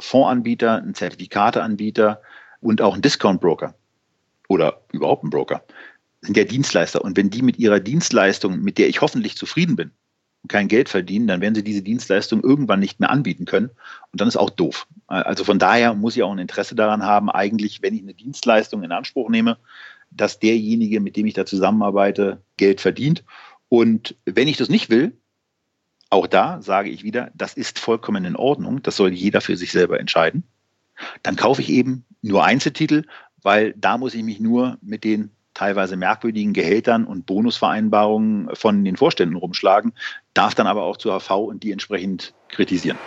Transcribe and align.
Fondsanbieter, 0.00 0.82
ein 0.82 0.94
Zertifikateanbieter 0.94 2.20
und 2.60 2.82
auch 2.82 2.94
ein 2.94 3.02
Discount-Broker 3.02 3.74
oder 4.48 4.82
überhaupt 4.92 5.24
ein 5.24 5.30
Broker 5.30 5.62
sind 6.20 6.36
ja 6.36 6.44
Dienstleister. 6.44 7.02
Und 7.02 7.16
wenn 7.16 7.30
die 7.30 7.42
mit 7.42 7.58
ihrer 7.58 7.80
Dienstleistung, 7.80 8.60
mit 8.60 8.78
der 8.78 8.88
ich 8.88 9.00
hoffentlich 9.00 9.36
zufrieden 9.36 9.76
bin, 9.76 9.92
kein 10.48 10.68
Geld 10.68 10.88
verdienen, 10.88 11.26
dann 11.26 11.40
werden 11.40 11.54
sie 11.54 11.64
diese 11.64 11.82
Dienstleistung 11.82 12.42
irgendwann 12.42 12.80
nicht 12.80 13.00
mehr 13.00 13.10
anbieten 13.10 13.46
können. 13.46 13.70
Und 14.12 14.20
dann 14.20 14.28
ist 14.28 14.36
auch 14.36 14.50
doof. 14.50 14.86
Also 15.06 15.44
von 15.44 15.58
daher 15.58 15.94
muss 15.94 16.16
ich 16.16 16.22
auch 16.22 16.32
ein 16.32 16.38
Interesse 16.38 16.74
daran 16.74 17.02
haben, 17.02 17.30
eigentlich, 17.30 17.82
wenn 17.82 17.94
ich 17.94 18.02
eine 18.02 18.14
Dienstleistung 18.14 18.82
in 18.82 18.92
Anspruch 18.92 19.28
nehme, 19.28 19.58
dass 20.10 20.38
derjenige, 20.38 21.00
mit 21.00 21.16
dem 21.16 21.26
ich 21.26 21.34
da 21.34 21.46
zusammenarbeite, 21.46 22.42
Geld 22.56 22.80
verdient. 22.80 23.24
Und 23.68 24.16
wenn 24.24 24.48
ich 24.48 24.56
das 24.56 24.68
nicht 24.68 24.88
will, 24.88 25.16
auch 26.10 26.26
da 26.26 26.62
sage 26.62 26.90
ich 26.90 27.02
wieder, 27.02 27.30
das 27.34 27.54
ist 27.54 27.78
vollkommen 27.78 28.24
in 28.24 28.36
Ordnung. 28.36 28.82
Das 28.82 28.96
soll 28.96 29.12
jeder 29.12 29.40
für 29.40 29.56
sich 29.56 29.72
selber 29.72 29.98
entscheiden. 30.00 30.44
Dann 31.22 31.36
kaufe 31.36 31.62
ich 31.62 31.68
eben 31.68 32.04
nur 32.22 32.44
Einzeltitel, 32.44 33.04
weil 33.42 33.74
da 33.76 33.98
muss 33.98 34.14
ich 34.14 34.22
mich 34.22 34.40
nur 34.40 34.78
mit 34.80 35.04
den 35.04 35.30
teilweise 35.54 35.96
merkwürdigen 35.96 36.52
Gehältern 36.52 37.04
und 37.04 37.26
Bonusvereinbarungen 37.26 38.54
von 38.54 38.84
den 38.84 38.96
Vorständen 38.96 39.36
rumschlagen, 39.36 39.94
darf 40.34 40.54
dann 40.54 40.66
aber 40.66 40.82
auch 40.82 40.98
zur 40.98 41.18
HV 41.18 41.30
und 41.30 41.62
die 41.62 41.72
entsprechend 41.72 42.34
kritisieren. 42.48 42.98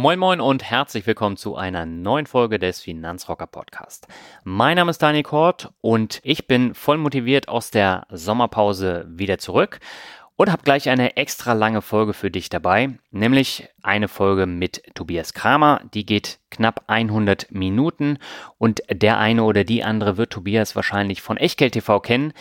Moin 0.00 0.20
Moin 0.20 0.40
und 0.40 0.62
herzlich 0.62 1.08
willkommen 1.08 1.36
zu 1.36 1.56
einer 1.56 1.84
neuen 1.84 2.26
Folge 2.26 2.60
des 2.60 2.80
Finanzrocker 2.80 3.48
Podcast. 3.48 4.06
Mein 4.44 4.76
Name 4.76 4.92
ist 4.92 5.02
Daniel 5.02 5.24
Kort 5.24 5.72
und 5.80 6.20
ich 6.22 6.46
bin 6.46 6.76
voll 6.76 6.98
motiviert 6.98 7.48
aus 7.48 7.72
der 7.72 8.06
Sommerpause 8.08 9.06
wieder 9.08 9.38
zurück 9.38 9.80
und 10.36 10.52
habe 10.52 10.62
gleich 10.62 10.88
eine 10.88 11.16
extra 11.16 11.52
lange 11.52 11.82
Folge 11.82 12.12
für 12.12 12.30
dich 12.30 12.48
dabei, 12.48 12.90
nämlich 13.10 13.68
eine 13.82 14.06
Folge 14.06 14.46
mit 14.46 14.84
Tobias 14.94 15.34
Kramer. 15.34 15.80
Die 15.92 16.06
geht 16.06 16.38
knapp 16.52 16.84
100 16.86 17.50
Minuten 17.50 18.18
und 18.56 18.82
der 18.88 19.18
eine 19.18 19.42
oder 19.42 19.64
die 19.64 19.82
andere 19.82 20.16
wird 20.16 20.30
Tobias 20.30 20.76
wahrscheinlich 20.76 21.22
von 21.22 21.38
Echtgeld 21.38 21.72
TV 21.72 21.98
kennen, 21.98 22.34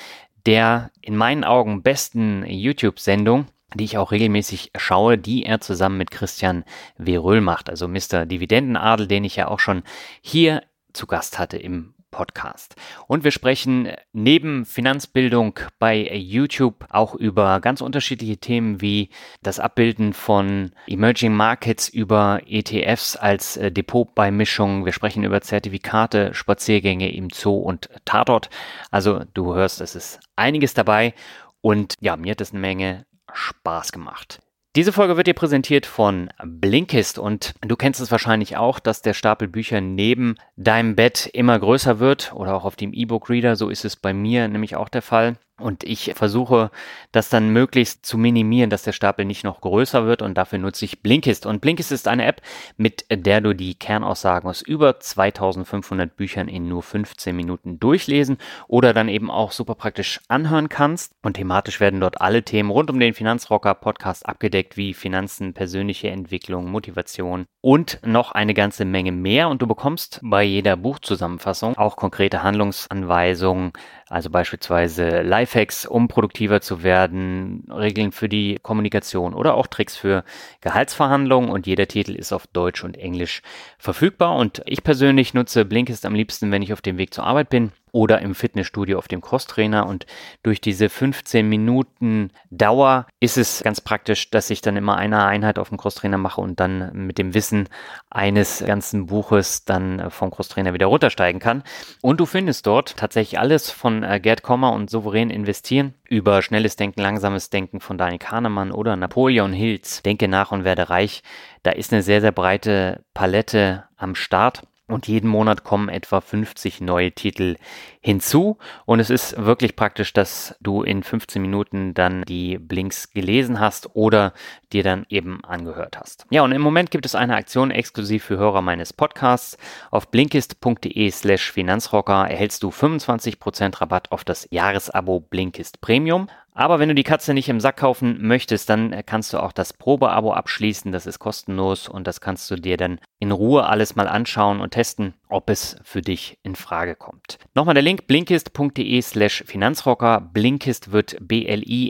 der 0.46 0.92
in 1.02 1.18
meinen 1.18 1.44
Augen 1.44 1.82
besten 1.82 2.46
YouTube-Sendung 2.46 3.48
die 3.74 3.84
ich 3.84 3.98
auch 3.98 4.12
regelmäßig 4.12 4.72
schaue, 4.78 5.18
die 5.18 5.46
er 5.46 5.60
zusammen 5.60 5.98
mit 5.98 6.12
Christian 6.12 6.64
Veröhl 6.98 7.42
macht, 7.42 7.70
also 7.70 7.88
Mr. 7.88 8.26
Dividendenadel, 8.26 9.08
den 9.08 9.24
ich 9.24 9.36
ja 9.36 9.48
auch 9.48 9.60
schon 9.60 9.84
hier 10.22 10.64
zu 10.94 11.08
Gast 11.08 11.38
hatte 11.38 11.58
im 11.58 11.94
Podcast. 12.12 12.76
Und 13.08 13.24
wir 13.24 13.32
sprechen 13.32 13.90
neben 14.14 14.66
Finanzbildung 14.66 15.60
bei 15.78 16.16
YouTube 16.16 16.86
auch 16.90 17.14
über 17.14 17.60
ganz 17.60 17.82
unterschiedliche 17.82 18.38
Themen 18.38 18.82
wie 18.82 19.10
das 19.44 19.60
Abbilden 19.60 20.14
von 20.14 20.72
Emerging 20.88 21.34
Markets 21.34 21.90
über 21.90 22.42
ETFs 22.48 23.18
als 23.18 23.58
äh, 23.58 23.72
Depotbeimischung. 23.72 24.86
Wir 24.86 24.94
sprechen 24.94 25.24
über 25.24 25.42
Zertifikate, 25.42 26.34
Spaziergänge 26.34 27.14
im 27.14 27.30
Zoo 27.30 27.58
und 27.58 27.90
Tatort. 28.06 28.50
Also 28.90 29.24
du 29.34 29.54
hörst, 29.54 29.82
es 29.82 29.94
ist 29.94 30.20
einiges 30.36 30.74
dabei. 30.74 31.14
Und 31.62 31.96
ja, 32.00 32.16
mir 32.16 32.32
hat 32.32 32.42
es 32.42 32.52
eine 32.52 32.62
Menge 32.62 33.06
Spaß 33.34 33.92
gemacht. 33.92 34.40
Diese 34.76 34.94
Folge 34.94 35.18
wird 35.18 35.26
dir 35.26 35.34
präsentiert 35.34 35.88
von 35.88 36.30
Blinkist 36.44 37.18
und 37.18 37.56
du 37.62 37.76
kennst 37.76 38.00
es 38.00 38.12
wahrscheinlich 38.12 38.58
auch, 38.58 38.80
dass 38.80 39.02
der 39.02 39.16
Stapel 39.16 39.48
Bücher 39.48 39.82
neben 39.82 40.36
deinem 40.56 40.96
Bett 40.96 41.28
immer 41.34 41.58
größer 41.58 42.00
wird 42.00 42.32
oder 42.36 42.54
auch 42.54 42.64
auf 42.64 42.76
dem 42.76 42.94
E-Book-Reader. 42.94 43.56
So 43.56 43.70
ist 43.70 43.86
es 43.86 43.96
bei 43.96 44.14
mir 44.14 44.48
nämlich 44.48 44.76
auch 44.76 44.90
der 44.90 45.02
Fall. 45.02 45.38
Und 45.60 45.84
ich 45.84 46.14
versuche 46.16 46.70
das 47.12 47.30
dann 47.30 47.50
möglichst 47.50 48.06
zu 48.06 48.20
minimieren, 48.20 48.70
dass 48.70 48.84
der 48.84 48.92
Stapel 48.92 49.26
nicht 49.26 49.44
noch 49.44 49.62
größer 49.62 50.06
wird 50.06 50.22
und 50.22 50.36
dafür 50.38 50.60
nutze 50.60 50.86
ich 50.86 51.02
Blinkist. 51.02 51.48
Und 51.48 51.62
Blinkist 51.62 51.92
ist 51.92 52.08
eine 52.08 52.26
App, 52.26 52.42
mit 52.78 53.06
der 53.10 53.42
du 53.42 53.54
die 53.54 53.74
Kernaussagen 53.74 54.48
aus 54.48 54.62
über 54.62 55.00
2500 55.00 56.16
Büchern 56.16 56.48
in 56.48 56.68
nur 56.68 56.84
15 56.84 57.36
Minuten 57.36 57.80
durchlesen 57.80 58.38
oder 58.68 58.94
dann 58.94 59.10
eben 59.10 59.32
auch 59.32 59.52
super 59.52 59.74
praktisch 59.74 60.22
anhören 60.28 60.70
kannst. 60.70 61.14
Und 61.24 61.34
thematisch 61.34 61.80
werden 61.80 62.02
dort 62.02 62.22
alle 62.22 62.44
Themen 62.44 62.70
rund 62.70 62.92
um 62.92 63.00
den 63.00 63.16
Finanzrocker 63.16 63.74
Podcast 63.74 64.28
abgedeckt, 64.28 64.78
wie 64.78 64.94
Finanzen, 64.94 65.54
persönliche 65.54 66.10
Entwicklung, 66.10 66.70
Motivation 66.70 67.48
und 67.62 68.00
noch 68.06 68.32
eine 68.32 68.54
ganze 68.54 68.86
Menge 68.86 69.12
mehr. 69.12 69.50
Und 69.50 69.64
du 69.64 69.68
bekommst 69.68 70.20
bei 70.22 70.44
jeder 70.44 70.78
Buchzusammenfassung 70.78 71.78
auch 71.78 71.96
konkrete 71.96 72.44
Handlungsanweisungen, 72.44 73.74
also 74.10 74.30
beispielsweise 74.30 75.22
Lifehacks, 75.22 75.86
um 75.86 76.08
produktiver 76.08 76.62
zu 76.62 76.84
werden, 76.84 77.68
Regeln 77.70 78.12
für 78.12 78.30
die 78.30 78.58
Kommunikation 78.62 79.34
oder 79.34 79.56
auch 79.56 79.68
Tricks 79.68 79.98
für 79.98 80.24
Gehaltsverhandlungen. 80.62 81.50
Und 81.50 81.68
jeder 81.68 81.88
Titel 81.88 82.16
ist 82.16 82.32
auf 82.32 82.48
Deutsch 82.48 82.84
und 82.84 82.98
Englisch 82.98 83.42
verfügbar. 83.78 84.36
Und 84.36 84.62
ich 84.66 84.84
persönlich 84.84 85.34
nutze 85.34 85.66
Blinkist 85.66 86.06
am 86.06 86.16
liebsten, 86.16 86.52
wenn 86.52 86.62
ich 86.62 86.74
auf 86.74 86.82
dem 86.82 86.98
Weg 86.98 87.14
zur 87.14 87.26
Arbeit 87.26 87.50
bin 87.50 87.72
oder 87.98 88.22
im 88.22 88.36
Fitnessstudio 88.36 89.00
auf 89.00 89.08
dem 89.08 89.22
Crosstrainer. 89.22 89.88
Und 89.88 90.06
durch 90.44 90.62
diese 90.62 90.88
15 90.88 91.50
Minuten 91.50 92.30
Dauer 92.52 93.08
ist 93.20 93.38
es 93.38 93.64
ganz 93.64 93.82
praktisch, 93.82 94.30
dass 94.30 94.52
ich 94.52 94.62
dann 94.62 94.78
immer 94.78 94.98
eine 94.98 95.26
Einheit 95.26 95.58
auf 95.58 95.70
dem 95.70 95.80
Crosstrainer 95.80 96.20
mache 96.20 96.40
und 96.40 96.60
dann 96.60 96.92
mit 96.94 97.18
dem 97.18 97.34
Wissen 97.34 97.68
eines 98.12 98.64
ganzen 98.64 99.08
Buches 99.08 99.66
dann 99.66 100.12
vom 100.12 100.30
Crosstrainer 100.30 100.76
wieder 100.76 100.86
runtersteigen 100.86 101.42
kann. 101.42 101.64
Und 102.04 102.20
du 102.20 102.28
findest 102.28 102.68
dort 102.68 102.98
tatsächlich 102.98 103.40
alles 103.40 103.72
von 103.72 104.04
äh, 104.04 104.20
Gerd 104.20 104.44
Kommer 104.44 104.74
und 104.74 104.92
souverän 104.92 105.32
investieren 105.32 105.96
über 106.08 106.44
schnelles 106.44 106.76
Denken, 106.76 107.02
langsames 107.02 107.50
Denken 107.50 107.80
von 107.80 107.98
Daniel 107.98 108.20
Kahnemann 108.20 108.72
oder 108.72 108.96
Napoleon 108.96 109.54
Hills. 109.54 110.04
Denke 110.04 110.28
nach 110.28 110.52
und 110.52 110.66
werde 110.66 110.92
reich. 110.92 111.24
Da 111.64 111.72
ist 111.72 111.92
eine 111.92 112.04
sehr, 112.04 112.22
sehr 112.22 112.32
breite 112.32 113.04
Palette 113.16 113.86
am 113.96 114.14
Start. 114.14 114.62
Und 114.88 115.08
jeden 115.08 115.30
Monat 115.30 115.66
kommen 115.66 115.90
etwa 115.90 116.22
50 116.22 116.80
neue 116.80 117.12
Titel 117.12 117.58
hinzu. 118.00 118.58
Und 118.86 119.02
es 119.02 119.10
ist 119.10 119.36
wirklich 119.44 119.76
praktisch, 119.76 120.14
dass 120.14 120.56
du 120.62 120.82
in 120.82 121.04
15 121.04 121.42
Minuten 121.42 121.94
dann 121.94 122.24
die 122.24 122.58
Blinks 122.58 123.12
gelesen 123.12 123.60
hast 123.60 123.96
oder 123.96 124.34
dir 124.72 124.84
dann 124.84 125.06
eben 125.10 125.44
angehört 125.44 126.00
hast. 126.00 126.26
Ja, 126.30 126.42
und 126.44 126.54
im 126.54 126.62
Moment 126.62 126.90
gibt 126.90 127.06
es 127.06 127.16
eine 127.16 127.36
Aktion 127.36 127.70
exklusiv 127.70 128.24
für 128.24 128.38
Hörer 128.38 128.62
meines 128.62 128.94
Podcasts. 128.94 129.58
Auf 129.92 130.10
blinkist.de 130.10 131.12
slash 131.12 131.52
Finanzrocker 131.52 132.30
erhältst 132.30 132.64
du 132.64 132.70
25% 132.70 133.82
Rabatt 133.82 134.14
auf 134.14 134.24
das 134.24 134.48
Jahresabo 134.52 135.20
Blinkist 135.20 135.82
Premium. 135.82 136.30
Aber 136.58 136.80
wenn 136.80 136.90
du 136.90 136.96
die 136.96 137.04
Katze 137.04 137.36
nicht 137.36 137.50
im 137.50 137.60
Sack 137.60 137.78
kaufen 137.78 138.18
möchtest, 138.20 138.68
dann 138.68 139.04
kannst 139.06 139.32
du 139.32 139.38
auch 139.38 139.52
das 139.52 139.74
Probeabo 139.74 140.34
abschließen. 140.34 140.92
Das 140.92 141.06
ist 141.06 141.20
kostenlos 141.20 141.88
und 141.88 142.08
das 142.08 142.20
kannst 142.20 142.50
du 142.50 142.56
dir 142.56 142.78
dann 142.78 143.00
in 143.20 143.32
Ruhe 143.32 143.68
alles 143.68 143.96
mal 143.96 144.08
anschauen 144.08 144.60
und 144.60 144.72
testen, 144.72 145.14
ob 145.30 145.52
es 145.52 145.76
für 145.84 146.02
dich 146.02 146.40
in 146.42 146.56
Frage 146.56 146.96
kommt. 146.96 147.38
Nochmal 147.54 147.76
der 147.76 147.84
Link 147.84 148.08
blinkist.de 148.08 149.00
slash 149.04 149.44
Finanzrocker. 149.46 150.20
Blinkist 150.20 150.92
wird 150.92 151.18
B-L-I-N-K-I-S-T 151.22 151.84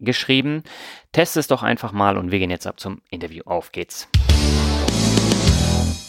geschrieben. 0.00 0.64
Test 1.12 1.36
es 1.36 1.46
doch 1.46 1.62
einfach 1.62 1.92
mal 1.92 2.18
und 2.18 2.32
wir 2.32 2.40
gehen 2.40 2.50
jetzt 2.50 2.66
ab 2.66 2.80
zum 2.80 3.00
Interview. 3.10 3.44
Auf 3.46 3.70
geht's. 3.70 4.08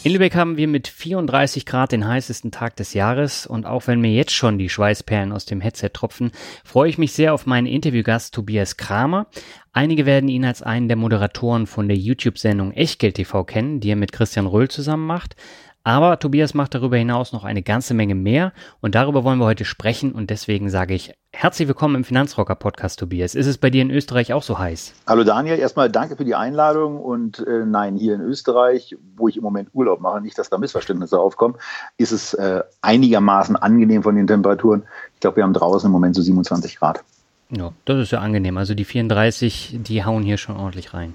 In 0.02 0.12
Lübeck 0.12 0.34
haben 0.34 0.56
wir 0.56 0.66
mit 0.66 0.88
34 0.88 1.66
Grad 1.66 1.92
den 1.92 2.08
heißesten 2.08 2.50
Tag 2.50 2.74
des 2.76 2.94
Jahres 2.94 3.46
und 3.46 3.66
auch 3.66 3.86
wenn 3.86 4.00
mir 4.00 4.10
jetzt 4.10 4.32
schon 4.32 4.56
die 4.56 4.70
Schweißperlen 4.70 5.30
aus 5.30 5.44
dem 5.44 5.60
Headset 5.60 5.90
tropfen, 5.92 6.32
freue 6.64 6.88
ich 6.88 6.96
mich 6.96 7.12
sehr 7.12 7.34
auf 7.34 7.44
meinen 7.44 7.66
Interviewgast 7.66 8.32
Tobias 8.34 8.78
Kramer. 8.78 9.26
Einige 9.74 10.06
werden 10.06 10.30
ihn 10.30 10.46
als 10.46 10.62
einen 10.62 10.88
der 10.88 10.96
Moderatoren 10.96 11.66
von 11.66 11.86
der 11.86 11.98
YouTube-Sendung 11.98 12.72
Echtgeld 12.72 13.16
TV 13.16 13.44
kennen, 13.44 13.80
die 13.80 13.90
er 13.90 13.96
mit 13.96 14.12
Christian 14.12 14.46
Röhl 14.46 14.70
zusammen 14.70 15.06
macht. 15.06 15.36
Aber 15.82 16.18
Tobias 16.18 16.52
macht 16.52 16.74
darüber 16.74 16.98
hinaus 16.98 17.32
noch 17.32 17.42
eine 17.42 17.62
ganze 17.62 17.94
Menge 17.94 18.14
mehr 18.14 18.52
und 18.82 18.94
darüber 18.94 19.24
wollen 19.24 19.38
wir 19.38 19.46
heute 19.46 19.64
sprechen 19.64 20.12
und 20.12 20.28
deswegen 20.28 20.68
sage 20.68 20.92
ich 20.92 21.14
herzlich 21.32 21.68
willkommen 21.68 21.94
im 21.94 22.04
Finanzrocker 22.04 22.54
Podcast, 22.54 22.98
Tobias. 22.98 23.34
Ist 23.34 23.46
es 23.46 23.56
bei 23.56 23.70
dir 23.70 23.80
in 23.80 23.90
Österreich 23.90 24.34
auch 24.34 24.42
so 24.42 24.58
heiß? 24.58 24.92
Hallo 25.06 25.24
Daniel, 25.24 25.58
erstmal 25.58 25.90
danke 25.90 26.16
für 26.16 26.26
die 26.26 26.34
Einladung 26.34 27.00
und 27.00 27.38
äh, 27.46 27.64
nein, 27.64 27.96
hier 27.96 28.14
in 28.14 28.20
Österreich, 28.20 28.94
wo 29.16 29.28
ich 29.28 29.38
im 29.38 29.42
Moment 29.42 29.70
Urlaub 29.72 30.02
mache, 30.02 30.20
nicht, 30.20 30.36
dass 30.36 30.50
da 30.50 30.58
Missverständnisse 30.58 31.18
aufkommen, 31.18 31.54
ist 31.96 32.12
es 32.12 32.34
äh, 32.34 32.62
einigermaßen 32.82 33.56
angenehm 33.56 34.02
von 34.02 34.16
den 34.16 34.26
Temperaturen. 34.26 34.82
Ich 35.14 35.20
glaube, 35.20 35.36
wir 35.36 35.44
haben 35.44 35.54
draußen 35.54 35.86
im 35.86 35.92
Moment 35.92 36.14
so 36.14 36.20
27 36.20 36.76
Grad. 36.76 37.02
Ja, 37.48 37.72
das 37.86 38.00
ist 38.00 38.10
ja 38.10 38.20
angenehm. 38.20 38.58
Also 38.58 38.74
die 38.74 38.84
34, 38.84 39.78
die 39.80 40.04
hauen 40.04 40.24
hier 40.24 40.36
schon 40.36 40.58
ordentlich 40.58 40.92
rein. 40.92 41.14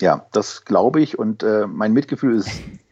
Ja, 0.00 0.24
das 0.32 0.64
glaube 0.64 1.02
ich 1.02 1.18
und 1.18 1.42
äh, 1.42 1.66
mein 1.66 1.92
Mitgefühl 1.92 2.36
ist 2.36 2.50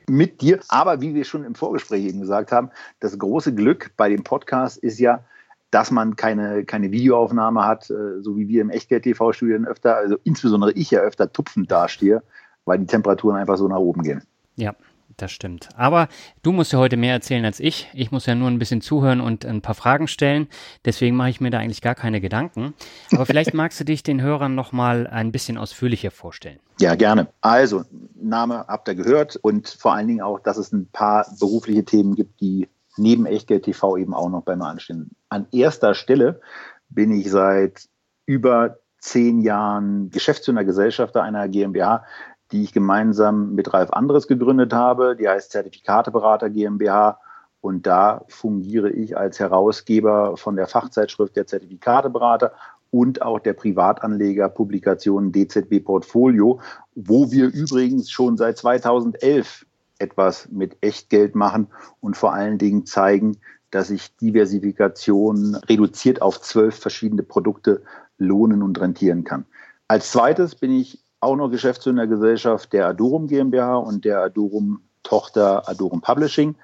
mit 0.09 0.41
dir. 0.41 0.61
Aber 0.69 1.01
wie 1.01 1.15
wir 1.15 1.25
schon 1.25 1.45
im 1.45 1.55
Vorgespräch 1.55 2.05
eben 2.05 2.21
gesagt 2.21 2.53
haben, 2.53 2.71
das 3.01 3.19
große 3.19 3.55
Glück 3.55 3.93
bei 3.97 4.09
dem 4.09 4.25
Podcast 4.25 4.79
ist 4.79 4.99
ja, 4.99 5.25
dass 5.71 5.91
man 5.91 6.17
keine, 6.17 6.65
keine 6.65 6.91
Videoaufnahme 6.91 7.65
hat, 7.65 7.91
äh, 7.91 8.21
so 8.21 8.37
wie 8.37 8.49
wir 8.49 8.63
im 8.63 8.71
Echtgeld-TV-Studien 8.71 9.67
öfter, 9.67 9.97
also 9.97 10.17
insbesondere 10.25 10.73
ich 10.73 10.91
ja 10.91 11.01
öfter 11.01 11.31
tupfend 11.33 11.71
dastehe, 11.71 12.23
weil 12.65 12.79
die 12.79 12.87
Temperaturen 12.87 13.37
einfach 13.37 13.59
so 13.59 13.69
nach 13.69 13.79
oben 13.79 14.03
gehen. 14.03 14.23
Ja, 14.57 14.75
das 15.23 15.33
stimmt. 15.33 15.69
Aber 15.77 16.09
du 16.43 16.53
musst 16.53 16.73
ja 16.73 16.79
heute 16.79 16.97
mehr 16.97 17.13
erzählen 17.13 17.45
als 17.45 17.61
ich. 17.61 17.89
Ich 17.93 18.11
muss 18.11 18.27
ja 18.27 18.35
nur 18.35 18.49
ein 18.49 18.59
bisschen 18.59 18.81
zuhören 18.81 19.21
und 19.21 19.45
ein 19.45 19.61
paar 19.61 19.75
Fragen 19.75 20.09
stellen. 20.09 20.49
Deswegen 20.85 21.17
mache 21.17 21.31
ich 21.31 21.41
mir 21.41 21.51
da 21.51 21.59
eigentlich 21.59 21.83
gar 21.83 21.95
keine 21.95 22.21
Gedanken. 22.21 22.75
Aber 23.13 23.27
vielleicht 23.27 23.55
magst 23.55 23.79
du 23.81 23.85
dich 23.85 24.03
den 24.03 24.23
Hörern 24.23 24.55
noch 24.55 24.73
mal 24.73 25.07
ein 25.07 25.33
bisschen 25.33 25.59
ausführlicher 25.59 26.11
vorstellen. 26.11 26.59
Ja, 26.81 26.95
gerne. 26.95 27.29
Also, 27.41 27.85
Name 28.15 28.65
habt 28.69 28.89
ihr 28.89 28.95
gehört 28.95 29.37
und 29.37 29.69
vor 29.69 29.95
allen 29.95 30.09
Dingen 30.09 30.23
auch, 30.23 30.41
dass 30.41 30.57
es 30.57 30.73
ein 30.73 30.89
paar 30.91 31.27
berufliche 31.39 31.85
Themen 31.85 32.15
gibt, 32.15 32.41
die 32.41 32.69
neben 32.97 33.27
Echtgeld 33.27 33.65
TV 33.65 33.97
eben 33.97 34.15
auch 34.15 34.31
noch 34.31 34.43
bei 34.43 34.57
mir 34.57 34.67
anstehen. 34.67 35.11
An 35.29 35.47
erster 35.53 35.95
Stelle 35.95 36.41
bin 36.89 37.13
ich 37.13 37.31
seit 37.31 37.89
über 38.27 38.79
zehn 39.01 39.41
Jahren 39.41 40.11
Geschäftsführer 40.11 40.65
Gesellschafter 40.65 41.23
einer 41.23 41.49
GmbH, 41.49 42.05
die 42.53 42.63
ich 42.63 42.73
gemeinsam 42.73 43.55
mit 43.55 43.73
Ralf 43.73 43.91
Andres 43.91 44.27
gegründet 44.27 44.73
habe. 44.73 45.17
Die 45.17 45.29
heißt 45.29 45.53
Zertifikateberater 45.53 46.51
GmbH. 46.51 47.19
Und 47.61 47.87
da 47.87 48.25
fungiere 48.29 48.91
ich 48.91 49.17
als 49.17 49.41
Herausgeber 49.41 50.37
von 50.37 50.57
der 50.57 50.67
Fachzeitschrift 50.67 51.37
der 51.37 51.47
Zertifikateberater 51.47 52.53
und 52.91 53.23
auch 53.23 53.41
der 53.41 53.53
Privatanlegerpublikation 53.53 55.33
DZB 55.33 55.85
Portfolio, 55.85 56.61
wo 56.95 57.31
wir 57.31 57.49
übrigens 57.49 58.11
schon 58.11 58.37
seit 58.37 58.57
2011 58.59 59.67
etwas 59.99 60.49
mit 60.51 60.77
Echtgeld 60.81 61.35
machen 61.35 61.67
und 62.01 62.17
vor 62.17 62.33
allen 62.33 62.59
Dingen 62.59 62.87
zeigen, 62.87 63.37
dass 63.71 63.89
sich 63.89 64.17
Diversifikation 64.17 65.57
reduziert 65.69 66.23
auf 66.23 66.41
zwölf 66.41 66.79
verschiedene 66.79 67.23
Produkte 67.23 67.83
lohnen 68.17 68.63
und 68.63 68.81
rentieren 68.81 69.25
kann. 69.25 69.45
Als 69.89 70.11
zweites 70.13 70.55
bin 70.55 70.73
ich 70.73 71.03
auch 71.21 71.37
noch 71.37 71.51
Geschäftsführer 71.51 71.97
der 71.97 72.07
Gesellschaft 72.07 72.73
der 72.73 72.87
Adurum 72.89 73.27
GmbH 73.27 73.77
und 73.77 74.05
der 74.05 74.21
Adurum 74.21 74.83
Tochter 75.03 75.69
Adurum 75.69 76.01
Publishing, 76.01 76.57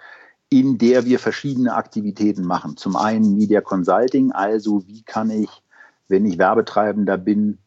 in 0.50 0.78
der 0.78 1.04
wir 1.04 1.18
verschiedene 1.18 1.74
Aktivitäten 1.74 2.44
machen. 2.44 2.76
Zum 2.76 2.96
einen 2.96 3.34
Media 3.34 3.60
Consulting, 3.60 4.32
also 4.32 4.86
wie 4.86 5.02
kann 5.02 5.30
ich, 5.30 5.48
wenn 6.08 6.26
ich 6.26 6.38
Werbetreibender 6.38 7.16
bin, 7.16 7.58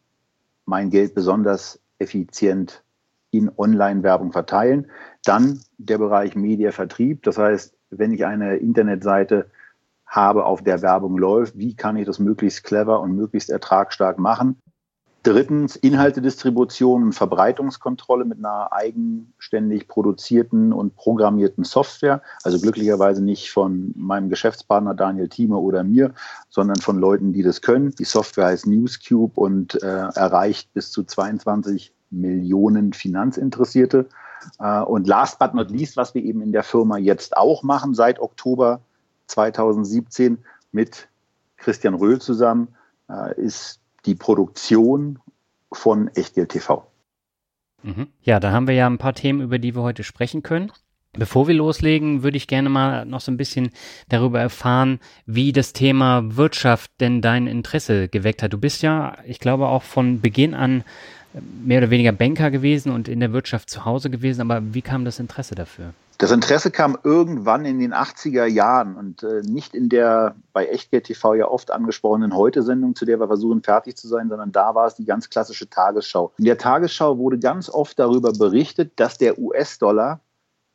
mein 0.64 0.90
Geld 0.90 1.14
besonders 1.14 1.80
effizient 1.98 2.82
in 3.30 3.50
Online-Werbung 3.56 4.32
verteilen. 4.32 4.90
Dann 5.24 5.60
der 5.76 5.98
Bereich 5.98 6.36
Media-Vertrieb, 6.36 7.22
das 7.24 7.38
heißt, 7.38 7.74
wenn 7.90 8.12
ich 8.12 8.24
eine 8.24 8.56
Internetseite 8.56 9.50
habe, 10.06 10.44
auf 10.44 10.62
der 10.62 10.80
Werbung 10.80 11.18
läuft, 11.18 11.58
wie 11.58 11.74
kann 11.74 11.96
ich 11.96 12.06
das 12.06 12.18
möglichst 12.18 12.64
clever 12.64 13.00
und 13.00 13.14
möglichst 13.14 13.50
ertragstark 13.50 14.18
machen? 14.18 14.60
Drittens 15.28 15.76
Inhaltedistribution 15.76 17.02
und 17.02 17.12
Verbreitungskontrolle 17.12 18.24
mit 18.24 18.38
einer 18.38 18.72
eigenständig 18.72 19.86
produzierten 19.86 20.72
und 20.72 20.96
programmierten 20.96 21.64
Software. 21.64 22.22
Also 22.44 22.58
glücklicherweise 22.58 23.22
nicht 23.22 23.50
von 23.50 23.92
meinem 23.94 24.30
Geschäftspartner 24.30 24.94
Daniel 24.94 25.28
Thieme 25.28 25.58
oder 25.58 25.84
mir, 25.84 26.14
sondern 26.48 26.80
von 26.80 26.98
Leuten, 26.98 27.34
die 27.34 27.42
das 27.42 27.60
können. 27.60 27.94
Die 27.96 28.04
Software 28.04 28.46
heißt 28.46 28.66
Newscube 28.66 29.38
und 29.38 29.82
äh, 29.82 29.86
erreicht 29.86 30.72
bis 30.72 30.92
zu 30.92 31.04
22 31.04 31.92
Millionen 32.08 32.94
Finanzinteressierte. 32.94 34.06
Äh, 34.58 34.80
und 34.80 35.06
last 35.06 35.38
but 35.38 35.52
not 35.52 35.70
least, 35.70 35.98
was 35.98 36.14
wir 36.14 36.22
eben 36.22 36.40
in 36.40 36.52
der 36.52 36.62
Firma 36.62 36.96
jetzt 36.96 37.36
auch 37.36 37.62
machen 37.62 37.92
seit 37.92 38.18
Oktober 38.18 38.80
2017 39.26 40.38
mit 40.72 41.06
Christian 41.58 41.92
Röhl 41.92 42.18
zusammen, 42.18 42.68
äh, 43.10 43.38
ist 43.38 43.82
die 44.08 44.14
Produktion 44.14 45.18
von 45.70 46.08
Echtgeld 46.14 46.48
TV. 46.48 46.90
Mhm. 47.82 48.08
Ja, 48.22 48.40
da 48.40 48.52
haben 48.52 48.66
wir 48.66 48.74
ja 48.74 48.86
ein 48.86 48.98
paar 48.98 49.14
Themen, 49.14 49.42
über 49.42 49.58
die 49.58 49.74
wir 49.74 49.82
heute 49.82 50.02
sprechen 50.02 50.42
können. 50.42 50.72
Bevor 51.12 51.46
wir 51.46 51.54
loslegen, 51.54 52.22
würde 52.22 52.36
ich 52.36 52.46
gerne 52.46 52.68
mal 52.68 53.04
noch 53.04 53.20
so 53.20 53.30
ein 53.30 53.36
bisschen 53.36 53.70
darüber 54.08 54.40
erfahren, 54.40 55.00
wie 55.26 55.52
das 55.52 55.72
Thema 55.72 56.36
Wirtschaft 56.36 56.90
denn 57.00 57.20
dein 57.20 57.46
Interesse 57.46 58.08
geweckt 58.08 58.42
hat. 58.42 58.52
Du 58.52 58.58
bist 58.58 58.82
ja, 58.82 59.16
ich 59.26 59.40
glaube, 59.40 59.68
auch 59.68 59.82
von 59.82 60.20
Beginn 60.20 60.54
an 60.54 60.84
mehr 61.62 61.78
oder 61.78 61.90
weniger 61.90 62.12
Banker 62.12 62.50
gewesen 62.50 62.92
und 62.92 63.08
in 63.08 63.20
der 63.20 63.32
Wirtschaft 63.32 63.68
zu 63.68 63.84
Hause 63.84 64.10
gewesen, 64.10 64.40
aber 64.40 64.74
wie 64.74 64.82
kam 64.82 65.04
das 65.04 65.18
Interesse 65.18 65.54
dafür? 65.54 65.92
Das 66.18 66.32
Interesse 66.32 66.72
kam 66.72 66.98
irgendwann 67.04 67.64
in 67.64 67.78
den 67.78 67.94
80er 67.94 68.44
Jahren 68.44 68.96
und 68.96 69.22
äh, 69.22 69.40
nicht 69.42 69.72
in 69.72 69.88
der 69.88 70.34
bei 70.52 70.66
Echtgeld 70.66 71.04
TV 71.04 71.34
ja 71.34 71.46
oft 71.46 71.70
angesprochenen 71.70 72.34
Heute-Sendung, 72.34 72.96
zu 72.96 73.04
der 73.04 73.20
wir 73.20 73.28
versuchen 73.28 73.62
fertig 73.62 73.96
zu 73.96 74.08
sein, 74.08 74.28
sondern 74.28 74.50
da 74.50 74.74
war 74.74 74.88
es 74.88 74.96
die 74.96 75.04
ganz 75.04 75.30
klassische 75.30 75.70
Tagesschau. 75.70 76.32
In 76.38 76.44
der 76.44 76.58
Tagesschau 76.58 77.18
wurde 77.18 77.38
ganz 77.38 77.70
oft 77.70 77.96
darüber 78.00 78.32
berichtet, 78.32 78.92
dass 78.96 79.16
der 79.16 79.38
US-Dollar 79.38 80.20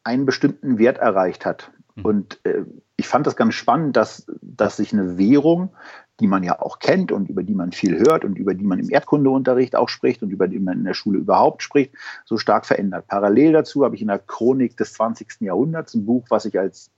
einen 0.06 0.26
bestimmten 0.26 0.78
Wert 0.78 0.98
erreicht 0.98 1.46
hat. 1.46 1.72
Mhm. 1.96 2.06
Und 2.06 2.40
äh, 2.46 2.64
ich 2.96 3.10
fand 3.10 3.28
das 3.28 3.36
ganz 3.36 3.54
spannend, 3.54 3.98
dass, 3.98 4.26
dass 4.42 4.78
sich 4.78 4.94
eine 4.94 5.18
Währung 5.18 5.76
die 6.20 6.28
man 6.28 6.44
ja 6.44 6.60
auch 6.62 6.80
kennt 6.80 7.12
und 7.12 7.30
über 7.30 7.44
die 7.44 7.56
man 7.56 7.72
viel 7.72 7.98
hört 8.00 8.24
und 8.24 8.38
über 8.38 8.54
die 8.54 8.64
man 8.64 8.80
im 8.80 8.90
Erdkundeunterricht 8.90 9.76
auch 9.76 9.90
spricht 9.90 10.22
und 10.22 10.30
über 10.30 10.48
die 10.48 10.60
man 10.60 10.78
in 10.78 10.84
der 10.86 10.94
Schule 10.94 11.20
überhaupt 11.20 11.64
spricht, 11.64 11.94
so 12.26 12.38
stark 12.38 12.66
verändert. 12.66 13.08
Parallel 13.08 13.54
dazu 13.54 13.84
habe 13.84 13.96
ich 13.96 14.02
in 14.02 14.10
der 14.10 14.20
Chronik 14.20 14.78
des 14.78 14.94
20. 14.94 15.42
Jahrhunderts 15.42 15.96
ein 15.96 16.06
Buch, 16.06 16.26
was 16.30 16.46
ich 16.46 16.60
als 16.60 16.92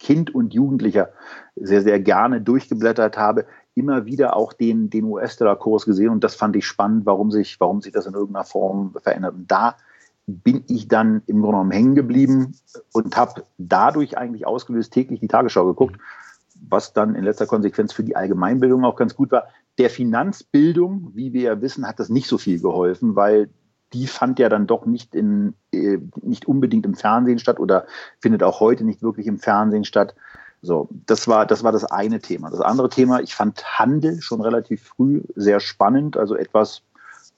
Kind 0.00 0.34
und 0.34 0.52
Jugendlicher 0.52 1.10
sehr, 1.56 1.82
sehr 1.82 2.00
gerne 2.00 2.40
durchgeblättert 2.40 3.16
habe, 3.16 3.46
immer 3.74 4.06
wieder 4.06 4.34
auch 4.34 4.52
den, 4.52 4.90
den 4.90 5.04
US-Dollar-Kurs 5.04 5.84
gesehen 5.84 6.08
und 6.08 6.24
das 6.24 6.34
fand 6.34 6.56
ich 6.56 6.66
spannend, 6.66 7.06
warum 7.06 7.30
sich, 7.30 7.60
warum 7.60 7.80
sich 7.80 7.92
das 7.92 8.06
in 8.06 8.14
irgendeiner 8.14 8.44
Form 8.44 8.94
verändert. 9.00 9.34
Und 9.34 9.50
da 9.50 9.76
bin 10.26 10.64
ich 10.68 10.88
dann 10.88 11.22
im 11.26 11.40
Grunde 11.40 11.52
genommen 11.52 11.70
hängen 11.70 11.94
geblieben 11.94 12.56
und 12.92 13.16
habe 13.16 13.44
dadurch 13.58 14.18
eigentlich 14.18 14.46
ausgelöst 14.46 14.92
täglich 14.92 15.20
die 15.20 15.28
Tagesschau 15.28 15.66
geguckt 15.66 16.00
was 16.68 16.92
dann 16.92 17.14
in 17.14 17.24
letzter 17.24 17.46
Konsequenz 17.46 17.92
für 17.92 18.04
die 18.04 18.16
Allgemeinbildung 18.16 18.84
auch 18.84 18.96
ganz 18.96 19.14
gut 19.14 19.32
war. 19.32 19.48
Der 19.78 19.90
Finanzbildung, 19.90 21.10
wie 21.14 21.32
wir 21.32 21.42
ja 21.42 21.60
wissen, 21.60 21.86
hat 21.86 22.00
das 22.00 22.08
nicht 22.08 22.28
so 22.28 22.38
viel 22.38 22.60
geholfen, 22.60 23.16
weil 23.16 23.50
die 23.92 24.06
fand 24.06 24.38
ja 24.38 24.48
dann 24.48 24.66
doch 24.66 24.86
nicht 24.86 25.14
in, 25.14 25.54
äh, 25.72 25.98
nicht 26.22 26.46
unbedingt 26.46 26.86
im 26.86 26.94
Fernsehen 26.94 27.38
statt 27.38 27.58
oder 27.58 27.86
findet 28.20 28.42
auch 28.42 28.60
heute 28.60 28.84
nicht 28.84 29.02
wirklich 29.02 29.26
im 29.26 29.38
Fernsehen 29.38 29.84
statt. 29.84 30.14
So, 30.62 30.88
das 31.06 31.26
war, 31.26 31.46
das 31.46 31.64
war 31.64 31.72
das 31.72 31.84
eine 31.84 32.20
Thema. 32.20 32.50
Das 32.50 32.60
andere 32.60 32.90
Thema, 32.90 33.20
ich 33.20 33.34
fand 33.34 33.78
Handel 33.78 34.20
schon 34.20 34.42
relativ 34.42 34.82
früh 34.82 35.22
sehr 35.34 35.58
spannend, 35.58 36.16
also 36.16 36.36
etwas 36.36 36.82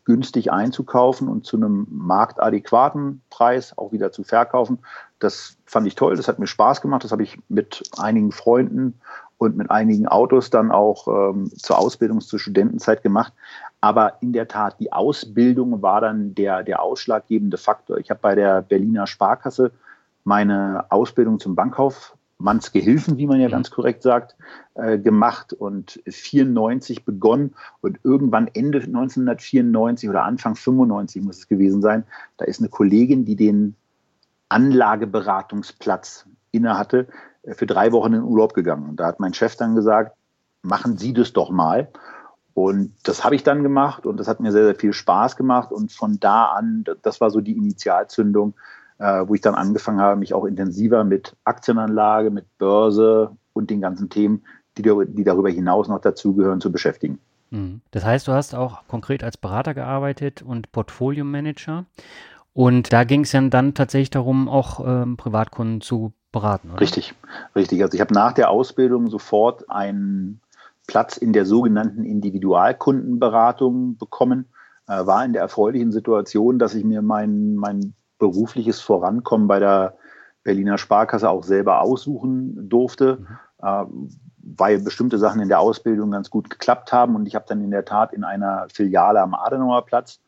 günstig 0.05 0.53
einzukaufen 0.53 1.29
und 1.29 1.47
zu 1.47 1.57
einem 1.57 1.87
marktadäquaten 1.91 3.23
Preis 3.31 3.77
auch 3.79 3.93
wieder 3.93 4.11
zu 4.11 4.25
verkaufen. 4.25 4.81
Das 5.19 5.57
fand 5.65 5.87
ich 5.87 5.95
toll, 5.95 6.17
das 6.17 6.29
hat 6.29 6.39
mir 6.39 6.47
Spaß 6.47 6.81
gemacht. 6.81 7.05
Das 7.05 7.13
habe 7.13 7.23
ich 7.23 7.39
mit 7.49 7.83
einigen 7.99 8.33
Freunden 8.33 9.01
und 9.39 9.57
mit 9.57 9.71
einigen 9.71 10.09
Autos 10.09 10.51
dann 10.51 10.71
auch 10.71 11.07
ähm, 11.09 11.51
zur 11.57 11.79
Ausbildung, 11.79 12.21
zur 12.21 12.39
Studentenzeit 12.39 13.03
gemacht. 13.03 13.33
Aber 13.81 14.15
in 14.21 14.33
der 14.33 14.49
Tat, 14.49 14.79
die 14.81 14.93
Ausbildung 14.93 15.83
war 15.83 16.01
dann 16.01 16.35
der, 16.35 16.63
der 16.63 16.83
ausschlaggebende 16.83 17.57
Faktor. 17.57 17.99
Ich 17.99 18.11
habe 18.11 18.21
bei 18.21 18.35
der 18.35 18.63
Berliner 18.63 19.07
Sparkasse 19.07 19.73
meine 20.25 20.87
Ausbildung 20.91 21.41
zum 21.41 21.57
Bankkauf 21.57 22.17
Mannsgehilfen, 22.43 23.19
wie 23.19 23.27
man 23.27 23.41
ja 23.41 23.49
mhm. 23.49 23.53
ganz 23.53 23.71
korrekt 23.71 24.03
sagt, 24.03 24.37
äh, 24.75 24.99
gemacht 24.99 25.53
und 25.53 26.01
94 26.07 27.05
begonnen 27.05 27.55
und 27.81 28.01
irgendwann 28.03 28.49
Ende 28.49 28.79
1994 28.79 30.09
oder 30.09 30.25
Anfang 30.25 30.55
95 30.55 31.23
muss 31.23 31.39
es 31.39 31.49
gewesen 31.49 31.83
sein, 31.83 32.05
da 32.37 32.45
ist 32.45 32.61
eine 32.61 32.69
Kollegin, 32.69 33.25
die 33.25 33.37
den 33.37 33.77
Anlageberatungsplatz 34.49 36.27
innehatte, 36.51 37.09
äh, 37.43 37.55
für 37.55 37.67
drei 37.67 37.93
Wochen 37.93 38.15
in 38.15 38.23
Urlaub 38.23 38.55
gegangen. 38.55 38.89
Und 38.89 38.97
da 39.01 39.07
hat 39.07 39.21
mein 39.21 39.35
Chef 39.35 39.57
dann 39.57 39.75
gesagt, 39.75 40.17
machen 40.63 40.99
Sie 40.99 41.13
das 41.13 41.33
doch 41.33 41.51
mal. 41.51 41.89
Und 42.55 42.93
das 43.05 43.25
habe 43.25 43.35
ich 43.35 43.45
dann 43.45 43.63
gemacht 43.63 44.05
und 44.05 44.19
das 44.19 44.29
hat 44.29 44.41
mir 44.41 44.53
sehr, 44.53 44.65
sehr 44.65 44.75
viel 44.75 44.93
Spaß 44.93 45.37
gemacht. 45.37 45.73
Und 45.73 45.91
von 45.91 46.21
da 46.21 46.47
an, 46.47 46.85
das 47.01 47.21
war 47.21 47.31
so 47.31 47.41
die 47.41 47.57
Initialzündung, 47.57 48.55
äh, 49.03 49.27
wo 49.27 49.35
ich 49.35 49.41
dann 49.41 49.57
angefangen 49.57 50.01
habe, 50.01 50.17
mich 50.17 50.33
auch 50.33 50.45
intensiver 50.45 51.03
mit 51.03 51.35
Aktienanlage, 51.45 52.31
mit 52.31 52.47
Börse 52.59 53.37
und 53.53 53.69
den 53.69 53.81
ganzen 53.81 54.09
Themen, 54.09 54.45
die, 54.79 54.83
die 54.83 55.25
darüber 55.25 55.51
hinaus 55.51 55.89
noch 55.89 56.01
dazugehören, 56.01 56.61
zu 56.61 56.71
beschäftigen. 56.71 57.19
Mhm. 57.51 57.81
Das 57.91 58.05
heißt, 58.05 58.29
du 58.29 58.33
hast 58.33 58.55
auch 58.55 58.87
konkret 58.87 59.25
als 59.25 59.37
Berater 59.37 59.75
gearbeitet 59.75 60.43
und 60.43 60.71
Portfolio 60.71 61.25
Manager. 61.25 61.85
Und 62.55 62.93
da 62.93 63.03
ging 63.03 63.23
es 63.23 63.33
ja 63.33 63.41
dann 63.41 63.75
tatsächlich 63.75 64.11
darum, 64.11 64.49
auch 64.49 64.87
ähm, 64.87 65.17
Privatkunden 65.17 65.81
zu 65.81 66.13
beraten, 66.31 66.71
oder? 66.71 66.81
Richtig, 66.81 67.15
richtig. 67.57 67.83
Also 67.83 67.97
ich 67.97 68.01
habe 68.01 68.15
nach 68.15 68.33
der 68.33 68.51
Ausbildung 68.51 69.11
sofort 69.11 69.69
einen 69.69 70.41
Platz 70.87 71.17
in 71.17 71.33
der 71.33 71.45
sogenannten 71.45 72.05
Individualkundenberatung 72.05 73.97
bekommen. 73.97 74.47
Äh, 74.87 75.07
war 75.07 75.25
in 75.25 75.33
der 75.33 75.43
erfreulichen 75.43 75.91
Situation, 75.91 76.61
dass 76.61 76.75
ich 76.75 76.85
mir 76.85 77.03
mein, 77.03 77.57
mein 77.57 77.95
berufliches 78.23 78.81
Vorankommen 78.81 79.49
bei 79.49 79.59
der 79.59 79.97
Berliner 80.45 80.79
Sparkasse 80.79 81.29
auch 81.29 81.43
selber 81.43 81.81
aussuchen 81.81 82.69
durfte, 82.69 83.19
mhm. 83.19 83.67
äh, 83.67 83.85
weil 84.45 84.79
bestimmte 84.79 85.19
Sachen 85.19 85.41
in 85.41 85.49
der 85.49 85.59
Ausbildung 85.59 86.13
ganz 86.13 86.31
gut 86.31 86.49
geklappt 86.49 86.93
haben. 86.93 87.17
Und 87.17 87.27
ich 87.27 87.35
habe 87.35 87.47
dann 87.49 87.61
in 87.61 87.73
der 87.73 87.85
Tat 87.85 88.13
in 88.13 88.23
einer 88.23 88.67
Filiale 88.73 89.21
am 89.21 89.35
Adenauer 89.35 89.85
Platz 89.85 90.21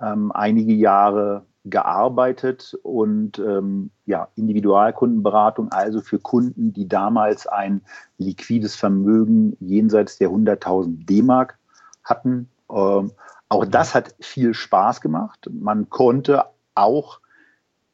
ähm, 0.00 0.30
einige 0.30 0.74
Jahre 0.74 1.44
gearbeitet 1.64 2.78
und 2.84 3.40
ähm, 3.40 3.90
ja, 4.06 4.28
Individualkundenberatung, 4.36 5.72
also 5.72 6.00
für 6.00 6.20
Kunden, 6.20 6.72
die 6.72 6.86
damals 6.86 7.48
ein 7.48 7.80
liquides 8.18 8.76
Vermögen 8.76 9.56
jenseits 9.58 10.18
der 10.18 10.28
100.000 10.28 11.04
D-Mark 11.04 11.58
hatten. 12.04 12.48
Ähm, 12.70 13.10
auch 13.48 13.64
das 13.64 13.94
hat 13.94 14.14
viel 14.20 14.54
Spaß 14.54 15.00
gemacht. 15.00 15.50
Man 15.50 15.90
konnte 15.90 16.44
auch 16.76 17.18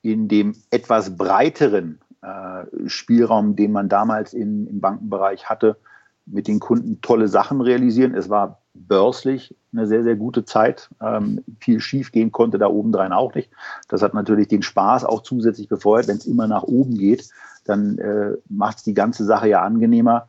in 0.02 0.28
dem 0.28 0.54
etwas 0.70 1.16
breiteren 1.16 2.00
äh, 2.22 2.88
Spielraum, 2.88 3.56
den 3.56 3.72
man 3.72 3.88
damals 3.88 4.34
im 4.34 4.80
Bankenbereich 4.80 5.48
hatte, 5.48 5.76
mit 6.26 6.48
den 6.48 6.60
Kunden 6.60 7.00
tolle 7.00 7.28
Sachen 7.28 7.60
realisieren. 7.60 8.14
Es 8.14 8.28
war 8.28 8.60
börslich 8.74 9.54
eine 9.72 9.86
sehr, 9.86 10.02
sehr 10.02 10.16
gute 10.16 10.44
Zeit. 10.44 10.90
Ähm, 11.00 11.42
viel 11.60 11.80
schief 11.80 12.12
gehen 12.12 12.32
konnte 12.32 12.58
da 12.58 12.68
obendrein 12.68 13.12
auch 13.12 13.34
nicht. 13.34 13.50
Das 13.88 14.02
hat 14.02 14.14
natürlich 14.14 14.48
den 14.48 14.62
Spaß 14.62 15.04
auch 15.04 15.22
zusätzlich 15.22 15.68
befeuert. 15.68 16.08
Wenn 16.08 16.16
es 16.16 16.26
immer 16.26 16.46
nach 16.46 16.62
oben 16.62 16.96
geht, 16.96 17.28
dann 17.64 17.98
äh, 17.98 18.36
macht 18.48 18.78
es 18.78 18.84
die 18.84 18.94
ganze 18.94 19.24
Sache 19.24 19.48
ja 19.48 19.62
angenehmer 19.62 20.28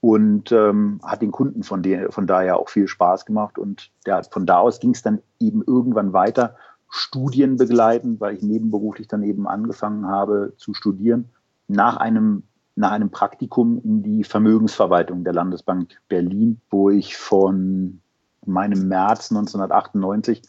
und 0.00 0.50
ähm, 0.52 1.00
hat 1.04 1.22
den 1.22 1.30
Kunden 1.30 1.62
von, 1.62 1.82
der, 1.82 2.10
von 2.10 2.26
daher 2.26 2.58
auch 2.58 2.68
viel 2.68 2.88
Spaß 2.88 3.24
gemacht. 3.24 3.58
Und 3.58 3.90
ja, 4.06 4.22
von 4.22 4.46
da 4.46 4.58
aus 4.58 4.80
ging 4.80 4.90
es 4.90 5.02
dann 5.02 5.20
eben 5.38 5.62
irgendwann 5.64 6.12
weiter, 6.12 6.56
Studien 6.94 7.56
begleiten, 7.56 8.20
weil 8.20 8.36
ich 8.36 8.42
nebenberuflich 8.42 9.08
dann 9.08 9.22
eben 9.22 9.48
angefangen 9.48 10.06
habe 10.08 10.52
zu 10.58 10.74
studieren. 10.74 11.30
Nach 11.66 11.96
einem 11.96 12.42
nach 12.74 12.92
einem 12.92 13.10
Praktikum 13.10 13.80
in 13.82 14.02
die 14.02 14.24
Vermögensverwaltung 14.24 15.24
der 15.24 15.32
Landesbank 15.32 16.00
Berlin, 16.08 16.60
wo 16.70 16.90
ich 16.90 17.16
von 17.16 18.00
meinem 18.44 18.88
März 18.88 19.30
1998 19.30 20.42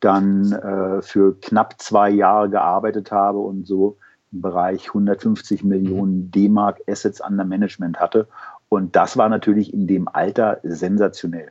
dann 0.00 0.52
äh, 0.52 1.02
für 1.02 1.38
knapp 1.40 1.80
zwei 1.80 2.10
Jahre 2.10 2.50
gearbeitet 2.50 3.10
habe 3.10 3.38
und 3.38 3.66
so 3.66 3.96
im 4.30 4.42
Bereich 4.42 4.88
150 4.88 5.64
Millionen 5.64 6.30
D-Mark 6.30 6.80
Assets 6.86 7.20
under 7.20 7.44
Management 7.44 7.98
hatte. 7.98 8.28
Und 8.68 8.94
das 8.94 9.16
war 9.16 9.28
natürlich 9.28 9.72
in 9.72 9.86
dem 9.86 10.06
Alter 10.06 10.60
sensationell. 10.62 11.50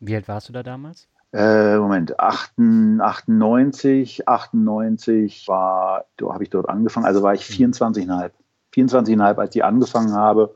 Wie 0.00 0.14
alt 0.14 0.28
warst 0.28 0.48
du 0.48 0.52
da 0.52 0.62
damals? 0.62 1.08
Äh, 1.32 1.76
Moment, 1.76 2.18
98, 2.18 4.26
98 4.26 5.46
war, 5.46 6.06
habe 6.20 6.42
ich 6.42 6.50
dort 6.50 6.68
angefangen, 6.68 7.06
also 7.06 7.22
war 7.22 7.34
ich 7.34 7.42
24,5. 7.42 8.30
24,5, 8.74 9.36
als 9.36 9.54
ich 9.54 9.64
angefangen 9.64 10.12
habe, 10.12 10.54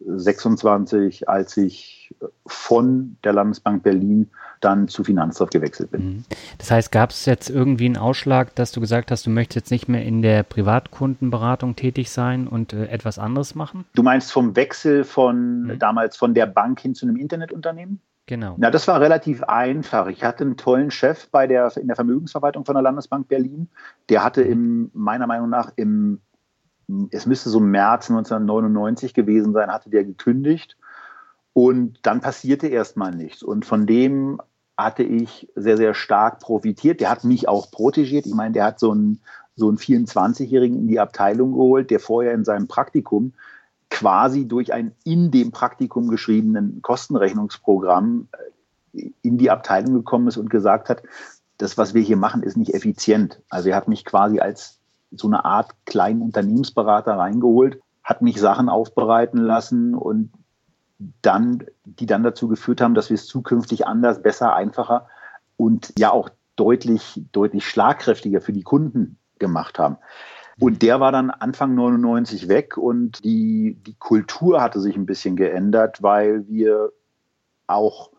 26, 0.00 1.28
als 1.28 1.56
ich 1.56 2.14
von 2.46 3.16
der 3.22 3.34
Landesbank 3.34 3.82
Berlin 3.82 4.30
dann 4.60 4.88
zu 4.88 5.04
Finanzhof 5.04 5.50
gewechselt 5.50 5.90
bin. 5.90 6.04
Mhm. 6.04 6.24
Das 6.58 6.70
heißt, 6.70 6.92
gab 6.92 7.10
es 7.10 7.26
jetzt 7.26 7.50
irgendwie 7.50 7.86
einen 7.86 7.96
Ausschlag, 7.96 8.54
dass 8.54 8.72
du 8.72 8.80
gesagt 8.80 9.10
hast, 9.10 9.26
du 9.26 9.30
möchtest 9.30 9.56
jetzt 9.56 9.70
nicht 9.70 9.88
mehr 9.88 10.04
in 10.04 10.22
der 10.22 10.42
Privatkundenberatung 10.42 11.76
tätig 11.76 12.10
sein 12.10 12.46
und 12.46 12.72
äh, 12.72 12.86
etwas 12.86 13.18
anderes 13.18 13.54
machen? 13.54 13.84
Du 13.94 14.02
meinst 14.02 14.32
vom 14.32 14.56
Wechsel 14.56 15.04
von 15.04 15.62
mhm. 15.62 15.78
damals 15.78 16.16
von 16.16 16.34
der 16.34 16.46
Bank 16.46 16.80
hin 16.80 16.94
zu 16.94 17.06
einem 17.06 17.16
Internetunternehmen? 17.16 18.00
Genau. 18.30 18.54
Na, 18.58 18.70
das 18.70 18.86
war 18.86 19.00
relativ 19.00 19.42
einfach. 19.42 20.06
Ich 20.06 20.22
hatte 20.22 20.44
einen 20.44 20.56
tollen 20.56 20.92
Chef 20.92 21.28
bei 21.30 21.48
der, 21.48 21.76
in 21.76 21.88
der 21.88 21.96
Vermögensverwaltung 21.96 22.64
von 22.64 22.76
der 22.76 22.82
Landesbank 22.82 23.26
Berlin. 23.26 23.68
Der 24.08 24.22
hatte 24.22 24.44
mhm. 24.44 24.52
im, 24.52 24.90
meiner 24.94 25.26
Meinung 25.26 25.50
nach 25.50 25.72
im 25.74 26.20
es 27.10 27.26
müsste 27.26 27.50
so 27.50 27.58
März 27.58 28.08
1999 28.08 29.14
gewesen 29.14 29.52
sein, 29.52 29.72
hatte 29.72 29.90
der 29.90 30.04
gekündigt. 30.04 30.76
Und 31.54 31.98
dann 32.02 32.20
passierte 32.20 32.68
erstmal 32.68 33.12
nichts. 33.12 33.42
Und 33.42 33.64
von 33.64 33.84
dem 33.84 34.40
hatte 34.76 35.02
ich 35.02 35.48
sehr, 35.56 35.76
sehr 35.76 35.94
stark 35.94 36.38
profitiert. 36.38 37.00
Der 37.00 37.10
hat 37.10 37.24
mich 37.24 37.48
auch 37.48 37.72
protegiert. 37.72 38.26
Ich 38.26 38.34
meine, 38.34 38.52
der 38.52 38.64
hat 38.64 38.78
so 38.78 38.92
einen, 38.92 39.22
so 39.56 39.68
einen 39.68 39.78
24-Jährigen 39.78 40.78
in 40.78 40.86
die 40.86 41.00
Abteilung 41.00 41.50
geholt, 41.50 41.90
der 41.90 41.98
vorher 41.98 42.32
in 42.32 42.44
seinem 42.44 42.68
Praktikum 42.68 43.32
quasi 43.90 44.46
durch 44.46 44.72
ein 44.72 44.94
in 45.04 45.30
dem 45.30 45.50
Praktikum 45.50 46.08
geschriebenen 46.08 46.80
Kostenrechnungsprogramm 46.80 48.28
äh, 48.92 49.10
in 49.22 49.36
die 49.36 49.50
Abteilung 49.50 49.94
gekommen 49.94 50.28
ist 50.28 50.36
und 50.36 50.48
gesagt 50.48 50.88
hat, 50.88 51.02
das, 51.58 51.76
was 51.76 51.92
wir 51.92 52.02
hier 52.02 52.16
machen, 52.16 52.42
ist 52.42 52.56
nicht 52.56 52.72
effizient. 52.72 53.42
Also 53.50 53.68
er 53.68 53.76
hat 53.76 53.88
mich 53.88 54.04
quasi 54.04 54.40
als 54.40 54.78
so 55.10 55.26
eine 55.26 55.44
Art 55.44 55.72
kleinen 55.84 56.22
Unternehmensberater 56.22 57.18
reingeholt, 57.18 57.80
hat 58.02 58.22
mich 58.22 58.40
Sachen 58.40 58.68
aufbereiten 58.68 59.38
lassen 59.38 59.94
und 59.94 60.32
dann, 61.22 61.64
die 61.84 62.06
dann 62.06 62.22
dazu 62.22 62.48
geführt 62.48 62.80
haben, 62.80 62.94
dass 62.94 63.10
wir 63.10 63.14
es 63.14 63.26
zukünftig 63.26 63.86
anders, 63.86 64.22
besser, 64.22 64.54
einfacher 64.54 65.08
und 65.56 65.92
ja 65.98 66.10
auch 66.10 66.30
deutlich, 66.56 67.22
deutlich 67.32 67.66
schlagkräftiger 67.66 68.40
für 68.40 68.52
die 68.52 68.62
Kunden 68.62 69.18
gemacht 69.38 69.78
haben. 69.78 69.96
Und 70.60 70.82
der 70.82 71.00
war 71.00 71.10
dann 71.10 71.30
Anfang 71.30 71.74
99 71.74 72.48
weg 72.48 72.76
und 72.76 73.24
die, 73.24 73.78
die 73.86 73.94
Kultur 73.94 74.60
hatte 74.60 74.78
sich 74.78 74.94
ein 74.94 75.06
bisschen 75.06 75.34
geändert, 75.34 76.02
weil 76.02 76.46
wir 76.48 76.92
auch 77.66 78.10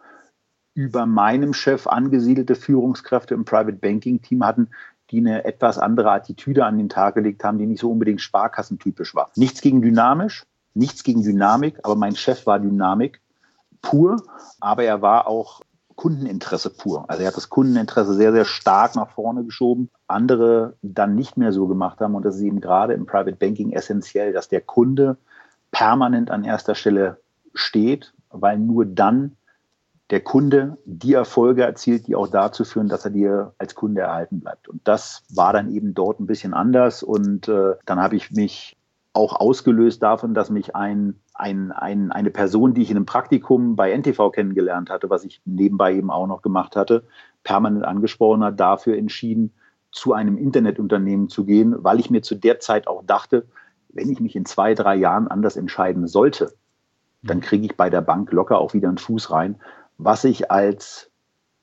über 0.74 1.06
meinem 1.06 1.54
Chef 1.54 1.86
angesiedelte 1.86 2.56
Führungskräfte 2.56 3.36
im 3.36 3.46
Private 3.46 3.78
Banking 3.78 4.22
Team 4.24 4.44
hatten, 4.44 4.70
die 5.12 5.20
eine 5.20 5.46
etwas 5.46 5.78
andere 5.78 6.12
Attitüde 6.12 6.66
an 6.66 6.80
den 6.80 6.90
Tag 6.90 7.16
gelegt 7.16 7.44
haben, 7.44 7.60
die 7.60 7.68
nicht 7.68 7.82
so 7.82 7.92
unbedingt 7.92 8.22
sparkassentypisch 8.22 9.14
war. 9.14 9.30
Nichts 9.36 9.62
gegen 9.62 9.82
dynamisch, 9.82 10.44
nichts 10.74 11.04
gegen 11.04 11.22
Dynamik, 11.22 11.80
aber 11.84 11.96
mein 11.96 12.16
Chef 12.16 12.48
war 12.48 12.60
Dynamik 12.60 13.22
pur, 13.82 14.18
aber 14.60 14.84
er 14.84 15.02
war 15.02 15.28
auch 15.28 15.62
Kundeninteresse 15.96 16.70
pur. 16.70 17.06
Also 17.10 17.22
er 17.22 17.28
hat 17.28 17.38
das 17.38 17.50
Kundeninteresse 17.50 18.14
sehr, 18.14 18.32
sehr 18.32 18.46
stark 18.46 18.96
nach 18.96 19.10
vorne 19.10 19.44
geschoben. 19.44 19.90
Andere 20.08 20.76
dann 20.82 21.16
nicht 21.16 21.38
mehr 21.38 21.52
so 21.52 21.68
gemacht 21.68 22.00
haben. 22.00 22.16
Und 22.16 22.26
das 22.26 22.36
ist 22.36 22.42
eben 22.42 22.62
gerade 22.62 22.94
im 22.94 23.06
Private 23.06 23.36
Banking 23.36 23.72
essentiell, 23.72 24.34
dass 24.34 24.50
der 24.50 24.62
Kunde 24.62 25.18
permanent 25.72 26.32
an 26.32 26.44
erster 26.44 26.76
Stelle 26.76 27.18
steht, 27.54 28.14
weil 28.30 28.60
nur 28.60 28.86
dann 28.86 29.38
der 30.12 30.20
Kunde 30.20 30.78
die 30.86 31.14
Erfolge 31.14 31.64
erzielt, 31.64 32.08
die 32.08 32.16
auch 32.16 32.28
dazu 32.28 32.66
führen, 32.66 32.90
dass 32.90 33.06
er 33.06 33.12
dir 33.12 33.54
als 33.58 33.76
Kunde 33.76 34.02
erhalten 34.02 34.42
bleibt. 34.42 34.68
Und 34.68 34.86
das 34.86 35.24
war 35.30 35.54
dann 35.54 35.72
eben 35.72 35.94
dort 35.94 36.20
ein 36.20 36.28
bisschen 36.28 36.54
anders. 36.54 37.02
Und 37.02 37.48
äh, 37.48 37.76
dann 37.86 38.00
habe 38.00 38.18
ich 38.18 38.32
mich 38.32 38.78
auch 39.14 39.40
ausgelöst 39.40 40.04
davon, 40.04 40.34
dass 40.34 40.50
mich 40.50 40.76
ein, 40.76 41.20
ein, 41.42 41.72
ein, 41.72 42.12
eine 42.12 42.30
Person, 42.30 42.74
die 42.74 42.82
ich 42.82 42.92
in 42.92 42.98
einem 42.98 43.06
Praktikum 43.06 43.76
bei 43.76 43.96
NTV 43.96 44.32
kennengelernt 44.32 44.90
hatte, 44.90 45.10
was 45.10 45.24
ich 45.24 45.42
nebenbei 45.46 45.94
eben 45.94 46.12
auch 46.12 46.28
noch 46.28 46.42
gemacht 46.42 46.76
hatte, 46.76 47.04
permanent 47.44 47.86
angesprochen 47.86 48.44
hat, 48.44 48.60
dafür 48.60 48.98
entschieden, 48.98 49.52
zu 49.92 50.14
einem 50.14 50.38
Internetunternehmen 50.38 51.28
zu 51.28 51.44
gehen, 51.44 51.76
weil 51.84 52.00
ich 52.00 52.10
mir 52.10 52.22
zu 52.22 52.36
der 52.36 52.60
Zeit 52.60 52.88
auch 52.88 53.04
dachte, 53.06 53.48
wenn 53.90 54.10
ich 54.10 54.22
mich 54.22 54.36
in 54.38 54.46
zwei, 54.46 54.74
drei 54.74 54.96
Jahren 54.96 55.28
anders 55.28 55.58
entscheiden 55.58 56.08
sollte, 56.08 56.54
dann 57.24 57.38
mhm. 57.38 57.42
kriege 57.42 57.66
ich 57.66 57.76
bei 57.76 57.90
der 57.90 58.02
Bank 58.02 58.32
locker 58.32 58.58
auch 58.58 58.74
wieder 58.74 58.88
einen 58.88 58.98
Fuß 58.98 59.32
rein 59.32 59.60
was 60.04 60.24
ich 60.24 60.50
als 60.50 61.12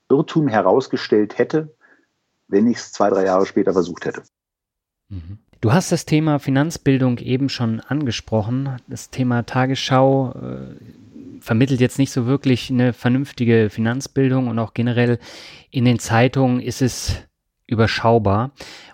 Irrtum 0.09 0.47
herausgestellt 0.47 1.37
hätte, 1.37 1.75
wenn 2.47 2.67
ich 2.67 2.77
es 2.77 2.91
zwei, 2.93 3.09
drei 3.09 3.25
Jahre 3.25 3.45
später 3.45 3.73
versucht 3.73 4.05
hätte. 4.05 4.23
Mhm. 5.09 5.39
Du 5.61 5.73
hast 5.73 5.91
das 5.91 6.05
Thema 6.05 6.39
Finanzbildung 6.39 7.17
eben 7.17 7.49
schon 7.49 7.81
angesprochen. 7.81 8.77
Das 8.87 9.09
Thema 9.09 9.45
Tagesschau 9.45 10.31
äh, 10.31 11.41
vermittelt 11.41 11.81
jetzt 11.81 11.99
nicht 11.99 12.11
so 12.11 12.25
wirklich 12.25 12.69
eine 12.69 12.93
vernünftige 12.93 13.69
Finanzbildung 13.69 14.47
und 14.47 14.57
auch 14.57 14.73
generell 14.73 15.19
in 15.69 15.83
den 15.83 15.99
Zeitungen 15.99 16.61
ist 16.61 16.81
es 16.81 17.15
überschaubar. 17.67 18.51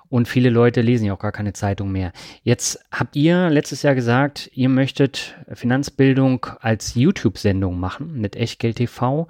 Und 0.10 0.28
viele 0.28 0.50
Leute 0.50 0.82
lesen 0.82 1.06
ja 1.06 1.14
auch 1.14 1.20
gar 1.20 1.32
keine 1.32 1.54
Zeitung 1.54 1.92
mehr. 1.92 2.12
Jetzt 2.44 2.80
habt 2.92 3.16
ihr 3.16 3.50
letztes 3.50 3.82
Jahr 3.82 3.96
gesagt, 3.96 4.50
ihr 4.54 4.70
möchtet 4.70 5.36
Finanzbildung 5.52 6.46
als 6.60 6.96
YouTube-Sendung 6.96 7.80
machen 7.80 8.20
mit 8.20 8.36
Echtgeld 8.36 8.78
TV 8.78 9.28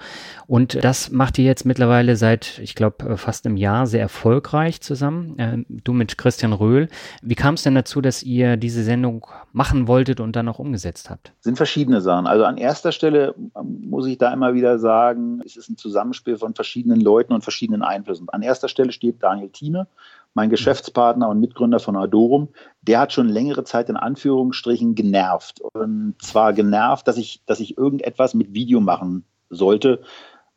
und 0.48 0.84
das 0.84 1.12
macht 1.12 1.38
ihr 1.40 1.46
jetzt 1.46 1.66
mittlerweile 1.66 2.16
seit, 2.16 2.60
ich 2.60 2.76
glaube, 2.76 3.18
fast 3.18 3.46
einem 3.46 3.58
Jahr 3.58 3.88
sehr 3.88 4.02
erfolgreich 4.02 4.82
zusammen. 4.82 5.38
Äh, 5.40 5.64
du 5.70 5.94
mit 5.94 6.18
Christian 6.18 6.54
Röhl. 6.54 6.90
Wie 7.22 7.36
kam 7.36 7.56
es 7.56 7.64
denn 7.64 7.76
dazu, 7.76 8.02
dass 8.02 8.24
ihr 8.24 8.58
diese 8.58 8.84
Sendung 8.84 9.26
machen 9.52 9.88
wolltet 9.88 10.20
und 10.20 10.36
dann 10.36 10.48
auch 10.48 10.60
umgesetzt 10.60 11.10
habt? 11.10 11.34
Sind 11.40 11.58
verschiedene 11.58 12.02
Sachen. 12.02 12.28
Also 12.28 12.46
an 12.46 12.58
erster 12.58 12.92
Stelle 12.92 13.36
muss 13.64 14.08
ich 14.08 14.18
da 14.18 14.34
immer 14.34 14.54
wieder 14.54 14.80
sagen, 14.80 15.42
es 15.46 15.56
ist 15.56 15.70
ein 15.70 15.78
Zusammenspiel 15.78 16.38
von 16.38 16.54
verschiedenen 16.54 17.02
Leuten 17.02 17.34
und 17.34 17.44
verschiedenen 17.44 17.82
Einflüssen. 17.82 18.30
An 18.30 18.42
erster 18.42 18.68
Stelle 18.68 18.92
steht 18.92 19.22
Daniel 19.22 19.50
Thieme, 19.50 19.88
mein 20.36 20.50
Geschäftspartner 20.50 21.30
und 21.30 21.40
Mitgründer 21.40 21.80
von 21.80 21.96
Adorum, 21.96 22.50
der 22.82 23.00
hat 23.00 23.14
schon 23.14 23.30
längere 23.30 23.64
Zeit 23.64 23.90
in 23.90 23.96
Anführungsstrichen 23.96 24.94
genervt. 24.94 25.62
Und 25.62 26.16
zwar 26.22 26.54
genervt, 26.54 27.08
dass 27.08 27.18
ich, 27.18 27.42
dass 27.46 27.62
ich 27.62 27.78
irgendetwas 27.78 28.34
mit 28.34 28.54
Video 28.54 28.82
machen 28.82 29.24
sollte, 29.50 30.02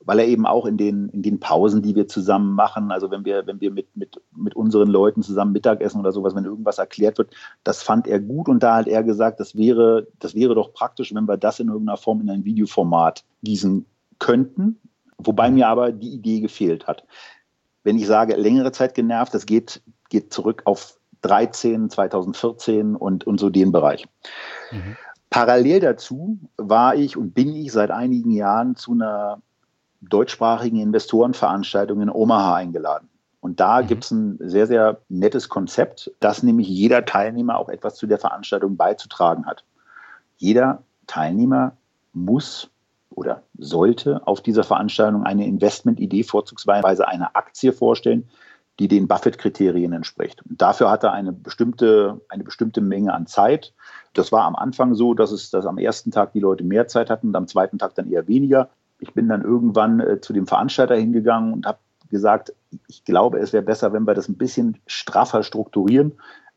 weil 0.00 0.18
er 0.18 0.26
eben 0.26 0.46
auch 0.46 0.66
in 0.66 0.78
den, 0.78 1.08
in 1.10 1.22
den 1.22 1.38
Pausen, 1.38 1.82
die 1.82 1.94
wir 1.94 2.08
zusammen 2.08 2.54
machen, 2.54 2.90
also 2.90 3.10
wenn 3.12 3.24
wir, 3.24 3.46
wenn 3.46 3.60
wir 3.60 3.70
mit, 3.70 3.96
mit, 3.96 4.20
mit 4.36 4.56
unseren 4.56 4.88
Leuten 4.88 5.22
zusammen 5.22 5.52
Mittagessen 5.52 6.00
oder 6.00 6.12
sowas, 6.12 6.34
wenn 6.34 6.44
irgendwas 6.44 6.78
erklärt 6.78 7.18
wird, 7.18 7.32
das 7.62 7.82
fand 7.82 8.08
er 8.08 8.18
gut. 8.18 8.48
Und 8.48 8.62
da 8.64 8.76
hat 8.76 8.88
er 8.88 9.04
gesagt, 9.04 9.38
das 9.38 9.56
wäre, 9.56 10.08
das 10.18 10.34
wäre 10.34 10.56
doch 10.56 10.72
praktisch, 10.72 11.14
wenn 11.14 11.28
wir 11.28 11.36
das 11.36 11.60
in 11.60 11.68
irgendeiner 11.68 11.98
Form 11.98 12.20
in 12.20 12.30
ein 12.30 12.44
Videoformat 12.44 13.24
gießen 13.44 13.86
könnten, 14.18 14.80
wobei 15.18 15.52
mir 15.52 15.68
aber 15.68 15.92
die 15.92 16.14
Idee 16.14 16.40
gefehlt 16.40 16.88
hat 16.88 17.04
wenn 17.88 17.96
ich 17.96 18.06
sage 18.06 18.36
längere 18.36 18.70
Zeit 18.70 18.94
genervt, 18.94 19.32
das 19.32 19.46
geht, 19.46 19.80
geht 20.10 20.30
zurück 20.30 20.60
auf 20.66 20.98
13, 21.22 21.88
2014 21.88 22.94
und, 22.94 23.26
und 23.26 23.40
so 23.40 23.48
den 23.48 23.72
Bereich. 23.72 24.06
Mhm. 24.70 24.98
Parallel 25.30 25.80
dazu 25.80 26.38
war 26.58 26.96
ich 26.96 27.16
und 27.16 27.32
bin 27.32 27.56
ich 27.56 27.72
seit 27.72 27.90
einigen 27.90 28.30
Jahren 28.30 28.76
zu 28.76 28.92
einer 28.92 29.40
deutschsprachigen 30.02 30.80
Investorenveranstaltung 30.80 32.02
in 32.02 32.10
Omaha 32.10 32.56
eingeladen. 32.56 33.08
Und 33.40 33.58
da 33.58 33.80
mhm. 33.80 33.86
gibt 33.86 34.04
es 34.04 34.10
ein 34.10 34.36
sehr, 34.38 34.66
sehr 34.66 35.00
nettes 35.08 35.48
Konzept, 35.48 36.12
dass 36.20 36.42
nämlich 36.42 36.68
jeder 36.68 37.06
Teilnehmer 37.06 37.56
auch 37.56 37.70
etwas 37.70 37.94
zu 37.94 38.06
der 38.06 38.18
Veranstaltung 38.18 38.76
beizutragen 38.76 39.46
hat. 39.46 39.64
Jeder 40.36 40.82
Teilnehmer 41.06 41.72
muss 42.12 42.70
oder 43.18 43.42
sollte 43.58 44.24
auf 44.26 44.40
dieser 44.40 44.62
Veranstaltung 44.62 45.24
eine 45.24 45.44
Investmentidee, 45.44 46.22
vorzugsweise 46.22 47.08
eine 47.08 47.34
Aktie 47.34 47.72
vorstellen, 47.72 48.28
die 48.78 48.86
den 48.86 49.08
Buffett-Kriterien 49.08 49.92
entspricht. 49.92 50.40
Und 50.48 50.62
dafür 50.62 50.88
hat 50.88 51.02
er 51.02 51.12
eine 51.12 51.32
bestimmte, 51.32 52.20
eine 52.28 52.44
bestimmte 52.44 52.80
Menge 52.80 53.12
an 53.12 53.26
Zeit. 53.26 53.74
Das 54.14 54.30
war 54.30 54.44
am 54.44 54.54
Anfang 54.54 54.94
so, 54.94 55.14
dass 55.14 55.32
es 55.32 55.50
dass 55.50 55.66
am 55.66 55.78
ersten 55.78 56.12
Tag 56.12 56.32
die 56.32 56.40
Leute 56.40 56.62
mehr 56.62 56.86
Zeit 56.86 57.10
hatten 57.10 57.28
und 57.28 57.36
am 57.36 57.48
zweiten 57.48 57.78
Tag 57.78 57.96
dann 57.96 58.08
eher 58.08 58.28
weniger. 58.28 58.70
Ich 59.00 59.14
bin 59.14 59.28
dann 59.28 59.42
irgendwann 59.42 59.98
äh, 59.98 60.20
zu 60.20 60.32
dem 60.32 60.46
Veranstalter 60.46 60.94
hingegangen 60.94 61.52
und 61.52 61.66
habe 61.66 61.78
gesagt, 62.08 62.54
ich 62.86 63.04
glaube, 63.04 63.40
es 63.40 63.52
wäre 63.52 63.64
besser, 63.64 63.92
wenn 63.92 64.06
wir 64.06 64.14
das 64.14 64.28
ein 64.28 64.38
bisschen 64.38 64.78
straffer 64.86 65.42
strukturieren. 65.42 66.12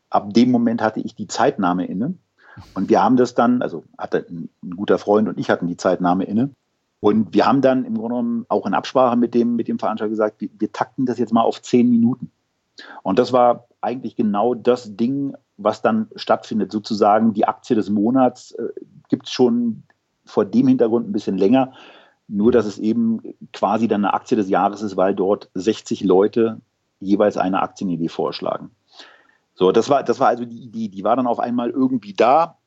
Ab 0.08 0.32
dem 0.32 0.52
Moment 0.52 0.80
hatte 0.80 1.00
ich 1.00 1.16
die 1.16 1.26
Zeitnahme 1.26 1.86
inne 1.86 2.14
und 2.74 2.88
wir 2.88 3.02
haben 3.02 3.16
das 3.16 3.34
dann, 3.34 3.62
also 3.62 3.84
hatte 3.98 4.26
ein, 4.28 4.48
guter 4.76 4.98
Freund 4.98 5.28
und 5.28 5.38
ich 5.38 5.50
hatten 5.50 5.66
die 5.66 5.76
Zeitnahme 5.76 6.24
inne. 6.24 6.50
Und 7.00 7.34
wir 7.34 7.46
haben 7.46 7.62
dann 7.62 7.84
im 7.84 7.94
Grunde 7.94 8.14
genommen 8.14 8.46
auch 8.48 8.66
in 8.66 8.74
Absprache 8.74 9.16
mit 9.16 9.34
dem, 9.34 9.56
mit 9.56 9.68
dem 9.68 9.78
Veranstalter 9.78 10.10
gesagt, 10.10 10.40
wir, 10.40 10.48
wir 10.58 10.70
takten 10.70 11.04
das 11.04 11.18
jetzt 11.18 11.32
mal 11.32 11.42
auf 11.42 11.60
zehn 11.60 11.90
Minuten. 11.90 12.30
Und 13.02 13.18
das 13.18 13.32
war 13.32 13.66
eigentlich 13.80 14.14
genau 14.14 14.54
das 14.54 14.96
Ding, 14.96 15.34
was 15.56 15.82
dann 15.82 16.08
stattfindet. 16.14 16.70
Sozusagen 16.70 17.32
die 17.32 17.46
Aktie 17.46 17.76
des 17.76 17.90
Monats 17.90 18.52
äh, 18.52 18.68
gibt 19.08 19.26
es 19.26 19.32
schon 19.32 19.82
vor 20.24 20.44
dem 20.44 20.68
Hintergrund 20.68 21.08
ein 21.08 21.12
bisschen 21.12 21.36
länger. 21.36 21.72
Nur, 22.28 22.52
dass 22.52 22.66
es 22.66 22.78
eben 22.78 23.20
quasi 23.52 23.88
dann 23.88 24.04
eine 24.04 24.14
Aktie 24.14 24.36
des 24.36 24.48
Jahres 24.48 24.82
ist, 24.82 24.96
weil 24.96 25.14
dort 25.14 25.50
60 25.54 26.04
Leute 26.04 26.60
jeweils 27.00 27.36
eine 27.36 27.62
Aktienidee 27.62 28.08
vorschlagen. 28.08 28.70
So, 29.62 29.70
das 29.70 29.88
war, 29.88 30.02
das 30.02 30.18
war 30.18 30.26
also 30.26 30.44
die 30.44 30.64
Idee, 30.64 30.88
die 30.88 31.04
war 31.04 31.14
dann 31.14 31.28
auf 31.28 31.38
einmal 31.38 31.70
irgendwie 31.70 32.14
da. 32.14 32.58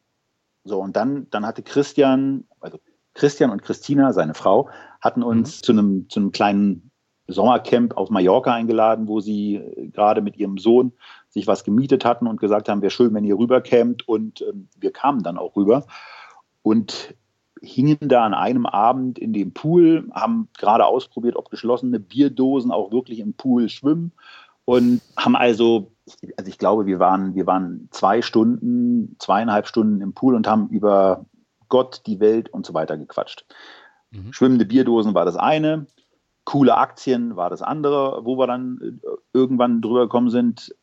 So, 0.63 0.79
und 0.79 0.95
dann, 0.95 1.27
dann 1.29 1.45
hatte 1.45 1.61
Christian, 1.61 2.45
also 2.61 2.79
Christian 3.13 3.49
und 3.49 3.63
Christina, 3.63 4.13
seine 4.13 4.33
Frau, 4.33 4.69
hatten 5.01 5.21
uns 5.21 5.57
mhm. 5.57 5.63
zu, 5.65 5.71
einem, 5.73 6.09
zu 6.09 6.21
einem 6.21 6.31
kleinen 6.31 6.91
Sommercamp 7.27 7.97
auf 7.97 8.09
Mallorca 8.11 8.53
eingeladen, 8.53 9.09
wo 9.09 9.19
sie 9.19 9.55
äh, 9.55 9.89
gerade 9.89 10.21
mit 10.21 10.37
ihrem 10.37 10.57
Sohn 10.57 10.93
sich 11.27 11.47
was 11.47 11.65
gemietet 11.65 12.05
hatten 12.05 12.27
und 12.27 12.39
gesagt 12.39 12.69
haben, 12.69 12.81
wäre 12.81 12.91
schön, 12.91 13.13
wenn 13.13 13.25
ihr 13.25 13.37
rüberkämt. 13.37 14.07
Und 14.07 14.39
ähm, 14.39 14.69
wir 14.79 14.93
kamen 14.93 15.21
dann 15.21 15.37
auch 15.37 15.57
rüber 15.57 15.85
und 16.61 17.13
hingen 17.61 17.97
da 17.99 18.23
an 18.23 18.33
einem 18.33 18.65
Abend 18.65 19.19
in 19.19 19.33
dem 19.33 19.53
Pool, 19.53 20.07
haben 20.13 20.47
gerade 20.57 20.85
ausprobiert, 20.85 21.35
ob 21.35 21.49
geschlossene 21.49 21.99
Bierdosen 21.99 22.71
auch 22.71 22.93
wirklich 22.93 23.19
im 23.19 23.33
Pool 23.33 23.67
schwimmen 23.67 24.13
und 24.65 25.01
haben 25.17 25.35
also 25.35 25.91
also 26.37 26.49
ich 26.49 26.57
glaube, 26.57 26.85
wir 26.85 26.99
waren, 26.99 27.35
wir 27.35 27.47
waren 27.47 27.87
zwei 27.91 28.21
Stunden, 28.21 29.15
zweieinhalb 29.19 29.67
Stunden 29.67 30.01
im 30.01 30.13
Pool 30.13 30.35
und 30.35 30.47
haben 30.47 30.69
über 30.69 31.25
Gott, 31.67 32.03
die 32.05 32.19
Welt 32.19 32.49
und 32.49 32.65
so 32.65 32.73
weiter 32.73 32.97
gequatscht. 32.97 33.45
Mhm. 34.11 34.31
Schwimmende 34.31 34.65
Bierdosen 34.65 35.13
war 35.13 35.25
das 35.25 35.35
eine, 35.35 35.87
coole 36.43 36.77
Aktien 36.77 37.35
war 37.35 37.49
das 37.49 37.61
andere, 37.61 38.23
wo 38.23 38.37
wir 38.37 38.47
dann 38.47 38.99
äh, 39.03 39.07
irgendwann 39.33 39.81
drüber 39.81 40.01
gekommen 40.01 40.29
sind. 40.29 40.73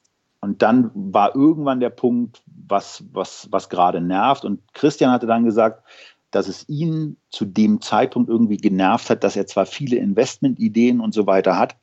Und 0.40 0.60
dann 0.60 0.90
war 0.94 1.36
irgendwann 1.36 1.78
der 1.78 1.90
Punkt, 1.90 2.42
was, 2.46 3.04
was, 3.12 3.46
was 3.52 3.68
gerade 3.68 4.00
nervt. 4.00 4.44
Und 4.44 4.60
Christian 4.74 5.12
hatte 5.12 5.28
dann 5.28 5.44
gesagt, 5.44 5.84
dass 6.32 6.48
es 6.48 6.68
ihn 6.68 7.16
zu 7.30 7.44
dem 7.44 7.80
Zeitpunkt 7.80 8.28
irgendwie 8.28 8.56
genervt 8.56 9.08
hat, 9.08 9.22
dass 9.22 9.36
er 9.36 9.46
zwar 9.46 9.66
viele 9.66 9.96
Investmentideen 9.96 10.98
und 10.98 11.14
so 11.14 11.26
weiter 11.26 11.58
hat, 11.58 11.76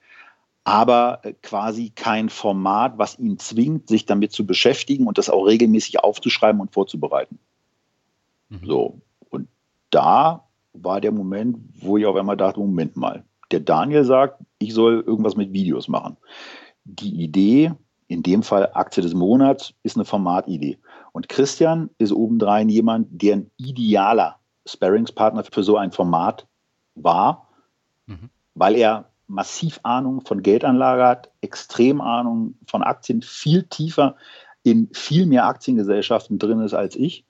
aber 0.64 1.20
äh, 1.24 1.34
quasi 1.42 1.90
kein 1.90 2.30
Format, 2.30 2.98
was 2.98 3.18
ihn 3.18 3.40
zwingt, 3.40 3.88
sich 3.88 4.06
damit 4.06 4.32
zu 4.32 4.46
beschäftigen 4.46 5.08
und 5.08 5.18
das 5.18 5.30
auch 5.30 5.46
regelmäßig 5.46 6.04
aufzuschreiben 6.04 6.62
und 6.62 6.74
vorzubereiten. 6.74 7.40
Mhm. 8.50 8.66
So. 8.66 9.02
Und 9.30 9.48
da 9.90 10.44
war 10.74 11.02
der 11.02 11.12
Moment, 11.12 11.58
wo 11.80 11.98
ich 11.98 12.06
auf 12.06 12.16
einmal 12.16 12.38
dachte, 12.38 12.60
Moment 12.60 12.96
mal, 12.96 13.24
der 13.52 13.60
Daniel 13.62 14.04
sagt, 14.04 14.42
ich 14.60 14.74
soll 14.74 15.04
irgendwas 15.06 15.36
mit 15.36 15.54
Videos 15.54 15.88
machen. 15.88 16.18
Die 16.84 17.24
Idee, 17.24 17.72
in 18.08 18.24
dem 18.24 18.44
Fall 18.44 18.70
Aktie 18.74 19.02
des 19.02 19.14
Monats, 19.14 19.74
ist 19.84 19.96
eine 19.96 20.06
Formatidee. 20.06 20.78
Und 21.12 21.30
Christian 21.30 21.90
ist 21.98 22.12
obendrein 22.12 22.70
jemand, 22.70 23.08
der 23.10 23.38
ein 23.38 23.52
idealer 23.58 24.38
Sparringspartner 24.66 25.44
für 25.44 25.64
so 25.64 25.78
ein 25.78 25.92
Format 25.92 26.48
war, 26.96 27.48
mhm. 28.06 28.30
weil 28.54 28.76
er 28.76 29.09
massiv 29.30 29.80
Ahnung 29.84 30.22
von 30.26 30.42
Geldanlage 30.42 31.06
hat, 31.06 31.32
extrem 31.42 32.02
Ahnung 32.02 32.56
von 32.66 32.84
Aktien, 32.84 33.22
viel 33.22 33.64
tiefer 33.64 34.16
in 34.64 34.90
viel 34.92 35.26
mehr 35.26 35.46
Aktiengesellschaften 35.46 36.40
drin 36.40 36.62
ist 36.62 36.74
als 36.74 36.96
ich. 36.96 37.26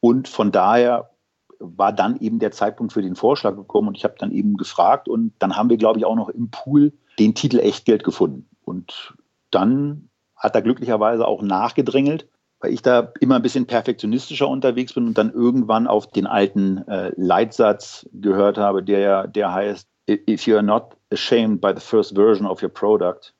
Und 0.00 0.28
von 0.28 0.52
daher 0.52 1.10
war 1.58 1.92
dann 1.92 2.16
eben 2.20 2.38
der 2.38 2.52
Zeitpunkt 2.52 2.92
für 2.92 3.02
den 3.02 3.16
Vorschlag 3.16 3.54
gekommen 3.54 3.88
und 3.88 3.96
ich 3.96 4.04
habe 4.04 4.14
dann 4.18 4.32
eben 4.32 4.56
gefragt 4.56 5.08
und 5.08 5.34
dann 5.38 5.56
haben 5.56 5.68
wir, 5.68 5.76
glaube 5.76 5.98
ich, 5.98 6.06
auch 6.06 6.16
noch 6.16 6.30
im 6.30 6.50
Pool 6.50 6.92
den 7.18 7.34
Titel 7.34 7.58
Echtgeld 7.58 8.02
gefunden. 8.02 8.48
Und 8.64 9.14
dann 9.50 10.08
hat 10.36 10.54
er 10.54 10.62
glücklicherweise 10.62 11.28
auch 11.28 11.42
nachgedrängelt, 11.42 12.26
weil 12.60 12.72
ich 12.72 12.80
da 12.80 13.12
immer 13.20 13.36
ein 13.36 13.42
bisschen 13.42 13.66
perfektionistischer 13.66 14.48
unterwegs 14.48 14.94
bin 14.94 15.06
und 15.06 15.18
dann 15.18 15.32
irgendwann 15.32 15.86
auf 15.86 16.06
den 16.06 16.26
alten 16.26 16.78
äh, 16.88 17.12
Leitsatz 17.16 18.08
gehört 18.12 18.56
habe, 18.56 18.82
der, 18.82 19.26
der 19.26 19.52
heißt, 19.52 19.86
if 20.08 20.46
you 20.46 20.54
are 20.54 20.62
not 20.62 20.96
ashamed 21.10 21.60
by 21.60 21.72
the 21.74 21.80
first 21.80 22.14
version 22.14 22.46
of 22.46 22.62
your 22.62 22.70
product, 22.70 23.32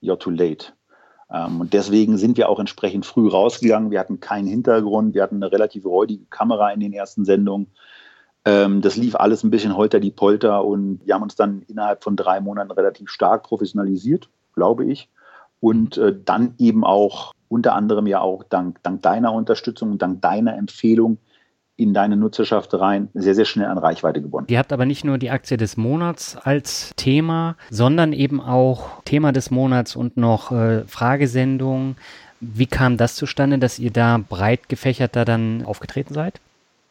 you're 0.00 0.18
too 0.18 0.30
late. 0.30 0.72
Ähm, 1.30 1.60
und 1.60 1.72
deswegen 1.72 2.16
sind 2.16 2.36
wir 2.36 2.48
auch 2.48 2.58
entsprechend 2.58 3.04
früh 3.04 3.28
rausgegangen. 3.28 3.90
Wir 3.90 4.00
hatten 4.00 4.20
keinen 4.20 4.46
Hintergrund, 4.46 5.14
wir 5.14 5.22
hatten 5.22 5.36
eine 5.36 5.52
relativ 5.52 5.84
räudige 5.84 6.24
Kamera 6.26 6.70
in 6.70 6.80
den 6.80 6.92
ersten 6.92 7.24
Sendungen. 7.24 7.68
Ähm, 8.44 8.80
das 8.80 8.96
lief 8.96 9.14
alles 9.16 9.44
ein 9.44 9.50
bisschen 9.50 9.76
holter 9.76 10.00
die 10.00 10.10
Polter 10.10 10.64
und 10.64 11.00
wir 11.04 11.14
haben 11.14 11.22
uns 11.22 11.36
dann 11.36 11.62
innerhalb 11.62 12.02
von 12.02 12.16
drei 12.16 12.40
Monaten 12.40 12.70
relativ 12.70 13.10
stark 13.10 13.42
professionalisiert, 13.42 14.28
glaube 14.54 14.86
ich. 14.86 15.08
Und 15.60 15.98
äh, 15.98 16.14
dann 16.24 16.54
eben 16.58 16.84
auch 16.84 17.32
unter 17.48 17.74
anderem 17.74 18.06
ja 18.06 18.20
auch 18.20 18.44
dank, 18.44 18.82
dank 18.82 19.02
deiner 19.02 19.32
Unterstützung 19.32 19.92
und 19.92 20.02
dank 20.02 20.22
deiner 20.22 20.56
Empfehlung 20.56 21.18
in 21.78 21.94
deine 21.94 22.16
Nutzerschaft 22.16 22.74
rein 22.74 23.08
sehr, 23.14 23.36
sehr 23.36 23.44
schnell 23.44 23.68
an 23.68 23.78
Reichweite 23.78 24.20
gewonnen. 24.20 24.48
Ihr 24.50 24.58
habt 24.58 24.72
aber 24.72 24.84
nicht 24.84 25.04
nur 25.04 25.16
die 25.16 25.30
Aktie 25.30 25.56
des 25.56 25.76
Monats 25.76 26.36
als 26.36 26.92
Thema, 26.96 27.56
sondern 27.70 28.12
eben 28.12 28.40
auch 28.40 29.02
Thema 29.04 29.30
des 29.30 29.52
Monats 29.52 29.94
und 29.94 30.16
noch 30.16 30.50
äh, 30.50 30.84
Fragesendungen. 30.86 31.96
Wie 32.40 32.66
kam 32.66 32.96
das 32.96 33.14
zustande, 33.14 33.58
dass 33.58 33.78
ihr 33.78 33.92
da 33.92 34.18
breit 34.18 34.68
gefächerter 34.68 35.24
dann 35.24 35.64
aufgetreten 35.64 36.14
seid? 36.14 36.40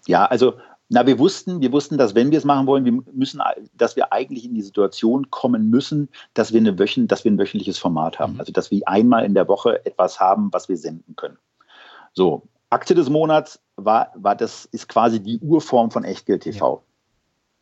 Ja, 0.07 0.25
also 0.25 0.53
Na, 0.89 1.05
wir 1.05 1.19
wussten, 1.19 1.59
wir 1.59 1.73
wussten, 1.73 1.97
dass 1.97 2.15
wenn 2.15 2.31
wir 2.31 2.37
es 2.37 2.45
machen 2.45 2.65
wollen, 2.65 2.85
wir 2.85 3.03
müssen, 3.11 3.41
dass 3.77 3.97
wir 3.97 4.13
eigentlich 4.13 4.45
in 4.45 4.55
die 4.55 4.61
Situation 4.61 5.29
kommen 5.29 5.69
müssen, 5.69 6.07
dass 6.33 6.53
wir, 6.53 6.61
eine 6.61 6.79
Wöchen, 6.79 7.09
dass 7.09 7.25
wir 7.25 7.31
ein 7.31 7.37
wöchentliches 7.37 7.77
Format 7.77 8.19
haben. 8.19 8.35
Mhm. 8.35 8.39
Also 8.39 8.53
dass 8.53 8.71
wir 8.71 8.87
einmal 8.87 9.25
in 9.25 9.33
der 9.33 9.49
Woche 9.49 9.85
etwas 9.85 10.21
haben, 10.21 10.47
was 10.53 10.69
wir 10.69 10.77
senden 10.77 11.17
können. 11.17 11.37
So, 12.13 12.43
Aktie 12.69 12.95
des 12.95 13.09
Monats 13.09 13.59
war, 13.75 14.11
war 14.15 14.35
das, 14.35 14.65
ist 14.65 14.89
quasi 14.89 15.21
die 15.21 15.39
Urform 15.39 15.91
von 15.91 16.03
Echtgeld 16.03 16.43
TV. 16.43 16.75
Ja. 16.75 16.81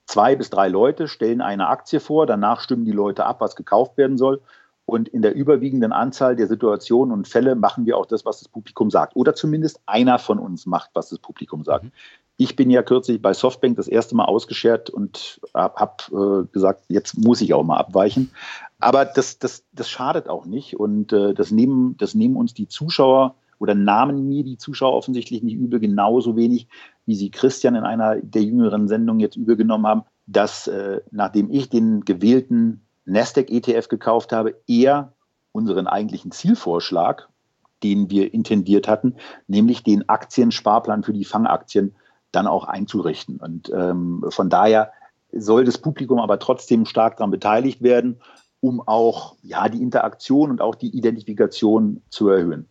Zwei 0.08 0.36
bis 0.36 0.50
drei 0.50 0.68
Leute 0.68 1.08
stellen 1.08 1.42
eine 1.42 1.68
Aktie 1.68 2.00
vor, 2.00 2.26
danach 2.26 2.62
stimmen 2.62 2.86
die 2.86 2.92
Leute 2.92 3.26
ab, 3.26 3.42
was 3.42 3.56
gekauft 3.56 3.98
werden 3.98 4.18
soll. 4.18 4.42
Und 4.86 5.08
in 5.08 5.24
der 5.24 5.34
überwiegenden 5.34 5.92
Anzahl 5.92 6.36
der 6.36 6.48
Situationen 6.48 7.12
und 7.12 7.28
Fälle 7.28 7.56
machen 7.56 7.88
wir 7.88 7.98
auch 7.98 8.06
das, 8.06 8.24
was 8.24 8.40
das 8.40 8.48
Publikum 8.48 8.92
sagt. 8.92 9.16
Oder 9.16 9.34
zumindest 9.34 9.80
einer 9.88 10.20
von 10.20 10.38
uns 10.38 10.68
macht, 10.68 10.92
was 10.94 11.10
das 11.10 11.18
Publikum 11.18 11.64
sagt. 11.64 11.86
Mhm. 11.86 11.92
Ich 12.38 12.56
bin 12.56 12.70
ja 12.70 12.84
kürzlich 12.84 13.20
bei 13.20 13.34
Softbank 13.34 13.78
das 13.78 13.88
erste 13.88 14.16
Mal 14.16 14.26
ausgeschert 14.26 14.92
und 14.92 15.42
habe 15.56 15.76
hab, 15.76 16.12
äh, 16.12 16.46
gesagt, 16.52 16.84
jetzt 16.88 17.18
muss 17.18 17.42
ich 17.42 17.56
auch 17.56 17.64
mal 17.64 17.78
abweichen. 17.78 18.30
Aber 18.80 19.06
das, 19.06 19.40
das, 19.40 19.64
das 19.72 19.90
schadet 19.90 20.30
auch 20.30 20.46
nicht. 20.46 20.80
Und 20.80 21.14
äh, 21.14 21.34
das, 21.34 21.50
nehmen, 21.50 21.98
das 21.98 22.14
nehmen 22.14 22.36
uns 22.36 22.54
die 22.54 22.68
Zuschauer 22.68 23.36
oder 23.60 23.76
nahmen 23.76 24.28
mir 24.28 24.44
die 24.44 24.58
Zuschauer 24.58 24.94
offensichtlich 24.94 25.44
nicht 25.44 25.56
übel, 25.56 25.80
genauso 25.80 26.36
wenig, 26.36 26.68
wie 27.06 27.16
sie 27.16 27.32
Christian 27.32 27.76
in 27.76 27.84
einer 27.84 28.18
der 28.18 28.44
jüngeren 28.44 28.88
Sendungen 28.88 29.20
jetzt 29.20 29.36
übel 29.36 29.56
genommen 29.56 29.88
haben, 29.88 30.04
dass 30.28 30.68
äh, 30.68 31.02
nachdem 31.12 31.52
ich 31.52 31.70
den 31.70 32.02
gewählten 32.02 32.82
Nasdaq 33.06 33.52
ETF 33.52 33.88
gekauft 33.88 34.32
habe, 34.32 34.56
eher 34.68 35.14
unseren 35.52 35.88
eigentlichen 35.88 36.32
Zielvorschlag, 36.32 37.30
den 37.84 38.10
wir 38.10 38.34
intendiert 38.34 38.88
hatten, 38.88 39.16
nämlich 39.48 39.84
den 39.84 40.10
Aktiensparplan 40.10 41.04
für 41.04 41.14
die 41.14 41.26
Fangaktien 41.26 41.96
dann 42.32 42.48
auch 42.48 42.66
einzurichten. 42.66 43.38
Und 43.38 43.72
ähm, 43.74 44.26
von 44.30 44.50
daher 44.50 44.92
soll 45.32 45.64
das 45.64 45.78
Publikum 45.78 46.20
aber 46.20 46.40
trotzdem 46.40 46.86
stark 46.86 47.18
daran 47.18 47.32
beteiligt 47.32 47.82
werden, 47.82 48.20
um 48.60 48.82
auch 48.86 49.36
ja, 49.44 49.70
die 49.70 49.82
Interaktion 49.82 50.50
und 50.50 50.62
auch 50.62 50.76
die 50.76 50.96
Identifikation 50.98 52.02
zu 52.10 52.30
erhöhen. 52.30 52.68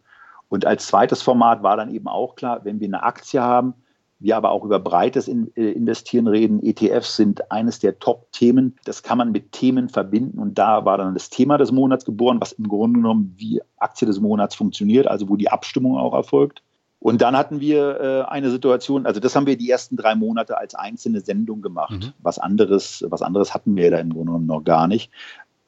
Und 0.48 0.66
als 0.66 0.86
zweites 0.86 1.22
Format 1.22 1.62
war 1.62 1.76
dann 1.76 1.92
eben 1.92 2.08
auch 2.08 2.36
klar, 2.36 2.64
wenn 2.64 2.80
wir 2.80 2.86
eine 2.86 3.02
Aktie 3.02 3.40
haben, 3.40 3.74
wir 4.20 4.36
aber 4.36 4.50
auch 4.50 4.64
über 4.64 4.78
breites 4.78 5.28
äh, 5.28 5.32
Investieren 5.54 6.26
reden. 6.26 6.62
ETFs 6.62 7.16
sind 7.16 7.50
eines 7.50 7.78
der 7.78 7.98
Top-Themen. 7.98 8.76
Das 8.84 9.02
kann 9.02 9.18
man 9.18 9.32
mit 9.32 9.52
Themen 9.52 9.88
verbinden. 9.88 10.38
Und 10.38 10.58
da 10.58 10.84
war 10.84 10.98
dann 10.98 11.14
das 11.14 11.30
Thema 11.30 11.58
des 11.58 11.72
Monats 11.72 12.04
geboren, 12.04 12.40
was 12.40 12.52
im 12.52 12.68
Grunde 12.68 13.00
genommen 13.00 13.34
wie 13.36 13.60
Aktie 13.78 14.06
des 14.06 14.20
Monats 14.20 14.54
funktioniert, 14.54 15.06
also 15.06 15.28
wo 15.28 15.36
die 15.36 15.50
Abstimmung 15.50 15.98
auch 15.98 16.14
erfolgt. 16.14 16.62
Und 17.00 17.20
dann 17.20 17.36
hatten 17.36 17.60
wir 17.60 18.00
äh, 18.00 18.30
eine 18.30 18.50
Situation, 18.50 19.04
also 19.04 19.20
das 19.20 19.36
haben 19.36 19.46
wir 19.46 19.58
die 19.58 19.68
ersten 19.68 19.94
drei 19.94 20.14
Monate 20.14 20.56
als 20.56 20.74
einzelne 20.74 21.20
Sendung 21.20 21.60
gemacht. 21.60 22.02
Mhm. 22.02 22.12
Was 22.22 22.38
anderes, 22.38 23.04
was 23.10 23.20
anderes 23.20 23.52
hatten 23.52 23.76
wir 23.76 23.90
da 23.90 23.98
im 23.98 24.08
Grunde 24.08 24.32
genommen 24.32 24.46
noch 24.46 24.64
gar 24.64 24.88
nicht. 24.88 25.10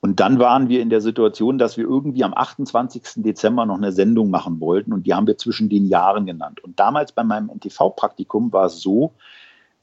Und 0.07 0.21
dann 0.21 0.39
waren 0.39 0.69
wir 0.69 0.83
in 0.83 0.89
der 0.89 1.01
Situation, 1.01 1.59
dass 1.59 1.77
wir 1.77 1.83
irgendwie 1.83 2.23
am 2.23 2.33
28. 2.33 3.25
Dezember 3.25 3.67
noch 3.67 3.77
eine 3.77 3.91
Sendung 3.91 4.31
machen 4.31 4.61
wollten 4.61 4.93
und 4.93 5.05
die 5.05 5.13
haben 5.13 5.27
wir 5.27 5.37
zwischen 5.37 5.69
den 5.69 5.85
Jahren 5.85 6.27
genannt. 6.27 6.63
Und 6.63 6.79
damals 6.79 7.11
bei 7.11 7.25
meinem 7.25 7.51
NTV-Praktikum 7.51 8.53
war 8.53 8.67
es 8.67 8.81
so, 8.81 9.15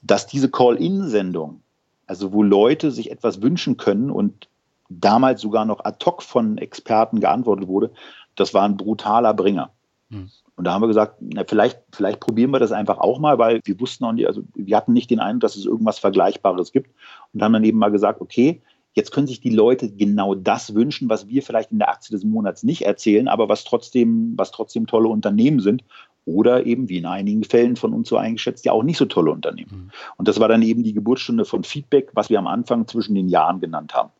dass 0.00 0.26
diese 0.26 0.50
Call-In-Sendung, 0.50 1.60
also 2.06 2.32
wo 2.32 2.42
Leute 2.42 2.90
sich 2.90 3.10
etwas 3.10 3.42
wünschen 3.42 3.76
können 3.76 4.10
und 4.10 4.48
damals 4.88 5.42
sogar 5.42 5.66
noch 5.66 5.84
ad 5.84 6.02
hoc 6.06 6.22
von 6.22 6.56
Experten 6.56 7.20
geantwortet 7.20 7.68
wurde, 7.68 7.90
das 8.34 8.54
war 8.54 8.62
ein 8.62 8.78
brutaler 8.78 9.34
Bringer. 9.34 9.72
Hm. 10.08 10.30
Und 10.56 10.64
da 10.64 10.72
haben 10.72 10.80
wir 10.80 10.88
gesagt, 10.88 11.16
na, 11.20 11.44
vielleicht, 11.46 11.80
vielleicht 11.92 12.20
probieren 12.20 12.50
wir 12.50 12.60
das 12.60 12.72
einfach 12.72 12.96
auch 12.96 13.18
mal, 13.18 13.36
weil 13.38 13.60
wir 13.62 13.78
wussten 13.78 14.06
auch 14.06 14.12
nicht, 14.12 14.26
also 14.26 14.40
wir 14.54 14.74
hatten 14.74 14.94
nicht 14.94 15.10
den 15.10 15.20
Eindruck, 15.20 15.42
dass 15.42 15.56
es 15.56 15.66
irgendwas 15.66 15.98
Vergleichbares 15.98 16.72
gibt. 16.72 16.94
Und 17.34 17.42
haben 17.42 17.52
dann 17.52 17.64
eben 17.64 17.78
mal 17.78 17.90
gesagt, 17.90 18.22
okay, 18.22 18.62
Jetzt 18.94 19.10
können 19.10 19.26
sich 19.26 19.40
die 19.40 19.50
Leute 19.50 19.90
genau 19.90 20.34
das 20.34 20.74
wünschen, 20.74 21.08
was 21.08 21.28
wir 21.28 21.42
vielleicht 21.42 21.72
in 21.72 21.78
der 21.78 21.90
Aktie 21.90 22.14
des 22.14 22.24
Monats 22.24 22.62
nicht 22.62 22.82
erzählen, 22.82 23.28
aber 23.28 23.48
was 23.48 23.64
trotzdem, 23.64 24.34
was 24.36 24.52
trotzdem 24.52 24.86
tolle 24.86 25.08
Unternehmen 25.08 25.60
sind. 25.60 25.84
Oder 26.26 26.64
eben, 26.64 26.88
wie 26.88 26.96
in 26.96 27.04
einigen 27.04 27.44
Fällen 27.44 27.76
von 27.76 27.92
uns 27.92 28.08
so 28.08 28.16
eingeschätzt, 28.16 28.64
ja 28.64 28.72
auch 28.72 28.82
nicht 28.82 28.96
so 28.96 29.04
tolle 29.04 29.30
Unternehmen. 29.30 29.70
Mhm. 29.70 29.90
Und 30.16 30.26
das 30.26 30.40
war 30.40 30.48
dann 30.48 30.62
eben 30.62 30.82
die 30.82 30.94
Geburtsstunde 30.94 31.44
von 31.44 31.64
Feedback, 31.64 32.12
was 32.14 32.30
wir 32.30 32.38
am 32.38 32.46
Anfang 32.46 32.86
zwischen 32.86 33.14
den 33.14 33.28
Jahren 33.28 33.60
genannt 33.60 33.92
haben. 33.92 34.10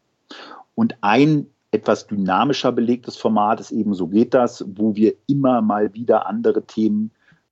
Und 0.74 0.96
ein 1.00 1.46
etwas 1.70 2.06
dynamischer 2.06 2.72
belegtes 2.72 3.16
Format 3.16 3.60
ist 3.60 3.70
eben, 3.70 3.94
so 3.94 4.08
geht 4.08 4.34
das, 4.34 4.64
wo 4.76 4.94
wir 4.94 5.14
immer 5.26 5.62
mal 5.62 5.94
wieder 5.94 6.26
andere 6.26 6.62
Themen 6.66 7.10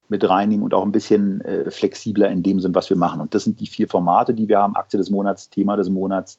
mit 0.09 0.29
reinnehmen 0.29 0.63
und 0.63 0.75
auch 0.75 0.85
ein 0.85 0.93
bisschen 0.93 1.41
äh, 1.41 1.71
flexibler 1.71 2.29
in 2.29 2.43
dem 2.43 2.61
Sinn, 2.61 2.75
was 2.75 2.91
wir 2.91 2.97
machen. 2.97 3.21
Und 3.21 3.35
das 3.35 3.45
sind 3.45 3.59
die 3.59 3.67
vier 3.67 3.89
Formate, 3.89 4.35
die 4.35 4.49
wir 4.49 4.59
haben. 4.59 4.77
Aktie 4.77 4.99
des 4.99 5.11
Monats, 5.11 5.51
Thema 5.51 5.77
des 5.77 5.89
Monats, 5.89 6.39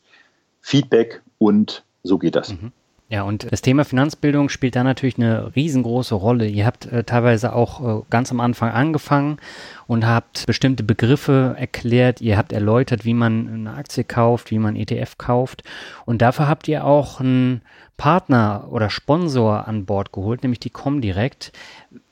Feedback 0.63 1.21
und 1.37 1.83
so 2.01 2.17
geht 2.17 2.35
das. 2.35 2.53
Mhm. 2.53 2.71
Ja, 3.09 3.21
und 3.21 3.51
das 3.51 3.61
Thema 3.61 3.85
Finanzbildung 3.85 4.49
spielt 4.49 4.75
da 4.75 4.83
natürlich 4.83 5.17
eine 5.17 5.55
riesengroße 5.55 6.15
Rolle. 6.15 6.47
Ihr 6.47 6.65
habt 6.65 6.87
äh, 6.87 7.03
teilweise 7.03 7.53
auch 7.53 7.99
äh, 7.99 8.01
ganz 8.09 8.31
am 8.31 8.39
Anfang 8.39 8.71
angefangen 8.71 9.37
und 9.85 10.07
habt 10.07 10.47
bestimmte 10.47 10.81
Begriffe 10.81 11.53
erklärt. 11.59 12.21
Ihr 12.21 12.37
habt 12.37 12.53
erläutert, 12.53 13.05
wie 13.05 13.13
man 13.13 13.47
eine 13.47 13.73
Aktie 13.75 14.03
kauft, 14.03 14.49
wie 14.49 14.57
man 14.57 14.75
ETF 14.75 15.19
kauft. 15.19 15.63
Und 16.05 16.23
dafür 16.23 16.47
habt 16.47 16.67
ihr 16.67 16.85
auch 16.85 17.19
einen 17.19 17.61
Partner 17.97 18.67
oder 18.71 18.89
Sponsor 18.89 19.67
an 19.67 19.85
Bord 19.85 20.11
geholt, 20.11 20.41
nämlich 20.41 20.59
die 20.59 20.71
Comdirect. 20.71 21.51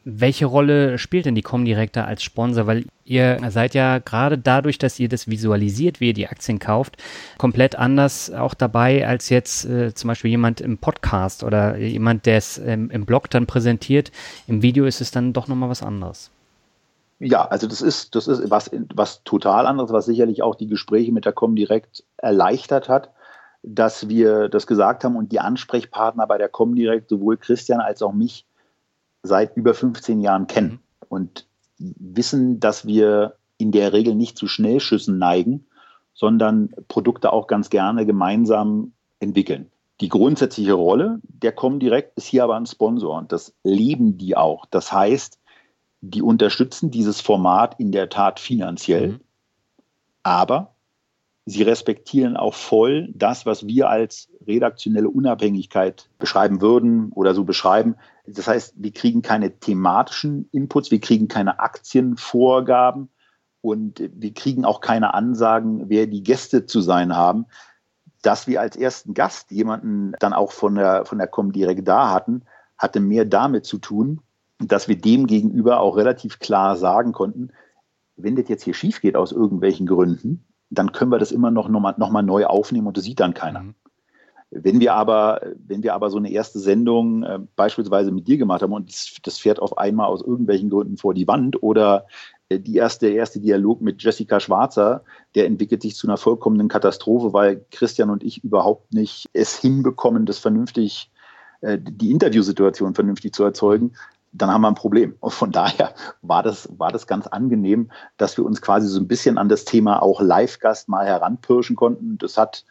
Welche 0.03 0.47
Rolle 0.47 0.97
spielt 0.97 1.27
denn 1.27 1.35
die 1.35 1.43
Comdirect 1.43 1.95
da 1.95 2.05
als 2.05 2.23
Sponsor? 2.23 2.65
Weil 2.65 2.85
ihr 3.05 3.39
seid 3.49 3.75
ja 3.75 3.99
gerade 3.99 4.37
dadurch, 4.37 4.79
dass 4.79 4.99
ihr 4.99 5.09
das 5.09 5.27
visualisiert, 5.27 5.99
wie 5.99 6.07
ihr 6.07 6.13
die 6.13 6.27
Aktien 6.27 6.57
kauft, 6.57 6.97
komplett 7.37 7.75
anders 7.75 8.31
auch 8.31 8.55
dabei 8.55 9.07
als 9.07 9.29
jetzt 9.29 9.65
äh, 9.65 9.93
zum 9.93 10.07
Beispiel 10.07 10.31
jemand 10.31 10.59
im 10.59 10.79
Podcast 10.79 11.43
oder 11.43 11.77
jemand, 11.77 12.25
der 12.25 12.37
es 12.37 12.57
ähm, 12.57 12.89
im 12.89 13.05
Blog 13.05 13.29
dann 13.29 13.45
präsentiert. 13.45 14.11
Im 14.47 14.63
Video 14.63 14.85
ist 14.85 15.01
es 15.01 15.11
dann 15.11 15.33
doch 15.33 15.47
nochmal 15.47 15.69
was 15.69 15.83
anderes. 15.83 16.31
Ja, 17.19 17.45
also 17.45 17.67
das 17.67 17.83
ist, 17.83 18.15
das 18.15 18.27
ist 18.27 18.49
was, 18.49 18.71
was 18.95 19.23
total 19.23 19.67
anderes, 19.67 19.93
was 19.93 20.07
sicherlich 20.07 20.41
auch 20.41 20.55
die 20.55 20.65
Gespräche 20.65 21.11
mit 21.11 21.25
der 21.25 21.33
Comdirect 21.33 22.03
erleichtert 22.17 22.89
hat, 22.89 23.11
dass 23.61 24.09
wir 24.09 24.49
das 24.49 24.65
gesagt 24.65 25.03
haben 25.03 25.15
und 25.15 25.31
die 25.31 25.39
Ansprechpartner 25.39 26.25
bei 26.25 26.39
der 26.39 26.49
Comdirect, 26.49 27.09
sowohl 27.09 27.37
Christian 27.37 27.79
als 27.79 28.01
auch 28.01 28.13
mich, 28.13 28.47
seit 29.23 29.55
über 29.55 29.73
15 29.73 30.21
Jahren 30.21 30.47
kennen 30.47 30.71
mhm. 30.71 30.79
und 31.09 31.47
wissen, 31.77 32.59
dass 32.59 32.85
wir 32.85 33.35
in 33.57 33.71
der 33.71 33.93
Regel 33.93 34.15
nicht 34.15 34.37
zu 34.37 34.47
Schnellschüssen 34.47 35.17
neigen, 35.17 35.65
sondern 36.13 36.73
Produkte 36.87 37.31
auch 37.31 37.47
ganz 37.47 37.69
gerne 37.69 38.05
gemeinsam 38.05 38.93
entwickeln. 39.19 39.71
Die 40.01 40.09
grundsätzliche 40.09 40.73
Rolle 40.73 41.19
der 41.23 41.51
Comdirect 41.51 42.17
ist 42.17 42.25
hier 42.25 42.43
aber 42.43 42.55
ein 42.55 42.65
Sponsor 42.65 43.17
und 43.17 43.31
das 43.31 43.53
leben 43.63 44.17
die 44.17 44.35
auch. 44.35 44.65
Das 44.65 44.91
heißt, 44.91 45.39
die 46.01 46.23
unterstützen 46.23 46.89
dieses 46.89 47.21
Format 47.21 47.79
in 47.79 47.91
der 47.91 48.09
Tat 48.09 48.39
finanziell, 48.39 49.09
mhm. 49.09 49.19
aber 50.23 50.73
sie 51.45 51.63
respektieren 51.63 52.37
auch 52.37 52.53
voll 52.53 53.09
das, 53.15 53.45
was 53.45 53.65
wir 53.65 53.89
als 53.89 54.29
redaktionelle 54.47 55.09
Unabhängigkeit 55.09 56.09
beschreiben 56.19 56.61
würden 56.61 57.11
oder 57.13 57.33
so 57.33 57.43
beschreiben. 57.43 57.95
Das 58.27 58.47
heißt, 58.47 58.75
wir 58.77 58.91
kriegen 58.91 59.21
keine 59.21 59.59
thematischen 59.59 60.47
Inputs, 60.51 60.91
wir 60.91 60.99
kriegen 60.99 61.27
keine 61.27 61.59
Aktienvorgaben 61.59 63.09
und 63.61 64.09
wir 64.13 64.33
kriegen 64.33 64.65
auch 64.65 64.81
keine 64.81 65.13
Ansagen, 65.13 65.89
wer 65.89 66.07
die 66.07 66.23
Gäste 66.23 66.65
zu 66.65 66.81
sein 66.81 67.15
haben. 67.15 67.45
Dass 68.21 68.47
wir 68.47 68.61
als 68.61 68.75
ersten 68.75 69.15
Gast 69.15 69.49
jemanden 69.49 70.13
dann 70.19 70.33
auch 70.33 70.51
von 70.51 70.75
der, 70.75 71.05
von 71.05 71.17
der 71.17 71.27
Comdirect 71.27 71.87
da 71.87 72.11
hatten, 72.11 72.43
hatte 72.77 72.99
mehr 72.99 73.25
damit 73.25 73.65
zu 73.65 73.79
tun, 73.79 74.21
dass 74.59 74.87
wir 74.87 74.95
dem 74.95 75.25
gegenüber 75.25 75.79
auch 75.79 75.97
relativ 75.97 76.37
klar 76.37 76.75
sagen 76.75 77.13
konnten, 77.13 77.51
wenn 78.15 78.35
das 78.35 78.47
jetzt 78.47 78.63
hier 78.63 78.75
schief 78.75 79.01
geht 79.01 79.15
aus 79.15 79.31
irgendwelchen 79.31 79.87
Gründen, 79.87 80.45
dann 80.71 80.91
können 80.93 81.11
wir 81.11 81.19
das 81.19 81.31
immer 81.31 81.51
noch, 81.51 81.69
noch, 81.69 81.79
mal, 81.79 81.93
noch 81.97 82.09
mal 82.09 82.23
neu 82.23 82.45
aufnehmen 82.45 82.87
und 82.87 82.97
das 82.97 83.03
sieht 83.03 83.19
dann 83.19 83.33
keiner. 83.33 83.61
Mhm. 83.61 83.75
Wenn 84.49 84.81
wir 84.81 84.93
aber, 84.95 85.41
wenn 85.55 85.81
wir 85.81 85.93
aber 85.93 86.09
so 86.09 86.17
eine 86.17 86.29
erste 86.29 86.59
Sendung 86.59 87.23
äh, 87.23 87.39
beispielsweise 87.55 88.11
mit 88.11 88.27
dir 88.27 88.37
gemacht 88.37 88.61
haben 88.61 88.73
und 88.73 88.89
das, 88.89 89.15
das, 89.23 89.37
fährt 89.37 89.61
auf 89.61 89.77
einmal 89.77 90.07
aus 90.07 90.21
irgendwelchen 90.21 90.69
Gründen 90.69 90.97
vor 90.97 91.13
die 91.13 91.27
Wand 91.27 91.63
oder 91.63 92.05
äh, 92.49 92.59
die 92.59 92.75
erste, 92.75 93.07
der 93.07 93.15
erste 93.15 93.39
Dialog 93.39 93.81
mit 93.81 94.03
Jessica 94.03 94.41
Schwarzer, 94.41 95.03
der 95.35 95.45
entwickelt 95.45 95.81
sich 95.81 95.95
zu 95.95 96.07
einer 96.07 96.17
vollkommenen 96.17 96.67
Katastrophe, 96.67 97.31
weil 97.31 97.65
Christian 97.71 98.09
und 98.09 98.23
ich 98.23 98.43
überhaupt 98.43 98.93
nicht 98.93 99.29
es 99.31 99.57
hinbekommen, 99.57 100.25
das 100.25 100.39
vernünftig, 100.39 101.11
äh, 101.61 101.77
die 101.79 102.11
Interviewsituation 102.11 102.93
vernünftig 102.93 103.33
zu 103.33 103.43
erzeugen, 103.45 103.93
dann 104.33 104.49
haben 104.49 104.61
wir 104.61 104.67
ein 104.69 104.75
Problem. 104.75 105.15
Und 105.19 105.33
von 105.33 105.51
daher 105.51 105.93
war 106.21 106.43
das, 106.43 106.69
war 106.77 106.91
das 106.91 107.07
ganz 107.07 107.27
angenehm, 107.27 107.91
dass 108.17 108.37
wir 108.37 108.45
uns 108.45 108.61
quasi 108.61 108.87
so 108.87 108.99
ein 108.99 109.07
bisschen 109.07 109.37
an 109.37 109.49
das 109.49 109.65
Thema 109.65 110.01
auch 110.01 110.21
Live-Gast 110.21 110.89
mal 110.89 111.05
heranpirschen 111.05 111.75
konnten. 111.75 112.17
Das 112.17 112.37
hat 112.37 112.65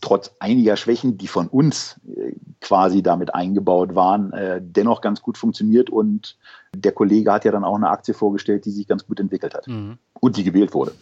trotz 0.00 0.34
einiger 0.38 0.76
Schwächen, 0.76 1.18
die 1.18 1.26
von 1.26 1.48
uns 1.48 2.00
äh, 2.16 2.34
quasi 2.60 3.02
damit 3.02 3.34
eingebaut 3.34 3.94
waren, 3.94 4.32
äh, 4.32 4.60
dennoch 4.62 5.00
ganz 5.00 5.20
gut 5.20 5.36
funktioniert. 5.36 5.90
Und 5.90 6.38
der 6.74 6.92
Kollege 6.92 7.32
hat 7.32 7.44
ja 7.44 7.52
dann 7.52 7.64
auch 7.64 7.76
eine 7.76 7.90
Aktie 7.90 8.14
vorgestellt, 8.14 8.64
die 8.64 8.70
sich 8.70 8.86
ganz 8.86 9.06
gut 9.06 9.20
entwickelt 9.20 9.54
hat 9.54 9.66
mhm. 9.66 9.98
und 10.20 10.36
die 10.36 10.44
gewählt 10.44 10.74
wurde. 10.74 10.92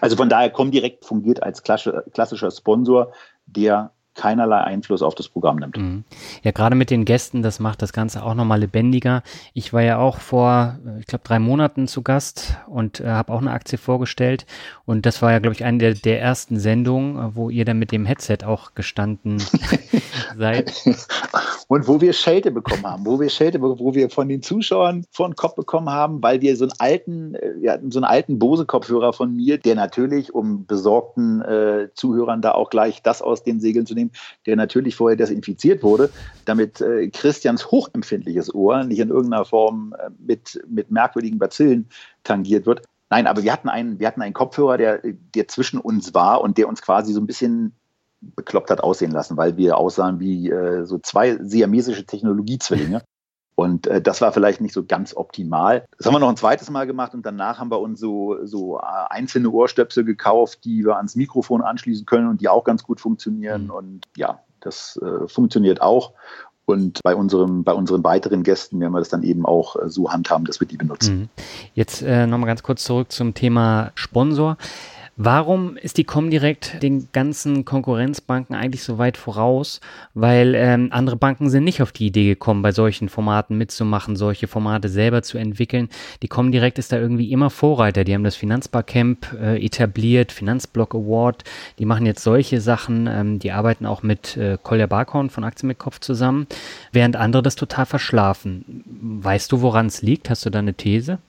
Also 0.00 0.16
von 0.16 0.28
daher 0.28 0.50
Comdirect 0.50 1.04
fungiert 1.04 1.42
als 1.42 1.62
klassischer 1.62 2.50
Sponsor, 2.50 3.12
der 3.44 3.92
keinerlei 4.16 4.58
Einfluss 4.58 5.02
auf 5.02 5.14
das 5.14 5.28
Programm 5.28 5.56
nimmt. 5.56 5.76
Mhm. 5.76 6.04
Ja, 6.42 6.50
gerade 6.50 6.74
mit 6.74 6.90
den 6.90 7.04
Gästen, 7.04 7.42
das 7.42 7.60
macht 7.60 7.82
das 7.82 7.92
Ganze 7.92 8.24
auch 8.24 8.34
nochmal 8.34 8.60
lebendiger. 8.60 9.22
Ich 9.54 9.72
war 9.72 9.82
ja 9.82 9.98
auch 9.98 10.18
vor, 10.18 10.78
äh, 10.86 11.00
ich 11.00 11.06
glaube, 11.06 11.24
drei 11.24 11.38
Monaten 11.38 11.86
zu 11.86 12.02
Gast 12.02 12.56
und 12.66 13.00
äh, 13.00 13.08
habe 13.08 13.32
auch 13.32 13.40
eine 13.40 13.52
Aktie 13.52 13.78
vorgestellt. 13.78 14.46
Und 14.84 15.06
das 15.06 15.22
war 15.22 15.32
ja, 15.32 15.38
glaube 15.38 15.54
ich, 15.54 15.64
eine 15.64 15.78
der, 15.78 15.94
der 15.94 16.20
ersten 16.20 16.58
Sendungen, 16.58 17.16
äh, 17.16 17.36
wo 17.36 17.50
ihr 17.50 17.64
dann 17.64 17.78
mit 17.78 17.92
dem 17.92 18.06
Headset 18.06 18.38
auch 18.44 18.74
gestanden 18.74 19.42
seid. 20.36 20.72
Und 21.68 21.88
wo 21.88 22.00
wir 22.00 22.12
Schelte 22.12 22.50
bekommen 22.50 22.84
haben, 22.84 23.04
wo 23.04 23.20
wir 23.20 23.28
Schelte, 23.28 23.60
wo 23.60 23.94
wir 23.94 24.08
von 24.10 24.28
den 24.28 24.42
Zuschauern 24.42 25.04
vor 25.10 25.28
den 25.28 25.36
Kopf 25.36 25.56
bekommen 25.56 25.90
haben, 25.90 26.22
weil 26.22 26.40
wir 26.40 26.56
so 26.56 26.64
einen 26.64 26.72
alten, 26.78 27.34
äh, 27.34 27.54
wir 27.58 27.72
hatten 27.72 27.90
so 27.90 27.98
einen 27.98 28.04
alten 28.04 28.38
Bose-Kopfhörer 28.38 29.12
von 29.12 29.34
mir, 29.34 29.58
der 29.58 29.74
natürlich, 29.74 30.34
um 30.34 30.66
besorgten 30.66 31.42
äh, 31.42 31.88
Zuhörern 31.94 32.40
da 32.40 32.52
auch 32.52 32.70
gleich 32.70 33.02
das 33.02 33.22
aus 33.22 33.42
den 33.42 33.60
Segeln 33.60 33.86
zu 33.86 33.94
nehmen, 33.94 34.05
nehmen, 34.06 34.10
der 34.46 34.56
natürlich 34.56 34.96
vorher 34.96 35.16
desinfiziert 35.16 35.82
wurde, 35.82 36.10
damit 36.44 36.80
äh, 36.80 37.08
Christians 37.08 37.70
hochempfindliches 37.70 38.54
Ohr 38.54 38.84
nicht 38.84 38.98
in 38.98 39.10
irgendeiner 39.10 39.44
Form 39.44 39.94
äh, 39.98 40.10
mit, 40.18 40.62
mit 40.68 40.90
merkwürdigen 40.90 41.38
Bazillen 41.38 41.88
tangiert 42.24 42.66
wird. 42.66 42.82
Nein, 43.10 43.26
aber 43.26 43.42
wir 43.42 43.52
hatten 43.52 43.68
einen, 43.68 44.00
wir 44.00 44.06
hatten 44.08 44.22
einen 44.22 44.34
Kopfhörer, 44.34 44.78
der, 44.78 45.00
der 45.34 45.48
zwischen 45.48 45.78
uns 45.78 46.12
war 46.14 46.40
und 46.40 46.58
der 46.58 46.68
uns 46.68 46.82
quasi 46.82 47.12
so 47.12 47.20
ein 47.20 47.26
bisschen 47.26 47.72
bekloppt 48.20 48.70
hat 48.70 48.80
aussehen 48.80 49.12
lassen, 49.12 49.36
weil 49.36 49.56
wir 49.56 49.76
aussahen 49.76 50.18
wie 50.18 50.50
äh, 50.50 50.84
so 50.84 50.98
zwei 50.98 51.36
siamesische 51.36 52.04
Technologiezwillinge. 52.04 53.02
Und 53.56 53.86
äh, 53.86 54.02
das 54.02 54.20
war 54.20 54.32
vielleicht 54.32 54.60
nicht 54.60 54.74
so 54.74 54.84
ganz 54.84 55.16
optimal. 55.16 55.86
Das 55.96 56.06
haben 56.06 56.14
wir 56.14 56.18
noch 56.20 56.28
ein 56.28 56.36
zweites 56.36 56.70
Mal 56.70 56.86
gemacht 56.86 57.14
und 57.14 57.24
danach 57.24 57.58
haben 57.58 57.70
wir 57.70 57.80
uns 57.80 57.98
so, 57.98 58.36
so 58.44 58.78
äh, 58.78 58.82
einzelne 59.08 59.50
Ohrstöpsel 59.50 60.04
gekauft, 60.04 60.60
die 60.64 60.84
wir 60.84 60.96
ans 60.96 61.16
Mikrofon 61.16 61.62
anschließen 61.62 62.04
können 62.06 62.28
und 62.28 62.42
die 62.42 62.48
auch 62.48 62.64
ganz 62.64 62.82
gut 62.82 63.00
funktionieren. 63.00 63.64
Mhm. 63.64 63.70
Und 63.70 64.00
ja, 64.14 64.40
das 64.60 65.00
äh, 65.02 65.26
funktioniert 65.26 65.80
auch. 65.80 66.12
Und 66.66 67.00
bei, 67.02 67.14
unserem, 67.14 67.64
bei 67.64 67.72
unseren 67.72 68.04
weiteren 68.04 68.42
Gästen 68.42 68.80
werden 68.80 68.92
wir 68.92 68.98
das 68.98 69.08
dann 69.08 69.22
eben 69.22 69.46
auch 69.46 69.76
äh, 69.76 69.88
so 69.88 70.12
handhaben, 70.12 70.44
dass 70.44 70.60
wir 70.60 70.66
die 70.66 70.76
benutzen. 70.76 71.18
Mhm. 71.18 71.28
Jetzt 71.74 72.02
äh, 72.02 72.26
nochmal 72.26 72.48
ganz 72.48 72.62
kurz 72.62 72.84
zurück 72.84 73.10
zum 73.10 73.32
Thema 73.32 73.92
Sponsor. 73.94 74.58
Warum 75.18 75.78
ist 75.78 75.96
die 75.96 76.04
Comdirect 76.04 76.82
den 76.82 77.08
ganzen 77.10 77.64
Konkurrenzbanken 77.64 78.54
eigentlich 78.54 78.82
so 78.82 78.98
weit 78.98 79.16
voraus? 79.16 79.80
Weil 80.12 80.54
ähm, 80.54 80.88
andere 80.90 81.16
Banken 81.16 81.48
sind 81.48 81.64
nicht 81.64 81.80
auf 81.80 81.90
die 81.90 82.08
Idee 82.08 82.26
gekommen, 82.26 82.60
bei 82.60 82.70
solchen 82.70 83.08
Formaten 83.08 83.56
mitzumachen, 83.56 84.14
solche 84.14 84.46
Formate 84.46 84.90
selber 84.90 85.22
zu 85.22 85.38
entwickeln. 85.38 85.88
Die 86.22 86.28
Comdirect 86.28 86.78
ist 86.78 86.92
da 86.92 86.98
irgendwie 86.98 87.32
immer 87.32 87.48
Vorreiter. 87.48 88.04
Die 88.04 88.12
haben 88.12 88.24
das 88.24 88.36
Finanzbarcamp 88.36 89.32
äh, 89.40 89.64
etabliert, 89.64 90.32
Finanzblock 90.32 90.94
Award. 90.94 91.44
Die 91.78 91.86
machen 91.86 92.04
jetzt 92.04 92.22
solche 92.22 92.60
Sachen. 92.60 93.06
Ähm, 93.06 93.38
die 93.38 93.52
arbeiten 93.52 93.86
auch 93.86 94.02
mit 94.02 94.36
äh, 94.36 94.58
Kolja 94.62 94.86
Barkhorn 94.86 95.30
von 95.30 95.44
Aktien 95.44 95.68
mit 95.68 95.78
Kopf 95.78 95.98
zusammen, 96.00 96.46
während 96.92 97.16
andere 97.16 97.42
das 97.42 97.56
total 97.56 97.86
verschlafen. 97.86 98.84
Weißt 99.22 99.50
du, 99.50 99.62
woran 99.62 99.86
es 99.86 100.02
liegt? 100.02 100.28
Hast 100.28 100.44
du 100.44 100.50
da 100.50 100.58
eine 100.58 100.74
These? 100.74 101.20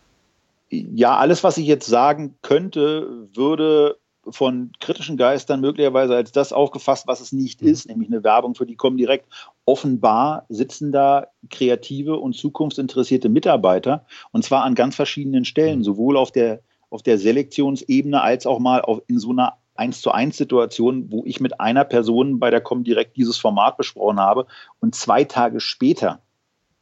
Ja, 0.70 1.18
alles, 1.18 1.44
was 1.44 1.58
ich 1.58 1.68
jetzt 1.68 1.88
sagen 1.88 2.38
könnte, 2.42 3.28
würde 3.34 3.98
von 4.30 4.72
kritischen 4.80 5.18
Geistern 5.18 5.62
möglicherweise 5.62 6.16
als 6.16 6.32
das 6.32 6.52
aufgefasst, 6.52 7.08
was 7.08 7.22
es 7.22 7.32
nicht 7.32 7.62
mhm. 7.62 7.70
ist, 7.70 7.88
nämlich 7.88 8.10
eine 8.10 8.24
Werbung 8.24 8.56
für 8.56 8.66
die 8.66 8.76
Comdirect. 8.76 9.26
Offenbar 9.66 10.46
sitzen 10.50 10.92
da 10.92 11.28
kreative 11.50 12.18
und 12.18 12.34
zukunftsinteressierte 12.34 13.30
Mitarbeiter 13.30 14.06
und 14.32 14.44
zwar 14.44 14.64
an 14.64 14.76
ganz 14.76 14.96
verschiedenen 14.96 15.46
Stellen, 15.46 15.80
mhm. 15.80 15.84
sowohl 15.84 16.18
auf 16.18 16.32
der, 16.32 16.62
auf 16.90 17.04
der 17.04 17.18
Selektionsebene 17.18 18.22
als 18.22 18.46
auch 18.46 18.60
mal 18.60 18.82
auf, 18.82 19.02
in 19.08 19.20
so 19.20 19.32
einer 19.32 19.54
1 19.76 20.02
zu 20.02 20.12
1 20.12 20.36
Situation, 20.36 21.12
wo 21.12 21.24
ich 21.26 21.40
mit 21.40 21.60
einer 21.60 21.86
Person 21.86 22.40
bei 22.40 22.50
der 22.50 22.62
Comdirect 22.62 23.16
dieses 23.16 23.38
Format 23.38 23.78
besprochen 23.78 24.20
habe 24.20 24.48
und 24.80 24.96
zwei 24.96 25.24
Tage 25.24 25.60
später 25.60 26.20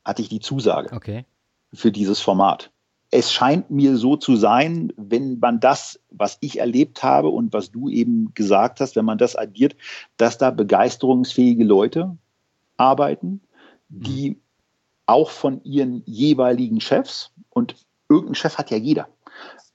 hatte 0.04 0.22
ich 0.22 0.30
die 0.30 0.40
Zusage 0.40 0.96
okay. 0.96 1.26
für 1.74 1.92
dieses 1.92 2.22
Format 2.22 2.72
es 3.16 3.32
scheint 3.32 3.72
mir 3.72 3.96
so 3.96 4.18
zu 4.18 4.36
sein, 4.36 4.92
wenn 4.98 5.40
man 5.40 5.62
das, 5.62 6.02
was 6.12 6.38
ich 6.42 6.60
erlebt 6.60 7.02
habe 7.02 7.30
und 7.30 7.54
was 7.54 7.72
du 7.72 7.88
eben 7.88 8.34
gesagt 8.34 8.82
hast, 8.82 8.98
wenn 8.98 9.06
man 9.06 9.18
das 9.18 9.38
addiert, 9.38 9.78
dass 10.18 10.38
da 10.38 10.52
begeisterungsfähige 10.52 11.64
Leute 11.64 12.18
arbeiten, 12.76 13.40
die 13.88 14.32
mhm. 14.32 14.36
auch 15.06 15.30
von 15.30 15.64
ihren 15.64 16.04
jeweiligen 16.06 16.82
Chefs, 16.82 17.32
und 17.52 17.76
irgendein 18.10 18.36
Chef 18.36 18.58
hat 18.58 18.70
ja 18.70 18.76
jeder, 18.76 19.08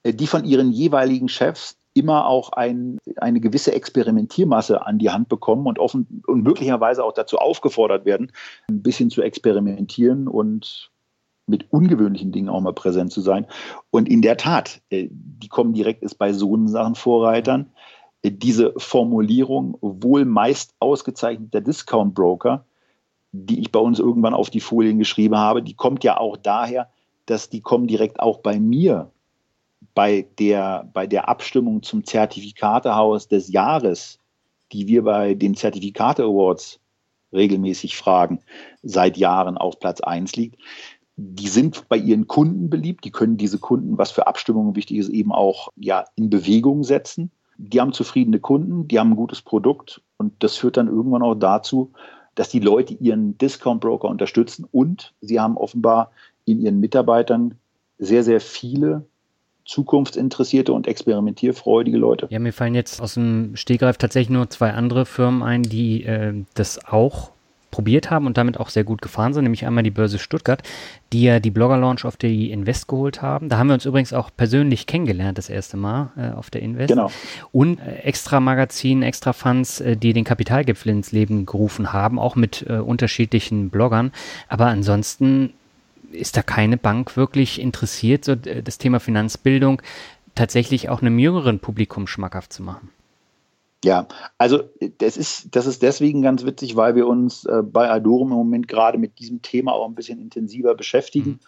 äh, 0.03 0.12
die 0.12 0.26
von 0.26 0.44
ihren 0.44 0.70
jeweiligen 0.70 1.31
Chefs 1.31 1.79
immer 1.94 2.26
auch 2.26 2.53
ein, 2.53 2.98
eine 3.16 3.40
gewisse 3.40 3.72
Experimentiermasse 3.72 4.85
an 4.87 4.98
die 4.98 5.09
Hand 5.09 5.31
bekommen 5.31 5.66
und, 5.66 5.79
offen, 5.79 6.22
und 6.26 6.42
möglicherweise 6.42 7.03
auch 7.03 7.14
dazu 7.14 7.38
aufgefordert 7.38 8.05
werden, 8.05 8.33
ein 8.68 8.83
bisschen 8.83 9.09
zu 9.09 9.22
experimentieren 9.22 10.29
und 10.29 10.90
mit 11.50 11.70
ungewöhnlichen 11.72 12.32
Dingen 12.32 12.48
auch 12.48 12.60
mal 12.60 12.72
präsent 12.72 13.12
zu 13.12 13.20
sein. 13.20 13.46
Und 13.90 14.08
in 14.08 14.22
der 14.22 14.36
Tat, 14.36 14.80
äh, 14.90 15.08
die 15.10 15.48
kommen 15.48 15.74
direkt 15.74 16.02
ist 16.02 16.14
bei 16.14 16.32
so 16.32 16.56
Sachen 16.66 16.94
Vorreitern. 16.94 17.70
Äh, 18.22 18.30
diese 18.30 18.72
Formulierung 18.76 19.76
wohl 19.80 20.24
meist 20.24 20.74
ausgezeichneter 20.78 21.60
Discount 21.60 22.14
Broker, 22.14 22.64
die 23.32 23.60
ich 23.60 23.70
bei 23.70 23.80
uns 23.80 23.98
irgendwann 23.98 24.34
auf 24.34 24.50
die 24.50 24.60
Folien 24.60 24.98
geschrieben 24.98 25.36
habe, 25.36 25.62
die 25.62 25.74
kommt 25.74 26.04
ja 26.04 26.16
auch 26.16 26.36
daher, 26.36 26.88
dass 27.26 27.50
die 27.50 27.60
kommen 27.60 27.86
direkt 27.86 28.20
auch 28.20 28.38
bei 28.38 28.58
mir 28.58 29.10
bei 29.94 30.26
der, 30.38 30.88
bei 30.92 31.06
der 31.06 31.28
Abstimmung 31.28 31.82
zum 31.82 32.04
Zertifikatehaus 32.04 33.28
des 33.28 33.48
Jahres, 33.48 34.18
die 34.72 34.86
wir 34.86 35.02
bei 35.04 35.34
den 35.34 35.54
Zertifikate 35.54 36.24
Awards 36.24 36.80
regelmäßig 37.32 37.96
fragen, 37.96 38.40
seit 38.82 39.16
Jahren 39.16 39.56
auf 39.56 39.78
Platz 39.78 40.00
1 40.00 40.36
liegt 40.36 40.60
die 41.20 41.48
sind 41.48 41.88
bei 41.88 41.96
ihren 41.96 42.26
Kunden 42.26 42.70
beliebt, 42.70 43.04
die 43.04 43.11
können 43.11 43.37
diese 43.37 43.59
Kunden, 43.59 43.98
was 43.98 44.11
für 44.11 44.26
Abstimmungen 44.26 44.74
wichtig 44.74 44.96
ist, 44.96 45.11
eben 45.11 45.33
auch 45.33 45.68
ja, 45.76 46.04
in 46.16 46.30
Bewegung 46.30 46.83
setzen. 46.83 47.30
Die 47.59 47.80
haben 47.80 47.92
zufriedene 47.92 48.40
Kunden, 48.40 48.88
die 48.88 48.98
haben 48.98 49.12
ein 49.12 49.16
gutes 49.16 49.42
Produkt 49.42 50.00
und 50.16 50.33
das 50.42 50.56
führt 50.56 50.78
dann 50.78 50.88
irgendwann 50.88 51.22
auch 51.22 51.35
dazu, 51.35 51.92
dass 52.35 52.48
die 52.48 52.61
Leute 52.61 52.94
ihren 52.94 53.37
Discount-Broker 53.37 54.09
unterstützen 54.09 54.66
und 54.70 55.12
sie 55.20 55.38
haben 55.38 55.59
offenbar 55.59 56.11
in 56.46 56.61
ihren 56.61 56.80
Mitarbeitern 56.80 57.56
sehr, 57.98 58.24
sehr 58.24 58.40
viele 58.40 59.04
zukunftsinteressierte 59.66 60.72
und 60.72 60.87
experimentierfreudige 60.87 61.98
Leute. 61.98 62.28
Ja, 62.30 62.38
mir 62.38 62.54
fallen 62.54 62.74
jetzt 62.74 63.00
aus 63.00 63.14
dem 63.14 63.56
Stegreif 63.56 63.98
tatsächlich 63.98 64.30
nur 64.30 64.48
zwei 64.48 64.72
andere 64.72 65.04
Firmen 65.04 65.42
ein, 65.42 65.62
die 65.62 66.04
äh, 66.04 66.44
das 66.54 66.83
auch 66.87 67.30
probiert 67.70 68.11
haben 68.11 68.26
und 68.26 68.37
damit 68.37 68.59
auch 68.59 68.68
sehr 68.68 68.85
gut 68.85 69.02
gefahren 69.02 69.33
sind, 69.33 69.44
nämlich 69.44 69.66
einmal 69.66 69.83
die 69.83 69.90
Börse 69.90 70.18
Stuttgart, 70.18 70.62
die 71.12 71.22
ja 71.22 71.40
die 71.40 71.50
Blogger-Launch 71.50 72.04
auf 72.04 72.16
der 72.16 72.30
Invest 72.30 72.88
geholt 72.88 73.22
haben. 73.22 73.48
Da 73.48 73.59
haben 73.59 73.68
wir 73.68 73.74
uns 73.74 73.87
übrigens 73.87 74.12
auch 74.12 74.30
persönlich 74.37 74.87
kennengelernt, 74.87 75.38
das 75.38 75.48
erste 75.48 75.76
Mal 75.76 76.11
äh, 76.16 76.37
auf 76.37 76.50
der 76.50 76.62
Invest. 76.62 76.88
Genau. 76.88 77.11
Und 77.52 77.78
äh, 77.80 78.00
extra 78.02 78.40
Magazin, 78.40 79.02
extra 79.02 79.33
Funds, 79.33 79.80
äh, 79.80 79.96
die 79.96 80.12
den 80.12 80.24
Kapitalgipfel 80.24 80.90
ins 80.90 81.12
Leben 81.12 81.46
gerufen 81.46 81.92
haben, 81.92 82.18
auch 82.18 82.37
mit 82.37 82.66
äh, 82.68 82.74
unterschiedlichen 82.74 83.70
Bloggern. 83.70 84.12
Aber 84.48 84.66
ansonsten 84.66 85.52
ist 86.12 86.37
da 86.37 86.42
keine 86.42 86.76
Bank 86.76 87.16
wirklich 87.16 87.61
interessiert, 87.61 88.24
so 88.24 88.33
äh, 88.33 88.62
das 88.62 88.78
Thema 88.78 89.00
Finanzbildung 89.00 89.83
tatsächlich 90.35 90.88
auch 90.88 91.02
einem 91.02 91.18
jüngeren 91.18 91.59
Publikum 91.59 92.06
schmackhaft 92.06 92.52
zu 92.52 92.62
machen. 92.62 92.90
Ja, 93.82 94.08
also 94.36 94.62
das 94.98 95.16
ist, 95.16 95.56
das 95.56 95.66
ist 95.66 95.82
deswegen 95.82 96.20
ganz 96.20 96.44
witzig, 96.44 96.76
weil 96.76 96.94
wir 96.96 97.06
uns 97.06 97.46
äh, 97.46 97.62
bei 97.62 97.90
Adorum 97.90 98.30
im 98.30 98.36
Moment 98.36 98.68
gerade 98.68 98.98
mit 98.98 99.18
diesem 99.18 99.40
Thema 99.40 99.72
auch 99.72 99.88
ein 99.88 99.94
bisschen 99.94 100.20
intensiver 100.20 100.74
beschäftigen 100.74 101.30
mhm. 101.30 101.38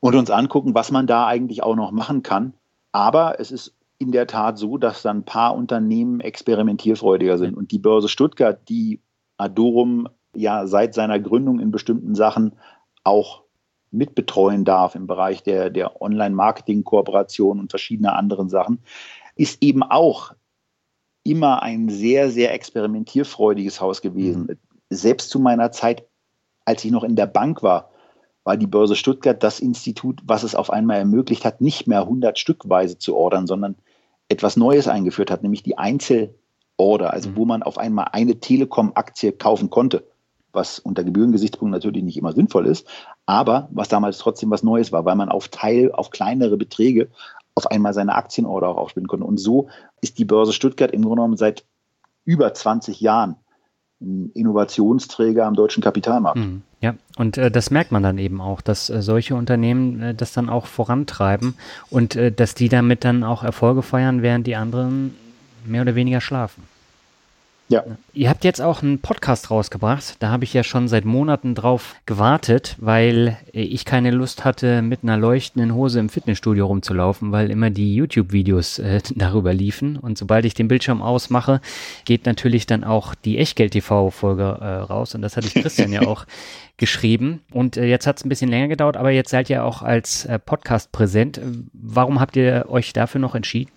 und 0.00 0.14
uns 0.16 0.30
angucken, 0.30 0.74
was 0.74 0.90
man 0.90 1.06
da 1.06 1.26
eigentlich 1.26 1.62
auch 1.62 1.76
noch 1.76 1.92
machen 1.92 2.22
kann. 2.22 2.52
Aber 2.92 3.40
es 3.40 3.50
ist 3.50 3.74
in 3.98 4.12
der 4.12 4.26
Tat 4.26 4.58
so, 4.58 4.76
dass 4.76 5.00
dann 5.00 5.18
ein 5.18 5.24
paar 5.24 5.54
Unternehmen 5.54 6.20
experimentierfreudiger 6.20 7.38
sind. 7.38 7.56
Und 7.56 7.70
die 7.70 7.78
Börse 7.78 8.08
Stuttgart, 8.08 8.60
die 8.68 9.00
Adorum 9.38 10.08
ja 10.34 10.66
seit 10.66 10.92
seiner 10.92 11.18
Gründung 11.18 11.60
in 11.60 11.70
bestimmten 11.70 12.14
Sachen 12.14 12.52
auch 13.04 13.42
mitbetreuen 13.90 14.66
darf 14.66 14.94
im 14.94 15.06
Bereich 15.06 15.42
der, 15.42 15.70
der 15.70 16.02
Online-Marketing-Kooperation 16.02 17.60
und 17.60 17.70
verschiedener 17.70 18.16
anderen 18.16 18.50
Sachen, 18.50 18.80
ist 19.36 19.62
eben 19.62 19.82
auch 19.82 20.34
immer 21.30 21.62
ein 21.62 21.88
sehr, 21.88 22.30
sehr 22.30 22.52
experimentierfreudiges 22.54 23.80
Haus 23.80 24.00
gewesen. 24.00 24.42
Mhm. 24.42 24.58
Selbst 24.90 25.30
zu 25.30 25.38
meiner 25.38 25.72
Zeit, 25.72 26.06
als 26.64 26.84
ich 26.84 26.90
noch 26.90 27.04
in 27.04 27.16
der 27.16 27.26
Bank 27.26 27.62
war, 27.62 27.90
war 28.44 28.56
die 28.56 28.68
Börse 28.68 28.94
Stuttgart 28.94 29.42
das 29.42 29.58
Institut, 29.58 30.20
was 30.24 30.44
es 30.44 30.54
auf 30.54 30.70
einmal 30.70 30.98
ermöglicht 30.98 31.44
hat, 31.44 31.60
nicht 31.60 31.88
mehr 31.88 32.02
100 32.02 32.38
Stückweise 32.38 32.96
zu 32.96 33.16
ordern, 33.16 33.46
sondern 33.46 33.74
etwas 34.28 34.56
Neues 34.56 34.86
eingeführt 34.86 35.30
hat, 35.30 35.42
nämlich 35.42 35.64
die 35.64 35.78
Einzelorder, 35.78 37.12
also 37.12 37.30
mhm. 37.30 37.36
wo 37.36 37.44
man 37.44 37.62
auf 37.64 37.76
einmal 37.76 38.08
eine 38.12 38.38
Telekom-Aktie 38.38 39.32
kaufen 39.32 39.68
konnte, 39.70 40.04
was 40.52 40.78
unter 40.78 41.02
Gebührengesichtspunkten 41.02 41.72
natürlich 41.72 42.04
nicht 42.04 42.16
immer 42.16 42.32
sinnvoll 42.32 42.66
ist, 42.66 42.86
aber 43.26 43.68
was 43.72 43.88
damals 43.88 44.18
trotzdem 44.18 44.50
was 44.50 44.62
Neues 44.62 44.92
war, 44.92 45.04
weil 45.04 45.16
man 45.16 45.28
auf 45.28 45.48
Teil, 45.48 45.90
auf 45.92 46.10
kleinere 46.10 46.56
Beträge 46.56 47.08
auf 47.56 47.70
einmal 47.70 47.94
seine 47.94 48.14
Aktienorder 48.14 48.68
auch 48.68 48.76
aufspielen 48.76 49.08
konnte. 49.08 49.26
Und 49.26 49.38
so 49.38 49.68
ist 50.00 50.18
die 50.18 50.24
Börse 50.24 50.52
Stuttgart 50.52 50.90
im 50.90 51.02
Grunde 51.02 51.16
genommen 51.16 51.36
seit 51.36 51.64
über 52.24 52.52
20 52.52 53.00
Jahren 53.00 53.36
ein 54.00 54.30
Innovationsträger 54.34 55.46
am 55.46 55.54
deutschen 55.54 55.82
Kapitalmarkt. 55.82 56.38
Mhm. 56.38 56.62
Ja, 56.82 56.94
und 57.16 57.38
äh, 57.38 57.50
das 57.50 57.70
merkt 57.70 57.92
man 57.92 58.02
dann 58.02 58.18
eben 58.18 58.40
auch, 58.40 58.60
dass 58.60 58.90
äh, 58.90 59.00
solche 59.00 59.34
Unternehmen 59.34 60.02
äh, 60.02 60.14
das 60.14 60.32
dann 60.32 60.50
auch 60.50 60.66
vorantreiben 60.66 61.54
und 61.88 62.14
äh, 62.14 62.30
dass 62.30 62.54
die 62.54 62.68
damit 62.68 63.04
dann 63.04 63.24
auch 63.24 63.42
Erfolge 63.42 63.82
feiern, 63.82 64.20
während 64.20 64.46
die 64.46 64.56
anderen 64.56 65.14
mehr 65.64 65.82
oder 65.82 65.94
weniger 65.94 66.20
schlafen. 66.20 66.64
Ja. 67.68 67.82
Ihr 68.12 68.30
habt 68.30 68.44
jetzt 68.44 68.62
auch 68.62 68.82
einen 68.82 69.00
Podcast 69.00 69.50
rausgebracht. 69.50 70.16
Da 70.20 70.28
habe 70.30 70.44
ich 70.44 70.54
ja 70.54 70.62
schon 70.62 70.86
seit 70.86 71.04
Monaten 71.04 71.56
drauf 71.56 71.96
gewartet, 72.06 72.76
weil 72.78 73.38
ich 73.52 73.84
keine 73.84 74.12
Lust 74.12 74.44
hatte, 74.44 74.82
mit 74.82 75.02
einer 75.02 75.16
leuchtenden 75.16 75.74
Hose 75.74 75.98
im 75.98 76.08
Fitnessstudio 76.08 76.66
rumzulaufen, 76.66 77.32
weil 77.32 77.50
immer 77.50 77.70
die 77.70 77.96
YouTube-Videos 77.96 78.78
äh, 78.78 79.00
darüber 79.16 79.52
liefen. 79.52 79.96
Und 79.96 80.16
sobald 80.16 80.44
ich 80.44 80.54
den 80.54 80.68
Bildschirm 80.68 81.02
ausmache, 81.02 81.60
geht 82.04 82.24
natürlich 82.24 82.66
dann 82.66 82.84
auch 82.84 83.16
die 83.16 83.38
Echtgeld-TV-Folge 83.38 84.58
äh, 84.60 84.66
raus. 84.66 85.16
Und 85.16 85.22
das 85.22 85.36
hatte 85.36 85.48
ich 85.48 85.54
Christian 85.54 85.92
ja 85.92 86.02
auch 86.06 86.24
geschrieben. 86.76 87.40
Und 87.52 87.76
äh, 87.76 87.86
jetzt 87.86 88.06
hat 88.06 88.18
es 88.18 88.24
ein 88.24 88.28
bisschen 88.28 88.50
länger 88.50 88.68
gedauert, 88.68 88.96
aber 88.96 89.10
jetzt 89.10 89.30
seid 89.30 89.50
ihr 89.50 89.64
auch 89.64 89.82
als 89.82 90.24
äh, 90.26 90.38
Podcast 90.38 90.92
präsent. 90.92 91.40
Warum 91.72 92.20
habt 92.20 92.36
ihr 92.36 92.66
euch 92.68 92.92
dafür 92.92 93.20
noch 93.20 93.34
entschieden? 93.34 93.72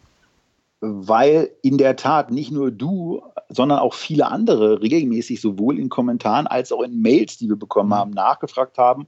weil 0.81 1.49
in 1.61 1.77
der 1.77 1.95
Tat 1.95 2.31
nicht 2.31 2.51
nur 2.51 2.71
du, 2.71 3.21
sondern 3.49 3.79
auch 3.79 3.93
viele 3.93 4.27
andere 4.27 4.81
regelmäßig 4.81 5.41
sowohl 5.41 5.79
in 5.79 5.89
Kommentaren 5.89 6.47
als 6.47 6.71
auch 6.71 6.83
in 6.83 7.01
Mails, 7.01 7.37
die 7.37 7.49
wir 7.49 7.55
bekommen 7.55 7.93
haben, 7.93 8.11
nachgefragt 8.11 8.77
haben. 8.77 9.07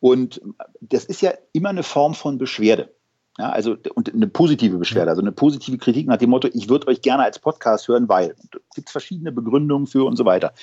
Und 0.00 0.40
das 0.80 1.04
ist 1.04 1.20
ja 1.20 1.32
immer 1.52 1.70
eine 1.70 1.82
Form 1.82 2.14
von 2.14 2.38
Beschwerde. 2.38 2.94
Ja, 3.36 3.50
also 3.50 3.76
und 3.94 4.12
eine 4.12 4.26
positive 4.26 4.78
Beschwerde, 4.78 5.10
also 5.10 5.22
eine 5.22 5.30
positive 5.30 5.78
Kritik 5.78 6.08
nach 6.08 6.16
dem 6.16 6.30
Motto, 6.30 6.48
ich 6.52 6.68
würde 6.68 6.88
euch 6.88 7.02
gerne 7.02 7.22
als 7.22 7.38
Podcast 7.38 7.86
hören, 7.86 8.08
weil 8.08 8.34
es 8.40 8.74
gibt 8.74 8.90
verschiedene 8.90 9.30
Begründungen 9.30 9.86
für 9.86 10.04
und 10.04 10.16
so 10.16 10.24
weiter. 10.24 10.54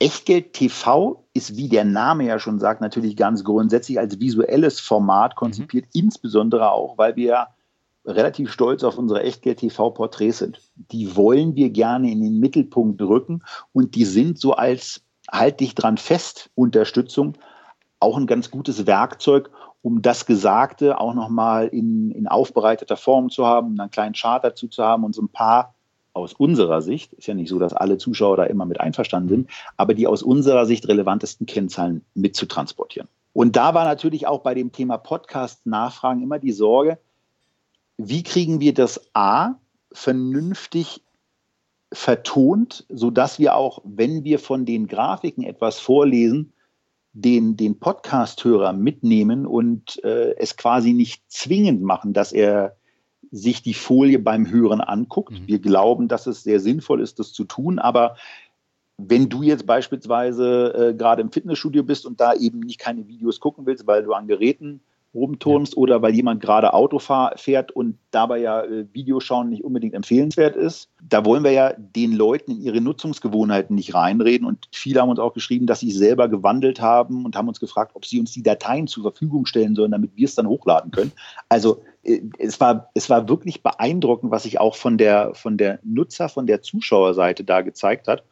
Echtgeld 0.00 0.52
TV 0.52 1.24
ist, 1.34 1.56
wie 1.56 1.68
der 1.68 1.84
Name 1.84 2.24
ja 2.24 2.38
schon 2.38 2.58
sagt, 2.58 2.80
natürlich 2.80 3.16
ganz 3.16 3.44
grundsätzlich 3.44 3.98
als 3.98 4.20
visuelles 4.20 4.80
Format 4.80 5.36
konzipiert, 5.36 5.86
mhm. 5.86 6.02
insbesondere 6.02 6.70
auch, 6.70 6.98
weil 6.98 7.16
wir 7.16 7.48
relativ 8.08 8.50
stolz 8.50 8.82
auf 8.84 8.98
unsere 8.98 9.22
Echtgeld-TV-Porträts 9.22 10.38
sind. 10.38 10.60
Die 10.74 11.14
wollen 11.14 11.54
wir 11.56 11.70
gerne 11.70 12.10
in 12.10 12.22
den 12.22 12.40
Mittelpunkt 12.40 13.00
rücken 13.02 13.42
und 13.72 13.94
die 13.94 14.04
sind 14.04 14.38
so 14.38 14.54
als 14.54 15.02
halt 15.30 15.60
dich 15.60 15.74
dran 15.74 15.98
fest 15.98 16.50
Unterstützung 16.54 17.34
auch 18.00 18.16
ein 18.16 18.26
ganz 18.26 18.50
gutes 18.50 18.86
Werkzeug, 18.86 19.50
um 19.82 20.02
das 20.02 20.26
Gesagte 20.26 21.00
auch 21.00 21.14
nochmal 21.14 21.68
in, 21.68 22.10
in 22.10 22.26
aufbereiteter 22.26 22.96
Form 22.96 23.30
zu 23.30 23.46
haben, 23.46 23.78
einen 23.78 23.90
kleinen 23.90 24.14
Chart 24.14 24.42
dazu 24.42 24.68
zu 24.68 24.82
haben 24.82 25.04
und 25.04 25.14
so 25.14 25.22
ein 25.22 25.28
paar 25.28 25.74
aus 26.12 26.32
unserer 26.32 26.82
Sicht, 26.82 27.12
ist 27.12 27.26
ja 27.26 27.34
nicht 27.34 27.48
so, 27.48 27.58
dass 27.58 27.72
alle 27.72 27.96
Zuschauer 27.98 28.38
da 28.38 28.44
immer 28.44 28.64
mit 28.64 28.80
einverstanden 28.80 29.28
sind, 29.28 29.50
aber 29.76 29.94
die 29.94 30.06
aus 30.06 30.22
unserer 30.22 30.66
Sicht 30.66 30.88
relevantesten 30.88 31.46
Kennzahlen 31.46 32.04
mitzutransportieren. 32.14 33.08
Und 33.32 33.54
da 33.54 33.74
war 33.74 33.84
natürlich 33.84 34.26
auch 34.26 34.40
bei 34.40 34.54
dem 34.54 34.72
Thema 34.72 34.98
Podcast-Nachfragen 34.98 36.22
immer 36.22 36.40
die 36.40 36.50
Sorge, 36.50 36.98
wie 37.98 38.22
kriegen 38.22 38.60
wir 38.60 38.72
das 38.72 39.00
A 39.12 39.56
vernünftig 39.92 41.02
vertont, 41.92 42.86
sodass 42.88 43.38
wir 43.38 43.56
auch, 43.56 43.80
wenn 43.84 44.24
wir 44.24 44.38
von 44.38 44.64
den 44.64 44.86
Grafiken 44.86 45.42
etwas 45.42 45.80
vorlesen, 45.80 46.52
den, 47.12 47.56
den 47.56 47.80
Podcast-Hörer 47.80 48.72
mitnehmen 48.72 49.46
und 49.46 50.02
äh, 50.04 50.36
es 50.36 50.56
quasi 50.56 50.92
nicht 50.92 51.22
zwingend 51.28 51.82
machen, 51.82 52.12
dass 52.12 52.32
er 52.32 52.76
sich 53.30 53.62
die 53.62 53.74
Folie 53.74 54.18
beim 54.18 54.48
Hören 54.48 54.80
anguckt. 54.80 55.32
Mhm. 55.32 55.46
Wir 55.46 55.58
glauben, 55.58 56.08
dass 56.08 56.26
es 56.26 56.42
sehr 56.42 56.60
sinnvoll 56.60 57.00
ist, 57.00 57.18
das 57.18 57.32
zu 57.32 57.44
tun, 57.44 57.78
aber 57.78 58.16
wenn 58.98 59.28
du 59.28 59.42
jetzt 59.42 59.66
beispielsweise 59.66 60.90
äh, 60.90 60.94
gerade 60.94 61.22
im 61.22 61.32
Fitnessstudio 61.32 61.82
bist 61.82 62.04
und 62.04 62.20
da 62.20 62.34
eben 62.34 62.60
nicht 62.60 62.80
keine 62.80 63.06
Videos 63.06 63.40
gucken 63.40 63.64
willst, 63.66 63.86
weil 63.86 64.02
du 64.04 64.12
an 64.12 64.26
Geräten 64.26 64.80
rumturnst 65.18 65.74
ja. 65.74 65.78
oder 65.78 66.02
weil 66.02 66.14
jemand 66.14 66.40
gerade 66.40 66.72
Auto 66.72 66.98
fährt 66.98 67.72
und 67.72 67.98
dabei 68.10 68.38
ja 68.38 68.62
äh, 68.62 68.86
Videoschauen 68.92 69.50
nicht 69.50 69.64
unbedingt 69.64 69.94
empfehlenswert 69.94 70.56
ist. 70.56 70.90
Da 71.02 71.24
wollen 71.24 71.44
wir 71.44 71.52
ja 71.52 71.72
den 71.76 72.12
Leuten 72.12 72.52
in 72.52 72.60
ihre 72.60 72.80
Nutzungsgewohnheiten 72.80 73.74
nicht 73.74 73.94
reinreden 73.94 74.46
und 74.46 74.68
viele 74.72 75.00
haben 75.00 75.10
uns 75.10 75.18
auch 75.18 75.34
geschrieben, 75.34 75.66
dass 75.66 75.80
sie 75.80 75.90
selber 75.90 76.28
gewandelt 76.28 76.80
haben 76.80 77.24
und 77.24 77.36
haben 77.36 77.48
uns 77.48 77.60
gefragt, 77.60 77.92
ob 77.94 78.04
sie 78.04 78.20
uns 78.20 78.32
die 78.32 78.42
Dateien 78.42 78.86
zur 78.86 79.02
Verfügung 79.02 79.46
stellen 79.46 79.74
sollen, 79.74 79.92
damit 79.92 80.12
wir 80.14 80.24
es 80.24 80.34
dann 80.34 80.46
hochladen 80.46 80.90
können. 80.90 81.12
Also 81.48 81.82
äh, 82.02 82.20
es 82.38 82.60
war, 82.60 82.90
es 82.94 83.10
war 83.10 83.28
wirklich 83.28 83.62
beeindruckend, 83.62 84.30
was 84.30 84.44
sich 84.44 84.60
auch 84.60 84.76
von 84.76 84.98
der, 84.98 85.34
von 85.34 85.56
der 85.56 85.80
Nutzer, 85.82 86.28
von 86.28 86.46
der 86.46 86.62
Zuschauerseite 86.62 87.44
da 87.44 87.60
gezeigt 87.60 88.08
hat. 88.08 88.22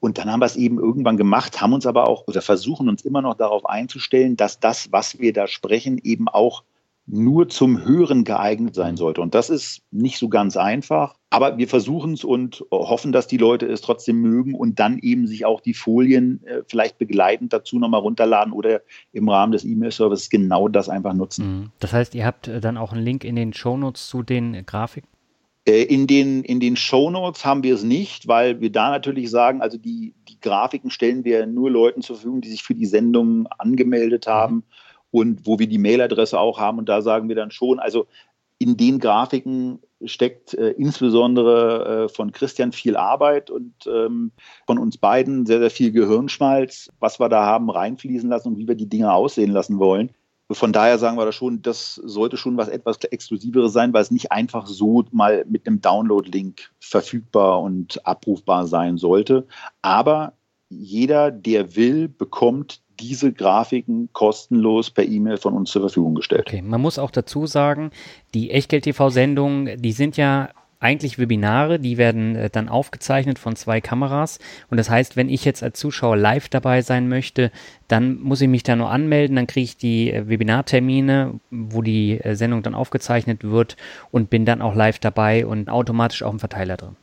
Und 0.00 0.18
dann 0.18 0.30
haben 0.30 0.40
wir 0.40 0.46
es 0.46 0.56
eben 0.56 0.78
irgendwann 0.78 1.16
gemacht, 1.16 1.60
haben 1.60 1.74
uns 1.74 1.86
aber 1.86 2.08
auch 2.08 2.26
oder 2.26 2.42
versuchen 2.42 2.88
uns 2.88 3.04
immer 3.04 3.22
noch 3.22 3.34
darauf 3.34 3.66
einzustellen, 3.66 4.36
dass 4.36 4.58
das, 4.58 4.90
was 4.90 5.18
wir 5.18 5.32
da 5.32 5.46
sprechen, 5.46 6.00
eben 6.02 6.26
auch 6.26 6.64
nur 7.12 7.48
zum 7.48 7.84
Hören 7.84 8.24
geeignet 8.24 8.74
sein 8.74 8.96
sollte. 8.96 9.20
Und 9.20 9.34
das 9.34 9.50
ist 9.50 9.82
nicht 9.90 10.18
so 10.18 10.28
ganz 10.28 10.56
einfach. 10.56 11.16
Aber 11.30 11.58
wir 11.58 11.68
versuchen 11.68 12.14
es 12.14 12.24
und 12.24 12.64
hoffen, 12.70 13.12
dass 13.12 13.26
die 13.26 13.36
Leute 13.36 13.66
es 13.66 13.80
trotzdem 13.80 14.20
mögen 14.20 14.54
und 14.54 14.78
dann 14.78 14.98
eben 14.98 15.26
sich 15.26 15.44
auch 15.44 15.60
die 15.60 15.74
Folien 15.74 16.44
äh, 16.44 16.62
vielleicht 16.66 16.98
begleitend 16.98 17.52
dazu 17.52 17.78
nochmal 17.78 18.00
runterladen 18.00 18.52
oder 18.52 18.82
im 19.12 19.28
Rahmen 19.28 19.52
des 19.52 19.64
E-Mail-Services 19.64 20.30
genau 20.30 20.68
das 20.68 20.88
einfach 20.88 21.14
nutzen. 21.14 21.46
Mhm. 21.46 21.70
Das 21.78 21.92
heißt, 21.92 22.14
ihr 22.14 22.26
habt 22.26 22.48
äh, 22.48 22.60
dann 22.60 22.76
auch 22.76 22.92
einen 22.92 23.04
Link 23.04 23.24
in 23.24 23.36
den 23.36 23.52
Shownotes 23.52 24.08
zu 24.08 24.22
den 24.22 24.64
Grafiken? 24.66 25.08
Äh, 25.70 25.82
in 25.84 26.06
den, 26.06 26.42
in 26.42 26.58
den 26.58 26.76
Shownotes 26.76 27.44
haben 27.44 27.62
wir 27.62 27.74
es 27.74 27.84
nicht, 27.84 28.26
weil 28.26 28.60
wir 28.60 28.72
da 28.72 28.90
natürlich 28.90 29.30
sagen, 29.30 29.62
also 29.62 29.78
die, 29.78 30.14
die 30.28 30.40
Grafiken 30.40 30.90
stellen 30.90 31.24
wir 31.24 31.46
nur 31.46 31.70
Leuten 31.70 32.02
zur 32.02 32.16
Verfügung, 32.16 32.40
die 32.40 32.50
sich 32.50 32.64
für 32.64 32.74
die 32.74 32.86
Sendung 32.86 33.46
angemeldet 33.58 34.26
mhm. 34.26 34.30
haben 34.30 34.64
und 35.12 35.46
wo 35.46 35.58
wir 35.58 35.68
die 35.68 35.78
Mailadresse 35.78 36.38
auch 36.38 36.58
haben. 36.58 36.78
Und 36.78 36.88
da 36.88 37.02
sagen 37.02 37.28
wir 37.28 37.36
dann 37.36 37.52
schon, 37.52 37.78
also 37.78 38.06
in 38.58 38.76
den 38.76 38.98
Grafiken 38.98 39.80
steckt 40.04 40.54
äh, 40.54 40.70
insbesondere 40.70 42.04
äh, 42.04 42.08
von 42.08 42.32
Christian 42.32 42.72
viel 42.72 42.96
Arbeit 42.96 43.50
und 43.50 43.72
ähm, 43.86 44.32
von 44.66 44.78
uns 44.78 44.98
beiden 44.98 45.46
sehr, 45.46 45.60
sehr 45.60 45.70
viel 45.70 45.92
Gehirnschmalz, 45.92 46.90
was 46.98 47.20
wir 47.20 47.28
da 47.28 47.44
haben 47.44 47.70
reinfließen 47.70 48.28
lassen 48.28 48.48
und 48.48 48.58
wie 48.58 48.66
wir 48.66 48.74
die 48.74 48.88
Dinge 48.88 49.12
aussehen 49.12 49.52
lassen 49.52 49.78
wollen. 49.78 50.10
Von 50.52 50.72
daher 50.72 50.98
sagen 50.98 51.16
wir 51.16 51.24
da 51.24 51.32
schon, 51.32 51.62
das 51.62 51.94
sollte 51.94 52.36
schon 52.36 52.56
was 52.56 52.68
etwas 52.68 52.98
Exklusiveres 52.98 53.72
sein, 53.72 53.92
weil 53.92 54.02
es 54.02 54.10
nicht 54.10 54.32
einfach 54.32 54.66
so 54.66 55.04
mal 55.12 55.44
mit 55.48 55.66
einem 55.66 55.80
Download-Link 55.80 56.70
verfügbar 56.80 57.60
und 57.60 58.04
abrufbar 58.06 58.66
sein 58.66 58.96
sollte. 58.96 59.46
Aber 59.82 60.32
jeder, 60.68 61.30
der 61.30 61.76
will, 61.76 62.08
bekommt 62.08 62.80
diese 63.00 63.32
Grafiken 63.32 64.10
kostenlos 64.12 64.90
per 64.90 65.04
E-Mail 65.04 65.38
von 65.38 65.54
uns 65.54 65.70
zur 65.70 65.82
Verfügung 65.82 66.14
gestellt. 66.14 66.44
Okay, 66.46 66.62
man 66.62 66.80
muss 66.80 66.98
auch 66.98 67.10
dazu 67.10 67.46
sagen, 67.46 67.90
die 68.34 68.50
Echtgeld-TV-Sendungen, 68.50 69.80
die 69.80 69.92
sind 69.92 70.16
ja 70.16 70.50
eigentlich 70.80 71.18
Webinare, 71.18 71.78
die 71.78 71.98
werden 71.98 72.34
äh, 72.34 72.50
dann 72.50 72.68
aufgezeichnet 72.68 73.38
von 73.38 73.54
zwei 73.54 73.80
Kameras. 73.80 74.38
Und 74.70 74.78
das 74.78 74.88
heißt, 74.88 75.16
wenn 75.16 75.28
ich 75.28 75.44
jetzt 75.44 75.62
als 75.62 75.78
Zuschauer 75.78 76.16
live 76.16 76.48
dabei 76.48 76.80
sein 76.82 77.08
möchte, 77.08 77.52
dann 77.86 78.18
muss 78.18 78.40
ich 78.40 78.48
mich 78.48 78.62
da 78.62 78.74
nur 78.74 78.90
anmelden, 78.90 79.36
dann 79.36 79.46
kriege 79.46 79.64
ich 79.64 79.76
die 79.76 80.10
äh, 80.10 80.28
Webinartermine, 80.28 81.38
wo 81.50 81.82
die 81.82 82.18
äh, 82.20 82.34
Sendung 82.34 82.62
dann 82.62 82.74
aufgezeichnet 82.74 83.44
wird 83.44 83.76
und 84.10 84.30
bin 84.30 84.46
dann 84.46 84.62
auch 84.62 84.74
live 84.74 84.98
dabei 84.98 85.46
und 85.46 85.68
automatisch 85.68 86.22
auch 86.22 86.32
im 86.32 86.40
Verteiler 86.40 86.78
drin. 86.78 86.96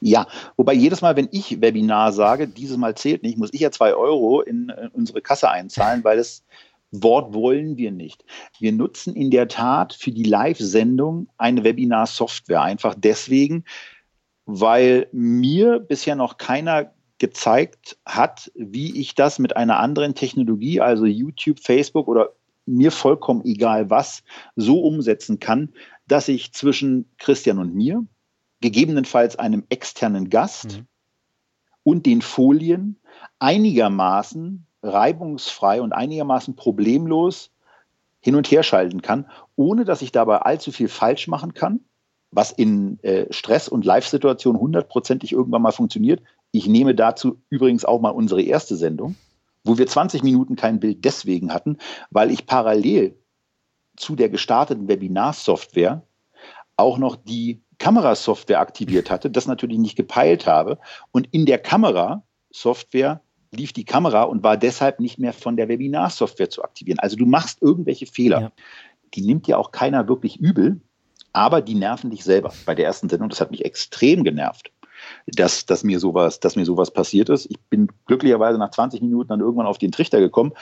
Ja, 0.00 0.28
wobei 0.56 0.74
jedes 0.74 1.02
Mal, 1.02 1.16
wenn 1.16 1.28
ich 1.32 1.60
Webinar 1.60 2.12
sage, 2.12 2.46
dieses 2.46 2.76
Mal 2.76 2.94
zählt 2.94 3.24
nicht, 3.24 3.36
muss 3.36 3.52
ich 3.52 3.60
ja 3.60 3.72
zwei 3.72 3.94
Euro 3.94 4.40
in, 4.40 4.68
in 4.68 4.88
unsere 4.92 5.20
Kasse 5.20 5.50
einzahlen, 5.50 6.04
weil 6.04 6.20
es 6.20 6.44
Wort 6.90 7.34
wollen 7.34 7.76
wir 7.76 7.92
nicht. 7.92 8.24
Wir 8.58 8.72
nutzen 8.72 9.14
in 9.14 9.30
der 9.30 9.48
Tat 9.48 9.92
für 9.92 10.10
die 10.10 10.22
Live-Sendung 10.22 11.28
eine 11.36 11.64
Webinar-Software. 11.64 12.62
Einfach 12.62 12.94
deswegen, 12.96 13.64
weil 14.46 15.08
mir 15.12 15.80
bisher 15.80 16.16
noch 16.16 16.38
keiner 16.38 16.92
gezeigt 17.18 17.98
hat, 18.06 18.50
wie 18.54 18.98
ich 18.98 19.14
das 19.14 19.38
mit 19.38 19.56
einer 19.56 19.78
anderen 19.78 20.14
Technologie, 20.14 20.80
also 20.80 21.04
YouTube, 21.04 21.58
Facebook 21.60 22.08
oder 22.08 22.30
mir 22.64 22.92
vollkommen 22.92 23.44
egal 23.44 23.90
was, 23.90 24.22
so 24.56 24.80
umsetzen 24.80 25.40
kann, 25.40 25.72
dass 26.06 26.28
ich 26.28 26.52
zwischen 26.52 27.10
Christian 27.18 27.58
und 27.58 27.74
mir, 27.74 28.06
gegebenenfalls 28.60 29.36
einem 29.36 29.64
externen 29.68 30.30
Gast 30.30 30.78
mhm. 30.78 30.86
und 31.82 32.06
den 32.06 32.22
Folien 32.22 33.00
einigermaßen 33.38 34.66
reibungsfrei 34.82 35.82
und 35.82 35.92
einigermaßen 35.92 36.56
problemlos 36.56 37.50
hin 38.20 38.34
und 38.34 38.50
her 38.50 38.62
schalten 38.62 39.02
kann, 39.02 39.26
ohne 39.56 39.84
dass 39.84 40.02
ich 40.02 40.12
dabei 40.12 40.38
allzu 40.38 40.72
viel 40.72 40.88
falsch 40.88 41.28
machen 41.28 41.54
kann, 41.54 41.80
was 42.30 42.52
in 42.52 43.02
äh, 43.02 43.32
Stress- 43.32 43.68
und 43.68 43.84
Live-Situationen 43.84 44.60
hundertprozentig 44.60 45.32
irgendwann 45.32 45.62
mal 45.62 45.72
funktioniert. 45.72 46.22
Ich 46.50 46.66
nehme 46.66 46.94
dazu 46.94 47.40
übrigens 47.48 47.84
auch 47.84 48.00
mal 48.00 48.10
unsere 48.10 48.42
erste 48.42 48.76
Sendung, 48.76 49.16
wo 49.64 49.78
wir 49.78 49.86
20 49.86 50.22
Minuten 50.22 50.56
kein 50.56 50.80
Bild 50.80 51.04
deswegen 51.04 51.52
hatten, 51.52 51.78
weil 52.10 52.30
ich 52.30 52.46
parallel 52.46 53.16
zu 53.96 54.14
der 54.16 54.28
gestarteten 54.28 54.88
Webinar-Software 54.88 56.02
auch 56.76 56.98
noch 56.98 57.16
die 57.16 57.60
Kamerasoftware 57.78 58.60
aktiviert 58.60 59.10
hatte, 59.10 59.30
das 59.30 59.46
natürlich 59.46 59.78
nicht 59.78 59.96
gepeilt 59.96 60.46
habe. 60.46 60.78
Und 61.12 61.28
in 61.32 61.46
der 61.46 61.58
Kamerasoftware 61.58 63.20
lief 63.50 63.72
die 63.72 63.84
Kamera 63.84 64.22
und 64.22 64.42
war 64.42 64.56
deshalb 64.56 65.00
nicht 65.00 65.18
mehr 65.18 65.32
von 65.32 65.56
der 65.56 65.68
Webinar-Software 65.68 66.50
zu 66.50 66.62
aktivieren. 66.62 66.98
Also 66.98 67.16
du 67.16 67.26
machst 67.26 67.62
irgendwelche 67.62 68.06
Fehler. 68.06 68.40
Ja. 68.40 68.52
Die 69.14 69.22
nimmt 69.22 69.46
ja 69.46 69.56
auch 69.56 69.72
keiner 69.72 70.08
wirklich 70.08 70.38
übel, 70.38 70.80
aber 71.32 71.62
die 71.62 71.74
nerven 71.74 72.10
dich 72.10 72.24
selber. 72.24 72.52
Bei 72.66 72.74
der 72.74 72.84
ersten 72.84 73.08
Sendung, 73.08 73.28
das 73.28 73.40
hat 73.40 73.50
mich 73.50 73.64
extrem 73.64 74.24
genervt 74.24 74.70
dass, 75.34 75.66
dass, 75.66 75.84
mir 75.84 76.00
sowas, 76.00 76.40
dass 76.40 76.56
mir 76.56 76.64
sowas 76.64 76.90
passiert 76.90 77.28
ist. 77.28 77.46
Ich 77.50 77.60
bin 77.68 77.88
glücklicherweise 78.06 78.58
nach 78.58 78.70
20 78.70 79.02
Minuten 79.02 79.28
dann 79.28 79.40
irgendwann 79.40 79.66
auf 79.66 79.78
den 79.78 79.92
Trichter 79.92 80.20
gekommen, 80.20 80.52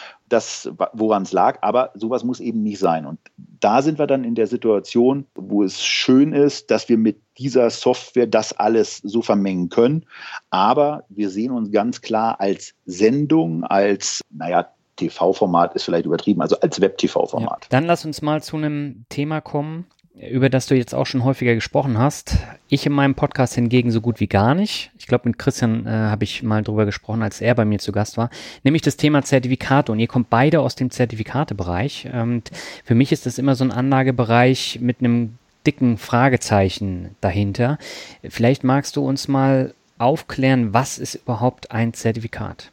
woran 0.93 1.23
es 1.23 1.33
lag, 1.33 1.59
aber 1.63 1.91
sowas 1.95 2.25
muss 2.25 2.41
eben 2.41 2.63
nicht 2.63 2.79
sein. 2.79 3.07
Und 3.07 3.19
da 3.37 3.83
sind 3.83 3.99
wir 3.99 4.07
dann 4.07 4.25
in 4.25 4.35
der 4.35 4.47
Situation, 4.47 5.27
wo 5.35 5.63
es 5.63 5.85
schön 5.85 6.33
ist, 6.33 6.71
dass 6.71 6.89
wir 6.89 6.99
mit 6.99 7.21
dieser 7.39 7.71
Software 7.71 8.27
das 8.27 8.53
alles 8.53 8.99
so 8.99 9.23
vermengen 9.23 9.69
können. 9.69 10.07
Aber 10.51 11.05
wir 11.09 11.31
sehen 11.31 11.53
uns 11.53 11.71
ganz 11.71 12.01
klar 12.01 12.41
als 12.41 12.75
Sendung, 12.87 13.65
als, 13.65 14.23
naja, 14.31 14.69
TV-Format 14.97 15.75
ist 15.75 15.85
vielleicht 15.85 16.07
übertrieben, 16.07 16.41
also 16.41 16.59
als 16.61 16.81
Web-TV-Format. 16.81 17.65
Ja, 17.65 17.69
dann 17.69 17.85
lass 17.85 18.05
uns 18.05 18.23
mal 18.23 18.43
zu 18.43 18.57
einem 18.57 19.05
Thema 19.11 19.41
kommen, 19.41 19.87
über 20.19 20.49
das 20.49 20.67
du 20.67 20.75
jetzt 20.75 20.95
auch 20.95 21.05
schon 21.05 21.25
häufiger 21.25 21.55
gesprochen 21.55 21.99
hast. 21.99 22.39
Ich 22.69 22.87
in 22.87 22.93
meinem 22.93 23.15
Podcast 23.15 23.55
hingegen 23.55 23.91
so 23.91 24.01
gut 24.01 24.19
wie 24.19 24.27
gar 24.27 24.55
nicht. 24.55 24.91
Ich 24.99 25.07
glaube, 25.07 25.29
mit 25.29 25.39
Christian 25.39 25.87
äh, 25.87 25.91
habe 25.91 26.25
ich 26.25 26.43
mal 26.43 26.63
drüber 26.63 26.87
gesprochen, 26.87 27.23
als 27.23 27.41
er 27.41 27.55
bei 27.55 27.65
mir 27.65 27.79
zu 27.79 27.93
Gast 27.93 28.17
war. 28.17 28.31
Nämlich 28.65 28.83
das 28.83 28.97
Thema 28.97 29.23
Zertifikate. 29.23 29.93
Und 29.93 29.99
ihr 29.99 30.09
kommt 30.09 30.31
beide 30.31 30.61
aus 30.61 30.75
dem 30.75 30.91
Zertifikatebereich. 30.91 32.09
Und 32.13 32.51
für 32.85 32.95
mich 32.95 33.13
ist 33.13 33.27
das 33.27 33.39
immer 33.39 33.55
so 33.55 33.65
ein 33.65 33.73
Anlagebereich 33.73 34.79
mit 34.81 35.01
einem 35.01 35.37
dicken 35.67 35.99
Fragezeichen 35.99 37.15
dahinter. 37.21 37.79
Vielleicht 38.27 38.65
magst 38.65 38.97
du 38.97 39.07
uns 39.07 39.29
mal 39.29 39.75
aufklären, 39.99 40.73
was 40.73 40.99
ist 40.99 41.17
überhaupt 41.17 41.73
ein 41.73 41.93
Zertifikat? 41.93 42.71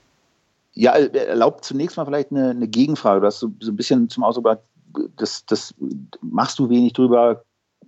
Ja, 0.76 0.94
erlaubt 0.94 1.66
zunächst 1.66 1.98
mal 1.98 2.06
vielleicht 2.06 2.32
eine, 2.32 2.52
eine 2.52 2.68
Gegenfrage. 2.68 3.20
Du 3.20 3.28
hast 3.28 3.39
so, 3.39 3.52
so 3.60 3.72
ein 3.72 3.76
bisschen 3.76 4.10
zum 4.10 4.24
Ausdruck 4.24 4.60
das, 5.16 5.46
das 5.46 5.74
machst 6.22 6.60
du 6.60 6.70
wenig 6.70 6.94
drüber. 6.94 7.44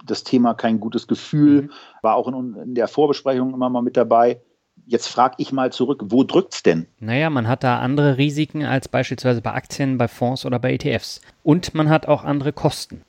Das 0.06 0.24
Thema 0.24 0.54
kein 0.54 0.80
gutes 0.80 1.08
Gefühl, 1.08 1.64
mhm. 1.64 1.72
war 2.02 2.16
auch 2.16 2.28
in, 2.28 2.56
in 2.56 2.76
der 2.76 2.88
Vorbesprechung 2.88 3.54
immer 3.54 3.70
mal 3.70 3.82
mit 3.82 3.98
dabei. 3.98 4.42
Jetzt 4.86 5.08
frage 5.08 5.36
ich 5.38 5.52
mal 5.52 5.72
zurück, 5.72 6.04
wo 6.06 6.24
drückt 6.24 6.54
es 6.54 6.64
denn? 6.64 6.86
Naja, 7.00 7.30
man 7.30 7.48
hat 7.48 7.64
da 7.64 7.80
andere 7.80 8.18
Risiken 8.18 8.64
als 8.64 8.88
beispielsweise 8.88 9.42
bei 9.42 9.54
Aktien, 9.54 9.98
bei 9.98 10.08
Fonds 10.08 10.46
oder 10.46 10.60
bei 10.60 10.74
ETFs. 10.74 11.22
Und 11.44 11.74
man 11.74 11.90
hat 11.90 12.08
auch 12.08 12.24
andere 12.24 12.52
Kosten. 12.52 13.02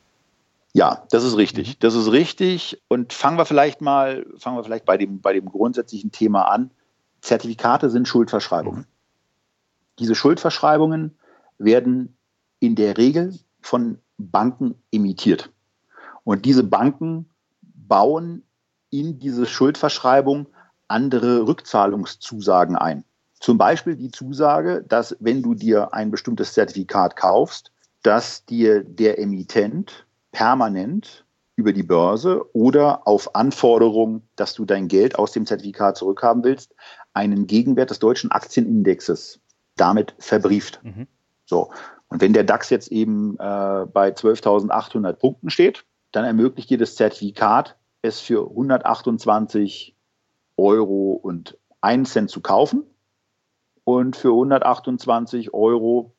Ja, 0.73 1.07
das 1.11 1.25
ist 1.25 1.37
richtig. 1.37 1.69
Mhm. 1.71 1.75
Das 1.81 1.95
ist 1.95 2.13
richtig. 2.13 2.83
Und 2.89 3.13
fangen 3.13 3.39
wir 3.39 3.47
vielleicht 3.47 3.81
mal, 3.81 4.27
fangen 4.39 4.57
wir 4.57 4.65
vielleicht 4.65 4.85
bei 4.85 4.97
dem, 4.97 5.21
bei 5.21 5.33
dem 5.33 5.47
grundsätzlichen 5.47 6.13
Thema 6.13 6.43
an. 6.43 6.71
Zertifikate 7.21 7.91
sind 7.91 8.07
Schuldverschreibungen. 8.07 8.81
Mhm. 8.81 8.87
Diese 9.99 10.15
Schuldverschreibungen 10.15 11.17
werden 11.59 12.17
in 12.61 12.75
der 12.75 12.99
Regel 12.99 13.39
von 13.67 13.99
Banken 14.17 14.77
emittiert. 14.93 15.51
Und 16.25 16.45
diese 16.45 16.65
Banken 16.65 17.29
bauen 17.63 18.43
in 18.91 19.19
diese 19.19 19.47
Schuldverschreibung 19.47 20.47
andere 20.89 21.47
Rückzahlungszusagen 21.47 22.77
ein. 22.77 23.05
Zum 23.41 23.59
Beispiel 23.59 23.97
die 23.97 24.11
Zusage, 24.11 24.85
dass 24.89 25.17
wenn 25.21 25.43
du 25.43 25.55
dir 25.55 25.93
ein 25.93 26.11
bestimmtes 26.11 26.55
Zertifikat 26.55 27.17
kaufst, 27.17 27.73
dass 28.03 28.45
dir 28.47 28.83
der 28.83 29.19
Emittent 29.19 30.07
permanent 30.33 31.25
über 31.57 31.73
die 31.73 31.83
Börse 31.83 32.45
oder 32.55 33.07
auf 33.07 33.35
Anforderung, 33.35 34.23
dass 34.37 34.55
du 34.55 34.65
dein 34.65 34.89
Geld 34.89 35.19
aus 35.19 35.33
dem 35.33 35.45
Zertifikat 35.45 35.97
zurückhaben 35.97 36.45
willst, 36.45 36.75
einen 37.15 37.47
Gegenwert 37.47 37.91
des 37.91 37.99
deutschen 37.99 38.31
Aktienindexes 38.31 39.41
damit 39.77 40.15
verbrieft. 40.19 40.81
Mhm. 40.83 41.07
So. 41.47 41.71
Und 42.09 42.21
wenn 42.21 42.33
der 42.33 42.45
DAX 42.45 42.71
jetzt 42.71 42.93
eben 42.93 43.35
äh, 43.35 43.87
bei 43.87 44.11
12.800 44.11 45.15
Punkten 45.15 45.51
steht, 45.51 45.85
dann 46.13 46.25
ermöglicht 46.25 46.71
dir 46.71 46.79
das 46.79 46.95
Zertifikat, 46.95 47.77
es 48.03 48.21
für 48.21 48.49
128 48.49 49.97
Euro 50.57 51.13
und 51.13 51.59
1 51.81 52.11
Cent 52.11 52.31
zu 52.31 52.41
kaufen 52.41 52.85
und 53.85 54.17
für 54.17 54.31
128 54.31 55.53
Euro, 55.53 56.15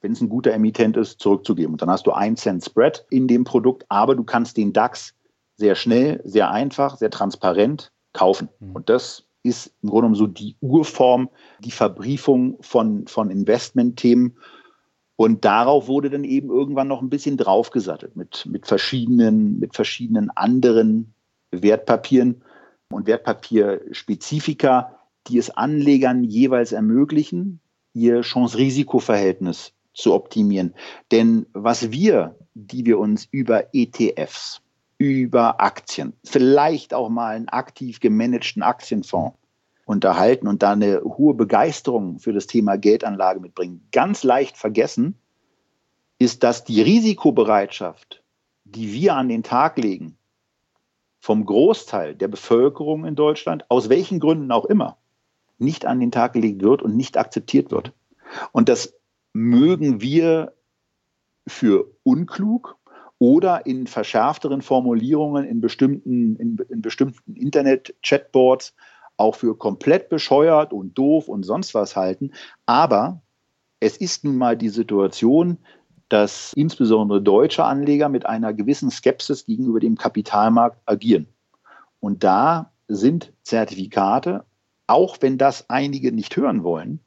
wenn 0.00 0.12
es 0.12 0.20
ein 0.20 0.28
guter 0.28 0.52
Emittent 0.52 0.96
ist, 0.96 1.20
zurückzugeben. 1.20 1.72
Und 1.72 1.82
dann 1.82 1.90
hast 1.90 2.06
du 2.06 2.12
1 2.12 2.40
Cent 2.40 2.64
Spread 2.64 3.06
in 3.10 3.28
dem 3.28 3.44
Produkt, 3.44 3.84
aber 3.88 4.14
du 4.14 4.24
kannst 4.24 4.56
den 4.56 4.72
DAX 4.72 5.14
sehr 5.56 5.74
schnell, 5.74 6.20
sehr 6.24 6.50
einfach, 6.50 6.96
sehr 6.96 7.10
transparent 7.10 7.92
kaufen. 8.12 8.48
Mhm. 8.60 8.76
Und 8.76 8.88
das 8.88 9.26
ist 9.42 9.72
im 9.82 9.90
Grunde 9.90 10.08
genommen 10.08 10.14
so 10.16 10.26
die 10.26 10.56
Urform, 10.60 11.30
die 11.60 11.70
Verbriefung 11.70 12.58
von, 12.60 13.06
von 13.06 13.30
Investmentthemen. 13.30 14.38
Und 15.16 15.46
darauf 15.46 15.88
wurde 15.88 16.10
dann 16.10 16.24
eben 16.24 16.50
irgendwann 16.50 16.88
noch 16.88 17.00
ein 17.00 17.08
bisschen 17.08 17.38
draufgesattelt 17.38 18.16
mit, 18.16 18.46
mit, 18.46 18.66
verschiedenen, 18.66 19.58
mit 19.58 19.74
verschiedenen 19.74 20.30
anderen 20.30 21.14
Wertpapieren 21.50 22.42
und 22.92 23.06
Wertpapierspezifika, 23.06 24.98
die 25.26 25.38
es 25.38 25.50
Anlegern 25.50 26.22
jeweils 26.22 26.72
ermöglichen, 26.72 27.60
ihr 27.94 28.20
Chance-Risiko-Verhältnis 28.20 29.72
zu 29.94 30.14
optimieren. 30.14 30.74
Denn 31.10 31.46
was 31.54 31.90
wir, 31.90 32.36
die 32.54 32.84
wir 32.84 32.98
uns 32.98 33.26
über 33.30 33.74
ETFs, 33.74 34.60
über 34.98 35.60
Aktien, 35.60 36.12
vielleicht 36.24 36.92
auch 36.92 37.08
mal 37.08 37.34
einen 37.34 37.48
aktiv 37.48 38.00
gemanagten 38.00 38.62
Aktienfonds 38.62 39.36
unterhalten 39.86 40.48
und 40.48 40.62
da 40.62 40.72
eine 40.72 41.00
hohe 41.02 41.32
Begeisterung 41.32 42.18
für 42.18 42.32
das 42.32 42.46
Thema 42.46 42.76
Geldanlage 42.76 43.40
mitbringen, 43.40 43.86
ganz 43.92 44.24
leicht 44.24 44.58
vergessen, 44.58 45.16
ist, 46.18 46.42
dass 46.42 46.64
die 46.64 46.82
Risikobereitschaft, 46.82 48.22
die 48.64 48.92
wir 48.92 49.14
an 49.14 49.28
den 49.28 49.44
Tag 49.44 49.78
legen, 49.78 50.18
vom 51.20 51.46
Großteil 51.46 52.14
der 52.16 52.28
Bevölkerung 52.28 53.04
in 53.04 53.14
Deutschland, 53.14 53.64
aus 53.68 53.88
welchen 53.88 54.18
Gründen 54.18 54.50
auch 54.50 54.64
immer, 54.64 54.98
nicht 55.58 55.86
an 55.86 56.00
den 56.00 56.10
Tag 56.10 56.32
gelegt 56.32 56.62
wird 56.62 56.82
und 56.82 56.96
nicht 56.96 57.16
akzeptiert 57.16 57.70
wird. 57.70 57.92
Und 58.52 58.68
das 58.68 58.94
mögen 59.32 60.00
wir 60.00 60.52
für 61.46 61.92
unklug 62.02 62.76
oder 63.18 63.66
in 63.66 63.86
verschärfteren 63.86 64.62
Formulierungen 64.62 65.44
in 65.44 65.60
bestimmten, 65.60 66.36
in, 66.36 66.58
in 66.68 66.82
bestimmten 66.82 67.36
Internet-Chatboards 67.36 68.74
auch 69.16 69.34
für 69.34 69.56
komplett 69.56 70.08
bescheuert 70.08 70.72
und 70.72 70.96
doof 70.96 71.28
und 71.28 71.44
sonst 71.44 71.74
was 71.74 71.96
halten. 71.96 72.32
Aber 72.66 73.22
es 73.80 73.96
ist 73.96 74.24
nun 74.24 74.36
mal 74.36 74.56
die 74.56 74.68
Situation, 74.68 75.58
dass 76.08 76.52
insbesondere 76.54 77.20
deutsche 77.20 77.64
Anleger 77.64 78.08
mit 78.08 78.26
einer 78.26 78.52
gewissen 78.52 78.90
Skepsis 78.90 79.44
gegenüber 79.44 79.80
dem 79.80 79.96
Kapitalmarkt 79.96 80.80
agieren. 80.86 81.26
Und 82.00 82.22
da 82.22 82.72
sind 82.88 83.32
Zertifikate, 83.42 84.44
auch 84.86 85.16
wenn 85.20 85.38
das 85.38 85.68
einige 85.68 86.12
nicht 86.12 86.36
hören 86.36 86.62
wollen, 86.62 87.00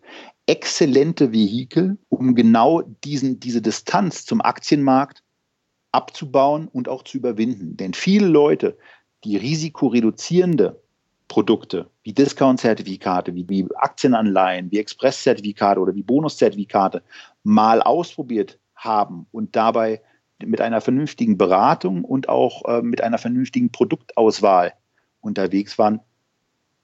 exzellente 0.45 1.31
Vehikel, 1.31 1.97
um 2.09 2.35
genau 2.35 2.81
diesen, 2.81 3.39
diese 3.39 3.61
Distanz 3.61 4.25
zum 4.25 4.41
Aktienmarkt 4.41 5.23
abzubauen 5.91 6.67
und 6.67 6.89
auch 6.89 7.03
zu 7.03 7.17
überwinden. 7.17 7.77
Denn 7.77 7.93
viele 7.93 8.27
Leute, 8.27 8.77
die 9.23 9.37
risikoreduzierende 9.37 10.81
Produkte 11.29 11.89
wie 12.03 12.11
Discount-Zertifikate, 12.11 13.33
wie, 13.33 13.47
wie 13.47 13.65
Aktienanleihen, 13.75 14.69
wie 14.71 14.79
Express-Zertifikate 14.79 15.79
oder 15.79 15.95
wie 15.95 16.03
Bonus-Zertifikate 16.03 17.01
mal 17.43 17.81
ausprobiert 17.81 18.59
haben 18.75 19.27
und 19.31 19.55
dabei 19.55 20.01
mit 20.43 20.59
einer 20.59 20.81
vernünftigen 20.81 21.37
Beratung 21.37 22.03
und 22.03 22.27
auch 22.27 22.65
äh, 22.65 22.81
mit 22.81 23.01
einer 23.01 23.17
vernünftigen 23.17 23.71
Produktauswahl 23.71 24.73
unterwegs 25.21 25.77
waren, 25.77 26.01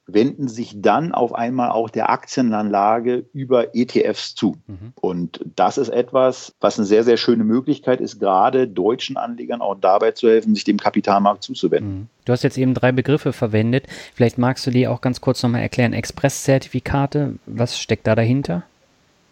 wenden 0.07 0.47
sich 0.47 0.81
dann 0.81 1.13
auf 1.13 1.33
einmal 1.33 1.71
auch 1.71 1.89
der 1.89 2.09
Aktienanlage 2.09 3.25
über 3.33 3.75
ETFs 3.75 4.35
zu. 4.35 4.57
Mhm. 4.67 4.93
Und 4.95 5.39
das 5.55 5.77
ist 5.77 5.89
etwas, 5.89 6.53
was 6.59 6.77
eine 6.77 6.85
sehr, 6.85 7.03
sehr 7.03 7.17
schöne 7.17 7.43
Möglichkeit 7.43 8.01
ist, 8.01 8.19
gerade 8.19 8.67
deutschen 8.67 9.17
Anlegern 9.17 9.61
auch 9.61 9.75
dabei 9.75 10.11
zu 10.11 10.27
helfen, 10.27 10.53
sich 10.53 10.63
dem 10.63 10.77
Kapitalmarkt 10.77 11.43
zuzuwenden. 11.43 11.99
Mhm. 11.99 12.07
Du 12.25 12.33
hast 12.33 12.43
jetzt 12.43 12.57
eben 12.57 12.73
drei 12.73 12.91
Begriffe 12.91 13.33
verwendet. 13.33 13.85
Vielleicht 14.13 14.37
magst 14.37 14.65
du 14.67 14.71
die 14.71 14.87
auch 14.87 15.01
ganz 15.01 15.21
kurz 15.21 15.41
nochmal 15.41 15.61
erklären. 15.61 15.93
Express-Zertifikate, 15.93 17.35
was 17.45 17.79
steckt 17.79 18.07
da 18.07 18.15
dahinter? 18.15 18.63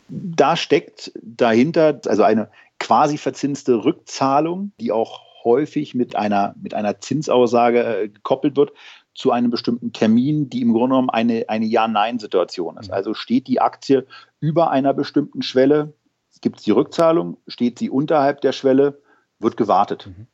Da 0.10 0.56
steckt 0.56 1.12
dahinter 1.22 2.00
also 2.06 2.24
eine 2.24 2.50
quasi 2.80 3.18
verzinste 3.18 3.86
Rückzahlung, 3.86 4.72
die 4.80 4.92
auch 4.92 5.22
häufig 5.44 5.94
mit 5.94 6.16
einer, 6.16 6.56
mit 6.62 6.74
einer 6.74 7.00
Zinsaussage 7.00 7.84
äh, 7.84 8.10
gekoppelt 8.10 8.56
wird 8.56 8.72
zu 9.16 9.32
einem 9.32 9.52
bestimmten 9.52 9.94
Termin, 9.94 10.50
die 10.50 10.62
im 10.62 10.74
Grunde 10.74 10.90
genommen 10.90 11.10
eine, 11.10 11.46
eine 11.48 11.66
Ja-Nein-Situation 11.66 12.78
ist. 12.78 12.88
Mhm. 12.88 12.94
Also 12.94 13.14
steht 13.14 13.48
die 13.48 13.62
Aktie 13.62 14.06
über 14.40 14.72
einer 14.72 14.94
bestimmten 14.94 15.42
Schwelle, 15.42 15.94
gibt 16.42 16.58
es 16.58 16.64
die 16.64 16.72
Rückzahlung, 16.72 17.38
steht 17.48 17.80
sie 17.80 17.90
unterhalb 17.90 18.42
der 18.42 18.52
Schwelle, 18.52 19.02
wird 19.40 19.58
gewartet. 19.58 20.08
Mhm. 20.08 20.28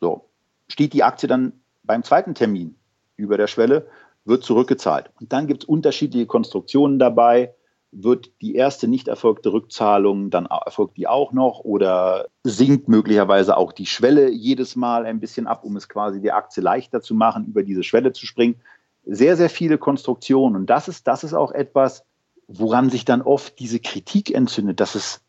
So, 0.00 0.28
steht 0.68 0.92
die 0.92 1.02
Aktie 1.04 1.28
dann 1.28 1.52
beim 1.84 2.02
zweiten 2.02 2.34
Termin 2.34 2.76
über 3.16 3.36
der 3.36 3.46
Schwelle, 3.46 3.88
wird 4.24 4.44
zurückgezahlt. 4.44 5.10
Und 5.20 5.32
dann 5.32 5.46
gibt 5.46 5.64
es 5.64 5.68
unterschiedliche 5.68 6.26
Konstruktionen 6.26 6.98
dabei. 6.98 7.54
Wird 7.92 8.32
die 8.40 8.54
erste 8.54 8.88
nicht 8.88 9.06
erfolgte 9.06 9.52
Rückzahlung, 9.52 10.30
dann 10.30 10.46
erfolgt 10.46 10.96
die 10.96 11.06
auch 11.06 11.32
noch 11.32 11.60
oder 11.60 12.26
sinkt 12.42 12.88
möglicherweise 12.88 13.56
auch 13.56 13.72
die 13.72 13.86
Schwelle 13.86 14.30
jedes 14.30 14.76
Mal 14.76 15.04
ein 15.04 15.20
bisschen 15.20 15.46
ab, 15.46 15.62
um 15.62 15.76
es 15.76 15.88
quasi 15.88 16.20
der 16.20 16.36
Aktie 16.36 16.62
leichter 16.62 17.02
zu 17.02 17.14
machen, 17.14 17.44
über 17.46 17.62
diese 17.62 17.82
Schwelle 17.82 18.12
zu 18.12 18.26
springen. 18.26 18.60
Sehr, 19.04 19.36
sehr 19.36 19.50
viele 19.50 19.78
Konstruktionen. 19.78 20.56
Und 20.56 20.70
das 20.70 20.88
ist, 20.88 21.06
das 21.06 21.22
ist 21.22 21.34
auch 21.34 21.52
etwas, 21.52 22.04
woran 22.48 22.88
sich 22.88 23.04
dann 23.04 23.22
oft 23.22 23.58
diese 23.58 23.78
Kritik 23.78 24.34
entzündet, 24.34 24.80
dass 24.80 24.94
es 24.94 25.20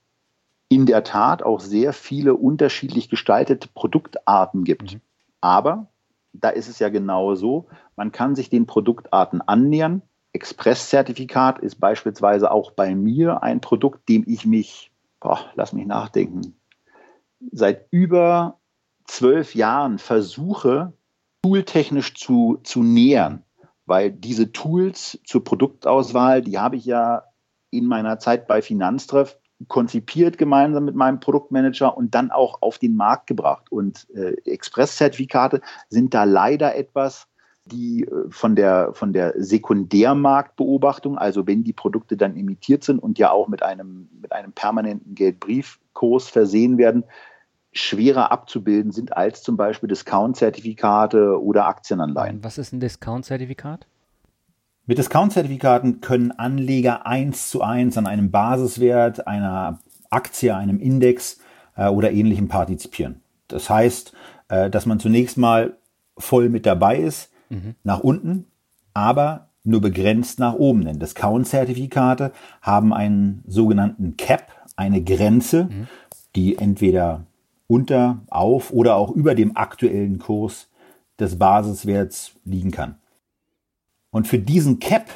in 0.70 0.86
der 0.86 1.04
Tat 1.04 1.44
auch 1.44 1.60
sehr 1.60 1.94
viele 1.94 2.34
unterschiedlich 2.34 3.10
gestaltete 3.10 3.68
Produktarten 3.74 4.64
gibt. 4.64 4.94
Mhm. 4.94 5.02
Aber 5.42 5.88
da 6.34 6.50
ist 6.50 6.68
es 6.68 6.80
ja 6.80 6.90
genau 6.90 7.36
so, 7.36 7.68
man 7.96 8.12
kann 8.12 8.36
sich 8.36 8.50
den 8.50 8.66
Produktarten 8.66 9.42
annähern. 9.42 10.02
Express-Zertifikat 10.34 11.60
ist 11.60 11.80
beispielsweise 11.80 12.52
auch 12.52 12.72
bei 12.72 12.96
mir 12.96 13.44
ein 13.44 13.62
Produkt, 13.62 14.10
dem 14.10 14.24
ich 14.28 14.46
mich, 14.46 14.92
boah, 15.20 15.40
lass 15.56 15.74
mich 15.74 15.86
nachdenken, 15.86 16.56
seit 17.52 17.88
über 17.92 18.60
zwölf 19.06 19.56
Jahren 19.56 20.00
versuche, 20.00 20.94
tooltechnisch 21.44 22.16
zu, 22.16 22.60
zu 22.64 22.84
nähern. 22.84 23.44
Weil 23.86 24.12
diese 24.12 24.52
Tools 24.52 25.20
zur 25.26 25.44
Produktauswahl, 25.44 26.42
die 26.42 26.58
habe 26.58 26.78
ich 26.78 26.86
ja 26.86 27.24
in 27.70 27.86
meiner 27.86 28.18
Zeit 28.18 28.48
bei 28.48 28.62
Finanztreff 28.62 29.38
konzipiert 29.68 30.38
gemeinsam 30.38 30.86
mit 30.86 30.96
meinem 30.96 31.20
Produktmanager 31.20 31.96
und 31.96 32.16
dann 32.16 32.32
auch 32.32 32.62
auf 32.62 32.80
den 32.80 32.96
Markt 32.96 33.28
gebracht. 33.28 33.72
Und 33.72 34.08
äh, 34.16 34.36
Express-Zertifikate 34.46 35.62
sind 35.90 36.14
da 36.14 36.24
leider 36.24 36.76
etwas, 36.76 37.28
die 37.66 38.04
äh, 38.04 38.30
von 38.30 38.56
der, 38.56 38.94
von 38.94 39.14
der 39.14 39.34
Sekundärmarktbeobachtung, 39.38 41.18
also 41.18 41.48
wenn 41.48 41.64
die 41.64 41.74
Produkte 41.74 42.18
dann 42.18 42.36
imitiert 42.36 42.84
sind 42.84 43.00
und 43.00 43.20
ja 43.20 43.32
auch 43.32 43.48
mit 43.48 43.64
einem, 43.64 44.10
mit 44.22 44.32
einem 44.32 44.52
permanenten 44.52 45.16
Geldbriefkurs 45.16 46.30
versehen 46.30 46.78
werden, 46.78 47.04
schwerer 47.72 48.32
abzubilden 48.32 48.92
sind 48.92 49.18
als 49.18 49.42
zum 49.42 49.58
Beispiel 49.58 49.90
Discount-Zertifikate 49.90 51.42
oder 51.42 51.66
Aktienanleihen. 51.66 52.44
Was 52.44 52.58
ist 52.58 52.72
ein 52.72 52.80
Discount-Zertifikat? 52.80 53.88
Mit 54.86 54.98
Discount-Zertifikaten 54.98 56.02
können 56.02 56.32
Anleger 56.32 57.08
eins 57.08 57.50
zu 57.50 57.62
eins 57.62 57.98
an 57.98 58.06
einem 58.06 58.32
Basiswert 58.32 59.28
einer 59.28 59.80
Aktie, 60.10 60.56
einem 60.56 60.80
Index 60.80 61.40
äh, 61.76 61.88
oder 61.88 62.12
ähnlichem 62.12 62.48
partizipieren. 62.48 63.22
Das 63.48 63.70
heißt, 63.70 64.14
äh, 64.50 64.70
dass 64.70 64.86
man 64.86 65.00
zunächst 65.00 65.38
mal 65.38 65.78
voll 66.18 66.50
mit 66.50 66.66
dabei 66.66 66.98
ist, 66.98 67.33
mhm. 67.54 67.76
nach 67.84 68.00
unten, 68.00 68.46
aber 68.94 69.50
nur 69.64 69.82
begrenzt 69.82 70.40
nach 70.40 70.54
oben. 70.54 70.86
Denn 70.86 71.00
Discount-Zertifikate 71.00 72.32
haben 72.62 72.94
einen 72.94 73.44
sogenannten 73.48 74.18
Cap, 74.18 74.52
eine 74.76 75.04
Grenze, 75.04 75.66
mhm. 75.66 75.88
die 76.36 76.58
entweder 76.58 77.26
unter, 77.68 78.22
auf 78.30 78.72
oder 78.72 78.96
auch 78.96 79.12
über 79.12 79.36
dem 79.36 79.56
aktuellen 79.56 80.20
Kurs 80.20 80.70
des 81.20 81.38
Basiswerts 81.38 82.34
liegen 82.44 82.72
kann. 82.72 82.96
Und 84.12 84.28
für 84.28 84.40
diesen 84.40 84.80
Cap 84.80 85.10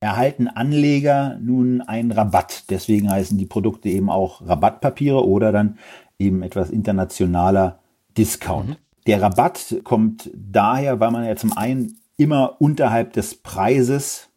erhalten 0.00 0.48
Anleger 0.48 1.38
nun 1.40 1.80
einen 1.82 2.12
Rabatt. 2.12 2.70
Deswegen 2.70 3.10
heißen 3.10 3.36
die 3.36 3.46
Produkte 3.46 3.88
eben 3.88 4.10
auch 4.10 4.46
Rabattpapiere 4.46 5.26
oder 5.26 5.52
dann 5.52 5.78
eben 6.18 6.42
etwas 6.42 6.70
internationaler 6.70 7.80
Discount. 8.16 8.70
Mhm. 8.70 8.76
Der 9.08 9.22
Rabatt 9.22 9.76
kommt 9.84 10.30
daher, 10.34 11.00
weil 11.00 11.10
man 11.10 11.24
ja 11.24 11.34
zum 11.34 11.56
einen 11.56 11.96
immer 12.18 12.60
unterhalb 12.60 13.14
des 13.14 13.36
Preises 13.36 14.28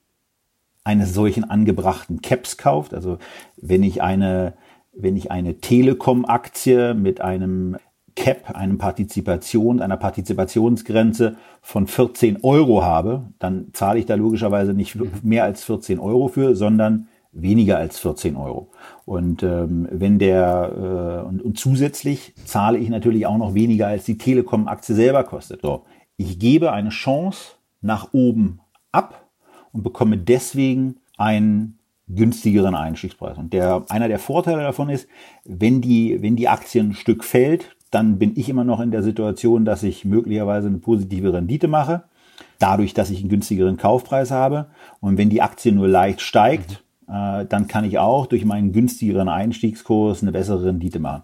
eines 0.85 1.13
solchen 1.13 1.43
angebrachten 1.43 2.21
Caps 2.21 2.55
kauft. 2.55 2.93
Also 2.93 3.17
wenn 3.57 3.83
ich 3.83 4.01
eine, 4.01 4.53
wenn 4.93 5.17
ich 5.17 5.29
eine 5.29 5.59
Telekom-Aktie 5.59 6.93
mit 6.93 7.19
einem 7.19 7.79
Cap, 8.15 8.55
einem 8.55 8.77
Partizipation, 8.77 9.81
einer 9.81 9.97
Partizipationsgrenze 9.97 11.35
von 11.61 11.85
14 11.85 12.41
Euro 12.41 12.81
habe, 12.81 13.23
dann 13.39 13.71
zahle 13.73 13.99
ich 13.99 14.05
da 14.05 14.15
logischerweise 14.15 14.73
nicht 14.73 14.95
mhm. 14.95 15.11
mehr 15.21 15.43
als 15.43 15.65
14 15.65 15.99
Euro 15.99 16.29
für, 16.29 16.55
sondern 16.55 17.09
weniger 17.31 17.77
als 17.77 17.99
14 17.99 18.35
Euro. 18.35 18.71
Und 19.05 19.43
ähm, 19.43 19.87
wenn 19.91 20.19
der 20.19 21.23
äh, 21.23 21.27
und, 21.27 21.41
und 21.41 21.57
zusätzlich 21.57 22.33
zahle 22.45 22.77
ich 22.77 22.89
natürlich 22.89 23.25
auch 23.25 23.37
noch 23.37 23.53
weniger 23.53 23.87
als 23.87 24.05
die 24.05 24.17
Telekom-Aktie 24.17 24.95
selber 24.95 25.23
kostet. 25.23 25.61
So, 25.61 25.83
ich 26.17 26.39
gebe 26.39 26.71
eine 26.71 26.89
Chance 26.89 27.53
nach 27.81 28.13
oben 28.13 28.59
ab 28.91 29.27
und 29.71 29.83
bekomme 29.83 30.17
deswegen 30.17 30.97
einen 31.17 31.77
günstigeren 32.07 32.75
Einstiegspreis. 32.75 33.37
Und 33.37 33.53
der, 33.53 33.85
einer 33.89 34.07
der 34.07 34.19
Vorteile 34.19 34.61
davon 34.61 34.89
ist, 34.89 35.07
wenn 35.45 35.81
die, 35.81 36.21
wenn 36.21 36.35
die 36.35 36.49
Aktie 36.49 36.81
ein 36.81 36.93
Stück 36.93 37.23
fällt, 37.23 37.75
dann 37.89 38.19
bin 38.19 38.33
ich 38.35 38.49
immer 38.49 38.63
noch 38.63 38.79
in 38.79 38.91
der 38.91 39.03
Situation, 39.03 39.65
dass 39.65 39.83
ich 39.83 40.05
möglicherweise 40.05 40.67
eine 40.67 40.77
positive 40.77 41.33
Rendite 41.33 41.67
mache, 41.67 42.03
dadurch, 42.59 42.93
dass 42.93 43.09
ich 43.09 43.19
einen 43.19 43.29
günstigeren 43.29 43.77
Kaufpreis 43.77 44.31
habe. 44.31 44.67
Und 44.99 45.17
wenn 45.17 45.29
die 45.29 45.41
Aktie 45.41 45.71
nur 45.71 45.87
leicht 45.87 46.21
steigt, 46.21 46.71
mhm. 46.71 46.90
Dann 47.11 47.67
kann 47.67 47.83
ich 47.83 47.99
auch 47.99 48.25
durch 48.25 48.45
meinen 48.45 48.71
günstigeren 48.71 49.27
Einstiegskurs 49.27 50.21
eine 50.21 50.31
bessere 50.31 50.65
Rendite 50.65 50.99
machen. 50.99 51.23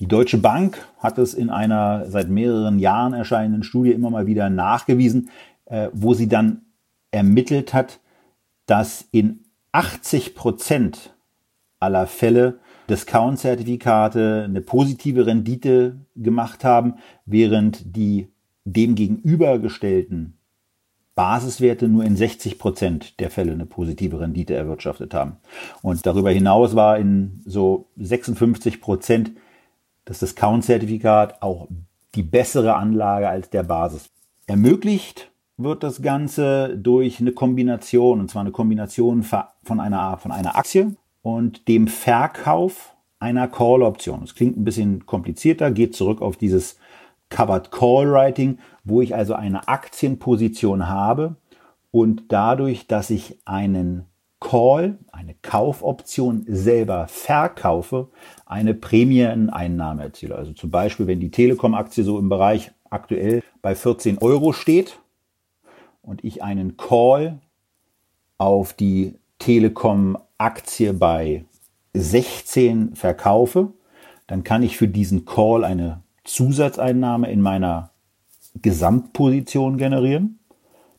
Die 0.00 0.06
Deutsche 0.06 0.38
Bank 0.38 0.86
hat 0.98 1.18
es 1.18 1.34
in 1.34 1.50
einer 1.50 2.06
seit 2.06 2.28
mehreren 2.28 2.78
Jahren 2.78 3.14
erscheinenden 3.14 3.64
Studie 3.64 3.92
immer 3.92 4.10
mal 4.10 4.26
wieder 4.26 4.48
nachgewiesen, 4.48 5.30
äh, 5.66 5.88
wo 5.92 6.14
sie 6.14 6.28
dann 6.28 6.62
ermittelt 7.10 7.74
hat, 7.74 8.00
dass 8.66 9.08
in 9.10 9.44
80 9.72 10.34
Prozent 10.34 11.16
aller 11.80 12.06
Fälle 12.06 12.60
Discount-Zertifikate 12.88 14.44
eine 14.44 14.60
positive 14.60 15.26
Rendite 15.26 15.96
gemacht 16.16 16.64
haben, 16.64 16.94
während 17.26 17.96
die 17.96 18.28
dem 18.64 18.94
gegenübergestellten 18.94 20.37
Basiswerte 21.18 21.88
nur 21.88 22.04
in 22.04 22.14
60 22.14 22.60
Prozent 22.60 23.18
der 23.18 23.28
Fälle 23.28 23.50
eine 23.50 23.66
positive 23.66 24.20
Rendite 24.20 24.54
erwirtschaftet 24.54 25.14
haben. 25.14 25.38
Und 25.82 26.06
darüber 26.06 26.30
hinaus 26.30 26.76
war 26.76 26.96
in 26.96 27.42
so 27.44 27.86
56 27.96 28.80
Prozent 28.80 29.32
das 30.04 30.20
Discount-Zertifikat 30.20 31.42
auch 31.42 31.66
die 32.14 32.22
bessere 32.22 32.76
Anlage 32.76 33.28
als 33.28 33.50
der 33.50 33.64
Basis. 33.64 34.06
Ermöglicht 34.46 35.32
wird 35.56 35.82
das 35.82 36.02
Ganze 36.02 36.78
durch 36.78 37.18
eine 37.18 37.32
Kombination, 37.32 38.20
und 38.20 38.30
zwar 38.30 38.42
eine 38.42 38.52
Kombination 38.52 39.24
von 39.24 39.80
einer, 39.80 40.18
von 40.18 40.30
einer 40.30 40.56
Aktie 40.56 40.94
und 41.22 41.66
dem 41.66 41.88
Verkauf 41.88 42.94
einer 43.18 43.48
Call-Option. 43.48 44.20
Das 44.20 44.36
klingt 44.36 44.56
ein 44.56 44.64
bisschen 44.64 45.04
komplizierter, 45.04 45.72
geht 45.72 45.96
zurück 45.96 46.22
auf 46.22 46.36
dieses 46.36 46.78
Covered 47.30 47.70
Call 47.70 48.10
Writing, 48.10 48.58
wo 48.84 49.02
ich 49.02 49.14
also 49.14 49.34
eine 49.34 49.68
Aktienposition 49.68 50.88
habe 50.88 51.36
und 51.90 52.24
dadurch, 52.28 52.86
dass 52.86 53.10
ich 53.10 53.38
einen 53.44 54.06
Call, 54.40 54.98
eine 55.10 55.34
Kaufoption 55.42 56.44
selber 56.46 57.08
verkaufe, 57.08 58.08
eine 58.46 58.74
Prämieneinnahme 58.74 60.04
erziele. 60.04 60.36
Also 60.36 60.52
zum 60.52 60.70
Beispiel, 60.70 61.06
wenn 61.06 61.20
die 61.20 61.30
Telekom-Aktie 61.30 62.04
so 62.04 62.18
im 62.18 62.28
Bereich 62.28 62.70
aktuell 62.88 63.42
bei 63.62 63.74
14 63.74 64.18
Euro 64.18 64.52
steht 64.52 65.00
und 66.02 66.24
ich 66.24 66.42
einen 66.42 66.76
Call 66.76 67.40
auf 68.38 68.72
die 68.72 69.16
Telekom 69.38 70.16
Aktie 70.38 70.92
bei 70.92 71.44
16 71.94 72.94
verkaufe, 72.94 73.72
dann 74.28 74.44
kann 74.44 74.62
ich 74.62 74.76
für 74.76 74.88
diesen 74.88 75.24
Call 75.24 75.64
eine 75.64 76.02
Zusatzeinnahme 76.28 77.30
in 77.30 77.40
meiner 77.40 77.90
Gesamtposition 78.60 79.78
generieren. 79.78 80.38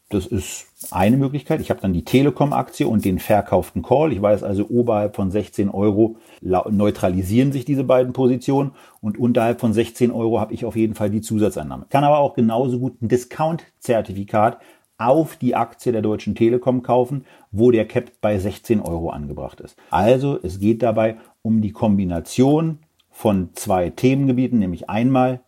Das 0.09 0.25
ist 0.25 0.65
eine 0.89 1.17
Möglichkeit. 1.17 1.61
Ich 1.61 1.69
habe 1.69 1.81
dann 1.81 1.93
die 1.93 2.03
Telekom-Aktie 2.03 2.87
und 2.87 3.05
den 3.05 3.19
verkauften 3.19 3.83
Call. 3.83 4.11
Ich 4.11 4.19
weiß 4.19 4.41
also, 4.41 4.65
oberhalb 4.67 5.15
von 5.15 5.29
16 5.29 5.69
Euro 5.69 6.17
neutralisieren 6.41 7.51
sich 7.51 7.63
diese 7.63 7.83
beiden 7.83 8.11
Positionen 8.11 8.71
und 9.01 9.19
unterhalb 9.19 9.59
von 9.59 9.71
16 9.71 10.09
Euro 10.09 10.39
habe 10.39 10.53
ich 10.53 10.65
auf 10.65 10.75
jeden 10.75 10.95
Fall 10.95 11.11
die 11.11 11.21
Zusatzeinnahme. 11.21 11.85
Kann 11.89 12.03
aber 12.03 12.17
auch 12.17 12.33
genauso 12.33 12.79
gut 12.79 12.99
ein 13.01 13.07
Discount-Zertifikat 13.07 14.59
auf 14.97 15.35
die 15.35 15.55
Aktie 15.55 15.91
der 15.91 16.01
Deutschen 16.01 16.33
Telekom 16.33 16.81
kaufen, 16.81 17.25
wo 17.51 17.69
der 17.69 17.87
Cap 17.87 18.11
bei 18.19 18.39
16 18.39 18.81
Euro 18.81 19.11
angebracht 19.11 19.61
ist. 19.61 19.77
Also 19.91 20.39
es 20.41 20.59
geht 20.59 20.81
dabei 20.81 21.17
um 21.43 21.61
die 21.61 21.71
Kombination 21.71 22.79
von 23.19 23.53
zwei 23.53 23.89
Themengebieten, 23.89 24.59
nämlich 24.59 24.89
einmal 24.89 25.43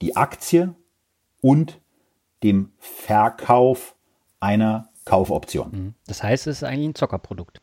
die 0.00 0.16
Aktie 0.16 0.74
und 1.40 1.80
dem 2.42 2.72
Verkauf 2.80 3.94
einer 4.40 4.88
Kaufoption. 5.04 5.70
Mhm. 5.70 5.94
Das 6.08 6.24
heißt, 6.24 6.48
es 6.48 6.56
ist 6.56 6.64
eigentlich 6.64 6.88
ein 6.88 6.94
Zockerprodukt. 6.96 7.60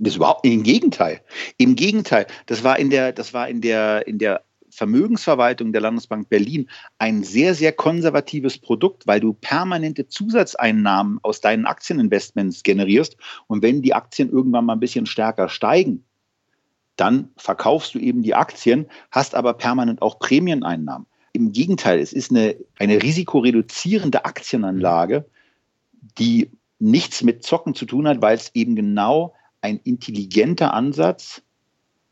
Das 0.00 0.16
überhaupt 0.16 0.44
im 0.44 0.64
Gegenteil. 0.64 1.20
Im 1.58 1.76
Gegenteil. 1.76 2.26
Das 2.46 2.64
war 2.64 2.76
in 2.76 2.90
der, 2.90 3.12
das 3.12 3.34
war 3.34 3.48
in 3.48 3.60
der, 3.60 4.08
in 4.08 4.18
der 4.18 4.42
Vermögensverwaltung 4.68 5.70
der 5.70 5.82
Landesbank 5.82 6.28
Berlin 6.28 6.68
ein 6.98 7.22
sehr, 7.22 7.54
sehr 7.54 7.70
konservatives 7.70 8.58
Produkt, 8.58 9.06
weil 9.06 9.20
du 9.20 9.34
permanente 9.34 10.08
Zusatzeinnahmen 10.08 11.20
aus 11.22 11.40
deinen 11.40 11.66
Aktieninvestments 11.66 12.64
generierst. 12.64 13.16
Und 13.46 13.62
wenn 13.62 13.80
die 13.80 13.94
Aktien 13.94 14.28
irgendwann 14.28 14.64
mal 14.64 14.72
ein 14.72 14.80
bisschen 14.80 15.06
stärker 15.06 15.48
steigen, 15.48 16.04
dann 16.96 17.30
verkaufst 17.36 17.94
du 17.94 17.98
eben 17.98 18.22
die 18.22 18.34
Aktien, 18.34 18.86
hast 19.10 19.34
aber 19.34 19.54
permanent 19.54 20.02
auch 20.02 20.18
Prämieneinnahmen. 20.18 21.06
Im 21.32 21.52
Gegenteil, 21.52 21.98
es 21.98 22.12
ist 22.12 22.30
eine, 22.30 22.56
eine 22.78 23.02
risikoreduzierende 23.02 24.24
Aktienanlage, 24.24 25.24
die 26.18 26.50
nichts 26.78 27.22
mit 27.22 27.42
Zocken 27.42 27.74
zu 27.74 27.86
tun 27.86 28.06
hat, 28.06 28.22
weil 28.22 28.36
es 28.36 28.50
eben 28.54 28.76
genau 28.76 29.34
ein 29.60 29.80
intelligenter 29.82 30.74
Ansatz 30.74 31.42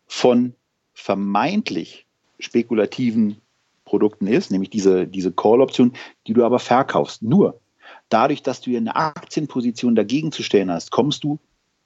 von 0.06 0.54
vermeintlich 0.94 2.06
spekulativen 2.40 3.36
Produkten 3.84 4.26
ist, 4.26 4.50
nämlich 4.50 4.70
diese, 4.70 5.06
diese 5.06 5.32
Call-Option, 5.32 5.92
die 6.26 6.32
du 6.32 6.44
aber 6.44 6.58
verkaufst. 6.58 7.22
Nur 7.22 7.60
dadurch, 8.08 8.42
dass 8.42 8.60
du 8.60 8.70
hier 8.70 8.78
eine 8.78 8.96
Aktienposition 8.96 9.94
dagegen 9.94 10.32
zu 10.32 10.42
stellen 10.42 10.70
hast, 10.70 10.90
kommst 10.90 11.22
du 11.22 11.38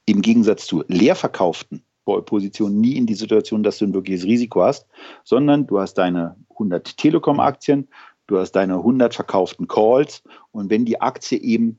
im 0.06 0.22
Gegensatz 0.22 0.66
zu 0.66 0.84
leer 0.88 1.16
verkauften 1.16 1.82
Positionen 2.06 2.80
nie 2.80 2.96
in 2.96 3.06
die 3.06 3.14
Situation, 3.14 3.62
dass 3.62 3.78
du 3.78 3.84
ein 3.84 3.94
wirkliches 3.94 4.24
Risiko 4.24 4.62
hast, 4.62 4.86
sondern 5.24 5.66
du 5.66 5.80
hast 5.80 5.94
deine 5.94 6.36
100 6.50 6.96
Telekom-Aktien, 6.96 7.88
du 8.26 8.38
hast 8.38 8.52
deine 8.52 8.74
100 8.76 9.14
verkauften 9.14 9.68
Calls 9.68 10.22
und 10.52 10.70
wenn 10.70 10.84
die 10.84 11.00
Aktie 11.00 11.40
eben 11.40 11.78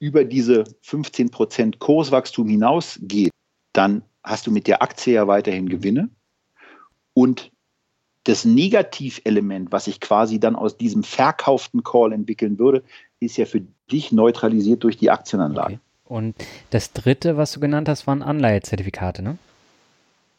über 0.00 0.24
diese 0.24 0.64
15% 0.84 1.78
Kurswachstum 1.78 2.48
hinausgeht, 2.48 3.30
dann 3.72 4.02
hast 4.22 4.46
du 4.46 4.50
mit 4.50 4.66
der 4.66 4.82
Aktie 4.82 5.14
ja 5.14 5.26
weiterhin 5.26 5.68
Gewinne 5.68 6.10
und 7.14 7.50
das 8.24 8.44
Negativelement, 8.44 9.72
was 9.72 9.86
sich 9.86 10.00
quasi 10.00 10.38
dann 10.38 10.54
aus 10.54 10.76
diesem 10.76 11.02
verkauften 11.02 11.82
Call 11.82 12.12
entwickeln 12.12 12.58
würde, 12.58 12.82
ist 13.20 13.38
ja 13.38 13.46
für 13.46 13.62
dich 13.90 14.12
neutralisiert 14.12 14.84
durch 14.84 14.98
die 14.98 15.10
Aktienanlage. 15.10 15.74
Okay. 15.74 15.80
Und 16.04 16.34
das 16.70 16.92
dritte, 16.92 17.36
was 17.36 17.52
du 17.52 17.60
genannt 17.60 17.88
hast, 17.88 18.06
waren 18.06 18.22
Anleihezertifikate, 18.22 19.22
ne? 19.22 19.38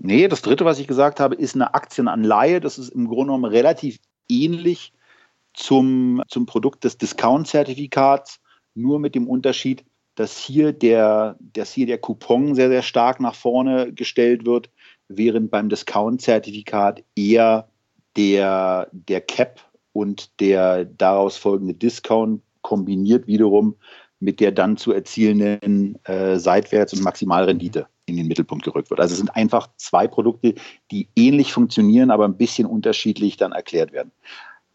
Nee, 0.02 0.30
das 0.30 0.42
dritte, 0.42 0.64
was 0.64 0.80
ich 0.80 0.88
gesagt 0.88 1.20
habe, 1.20 1.36
ist 1.36 1.56
eine 1.56 1.74
Aktienanleihe. 1.74 2.62
Das 2.62 2.78
ist 2.80 2.90
im 2.90 3.08
Grunde 3.08 3.26
genommen 3.26 3.46
relativ 3.46 4.00
ähnlich 4.30 4.94
zum, 5.54 6.24
zum 6.30 6.46
Produkt 6.46 6.86
des 6.86 6.98
Discount-Zertifikats, 6.98 8.40
nur 8.76 9.00
mit 9.00 9.14
dem 9.14 9.28
Unterschied, 9.28 9.84
dass 10.16 10.38
hier 10.38 10.72
der, 10.72 11.38
dass 11.40 11.74
hier 11.74 11.86
der 11.86 11.98
Coupon 11.98 12.56
sehr, 12.56 12.70
sehr 12.70 12.82
stark 12.82 13.20
nach 13.20 13.36
vorne 13.36 13.94
gestellt 13.94 14.46
wird, 14.46 14.70
während 15.10 15.52
beim 15.52 15.68
Discount-Zertifikat 15.68 17.04
eher 17.16 17.68
der, 18.16 18.88
der 18.94 19.22
Cap 19.22 19.60
und 19.92 20.40
der 20.40 20.86
daraus 20.86 21.36
folgende 21.36 21.74
Discount 21.74 22.42
kombiniert 22.62 23.28
wiederum 23.28 23.76
mit 24.22 24.40
der 24.40 24.52
dann 24.52 24.78
zu 24.78 24.94
erzielenden 24.94 25.98
äh, 26.06 26.38
Seitwärts- 26.38 26.94
und 26.94 27.04
Maximalrendite 27.04 27.88
in 28.10 28.18
den 28.18 28.28
Mittelpunkt 28.28 28.66
gerückt 28.66 28.90
wird. 28.90 29.00
Also 29.00 29.14
es 29.14 29.20
sind 29.20 29.36
einfach 29.36 29.70
zwei 29.78 30.08
Produkte, 30.08 30.56
die 30.92 31.08
ähnlich 31.16 31.54
funktionieren, 31.54 32.12
aber 32.12 32.26
ein 32.26 32.38
bisschen 32.38 32.68
unterschiedlich 32.68 33.38
dann 33.38 33.52
erklärt 33.52 33.92
werden. 33.92 34.12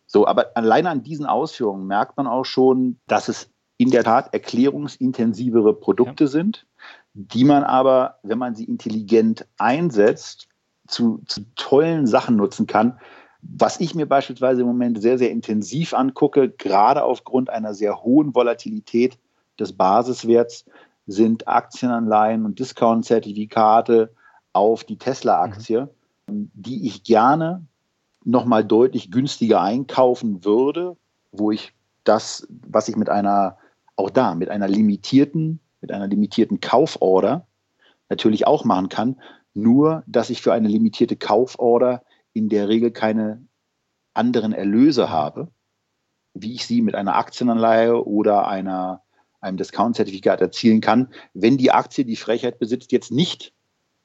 So, 0.07 0.26
aber 0.26 0.57
alleine 0.57 0.91
an 0.91 1.03
diesen 1.03 1.26
Ausführungen 1.26 1.87
merkt 1.87 2.16
man 2.16 2.26
auch 2.26 2.45
schon, 2.45 2.99
dass 3.07 3.28
es 3.28 3.51
in 3.76 3.91
der 3.91 4.05
Tat 4.05 4.32
erklärungsintensivere 4.32 5.74
Produkte 5.74 6.24
ja. 6.24 6.30
sind, 6.30 6.66
die 7.14 7.45
man 7.45 7.64
aber, 7.64 8.18
wenn 8.22 8.39
man 8.39 8.55
sie 8.55 8.64
intelligent 8.64 9.47
einsetzt, 9.59 10.49
zu, 10.87 11.22
zu 11.26 11.43
tollen 11.57 12.07
Sachen 12.07 12.37
nutzen 12.37 12.66
kann. 12.66 12.99
Was 13.41 13.80
ich 13.80 13.95
mir 13.95 14.07
beispielsweise 14.07 14.62
im 14.62 14.66
Moment 14.66 15.01
sehr, 15.03 15.18
sehr 15.18 15.30
intensiv 15.30 15.95
angucke, 15.95 16.49
gerade 16.49 17.05
aufgrund 17.05 17.51
einer 17.51 17.74
sehr 17.74 18.03
hohen 18.03 18.35
Volatilität 18.35 19.18
des 19.59 19.72
Basiswerts, 19.72 20.64
sind 21.07 21.48
Aktienanleihen 21.48 22.44
und 22.44 22.59
Discount-Zertifikate 22.59 24.14
auf 24.52 24.84
die 24.84 24.98
Tesla-Aktie, 24.98 25.88
mhm. 26.26 26.50
die 26.55 26.86
ich 26.86 27.05
gerne 27.05 27.66
nochmal 28.24 28.64
deutlich 28.64 29.11
günstiger 29.11 29.61
einkaufen 29.61 30.44
würde, 30.44 30.96
wo 31.30 31.50
ich 31.50 31.74
das, 32.05 32.46
was 32.48 32.88
ich 32.88 32.96
mit 32.96 33.11
einer, 33.11 33.59
auch 33.96 34.11
da, 34.11 34.34
mit 34.34 34.48
einer 34.48 34.68
limitierten, 34.68 35.61
mit 35.80 35.92
einer 35.92 36.07
limitierten 36.07 36.61
Kauforder 36.61 37.46
natürlich 38.09 38.46
auch 38.46 38.64
machen 38.64 38.88
kann, 38.88 39.20
nur 39.52 40.02
dass 40.07 40.30
ich 40.30 40.42
für 40.42 40.52
eine 40.52 40.68
limitierte 40.68 41.16
Kauforder 41.16 42.02
in 42.32 42.48
der 42.48 42.68
Regel 42.68 42.90
keine 42.90 43.46
anderen 44.14 44.52
Erlöse 44.52 45.11
habe, 45.11 45.48
wie 46.32 46.55
ich 46.55 46.66
sie 46.66 46.82
mit 46.82 46.94
einer 46.94 47.16
Aktienanleihe 47.16 48.05
oder 48.05 48.48
einer 48.48 49.03
einem 49.45 49.57
Discount-Zertifikat 49.57 50.40
erzielen 50.40 50.80
kann, 50.80 51.09
wenn 51.34 51.57
die 51.57 51.70
Aktie 51.70 52.05
die 52.05 52.16
Frechheit 52.16 52.59
besitzt, 52.59 52.92
jetzt 52.92 53.12
nicht 53.12 53.53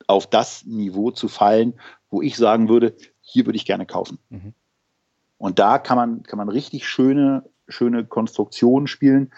auf 0.08 0.28
das 0.28 0.66
Niveau 0.66 1.12
zu 1.12 1.28
fallen, 1.28 1.74
wo 2.10 2.22
ich 2.22 2.36
sagen 2.36 2.70
würde, 2.70 2.96
hier 3.22 3.46
würde 3.46 3.58
ich 3.58 3.66
gerne 3.66 3.86
kaufen. 3.86 4.20
Mhm. 4.30 4.54
Und 5.38 5.60
da 5.60 5.78
kann 5.78 5.98
man, 5.98 6.24
kann 6.24 6.38
man 6.38 6.50
richtig 6.50 6.88
schöne, 6.88 7.44
schöne 7.68 8.06
Konstruktionen 8.06 8.88
spielen, 8.88 9.32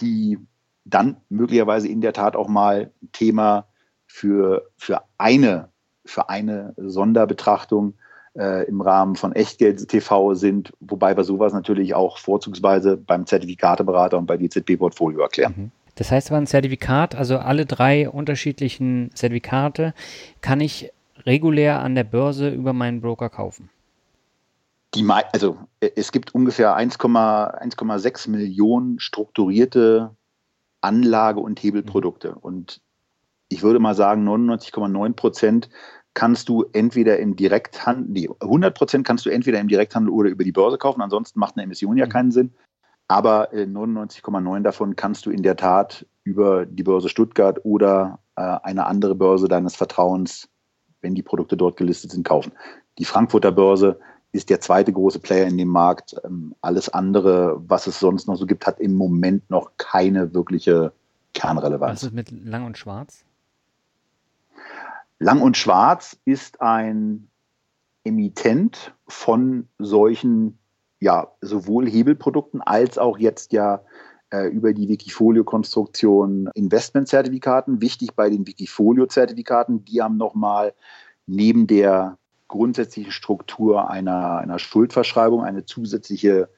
die 0.00 0.38
dann 0.84 1.18
möglicherweise 1.28 1.88
in 1.88 2.00
der 2.00 2.12
Tat 2.12 2.36
auch 2.36 2.48
mal 2.48 2.92
ein 3.02 3.12
Thema 3.12 3.68
für, 4.06 4.70
für, 4.76 5.02
eine, 5.18 5.68
für 6.04 6.28
eine 6.28 6.74
Sonderbetrachtung 6.76 7.94
äh, 8.38 8.66
im 8.66 8.80
Rahmen 8.80 9.16
von 9.16 9.32
Echtgeld 9.32 9.88
TV 9.88 10.34
sind, 10.34 10.72
wobei 10.80 11.16
wir 11.16 11.24
sowas 11.24 11.52
natürlich 11.52 11.94
auch 11.94 12.18
vorzugsweise 12.18 12.96
beim 12.96 13.26
Zertifikateberater 13.26 14.18
und 14.18 14.26
bei 14.26 14.36
DZB-Portfolio 14.36 15.20
erklären. 15.20 15.54
Mhm. 15.56 15.70
Das 15.94 16.10
heißt 16.10 16.30
aber 16.30 16.38
ein 16.38 16.46
Zertifikat, 16.46 17.14
also 17.14 17.38
alle 17.38 17.66
drei 17.66 18.08
unterschiedlichen 18.08 19.10
Zertifikate, 19.14 19.92
kann 20.40 20.60
ich 20.60 20.90
regulär 21.26 21.80
an 21.80 21.94
der 21.94 22.04
Börse 22.04 22.48
über 22.48 22.72
meinen 22.72 23.00
Broker 23.00 23.28
kaufen? 23.28 23.68
Die, 24.94 25.06
also 25.32 25.58
äh, 25.80 25.90
es 25.96 26.12
gibt 26.12 26.34
ungefähr 26.34 26.76
1,6 26.76 28.30
Millionen 28.30 29.00
strukturierte 29.00 30.16
Anlage- 30.80 31.40
und 31.40 31.62
Hebelprodukte. 31.62 32.34
Und 32.34 32.80
ich 33.48 33.62
würde 33.62 33.78
mal 33.78 33.94
sagen, 33.94 34.26
99,9 34.28 35.12
Prozent 35.14 35.68
kannst 36.14 36.48
du 36.48 36.64
entweder 36.72 37.18
im 37.18 37.36
Direkthandel, 37.36 38.10
nee, 38.10 38.28
100 38.40 38.74
Prozent 38.76 39.06
kannst 39.06 39.24
du 39.26 39.30
entweder 39.30 39.60
im 39.60 39.68
Direkthandel 39.68 40.12
oder 40.12 40.28
über 40.30 40.44
die 40.44 40.52
Börse 40.52 40.78
kaufen. 40.78 41.00
Ansonsten 41.00 41.38
macht 41.40 41.56
eine 41.56 41.64
Emission 41.64 41.96
ja 41.96 42.06
mhm. 42.06 42.10
keinen 42.10 42.30
Sinn. 42.30 42.52
Aber 43.08 43.52
99,9 43.52 44.58
äh, 44.58 44.62
davon 44.62 44.96
kannst 44.96 45.26
du 45.26 45.30
in 45.30 45.42
der 45.42 45.56
Tat 45.56 46.06
über 46.24 46.66
die 46.66 46.82
Börse 46.82 47.08
Stuttgart 47.08 47.60
oder 47.64 48.20
äh, 48.36 48.42
eine 48.42 48.86
andere 48.86 49.14
Börse 49.14 49.48
deines 49.48 49.76
Vertrauens, 49.76 50.48
wenn 51.00 51.14
die 51.14 51.22
Produkte 51.22 51.56
dort 51.56 51.76
gelistet 51.76 52.12
sind, 52.12 52.24
kaufen. 52.24 52.52
Die 52.98 53.04
Frankfurter 53.04 53.52
Börse 53.52 53.98
ist 54.32 54.48
der 54.48 54.60
zweite 54.60 54.92
große 54.92 55.18
Player 55.18 55.46
in 55.46 55.58
dem 55.58 55.68
Markt. 55.68 56.14
Ähm, 56.24 56.54
alles 56.60 56.88
andere, 56.88 57.60
was 57.66 57.86
es 57.86 57.98
sonst 58.00 58.28
noch 58.28 58.36
so 58.36 58.46
gibt, 58.46 58.66
hat 58.66 58.80
im 58.80 58.94
Moment 58.94 59.48
noch 59.50 59.72
keine 59.76 60.32
wirkliche 60.32 60.92
Kernrelevanz. 61.34 62.02
Was 62.02 62.02
ist 62.04 62.14
mit 62.14 62.30
Lang 62.30 62.64
und 62.64 62.78
Schwarz? 62.78 63.24
Lang 65.22 65.40
und 65.40 65.56
Schwarz 65.56 66.18
ist 66.24 66.60
ein 66.60 67.28
Emittent 68.02 68.92
von 69.06 69.68
solchen, 69.78 70.58
ja, 70.98 71.28
sowohl 71.40 71.88
Hebelprodukten 71.88 72.60
als 72.60 72.98
auch 72.98 73.18
jetzt 73.18 73.52
ja 73.52 73.84
äh, 74.30 74.48
über 74.48 74.72
die 74.72 74.88
Wikifolio-Konstruktion 74.88 76.50
Investmentzertifikaten. 76.54 77.80
Wichtig 77.80 78.16
bei 78.16 78.30
den 78.30 78.48
Wikifolio-Zertifikaten, 78.48 79.84
die 79.84 80.02
haben 80.02 80.16
nochmal 80.16 80.74
neben 81.26 81.68
der 81.68 82.18
grundsätzlichen 82.48 83.12
Struktur 83.12 83.88
einer, 83.88 84.38
einer 84.38 84.58
Schuldverschreibung 84.58 85.44
eine 85.44 85.64
zusätzliche 85.64 86.48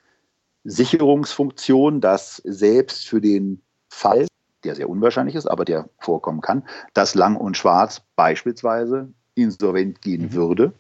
Sicherungsfunktion, 0.65 2.01
dass 2.01 2.37
selbst 2.47 3.07
für 3.07 3.21
den 3.21 3.61
Fall, 3.91 4.27
der 4.65 4.75
sehr 4.75 4.89
unwahrscheinlich 4.89 5.35
ist, 5.35 5.47
aber 5.47 5.65
der 5.65 5.89
vorkommen 5.99 6.41
kann, 6.41 6.65
dass 6.93 7.15
Lang 7.15 7.37
und 7.37 7.57
Schwarz 7.57 8.03
beispielsweise 8.17 9.13
insolvent 9.35 10.01
gehen 10.03 10.23
mhm. 10.23 10.33
würde, 10.33 10.73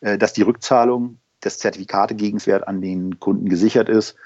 äh, 0.00 0.18
dass 0.18 0.32
die 0.32 0.42
Rückzahlung 0.42 1.18
des 1.44 1.58
Zertifikategegenswert 1.58 2.66
an 2.66 2.80
den 2.80 3.18
Kunden 3.18 3.48
gesichert 3.48 3.88
ist. 3.88 4.16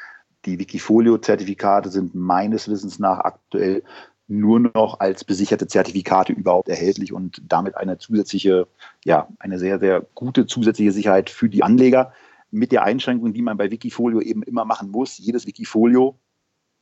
Die 0.45 0.59
Wikifolio-Zertifikate 0.59 1.89
sind 1.89 2.15
meines 2.15 2.69
Wissens 2.69 2.99
nach 2.99 3.21
aktuell 3.21 3.83
nur 4.29 4.59
noch 4.59 5.01
als 5.01 5.25
besicherte 5.25 5.69
Zertifikate 5.69 6.33
überhaupt 6.33 6.69
erhältlich 6.69 7.13
und 7.13 7.41
damit 7.47 7.77
eine 7.77 7.99
zusätzliche, 7.99 8.67
ja, 9.05 9.29
eine 9.39 9.59
sehr, 9.59 9.79
sehr 9.79 10.05
gute 10.15 10.47
zusätzliche 10.47 10.93
Sicherheit 10.93 11.31
für 11.31 11.49
die 11.49 11.63
Anleger 11.63 12.13
mit 12.51 12.73
der 12.73 12.83
Einschränkung, 12.83 13.33
die 13.33 13.43
man 13.43 13.57
bei 13.57 13.71
Wikifolio 13.71 14.21
eben 14.21 14.43
immer 14.43 14.65
machen 14.65 14.91
muss. 14.91 15.19
Jedes 15.19 15.47
Wikifolio 15.47 16.19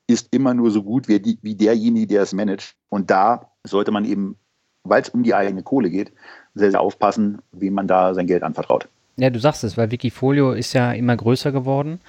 ist 0.07 0.29
immer 0.33 0.55
nur 0.55 0.71
so 0.71 0.83
gut 0.83 1.09
wie, 1.09 1.21
die, 1.21 1.39
wie 1.43 1.55
derjenige, 1.55 2.07
der 2.07 2.23
es 2.23 2.33
managt. 2.33 2.75
Und 2.89 3.11
da 3.11 3.51
sollte 3.65 3.91
man 3.91 4.05
eben, 4.05 4.37
weil 4.83 5.03
es 5.03 5.09
um 5.09 5.23
die 5.23 5.35
eigene 5.35 5.63
Kohle 5.63 5.91
geht, 5.91 6.13
sehr, 6.55 6.71
sehr 6.71 6.81
aufpassen, 6.81 7.39
wem 7.53 7.75
man 7.75 7.89
da 7.89 8.15
sein 8.15 8.27
Geld 8.27 8.43
anvertraut. 8.43 8.89
Ja, 9.17 9.31
du 9.31 9.39
sagst 9.39 9.65
es, 9.65 9.77
weil 9.77 9.91
Wikifolio 9.91 10.53
ist 10.53 10.73
ja 10.73 10.93
immer 10.93 11.17
größer 11.17 11.53
geworden 11.53 12.01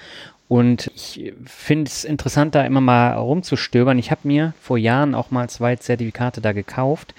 und 0.48 0.90
ich 0.94 1.32
finde 1.44 1.88
es 1.88 2.04
interessant, 2.04 2.54
da 2.54 2.64
immer 2.64 2.80
mal 2.80 3.14
rumzustöbern. 3.14 3.98
Ich 3.98 4.10
habe 4.10 4.22
mir 4.24 4.54
vor 4.60 4.78
Jahren 4.78 5.14
auch 5.14 5.30
mal 5.30 5.48
zwei 5.48 5.76
Zertifikate 5.76 6.40
da 6.40 6.52
gekauft 6.52 7.14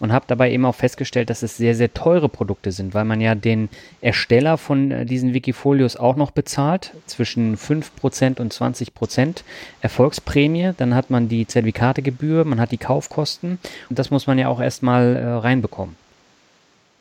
und 0.00 0.12
habe 0.12 0.24
dabei 0.28 0.50
eben 0.50 0.64
auch 0.64 0.74
festgestellt, 0.74 1.30
dass 1.30 1.42
es 1.42 1.56
sehr, 1.56 1.74
sehr 1.74 1.92
teure 1.94 2.28
Produkte 2.28 2.72
sind, 2.72 2.94
weil 2.94 3.04
man 3.04 3.20
ja 3.20 3.34
den 3.34 3.68
Ersteller 4.00 4.58
von 4.58 4.90
äh, 4.90 5.06
diesen 5.06 5.34
Wikifolios 5.34 5.96
auch 5.96 6.16
noch 6.16 6.30
bezahlt, 6.30 6.92
zwischen 7.06 7.56
5% 7.56 8.40
und 8.40 8.52
20% 8.52 9.42
Erfolgsprämie. 9.80 10.72
Dann 10.76 10.94
hat 10.94 11.10
man 11.10 11.28
die 11.28 11.46
Zertifikategebühr, 11.46 12.44
man 12.44 12.60
hat 12.60 12.72
die 12.72 12.78
Kaufkosten 12.78 13.58
und 13.88 13.98
das 13.98 14.10
muss 14.10 14.26
man 14.26 14.38
ja 14.38 14.48
auch 14.48 14.60
erstmal 14.60 15.16
äh, 15.16 15.26
reinbekommen. 15.26 15.96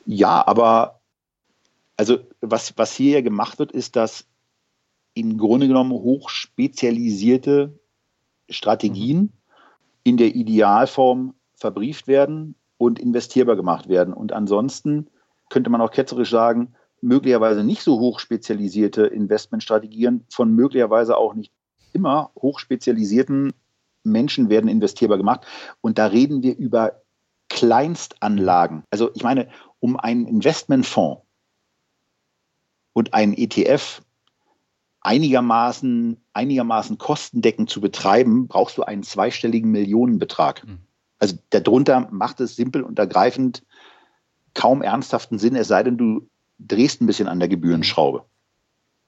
Ja, 0.06 0.46
aber 0.46 1.00
also 1.98 2.20
was, 2.42 2.74
was 2.78 2.94
hier 2.94 3.22
gemacht 3.22 3.60
wird, 3.60 3.72
ist, 3.72 3.96
dass 3.96 4.26
im 5.14 5.38
Grunde 5.38 5.68
genommen 5.68 5.92
hochspezialisierte 5.92 7.80
Strategien 8.50 9.20
mhm. 9.20 9.30
in 10.04 10.18
der 10.18 10.36
Idealform 10.36 11.36
verbrieft 11.56 12.08
werden 12.08 12.56
und 12.84 13.00
investierbar 13.00 13.56
gemacht 13.56 13.88
werden. 13.88 14.14
Und 14.14 14.34
ansonsten 14.34 15.08
könnte 15.50 15.70
man 15.70 15.82
auch 15.82 15.92
ketzerisch 15.92 16.30
sagen, 16.30 16.74
möglicherweise 17.02 17.64
nicht 17.64 17.82
so 17.82 18.00
hochspezialisierte 18.00 19.06
Investmentstrategien 19.06 20.26
von 20.30 20.52
möglicherweise 20.52 21.18
auch 21.18 21.34
nicht 21.34 21.52
immer 21.94 22.32
hochspezialisierten 22.36 23.54
Menschen 24.04 24.50
werden 24.50 24.70
investierbar 24.70 25.18
gemacht. 25.18 25.46
Und 25.82 25.98
da 25.98 26.08
reden 26.08 26.44
wir 26.44 26.58
über 26.58 27.02
Kleinstanlagen. 27.50 28.84
Also 28.90 29.12
ich 29.14 29.24
meine, 29.24 29.48
um 29.80 29.98
einen 29.98 30.26
Investmentfonds 30.26 31.22
und 32.94 33.14
einen 33.14 33.34
ETF 33.34 34.02
einigermaßen, 35.02 36.18
einigermaßen 36.34 36.98
kostendeckend 36.98 37.70
zu 37.70 37.80
betreiben, 37.80 38.48
brauchst 38.48 38.78
du 38.78 38.84
einen 38.84 39.04
zweistelligen 39.04 39.72
Millionenbetrag. 39.72 40.66
Mhm. 40.66 40.80
Also 41.24 41.38
darunter 41.52 42.10
macht 42.12 42.42
es 42.42 42.58
simpel 42.58 42.84
und 42.84 43.00
ergreifend 43.00 43.64
kaum 44.54 44.82
ernsthaften 44.82 45.40
Sinn, 45.40 45.56
es 45.56 45.70
sei 45.70 45.82
denn, 45.82 45.98
du 45.98 46.28
drehst 46.60 47.00
ein 47.00 47.06
bisschen 47.06 47.30
an 47.30 47.40
der 47.40 47.48
Gebührenschraube. 47.48 48.26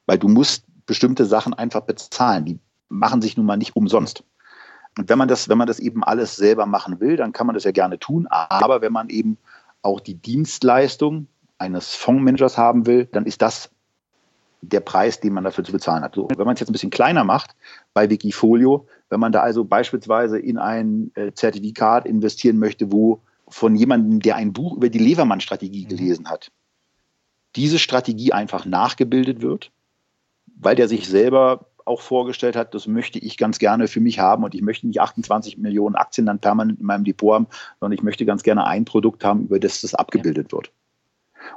Weil 0.06 0.18
du 0.18 0.30
musst 0.30 0.64
bestimmte 0.86 1.26
Sachen 1.26 1.54
einfach 1.54 1.82
bezahlen. 1.82 2.46
Die 2.46 2.60
machen 2.88 3.22
sich 3.22 3.36
nun 3.36 3.46
mal 3.46 3.58
nicht 3.58 3.76
umsonst. 3.76 4.24
Und 4.98 5.10
wenn 5.10 5.18
man 5.18 5.28
das, 5.28 5.50
wenn 5.50 5.58
man 5.58 5.68
das 5.68 5.80
eben 5.80 6.06
alles 6.06 6.38
selber 6.38 6.66
machen 6.66 7.02
will, 7.02 7.18
dann 7.18 7.34
kann 7.34 7.48
man 7.48 7.54
das 7.54 7.66
ja 7.66 7.72
gerne 7.72 8.00
tun. 8.00 8.28
Aber 8.28 8.80
wenn 8.80 8.94
man 8.94 9.10
eben 9.10 9.38
auch 9.82 10.00
die 10.00 10.16
Dienstleistung 10.16 11.28
eines 11.58 11.96
Fondsmanagers 11.96 12.58
haben 12.58 12.86
will, 12.86 13.10
dann 13.12 13.26
ist 13.26 13.42
das 13.42 13.72
der 14.62 14.80
Preis, 14.80 15.20
den 15.20 15.34
man 15.34 15.44
dafür 15.44 15.64
zu 15.64 15.72
bezahlen 15.72 16.04
hat. 16.04 16.16
So, 16.16 16.28
wenn 16.36 16.46
man 16.46 16.56
es 16.56 16.60
jetzt 16.60 16.70
ein 16.70 16.74
bisschen 16.74 16.90
kleiner 16.90 17.24
macht 17.24 17.56
bei 17.94 18.10
Wikifolio, 18.10 18.88
wenn 19.10 19.20
man 19.20 19.32
da 19.32 19.42
also 19.42 19.64
beispielsweise 19.64 20.40
in 20.40 20.58
ein 20.58 21.12
äh, 21.16 21.32
Zertifikat 21.34 22.06
investieren 22.06 22.58
möchte, 22.58 22.92
wo 22.92 23.22
von 23.48 23.76
jemandem, 23.76 24.20
der 24.20 24.36
ein 24.36 24.54
Buch 24.54 24.76
über 24.76 24.90
die 24.90 25.00
Levermann-Strategie 25.00 25.86
mhm. 25.86 25.90
gelesen 25.90 26.30
hat, 26.30 26.52
diese 27.56 27.80
Strategie 27.80 28.34
einfach 28.34 28.66
nachgebildet 28.66 29.42
wird, 29.42 29.72
weil 30.58 30.76
der 30.76 30.88
sich 30.88 31.08
selber 31.08 31.68
auch 31.86 32.02
vorgestellt 32.02 32.56
hat, 32.56 32.74
das 32.74 32.88
möchte 32.88 33.20
ich 33.20 33.38
ganz 33.38 33.60
gerne 33.60 33.88
für 33.88 34.00
mich 34.00 34.20
haben 34.20 34.44
und 34.44 34.56
ich 34.56 34.62
möchte 34.62 34.88
nicht 34.88 35.00
28 35.00 35.60
Millionen 35.60 35.96
Aktien 35.96 36.26
dann 36.26 36.40
permanent 36.40 36.80
in 36.80 36.86
meinem 36.86 37.04
Depot 37.04 37.36
haben, 37.36 37.48
sondern 37.80 37.96
ich 37.96 38.04
möchte 38.04 38.26
ganz 38.26 38.42
gerne 38.42 38.66
ein 38.66 38.86
Produkt 38.86 39.24
haben, 39.24 39.44
über 39.44 39.60
das 39.60 39.82
das 39.82 39.94
abgebildet 39.94 40.52
ja. 40.52 40.58
wird. 40.58 40.72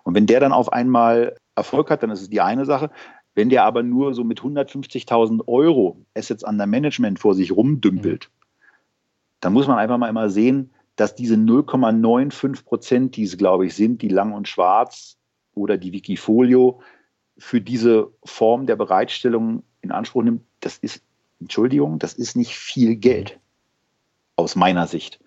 Und 0.02 0.14
wenn 0.14 0.26
der 0.26 0.40
dann 0.40 0.52
auf 0.52 0.70
einmal 0.70 1.34
Erfolg 1.58 1.90
hat, 1.90 2.02
dann 2.02 2.10
ist 2.10 2.22
es 2.22 2.30
die 2.30 2.40
eine 2.40 2.64
Sache. 2.64 2.90
Wenn 3.34 3.50
der 3.50 3.64
aber 3.64 3.82
nur 3.82 4.14
so 4.14 4.24
mit 4.24 4.40
150.000 4.40 5.46
Euro 5.46 6.04
Assets 6.14 6.42
under 6.42 6.66
Management 6.66 7.18
vor 7.18 7.34
sich 7.34 7.52
rumdümpelt, 7.52 8.30
mhm. 8.30 8.66
dann 9.40 9.52
muss 9.52 9.68
man 9.68 9.78
einfach 9.78 9.98
mal 9.98 10.08
immer 10.08 10.30
sehen, 10.30 10.70
dass 10.96 11.14
diese 11.14 11.36
0,95 11.36 12.64
Prozent, 12.64 13.16
die 13.16 13.22
es, 13.22 13.38
glaube 13.38 13.66
ich, 13.66 13.74
sind, 13.74 14.02
die 14.02 14.08
Lang 14.08 14.32
und 14.32 14.48
Schwarz 14.48 15.16
oder 15.54 15.78
die 15.78 15.92
Wikifolio 15.92 16.80
für 17.36 17.60
diese 17.60 18.10
Form 18.24 18.66
der 18.66 18.74
Bereitstellung 18.74 19.62
in 19.80 19.92
Anspruch 19.92 20.24
nimmt, 20.24 20.42
das 20.58 20.78
ist, 20.78 21.04
Entschuldigung, 21.40 22.00
das 22.00 22.14
ist 22.14 22.34
nicht 22.34 22.56
viel 22.56 22.96
Geld 22.96 23.38
aus 24.34 24.56
meiner 24.56 24.88
Sicht. 24.88 25.20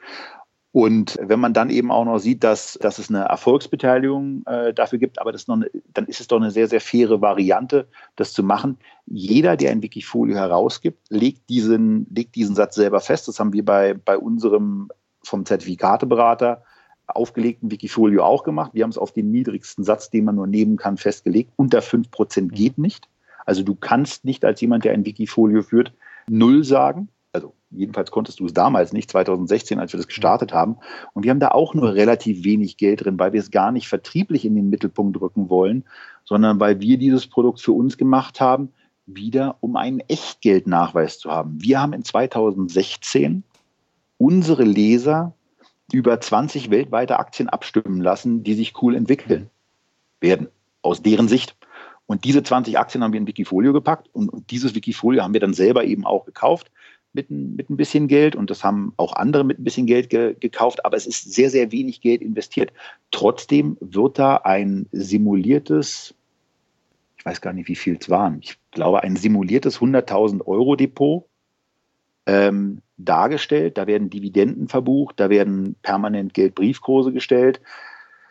Und 0.73 1.19
wenn 1.21 1.39
man 1.39 1.53
dann 1.53 1.69
eben 1.69 1.91
auch 1.91 2.05
noch 2.05 2.19
sieht, 2.19 2.45
dass, 2.45 2.77
dass 2.81 2.97
es 2.97 3.09
eine 3.09 3.25
Erfolgsbeteiligung 3.25 4.43
äh, 4.45 4.73
dafür 4.73 4.99
gibt, 4.99 5.19
aber 5.19 5.33
das 5.33 5.47
noch 5.47 5.57
eine, 5.57 5.69
dann 5.93 6.05
ist 6.05 6.21
es 6.21 6.27
doch 6.27 6.37
eine 6.37 6.51
sehr, 6.51 6.67
sehr 6.69 6.79
faire 6.79 7.19
Variante, 7.19 7.87
das 8.15 8.31
zu 8.31 8.41
machen. 8.41 8.77
Jeder, 9.05 9.57
der 9.57 9.71
ein 9.71 9.81
Wikifolio 9.81 10.35
herausgibt, 10.35 10.99
legt 11.09 11.49
diesen, 11.49 12.07
legt 12.09 12.35
diesen 12.35 12.55
Satz 12.55 12.75
selber 12.75 13.01
fest. 13.01 13.27
Das 13.27 13.39
haben 13.39 13.51
wir 13.51 13.65
bei, 13.65 13.93
bei 13.93 14.17
unserem 14.17 14.89
vom 15.23 15.45
Zertifikateberater 15.45 16.63
aufgelegten 17.07 17.69
Wikifolio 17.69 18.23
auch 18.23 18.43
gemacht. 18.43 18.71
Wir 18.73 18.83
haben 18.83 18.91
es 18.91 18.97
auf 18.97 19.11
den 19.11 19.29
niedrigsten 19.29 19.83
Satz, 19.83 20.09
den 20.09 20.23
man 20.23 20.35
nur 20.35 20.47
nehmen 20.47 20.77
kann, 20.77 20.95
festgelegt. 20.95 21.51
Unter 21.57 21.79
5% 21.79 22.47
geht 22.47 22.77
nicht. 22.77 23.09
Also 23.45 23.63
du 23.63 23.75
kannst 23.75 24.23
nicht 24.23 24.45
als 24.45 24.61
jemand, 24.61 24.85
der 24.85 24.93
ein 24.93 25.05
Wikifolio 25.05 25.63
führt, 25.63 25.91
null 26.29 26.63
sagen 26.63 27.09
also 27.33 27.53
jedenfalls 27.69 28.11
konntest 28.11 28.39
du 28.39 28.45
es 28.45 28.53
damals 28.53 28.93
nicht, 28.93 29.09
2016, 29.09 29.79
als 29.79 29.93
wir 29.93 29.97
das 29.97 30.07
gestartet 30.07 30.53
haben. 30.53 30.77
Und 31.13 31.23
wir 31.23 31.31
haben 31.31 31.39
da 31.39 31.49
auch 31.49 31.73
nur 31.73 31.93
relativ 31.93 32.43
wenig 32.43 32.77
Geld 32.77 33.05
drin, 33.05 33.19
weil 33.19 33.33
wir 33.33 33.39
es 33.39 33.51
gar 33.51 33.71
nicht 33.71 33.87
vertrieblich 33.87 34.45
in 34.45 34.55
den 34.55 34.69
Mittelpunkt 34.69 35.19
rücken 35.19 35.49
wollen, 35.49 35.85
sondern 36.25 36.59
weil 36.59 36.79
wir 36.79 36.97
dieses 36.97 37.27
Produkt 37.27 37.61
für 37.61 37.71
uns 37.71 37.97
gemacht 37.97 38.41
haben, 38.41 38.69
wieder 39.05 39.57
um 39.61 39.75
einen 39.75 40.01
Echtgeldnachweis 40.01 41.19
zu 41.19 41.31
haben. 41.31 41.61
Wir 41.61 41.81
haben 41.81 41.93
in 41.93 42.03
2016 42.03 43.43
unsere 44.17 44.63
Leser 44.63 45.33
über 45.91 46.19
20 46.19 46.69
weltweite 46.69 47.19
Aktien 47.19 47.49
abstimmen 47.49 48.01
lassen, 48.01 48.43
die 48.43 48.53
sich 48.53 48.81
cool 48.81 48.95
entwickeln 48.95 49.49
werden, 50.19 50.47
aus 50.81 51.01
deren 51.01 51.27
Sicht. 51.27 51.55
Und 52.05 52.23
diese 52.25 52.43
20 52.43 52.77
Aktien 52.77 53.03
haben 53.03 53.13
wir 53.13 53.19
in 53.19 53.27
Wikifolio 53.27 53.73
gepackt 53.73 54.09
und, 54.13 54.49
dieses 54.51 54.75
Wikifolio 54.75 55.23
haben 55.23 55.33
wir 55.33 55.39
dann 55.39 55.53
selber 55.53 55.83
eben 55.83 56.05
auch 56.05 56.25
gekauft 56.25 56.71
mit, 57.13 57.29
mit 57.29 57.69
ein 57.69 57.77
bisschen 57.77 58.07
Geld 58.07 58.35
und 58.35 58.49
das 58.49 58.63
haben 58.63 58.93
auch 58.97 59.13
andere 59.13 59.43
mit 59.43 59.59
ein 59.59 59.63
bisschen 59.63 59.85
Geld 59.85 60.09
ge, 60.09 60.35
gekauft, 60.39 60.85
aber 60.85 60.97
es 60.97 61.05
ist 61.05 61.33
sehr, 61.33 61.49
sehr 61.49 61.71
wenig 61.71 62.01
Geld 62.01 62.21
investiert. 62.21 62.71
Trotzdem 63.11 63.77
wird 63.79 64.17
da 64.17 64.37
ein 64.37 64.87
simuliertes, 64.91 66.13
ich 67.17 67.25
weiß 67.25 67.41
gar 67.41 67.53
nicht, 67.53 67.67
wie 67.67 67.75
viel 67.75 67.97
es 67.99 68.09
waren, 68.09 68.39
ich 68.41 68.57
glaube, 68.71 69.03
ein 69.03 69.15
simuliertes 69.15 69.79
100.000 69.79 70.45
Euro 70.45 70.75
Depot 70.75 71.25
ähm, 72.25 72.81
dargestellt. 72.97 73.77
Da 73.77 73.87
werden 73.87 74.09
Dividenden 74.09 74.67
verbucht, 74.67 75.19
da 75.19 75.29
werden 75.29 75.75
permanent 75.81 76.33
Geldbriefkurse 76.33 77.11
gestellt. 77.11 77.61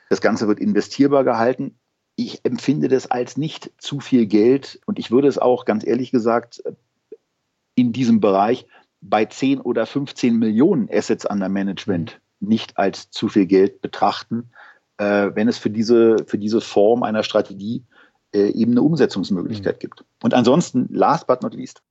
Das 0.08 0.20
Ganze 0.20 0.48
wird 0.48 0.58
investierbar 0.58 1.24
gehalten. 1.24 1.76
Ich 2.16 2.44
empfinde 2.44 2.88
das 2.88 3.10
als 3.10 3.36
nicht 3.36 3.70
zu 3.78 4.00
viel 4.00 4.26
Geld 4.26 4.80
und 4.86 4.98
ich 4.98 5.10
würde 5.10 5.28
es 5.28 5.38
auch 5.38 5.64
ganz 5.64 5.86
ehrlich 5.86 6.10
gesagt 6.10 6.62
in 7.80 7.92
diesem 7.92 8.20
Bereich 8.20 8.66
bei 9.00 9.24
10 9.24 9.60
oder 9.60 9.86
15 9.86 10.36
Millionen 10.36 10.88
Assets 10.92 11.24
under 11.24 11.48
Management 11.48 12.20
nicht 12.40 12.76
als 12.76 13.10
zu 13.10 13.28
viel 13.28 13.46
Geld 13.46 13.80
betrachten, 13.80 14.50
äh, 14.98 15.30
wenn 15.34 15.48
es 15.48 15.58
für 15.58 15.70
diese, 15.70 16.24
für 16.26 16.38
diese 16.38 16.60
Form 16.60 17.02
einer 17.02 17.22
Strategie 17.22 17.84
äh, 18.32 18.50
eben 18.50 18.72
eine 18.72 18.82
Umsetzungsmöglichkeit 18.82 19.76
mhm. 19.76 19.80
gibt. 19.80 20.04
Und 20.22 20.34
ansonsten, 20.34 20.88
last 20.90 21.26
but 21.26 21.42
not 21.42 21.54
least, 21.54 21.82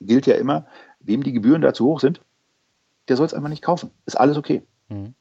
gilt 0.00 0.26
ja 0.26 0.34
immer, 0.34 0.66
wem 1.00 1.22
die 1.22 1.32
Gebühren 1.32 1.62
da 1.62 1.72
zu 1.72 1.86
hoch 1.86 2.00
sind, 2.00 2.20
der 3.08 3.16
soll 3.16 3.26
es 3.26 3.34
einfach 3.34 3.48
nicht 3.48 3.62
kaufen. 3.62 3.90
Ist 4.04 4.18
alles 4.18 4.36
okay. 4.36 4.62
Mhm. 4.88 5.14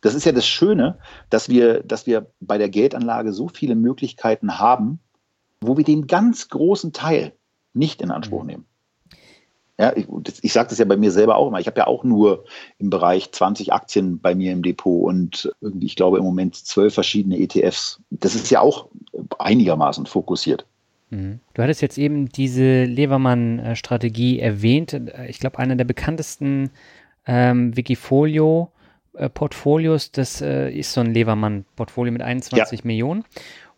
Das 0.00 0.14
ist 0.14 0.24
ja 0.24 0.32
das 0.32 0.46
Schöne, 0.46 0.98
dass 1.30 1.48
wir, 1.48 1.82
dass 1.84 2.06
wir 2.06 2.26
bei 2.40 2.58
der 2.58 2.68
Geldanlage 2.68 3.32
so 3.32 3.48
viele 3.48 3.76
Möglichkeiten 3.76 4.58
haben, 4.58 4.98
wo 5.60 5.76
wir 5.76 5.84
den 5.84 6.08
ganz 6.08 6.48
großen 6.48 6.92
Teil 6.92 7.32
nicht 7.72 8.02
in 8.02 8.10
Anspruch 8.10 8.42
mhm. 8.42 8.48
nehmen. 8.48 8.66
Ja, 9.82 9.92
ich, 9.96 10.06
ich 10.42 10.52
sage 10.52 10.68
das 10.68 10.78
ja 10.78 10.84
bei 10.84 10.96
mir 10.96 11.10
selber 11.10 11.34
auch 11.34 11.48
immer. 11.48 11.58
Ich 11.58 11.66
habe 11.66 11.80
ja 11.80 11.88
auch 11.88 12.04
nur 12.04 12.44
im 12.78 12.88
Bereich 12.88 13.32
20 13.32 13.72
Aktien 13.72 14.20
bei 14.20 14.36
mir 14.36 14.52
im 14.52 14.62
Depot 14.62 15.02
und 15.02 15.52
irgendwie, 15.60 15.86
ich 15.86 15.96
glaube 15.96 16.18
im 16.18 16.24
Moment 16.24 16.54
zwölf 16.54 16.94
verschiedene 16.94 17.36
ETFs. 17.36 18.00
Das 18.10 18.36
ist 18.36 18.48
ja 18.48 18.60
auch 18.60 18.86
einigermaßen 19.40 20.06
fokussiert. 20.06 20.66
Mhm. 21.10 21.40
Du 21.54 21.62
hattest 21.64 21.82
jetzt 21.82 21.98
eben 21.98 22.28
diese 22.28 22.84
Levermann-Strategie 22.84 24.38
erwähnt. 24.38 25.00
Ich 25.26 25.40
glaube, 25.40 25.58
einer 25.58 25.74
der 25.74 25.84
bekanntesten 25.84 26.70
ähm, 27.26 27.76
Wikifolio-Portfolios, 27.76 30.12
das 30.12 30.40
äh, 30.42 30.70
ist 30.70 30.92
so 30.92 31.00
ein 31.00 31.12
Levermann-Portfolio 31.12 32.12
mit 32.12 32.22
21 32.22 32.78
ja. 32.78 32.86
Millionen. 32.86 33.24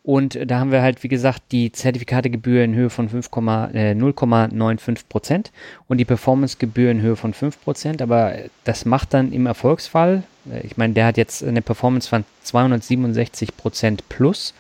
Und 0.05 0.39
da 0.47 0.59
haben 0.61 0.71
wir 0.71 0.83
halt, 0.83 1.03
wie 1.03 1.09
gesagt, 1.09 1.45
die 1.51 1.73
Zertifikategebühr 1.73 2.63
in 2.63 2.75
Höhe 2.75 2.91
von 2.91 3.09
5, 3.09 3.27
äh, 3.27 3.95
0,95 3.95 5.09
Prozent 5.09 5.51
und 5.89 5.97
die 5.97 6.05
Performancegebühr 6.05 6.91
in 6.91 7.01
Höhe 7.01 7.17
von 7.17 7.33
5 7.33 7.59
Prozent. 7.65 8.03
Aber 8.03 8.35
das 8.65 8.85
macht 8.85 9.15
dann 9.15 9.33
im 9.33 9.47
Erfolgsfall, 9.47 10.23
äh, 10.53 10.61
ich 10.67 10.77
meine, 10.77 10.93
der 10.93 11.07
hat 11.07 11.17
jetzt 11.17 11.43
eine 11.43 11.63
Performance 11.63 12.07
von 12.07 12.25
267 12.43 13.57
Prozent 13.57 14.07
plus, 14.11 14.53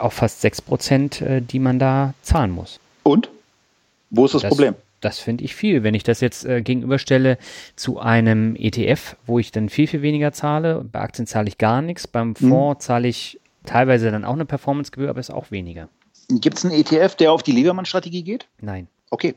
auch 0.00 0.12
fast 0.12 0.40
6 0.40 0.62
Prozent, 0.62 1.20
äh, 1.20 1.42
die 1.42 1.58
man 1.58 1.78
da 1.78 2.14
zahlen 2.22 2.50
muss. 2.50 2.80
Und? 3.02 3.28
Wo 4.08 4.24
ist 4.24 4.32
das, 4.32 4.40
das 4.40 4.48
Problem? 4.48 4.74
Das 5.02 5.18
finde 5.18 5.44
ich 5.44 5.54
viel. 5.54 5.82
Wenn 5.82 5.92
ich 5.92 6.02
das 6.02 6.22
jetzt 6.22 6.46
äh, 6.46 6.62
gegenüberstelle 6.62 7.36
zu 7.76 7.98
einem 7.98 8.56
ETF, 8.56 9.16
wo 9.26 9.38
ich 9.38 9.52
dann 9.52 9.68
viel, 9.68 9.86
viel 9.86 10.00
weniger 10.00 10.32
zahle, 10.32 10.82
bei 10.90 11.00
Aktien 11.00 11.26
zahle 11.26 11.48
ich 11.48 11.58
gar 11.58 11.82
nichts, 11.82 12.06
beim 12.06 12.28
mhm. 12.28 12.48
Fonds 12.48 12.84
mhm. 12.84 12.86
zahle 12.86 13.08
ich 13.08 13.38
teilweise 13.68 14.10
dann 14.10 14.24
auch 14.24 14.32
eine 14.32 14.46
Performancegebühr, 14.46 15.10
aber 15.10 15.20
ist 15.20 15.30
auch 15.30 15.50
weniger. 15.50 15.88
Gibt 16.28 16.58
es 16.58 16.64
einen 16.64 16.74
ETF, 16.74 17.14
der 17.14 17.32
auf 17.32 17.42
die 17.42 17.52
Lebermann-Strategie 17.52 18.22
geht? 18.22 18.48
Nein. 18.60 18.88
Okay. 19.10 19.34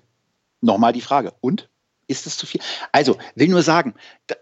Nochmal 0.62 0.94
die 0.94 1.02
Frage. 1.02 1.34
Und? 1.42 1.70
Ist 2.08 2.28
es 2.28 2.38
zu 2.38 2.46
viel? 2.46 2.62
Also, 2.92 3.18
will 3.36 3.48
nur 3.48 3.62
sagen, 3.62 3.94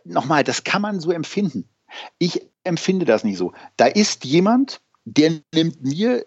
nochmal, 0.03 0.43
das 0.43 0.63
kann 0.63 0.81
man 0.81 0.99
so 0.99 1.11
empfinden. 1.11 1.67
Ich 2.17 2.41
empfinde 2.63 3.05
das 3.05 3.23
nicht 3.23 3.37
so. 3.37 3.53
Da 3.77 3.85
ist 3.85 4.25
jemand, 4.25 4.81
der 5.05 5.33
nimmt 5.53 5.83
mir 5.83 6.25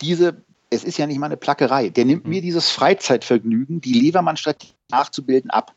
diese, 0.00 0.42
es 0.70 0.84
ist 0.84 0.98
ja 0.98 1.06
nicht 1.06 1.18
mal 1.18 1.26
eine 1.26 1.36
Plackerei, 1.36 1.88
der 1.88 2.04
nimmt 2.04 2.24
mhm. 2.24 2.30
mir 2.30 2.42
dieses 2.42 2.70
Freizeitvergnügen, 2.70 3.80
die 3.80 3.94
Levermann-Strategie 3.94 4.74
nachzubilden, 4.90 5.50
ab. 5.50 5.74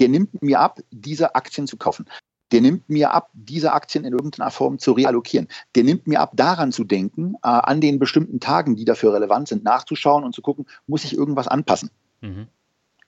Der 0.00 0.08
nimmt 0.08 0.42
mir 0.42 0.60
ab, 0.60 0.80
diese 0.90 1.34
Aktien 1.34 1.66
zu 1.66 1.76
kaufen 1.76 2.06
der 2.54 2.60
nimmt 2.60 2.88
mir 2.88 3.12
ab, 3.12 3.30
diese 3.32 3.72
Aktien 3.72 4.04
in 4.04 4.12
irgendeiner 4.12 4.52
Form 4.52 4.78
zu 4.78 4.92
reallokieren. 4.92 5.48
Der 5.74 5.82
nimmt 5.82 6.06
mir 6.06 6.20
ab, 6.20 6.30
daran 6.36 6.70
zu 6.70 6.84
denken, 6.84 7.34
äh, 7.42 7.48
an 7.48 7.80
den 7.80 7.98
bestimmten 7.98 8.38
Tagen, 8.38 8.76
die 8.76 8.84
dafür 8.84 9.12
relevant 9.12 9.48
sind, 9.48 9.64
nachzuschauen 9.64 10.22
und 10.22 10.36
zu 10.36 10.40
gucken, 10.40 10.64
muss 10.86 11.02
ich 11.02 11.16
irgendwas 11.16 11.48
anpassen. 11.48 11.90
Mhm. 12.20 12.46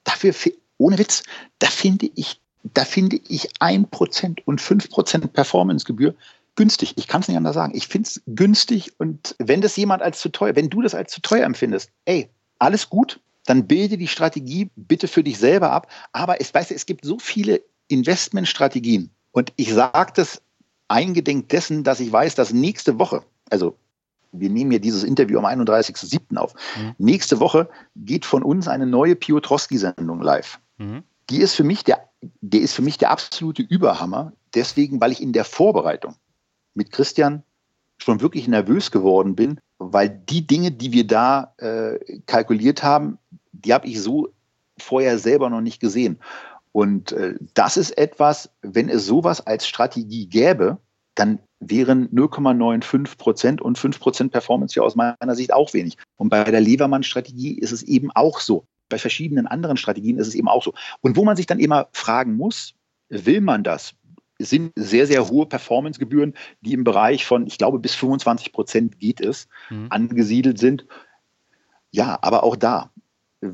Dafür, 0.02 0.34
ohne 0.78 0.98
Witz, 0.98 1.22
da 1.60 1.68
finde 1.68 2.10
ich, 2.16 2.40
da 2.74 2.84
finde 2.84 3.20
ich 3.28 3.48
1% 3.60 4.42
und 4.44 4.60
5% 4.60 5.28
Performancegebühr 5.28 6.16
günstig. 6.56 6.94
Ich 6.96 7.06
kann 7.06 7.20
es 7.20 7.28
nicht 7.28 7.36
anders 7.36 7.54
sagen. 7.54 7.76
Ich 7.76 7.86
finde 7.86 8.08
es 8.08 8.22
günstig 8.26 8.94
und 8.98 9.36
wenn 9.38 9.60
das 9.60 9.76
jemand 9.76 10.02
als 10.02 10.18
zu 10.18 10.28
teuer, 10.30 10.56
wenn 10.56 10.70
du 10.70 10.82
das 10.82 10.96
als 10.96 11.12
zu 11.12 11.20
teuer 11.20 11.44
empfindest, 11.44 11.92
ey, 12.04 12.30
alles 12.58 12.90
gut, 12.90 13.20
dann 13.44 13.68
bilde 13.68 13.96
die 13.96 14.08
Strategie 14.08 14.70
bitte 14.74 15.06
für 15.06 15.22
dich 15.22 15.38
selber 15.38 15.70
ab. 15.70 15.86
Aber 16.12 16.40
es, 16.40 16.52
weißt 16.52 16.70
du, 16.70 16.74
es 16.74 16.84
gibt 16.84 17.04
so 17.04 17.20
viele 17.20 17.62
Investmentstrategien, 17.86 19.10
und 19.36 19.52
ich 19.56 19.74
sage 19.74 20.12
das 20.14 20.40
eingedenk 20.88 21.50
dessen, 21.50 21.84
dass 21.84 22.00
ich 22.00 22.10
weiß, 22.10 22.36
dass 22.36 22.54
nächste 22.54 22.98
Woche, 22.98 23.22
also 23.50 23.76
wir 24.32 24.48
nehmen 24.48 24.70
hier 24.70 24.80
dieses 24.80 25.04
Interview 25.04 25.38
am 25.38 25.44
31.07. 25.44 26.38
auf, 26.38 26.54
mhm. 26.80 26.94
nächste 26.96 27.38
Woche 27.38 27.68
geht 27.96 28.24
von 28.24 28.42
uns 28.42 28.66
eine 28.66 28.86
neue 28.86 29.14
Piotrowski-Sendung 29.14 30.22
live. 30.22 30.58
Mhm. 30.78 31.02
Die 31.28 31.42
ist 31.42 31.54
für 31.54 31.64
mich 31.64 31.84
der, 31.84 32.08
der 32.40 32.62
ist 32.62 32.72
für 32.72 32.80
mich 32.80 32.96
der 32.96 33.10
absolute 33.10 33.60
Überhammer, 33.60 34.32
deswegen, 34.54 35.02
weil 35.02 35.12
ich 35.12 35.22
in 35.22 35.34
der 35.34 35.44
Vorbereitung 35.44 36.14
mit 36.72 36.90
Christian 36.90 37.42
schon 37.98 38.22
wirklich 38.22 38.48
nervös 38.48 38.90
geworden 38.90 39.36
bin, 39.36 39.60
weil 39.76 40.08
die 40.08 40.46
Dinge, 40.46 40.70
die 40.70 40.92
wir 40.92 41.06
da 41.06 41.52
äh, 41.58 42.20
kalkuliert 42.24 42.82
haben, 42.82 43.18
die 43.52 43.74
habe 43.74 43.86
ich 43.86 44.00
so 44.00 44.32
vorher 44.78 45.18
selber 45.18 45.50
noch 45.50 45.60
nicht 45.60 45.78
gesehen. 45.78 46.20
Und 46.76 47.12
äh, 47.12 47.36
das 47.54 47.78
ist 47.78 47.96
etwas, 47.96 48.50
wenn 48.60 48.90
es 48.90 49.06
sowas 49.06 49.40
als 49.46 49.66
Strategie 49.66 50.26
gäbe, 50.26 50.76
dann 51.14 51.38
wären 51.58 52.10
0,95 52.10 53.16
Prozent 53.16 53.62
und 53.62 53.78
5 53.78 53.98
Prozent 53.98 54.30
Performance 54.30 54.78
ja 54.78 54.82
aus 54.82 54.94
meiner 54.94 55.34
Sicht 55.34 55.54
auch 55.54 55.72
wenig. 55.72 55.96
Und 56.16 56.28
bei 56.28 56.44
der 56.44 56.60
Levermann-Strategie 56.60 57.58
ist 57.58 57.72
es 57.72 57.82
eben 57.82 58.10
auch 58.10 58.40
so. 58.40 58.66
Bei 58.90 58.98
verschiedenen 58.98 59.46
anderen 59.46 59.78
Strategien 59.78 60.18
ist 60.18 60.26
es 60.26 60.34
eben 60.34 60.48
auch 60.48 60.62
so. 60.62 60.74
Und 61.00 61.16
wo 61.16 61.24
man 61.24 61.34
sich 61.34 61.46
dann 61.46 61.60
immer 61.60 61.88
fragen 61.94 62.36
muss, 62.36 62.74
will 63.08 63.40
man 63.40 63.64
das? 63.64 63.94
Es 64.38 64.50
sind 64.50 64.72
sehr, 64.76 65.06
sehr 65.06 65.30
hohe 65.30 65.46
Performancegebühren, 65.46 66.34
die 66.60 66.74
im 66.74 66.84
Bereich 66.84 67.24
von, 67.24 67.46
ich 67.46 67.56
glaube, 67.56 67.78
bis 67.78 67.94
25 67.94 68.52
Prozent 68.52 68.98
geht 68.98 69.22
es, 69.22 69.48
mhm. 69.70 69.86
angesiedelt 69.88 70.58
sind. 70.58 70.86
Ja, 71.90 72.18
aber 72.20 72.44
auch 72.44 72.54
da, 72.54 72.90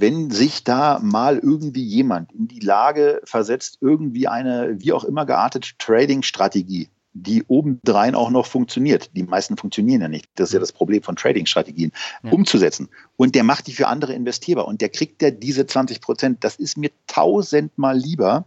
wenn 0.01 0.31
sich 0.31 0.65
da 0.65 0.99
mal 1.03 1.39
irgendwie 1.39 1.85
jemand 1.85 2.33
in 2.33 2.49
die 2.49 2.61
Lage 2.61 3.21
versetzt, 3.25 3.79
irgendwie 3.81 4.29
eine 4.29 4.77
wie 4.79 4.93
auch 4.93 5.05
immer 5.05 5.27
geartete 5.27 5.71
Trading-Strategie, 5.79 6.89
die 7.15 7.45
obendrein 7.47 8.15
auch 8.15 8.31
noch 8.31 8.47
funktioniert, 8.47 9.11
die 9.15 9.23
meisten 9.23 9.57
funktionieren 9.57 10.01
ja 10.01 10.09
nicht, 10.09 10.27
das 10.35 10.49
ist 10.49 10.55
ja 10.55 10.61
das 10.61 10.73
Problem 10.73 11.03
von 11.03 11.17
Trading-Strategien, 11.17 11.93
ja. 12.23 12.33
umzusetzen. 12.33 12.89
Und 13.17 13.35
der 13.35 13.45
macht 13.45 13.67
die 13.67 13.73
für 13.73 13.89
andere 13.89 14.15
investierbar 14.15 14.67
und 14.67 14.81
der 14.81 14.89
kriegt 14.89 15.21
ja 15.23 15.31
diese 15.31 15.67
20 15.67 16.01
Prozent, 16.01 16.45
das 16.45 16.57
ist 16.57 16.79
mir 16.79 16.91
tausendmal 17.07 17.97
lieber, 17.99 18.47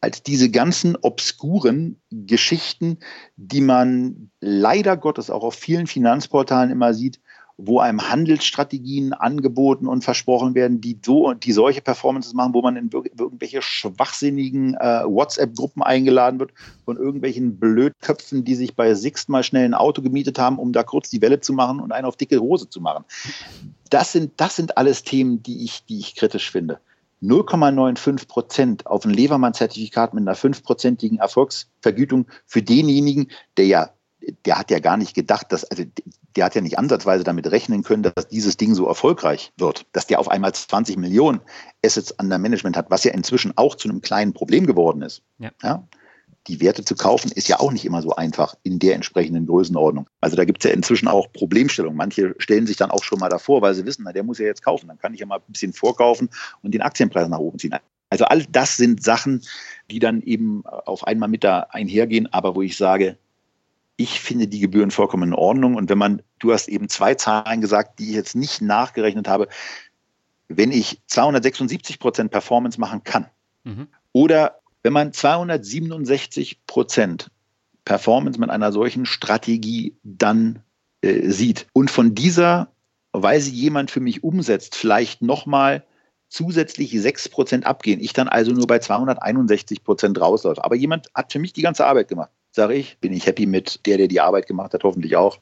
als 0.00 0.24
diese 0.24 0.50
ganzen 0.50 0.96
obskuren 1.00 2.00
Geschichten, 2.10 2.98
die 3.36 3.60
man 3.60 4.30
leider 4.40 4.96
Gottes 4.96 5.30
auch 5.30 5.44
auf 5.44 5.54
vielen 5.54 5.86
Finanzportalen 5.86 6.72
immer 6.72 6.92
sieht, 6.92 7.20
wo 7.56 7.80
einem 7.80 8.08
Handelsstrategien 8.08 9.12
angeboten 9.12 9.86
und 9.86 10.04
versprochen 10.04 10.54
werden, 10.54 10.80
die 10.80 10.98
so 11.04 11.32
die 11.32 11.52
solche 11.52 11.80
Performances 11.80 12.34
machen, 12.34 12.54
wo 12.54 12.62
man 12.62 12.76
in 12.76 12.90
irgendwelche 12.92 13.62
schwachsinnigen 13.62 14.74
äh, 14.74 15.04
WhatsApp-Gruppen 15.04 15.82
eingeladen 15.82 16.40
wird 16.40 16.52
von 16.84 16.96
irgendwelchen 16.96 17.58
Blödköpfen, 17.58 18.44
die 18.44 18.54
sich 18.54 18.74
bei 18.74 18.94
Sixt 18.94 19.28
mal 19.28 19.42
schnell 19.42 19.64
ein 19.64 19.74
Auto 19.74 20.02
gemietet 20.02 20.38
haben, 20.38 20.58
um 20.58 20.72
da 20.72 20.82
kurz 20.82 21.10
die 21.10 21.20
Welle 21.20 21.40
zu 21.40 21.52
machen 21.52 21.80
und 21.80 21.92
einen 21.92 22.06
auf 22.06 22.16
dicke 22.16 22.40
Hose 22.40 22.68
zu 22.68 22.80
machen. 22.80 23.04
Das 23.90 24.12
sind, 24.12 24.32
das 24.38 24.56
sind 24.56 24.76
alles 24.78 25.04
Themen, 25.04 25.42
die 25.42 25.64
ich, 25.64 25.84
die 25.84 25.98
ich 25.98 26.14
kritisch 26.14 26.50
finde. 26.50 26.80
0,95 27.22 28.26
Prozent 28.26 28.86
auf 28.86 29.04
ein 29.04 29.12
Levermann-Zertifikat 29.12 30.12
mit 30.12 30.22
einer 30.22 30.34
fünfprozentigen 30.34 31.18
Erfolgsvergütung 31.18 32.26
für 32.46 32.62
denjenigen, 32.62 33.30
der 33.56 33.66
ja 33.66 33.90
der 34.44 34.58
hat 34.58 34.70
ja 34.70 34.78
gar 34.78 34.96
nicht 34.96 35.14
gedacht, 35.14 35.52
dass, 35.52 35.64
also 35.64 35.84
der 36.36 36.44
hat 36.44 36.54
ja 36.54 36.60
nicht 36.60 36.78
ansatzweise 36.78 37.24
damit 37.24 37.50
rechnen 37.50 37.82
können, 37.82 38.02
dass 38.02 38.28
dieses 38.28 38.56
Ding 38.56 38.74
so 38.74 38.86
erfolgreich 38.86 39.52
wird, 39.56 39.86
dass 39.92 40.06
der 40.06 40.20
auf 40.20 40.30
einmal 40.30 40.52
20 40.52 40.96
Millionen 40.96 41.40
Assets 41.84 42.12
under 42.12 42.38
Management 42.38 42.76
hat, 42.76 42.90
was 42.90 43.04
ja 43.04 43.12
inzwischen 43.12 43.56
auch 43.56 43.74
zu 43.74 43.88
einem 43.88 44.00
kleinen 44.00 44.32
Problem 44.32 44.66
geworden 44.66 45.02
ist. 45.02 45.22
Ja. 45.38 45.50
ja? 45.62 45.86
Die 46.48 46.60
Werte 46.60 46.84
zu 46.84 46.96
kaufen 46.96 47.30
ist 47.30 47.48
ja 47.48 47.60
auch 47.60 47.70
nicht 47.70 47.84
immer 47.84 48.02
so 48.02 48.16
einfach 48.16 48.56
in 48.64 48.80
der 48.80 48.96
entsprechenden 48.96 49.46
Größenordnung. 49.46 50.08
Also 50.20 50.36
da 50.36 50.44
gibt 50.44 50.64
es 50.64 50.68
ja 50.68 50.74
inzwischen 50.74 51.06
auch 51.06 51.32
Problemstellungen. 51.32 51.96
Manche 51.96 52.34
stellen 52.38 52.66
sich 52.66 52.76
dann 52.76 52.90
auch 52.90 53.04
schon 53.04 53.20
mal 53.20 53.28
davor, 53.28 53.62
weil 53.62 53.74
sie 53.74 53.86
wissen, 53.86 54.02
na, 54.04 54.12
der 54.12 54.24
muss 54.24 54.38
ja 54.38 54.46
jetzt 54.46 54.64
kaufen. 54.64 54.88
Dann 54.88 54.98
kann 54.98 55.14
ich 55.14 55.20
ja 55.20 55.26
mal 55.26 55.36
ein 55.36 55.52
bisschen 55.52 55.72
vorkaufen 55.72 56.30
und 56.62 56.74
den 56.74 56.82
Aktienpreis 56.82 57.28
nach 57.28 57.38
oben 57.38 57.60
ziehen. 57.60 57.76
Also 58.10 58.24
all 58.24 58.44
das 58.44 58.76
sind 58.76 59.02
Sachen, 59.02 59.42
die 59.90 59.98
dann 59.98 60.20
eben 60.20 60.66
auf 60.66 61.06
einmal 61.06 61.28
mit 61.28 61.44
da 61.44 61.68
einhergehen, 61.70 62.30
aber 62.32 62.54
wo 62.56 62.60
ich 62.60 62.76
sage, 62.76 63.16
ich 64.02 64.20
finde 64.20 64.48
die 64.48 64.60
Gebühren 64.60 64.90
vollkommen 64.90 65.28
in 65.28 65.34
Ordnung. 65.34 65.76
Und 65.76 65.88
wenn 65.88 65.98
man, 65.98 66.22
du 66.38 66.52
hast 66.52 66.68
eben 66.68 66.88
zwei 66.88 67.14
Zahlen 67.14 67.60
gesagt, 67.60 67.98
die 67.98 68.10
ich 68.10 68.16
jetzt 68.16 68.34
nicht 68.34 68.60
nachgerechnet 68.60 69.28
habe, 69.28 69.48
wenn 70.48 70.72
ich 70.72 71.00
276 71.06 71.98
Prozent 71.98 72.30
Performance 72.30 72.78
machen 72.80 73.04
kann 73.04 73.26
mhm. 73.64 73.88
oder 74.12 74.58
wenn 74.82 74.92
man 74.92 75.12
267 75.12 76.66
Prozent 76.66 77.30
Performance 77.84 78.38
mit 78.38 78.50
einer 78.50 78.72
solchen 78.72 79.06
Strategie 79.06 79.96
dann 80.02 80.62
äh, 81.00 81.30
sieht 81.30 81.66
und 81.72 81.90
von 81.90 82.14
dieser, 82.14 82.68
weil 83.12 83.40
sie 83.40 83.52
jemand 83.52 83.90
für 83.90 84.00
mich 84.00 84.22
umsetzt, 84.22 84.74
vielleicht 84.74 85.22
nochmal 85.22 85.84
zusätzlich 86.28 86.98
6 86.98 87.28
Prozent 87.28 87.66
abgehen, 87.66 88.00
ich 88.00 88.12
dann 88.12 88.28
also 88.28 88.52
nur 88.52 88.66
bei 88.66 88.78
261 88.78 89.84
Prozent 89.84 90.20
rausläuft. 90.20 90.64
Aber 90.64 90.74
jemand 90.74 91.08
hat 91.14 91.32
für 91.32 91.38
mich 91.38 91.52
die 91.52 91.62
ganze 91.62 91.86
Arbeit 91.86 92.08
gemacht 92.08 92.30
sage 92.52 92.74
ich. 92.74 92.98
Bin 92.98 93.12
ich 93.12 93.26
happy 93.26 93.46
mit 93.46 93.86
der, 93.86 93.98
der 93.98 94.08
die 94.08 94.20
Arbeit 94.20 94.46
gemacht 94.46 94.72
hat, 94.74 94.84
hoffentlich 94.84 95.16
auch. 95.16 95.38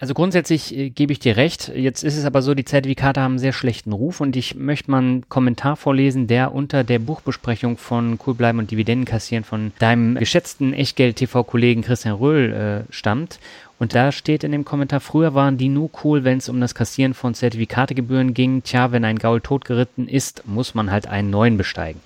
Also 0.00 0.14
grundsätzlich 0.14 0.74
äh, 0.74 0.90
gebe 0.90 1.12
ich 1.12 1.18
dir 1.18 1.36
recht. 1.36 1.68
Jetzt 1.74 2.02
ist 2.02 2.16
es 2.16 2.24
aber 2.24 2.40
so, 2.40 2.54
die 2.54 2.64
Zertifikate 2.64 3.20
haben 3.20 3.32
einen 3.32 3.38
sehr 3.38 3.52
schlechten 3.52 3.92
Ruf 3.92 4.20
und 4.20 4.36
ich 4.36 4.54
möchte 4.54 4.90
mal 4.90 4.98
einen 4.98 5.28
Kommentar 5.28 5.76
vorlesen, 5.76 6.26
der 6.26 6.54
unter 6.54 6.82
der 6.82 6.98
Buchbesprechung 6.98 7.76
von 7.76 8.18
Cool 8.26 8.34
bleiben 8.34 8.58
und 8.58 8.70
Dividenden 8.70 9.04
kassieren 9.04 9.44
von 9.44 9.72
deinem 9.78 10.14
geschätzten 10.14 10.72
Echtgeld-TV-Kollegen 10.72 11.82
Christian 11.82 12.14
Röhl 12.14 12.86
äh, 12.88 12.92
stammt. 12.92 13.38
Und 13.78 13.94
da 13.94 14.12
steht 14.12 14.44
in 14.44 14.52
dem 14.52 14.64
Kommentar, 14.64 15.00
früher 15.00 15.34
waren 15.34 15.58
die 15.58 15.68
nur 15.68 15.90
cool, 16.04 16.24
wenn 16.24 16.38
es 16.38 16.48
um 16.48 16.60
das 16.60 16.74
Kassieren 16.74 17.14
von 17.14 17.34
Zertifikategebühren 17.34 18.32
ging. 18.32 18.62
Tja, 18.62 18.92
wenn 18.92 19.04
ein 19.04 19.18
Gaul 19.18 19.40
totgeritten 19.40 20.08
ist, 20.08 20.46
muss 20.46 20.74
man 20.74 20.90
halt 20.90 21.08
einen 21.08 21.30
neuen 21.30 21.56
besteigen. 21.56 22.00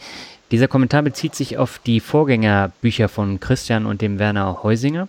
Dieser 0.51 0.69
Kommentar 0.69 1.03
bezieht 1.03 1.35
sich 1.35 1.59
auf 1.59 1.81
die 1.85 2.01
Vorgängerbücher 2.01 3.09
von 3.09 3.41
Christian 3.41 3.85
und 3.87 4.01
dem 4.01 4.19
Werner 4.19 4.63
Heusinger, 4.63 5.09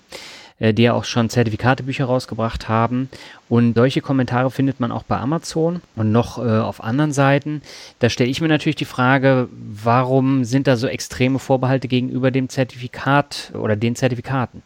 äh, 0.59 0.73
die 0.73 0.83
ja 0.83 0.93
auch 0.93 1.03
schon 1.03 1.29
Zertifikatebücher 1.29 2.05
rausgebracht 2.05 2.67
haben. 2.67 3.09
Und 3.47 3.75
solche 3.75 4.01
Kommentare 4.01 4.49
findet 4.49 4.79
man 4.79 4.91
auch 4.91 5.03
bei 5.03 5.17
Amazon 5.17 5.81
und 5.95 6.11
noch 6.11 6.39
äh, 6.39 6.41
auf 6.41 6.83
anderen 6.83 7.11
Seiten. 7.11 7.61
Da 7.99 8.09
stelle 8.09 8.29
ich 8.31 8.41
mir 8.41 8.47
natürlich 8.47 8.75
die 8.77 8.85
Frage, 8.85 9.47
warum 9.51 10.43
sind 10.43 10.65
da 10.65 10.75
so 10.75 10.87
extreme 10.87 11.37
Vorbehalte 11.37 11.87
gegenüber 11.87 12.31
dem 12.31 12.49
Zertifikat 12.49 13.51
oder 13.53 13.75
den 13.75 13.95
Zertifikaten? 13.95 14.63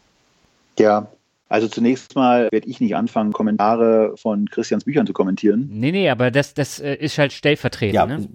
Ja, 0.78 1.08
Also 1.50 1.68
zunächst 1.68 2.14
mal 2.16 2.48
werde 2.50 2.66
ich 2.66 2.80
nicht 2.80 2.96
anfangen, 2.96 3.34
Kommentare 3.34 4.14
von 4.16 4.48
Christians 4.48 4.84
Büchern 4.84 5.06
zu 5.06 5.12
kommentieren. 5.12 5.68
Nee, 5.70 5.92
nee, 5.92 6.08
aber 6.08 6.30
das, 6.30 6.54
das 6.54 6.80
äh, 6.80 6.94
ist 6.94 7.18
halt 7.18 7.34
stellvertretend. 7.34 7.94
Ja, 7.94 8.06
ne? 8.06 8.26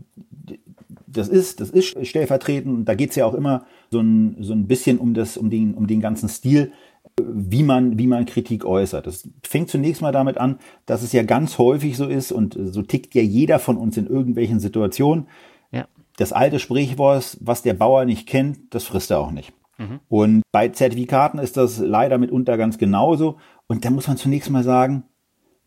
Das 1.18 1.28
ist, 1.28 1.59
das 1.59 1.70
ist 1.70 2.05
stellvertretend. 2.05 2.88
Da 2.88 2.95
geht 2.95 3.11
es 3.11 3.15
ja 3.15 3.26
auch 3.26 3.34
immer 3.34 3.65
so 3.89 3.99
ein, 3.99 4.38
so 4.39 4.53
ein 4.53 4.68
bisschen 4.68 4.99
um, 4.99 5.13
das, 5.13 5.38
um, 5.38 5.49
den, 5.49 5.74
um 5.74 5.88
den 5.88 6.01
ganzen 6.01 6.30
Stil, 6.30 6.72
wie 7.20 7.63
man, 7.63 7.97
wie 7.97 8.07
man 8.07 8.26
Kritik 8.26 8.65
äußert. 8.65 9.07
Das 9.07 9.28
fängt 9.43 9.70
zunächst 9.70 10.01
mal 10.01 10.11
damit 10.11 10.38
an, 10.38 10.59
dass 10.86 11.01
es 11.01 11.13
ja 11.13 11.24
ganz 11.24 11.57
häufig 11.57 11.97
so 11.97 12.07
ist 12.07 12.32
und 12.32 12.57
so 12.59 12.82
tickt 12.82 13.15
ja 13.15 13.22
jeder 13.22 13.59
von 13.59 13.78
uns 13.78 13.97
in 13.97 14.07
irgendwelchen 14.07 14.59
Situationen. 14.59 15.28
Ja. 15.72 15.88
Das 16.18 16.34
alte 16.34 16.59
Sprichwort, 16.59 17.38
was 17.41 17.61
der 17.61 17.74
Bauer 17.74 18.05
nicht 18.05 18.28
kennt, 18.28 18.74
das 18.74 18.84
frisst 18.84 19.11
er 19.11 19.20
auch 19.20 19.32
nicht. 19.32 19.53
Mhm. 19.78 19.99
Und 20.09 20.41
bei 20.51 20.70
Zertifikaten 20.70 21.39
ist 21.39 21.57
das 21.57 21.80
leider 21.80 22.18
mitunter 22.18 22.57
ganz 22.57 22.78
genauso. 22.78 23.38
Und 23.68 23.86
da 23.86 23.89
muss 23.89 24.07
man 24.07 24.18
zunächst 24.18 24.49
mal 24.49 24.63
sagen, 24.63 25.03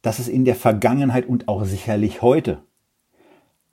dass 0.03 0.18
es 0.18 0.28
in 0.28 0.44
der 0.44 0.55
Vergangenheit 0.55 1.26
und 1.26 1.48
auch 1.48 1.64
sicherlich 1.64 2.22
heute 2.22 2.62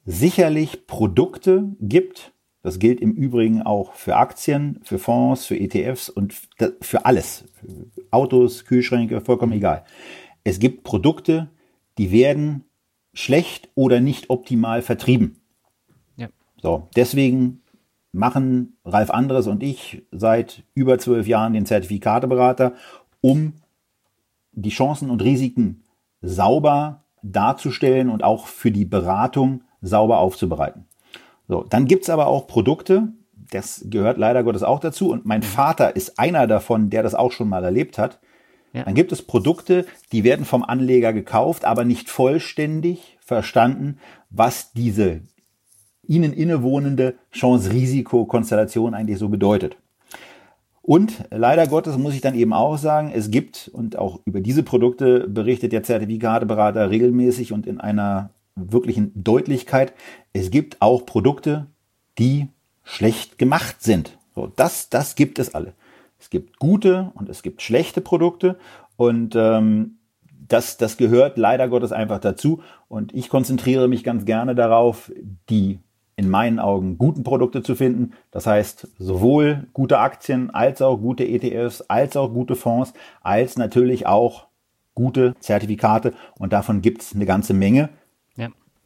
sicherlich 0.07 0.87
Produkte 0.87 1.75
gibt, 1.81 2.33
das 2.63 2.79
gilt 2.79 3.01
im 3.01 3.11
Übrigen 3.11 3.61
auch 3.61 3.93
für 3.93 4.15
Aktien, 4.15 4.79
für 4.83 4.97
Fonds, 4.97 5.45
für 5.45 5.59
ETFs 5.59 6.09
und 6.09 6.33
für 6.81 7.05
alles. 7.05 7.45
Autos, 8.09 8.65
Kühlschränke, 8.65 9.21
vollkommen 9.21 9.51
egal. 9.51 9.83
Es 10.43 10.59
gibt 10.59 10.83
Produkte, 10.83 11.49
die 11.97 12.11
werden 12.11 12.63
schlecht 13.13 13.69
oder 13.75 13.99
nicht 13.99 14.29
optimal 14.29 14.81
vertrieben. 14.81 15.41
Ja. 16.15 16.29
So, 16.61 16.87
deswegen 16.95 17.61
machen 18.13 18.77
Ralf 18.85 19.11
Andres 19.11 19.47
und 19.47 19.61
ich 19.61 20.03
seit 20.11 20.63
über 20.73 20.97
zwölf 20.99 21.27
Jahren 21.27 21.53
den 21.53 21.65
Zertifikateberater, 21.65 22.73
um 23.19 23.53
die 24.53 24.69
Chancen 24.69 25.09
und 25.09 25.21
Risiken 25.21 25.83
sauber 26.21 27.03
darzustellen 27.21 28.09
und 28.09 28.23
auch 28.23 28.47
für 28.47 28.71
die 28.71 28.85
Beratung 28.85 29.63
sauber 29.81 30.19
aufzubereiten. 30.19 30.85
So, 31.47 31.65
dann 31.69 31.85
gibt's 31.85 32.09
aber 32.09 32.27
auch 32.27 32.47
Produkte, 32.47 33.09
das 33.51 33.85
gehört 33.89 34.17
leider 34.17 34.43
Gottes 34.43 34.63
auch 34.63 34.79
dazu, 34.79 35.11
und 35.11 35.25
mein 35.25 35.43
Vater 35.43 35.95
ist 35.95 36.19
einer 36.19 36.47
davon, 36.47 36.89
der 36.89 37.03
das 37.03 37.15
auch 37.15 37.31
schon 37.31 37.49
mal 37.49 37.63
erlebt 37.63 37.97
hat. 37.97 38.19
Ja. 38.73 38.83
Dann 38.83 38.95
gibt 38.95 39.11
es 39.11 39.21
Produkte, 39.21 39.85
die 40.11 40.23
werden 40.23 40.45
vom 40.45 40.63
Anleger 40.63 41.13
gekauft, 41.13 41.63
aber 41.65 41.85
nicht 41.85 42.09
vollständig 42.09 43.17
verstanden, 43.21 43.99
was 44.29 44.73
diese 44.73 45.21
ihnen 46.03 46.33
innewohnende 46.33 47.15
Chance-Risiko-Konstellation 47.31 48.93
eigentlich 48.93 49.19
so 49.19 49.29
bedeutet. 49.29 49.77
Und 50.81 51.25
leider 51.31 51.67
Gottes 51.67 51.97
muss 51.97 52.13
ich 52.13 52.21
dann 52.21 52.33
eben 52.33 52.53
auch 52.53 52.77
sagen, 52.77 53.11
es 53.13 53.29
gibt, 53.29 53.69
und 53.73 53.97
auch 53.97 54.21
über 54.25 54.39
diese 54.39 54.63
Produkte 54.63 55.27
berichtet 55.27 55.73
der 55.73 55.83
Zertifikateberater 55.83 56.89
regelmäßig 56.89 57.51
und 57.51 57.67
in 57.67 57.81
einer 57.81 58.29
wirklichen 58.57 59.11
Deutlichkeit, 59.15 59.93
es 60.33 60.51
gibt 60.51 60.81
auch 60.81 61.05
Produkte, 61.05 61.67
die 62.17 62.47
schlecht 62.83 63.37
gemacht 63.37 63.83
sind. 63.83 64.17
So, 64.35 64.51
das, 64.55 64.89
das 64.89 65.15
gibt 65.15 65.39
es 65.39 65.53
alle. 65.53 65.73
Es 66.19 66.29
gibt 66.29 66.59
gute 66.59 67.11
und 67.15 67.29
es 67.29 67.43
gibt 67.43 67.61
schlechte 67.61 68.01
Produkte 68.01 68.57
und 68.95 69.35
ähm, 69.35 69.97
das, 70.47 70.77
das 70.77 70.97
gehört 70.97 71.37
leider 71.37 71.67
Gottes 71.67 71.91
einfach 71.91 72.19
dazu. 72.19 72.61
Und 72.87 73.13
ich 73.13 73.29
konzentriere 73.29 73.87
mich 73.87 74.03
ganz 74.03 74.25
gerne 74.25 74.55
darauf, 74.55 75.11
die 75.49 75.79
in 76.15 76.29
meinen 76.29 76.59
Augen 76.59 76.97
guten 76.97 77.23
Produkte 77.23 77.61
zu 77.61 77.75
finden. 77.75 78.13
Das 78.31 78.47
heißt, 78.47 78.87
sowohl 78.97 79.67
gute 79.73 79.99
Aktien 79.99 80.49
als 80.49 80.81
auch 80.81 80.97
gute 80.97 81.27
ETFs, 81.27 81.81
als 81.81 82.17
auch 82.17 82.33
gute 82.33 82.55
Fonds, 82.55 82.93
als 83.21 83.57
natürlich 83.57 84.07
auch 84.07 84.47
gute 84.95 85.35
Zertifikate. 85.39 86.13
Und 86.39 86.53
davon 86.53 86.81
gibt 86.81 87.03
es 87.03 87.13
eine 87.13 87.27
ganze 87.27 87.53
Menge. 87.53 87.89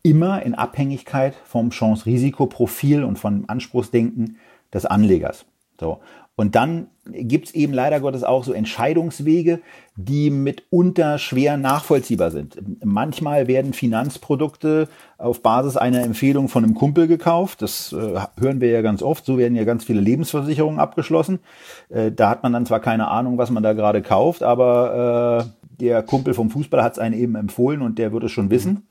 Immer 0.04 0.44
in 0.44 0.56
Abhängigkeit 0.56 1.36
vom 1.46 1.70
Chance-Risiko-Profil 1.70 3.04
und 3.04 3.20
vom 3.20 3.46
Anspruchsdenken 3.48 4.38
des 4.74 4.86
Anlegers. 4.86 5.46
So. 5.80 6.00
Und 6.36 6.56
dann 6.56 6.88
gibt 7.06 7.48
es 7.48 7.54
eben 7.54 7.74
leider 7.74 8.00
Gottes 8.00 8.24
auch 8.24 8.44
so 8.44 8.54
Entscheidungswege, 8.54 9.60
die 9.96 10.30
mitunter 10.30 11.18
schwer 11.18 11.58
nachvollziehbar 11.58 12.32
sind. 12.32 12.58
Manchmal 12.84 13.48
werden 13.48 13.74
Finanzprodukte 13.74 14.88
auf 15.18 15.44
Basis 15.44 15.78
einer 15.78 16.04
Empfehlung 16.04 16.48
von 16.48 16.64
einem 16.64 16.74
Kumpel 16.74 17.08
gekauft. 17.08 17.62
Das 17.62 17.94
äh, 17.94 18.20
hören 18.40 18.62
wir 18.62 18.70
ja 18.72 18.82
ganz 18.82 19.04
oft. 19.04 19.26
So 19.26 19.38
werden 19.38 19.56
ja 19.56 19.66
ganz 19.66 19.84
viele 19.84 20.02
Lebensversicherungen 20.02 20.80
abgeschlossen. 20.80 21.40
Äh, 21.90 22.12
da 22.12 22.30
hat 22.30 22.44
man 22.44 22.54
dann 22.54 22.66
zwar 22.66 22.80
keine 22.80 23.10
Ahnung, 23.10 23.38
was 23.38 23.52
man 23.52 23.62
da 23.62 23.74
gerade 23.74 24.02
kauft, 24.02 24.42
aber 24.42 25.46
äh, 25.46 25.80
der 25.82 26.02
Kumpel 26.04 26.34
vom 26.34 26.50
Fußball 26.50 26.82
hat 26.82 26.94
es 26.94 27.00
einen 27.00 27.20
eben 27.20 27.36
empfohlen 27.36 27.82
und 27.82 28.00
der 28.00 28.14
wird 28.14 28.24
es 28.24 28.32
schon 28.32 28.50
wissen. 28.50 28.88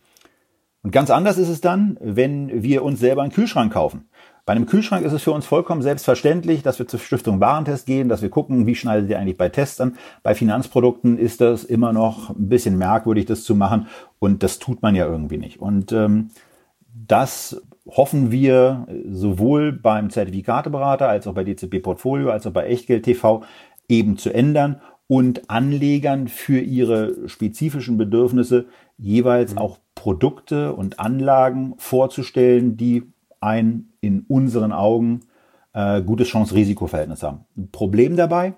Und 0.83 0.93
ganz 0.93 1.11
anders 1.11 1.37
ist 1.37 1.49
es 1.49 1.61
dann, 1.61 1.99
wenn 2.01 2.63
wir 2.63 2.83
uns 2.83 3.01
selber 3.01 3.23
einen 3.23 3.33
Kühlschrank 3.33 3.73
kaufen. 3.73 4.09
Bei 4.47 4.55
einem 4.55 4.67
Kühlschrank 4.67 5.05
ist 5.05 5.13
es 5.13 5.23
für 5.23 5.33
uns 5.33 5.45
vollkommen 5.45 5.83
selbstverständlich, 5.83 6.63
dass 6.63 6.79
wir 6.79 6.89
zur 6.89 6.99
Stiftung 6.99 7.39
Warentest 7.41 7.87
gehen, 7.87 8.09
dass 8.09 8.23
wir 8.23 8.31
gucken, 8.31 8.67
wie 8.67 8.75
schneidet 8.75 9.11
ihr 9.11 9.19
eigentlich 9.19 9.37
bei 9.37 9.51
Tests 9.51 9.81
an. 9.81 9.97
Bei 10.23 10.35
Finanzprodukten 10.35 11.19
ist 11.19 11.41
das 11.41 11.65
immer 11.65 11.93
noch 11.93 12.31
ein 12.31 12.49
bisschen 12.49 12.79
merkwürdig, 12.79 13.27
das 13.27 13.45
zu 13.45 13.55
machen. 13.55 13.87
Und 14.19 14.43
das 14.43 14.59
tut 14.59 14.81
man 14.83 14.95
ja 14.95 15.07
irgendwie 15.07 15.37
nicht. 15.37 15.61
Und 15.61 15.93
ähm, 15.93 16.31
das 17.07 17.61
hoffen 17.87 18.31
wir 18.31 18.87
sowohl 19.11 19.73
beim 19.73 20.11
Zertifikateberater 20.11 21.09
als 21.09 21.27
auch 21.27 21.35
bei 21.35 21.45
DCP 21.45 21.81
Portfolio 21.83 22.31
als 22.31 22.47
auch 22.47 22.53
bei 22.53 22.67
Echtgeld 22.67 23.05
TV 23.05 23.43
eben 23.89 24.17
zu 24.17 24.33
ändern 24.33 24.81
und 25.07 25.51
Anlegern 25.51 26.29
für 26.29 26.61
ihre 26.61 27.29
spezifischen 27.29 27.99
Bedürfnisse 27.99 28.67
jeweils 29.01 29.53
mhm. 29.53 29.59
auch 29.59 29.79
Produkte 29.95 30.75
und 30.75 31.01
Anlagen 31.01 31.75
vorzustellen, 31.79 32.77
die 32.77 33.13
ein 33.41 33.93
in 34.01 34.25
unseren 34.29 34.73
Augen 34.73 35.21
äh, 35.73 36.03
gutes 36.03 36.29
Chance-Risiko-Verhältnis 36.29 37.23
haben. 37.23 37.45
Ein 37.57 37.71
Problem 37.71 38.17
dabei, 38.17 38.55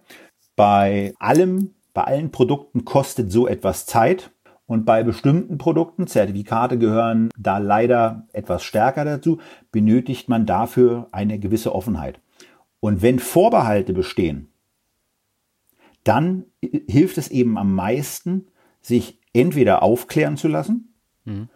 bei 0.56 1.14
allem, 1.18 1.74
bei 1.94 2.04
allen 2.04 2.30
Produkten 2.30 2.84
kostet 2.84 3.32
so 3.32 3.46
etwas 3.46 3.86
Zeit. 3.86 4.30
Und 4.66 4.86
bei 4.86 5.02
bestimmten 5.02 5.58
Produkten, 5.58 6.06
Zertifikate 6.06 6.78
gehören 6.78 7.28
da 7.36 7.58
leider 7.58 8.26
etwas 8.32 8.62
stärker 8.62 9.04
dazu, 9.04 9.38
benötigt 9.70 10.28
man 10.28 10.46
dafür 10.46 11.08
eine 11.12 11.38
gewisse 11.38 11.74
Offenheit. 11.74 12.20
Und 12.80 13.02
wenn 13.02 13.18
Vorbehalte 13.18 13.92
bestehen, 13.92 14.48
dann 16.04 16.44
hilft 16.88 17.18
es 17.18 17.28
eben 17.28 17.58
am 17.58 17.74
meisten, 17.74 18.46
sich 18.80 19.21
entweder 19.32 19.82
aufklären 19.82 20.36
zu 20.36 20.48
lassen. 20.48 20.94
Mhm. 21.24 21.48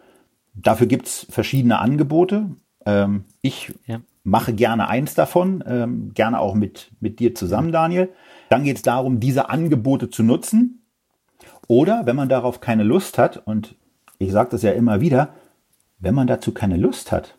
Dafür 0.53 0.87
gibt 0.87 1.07
es 1.07 1.27
verschiedene 1.29 1.79
Angebote. 1.79 2.49
Ähm, 2.85 3.25
ich 3.41 3.73
ja. 3.85 4.01
mache 4.23 4.53
gerne 4.53 4.87
eins 4.87 5.13
davon, 5.13 5.63
ähm, 5.67 6.13
gerne 6.13 6.39
auch 6.39 6.55
mit, 6.55 6.91
mit 6.99 7.19
dir 7.19 7.35
zusammen, 7.35 7.71
Daniel. 7.71 8.09
Dann 8.49 8.63
geht 8.63 8.77
es 8.77 8.81
darum, 8.81 9.19
diese 9.19 9.49
Angebote 9.49 10.09
zu 10.09 10.23
nutzen. 10.23 10.83
Oder 11.67 12.05
wenn 12.05 12.15
man 12.15 12.29
darauf 12.29 12.61
keine 12.61 12.83
Lust 12.83 13.17
hat, 13.17 13.45
und 13.45 13.75
ich 14.19 14.31
sage 14.31 14.49
das 14.51 14.61
ja 14.61 14.71
immer 14.71 15.01
wieder, 15.01 15.33
wenn 15.99 16.15
man 16.15 16.27
dazu 16.27 16.53
keine 16.53 16.77
Lust 16.77 17.11
hat, 17.11 17.37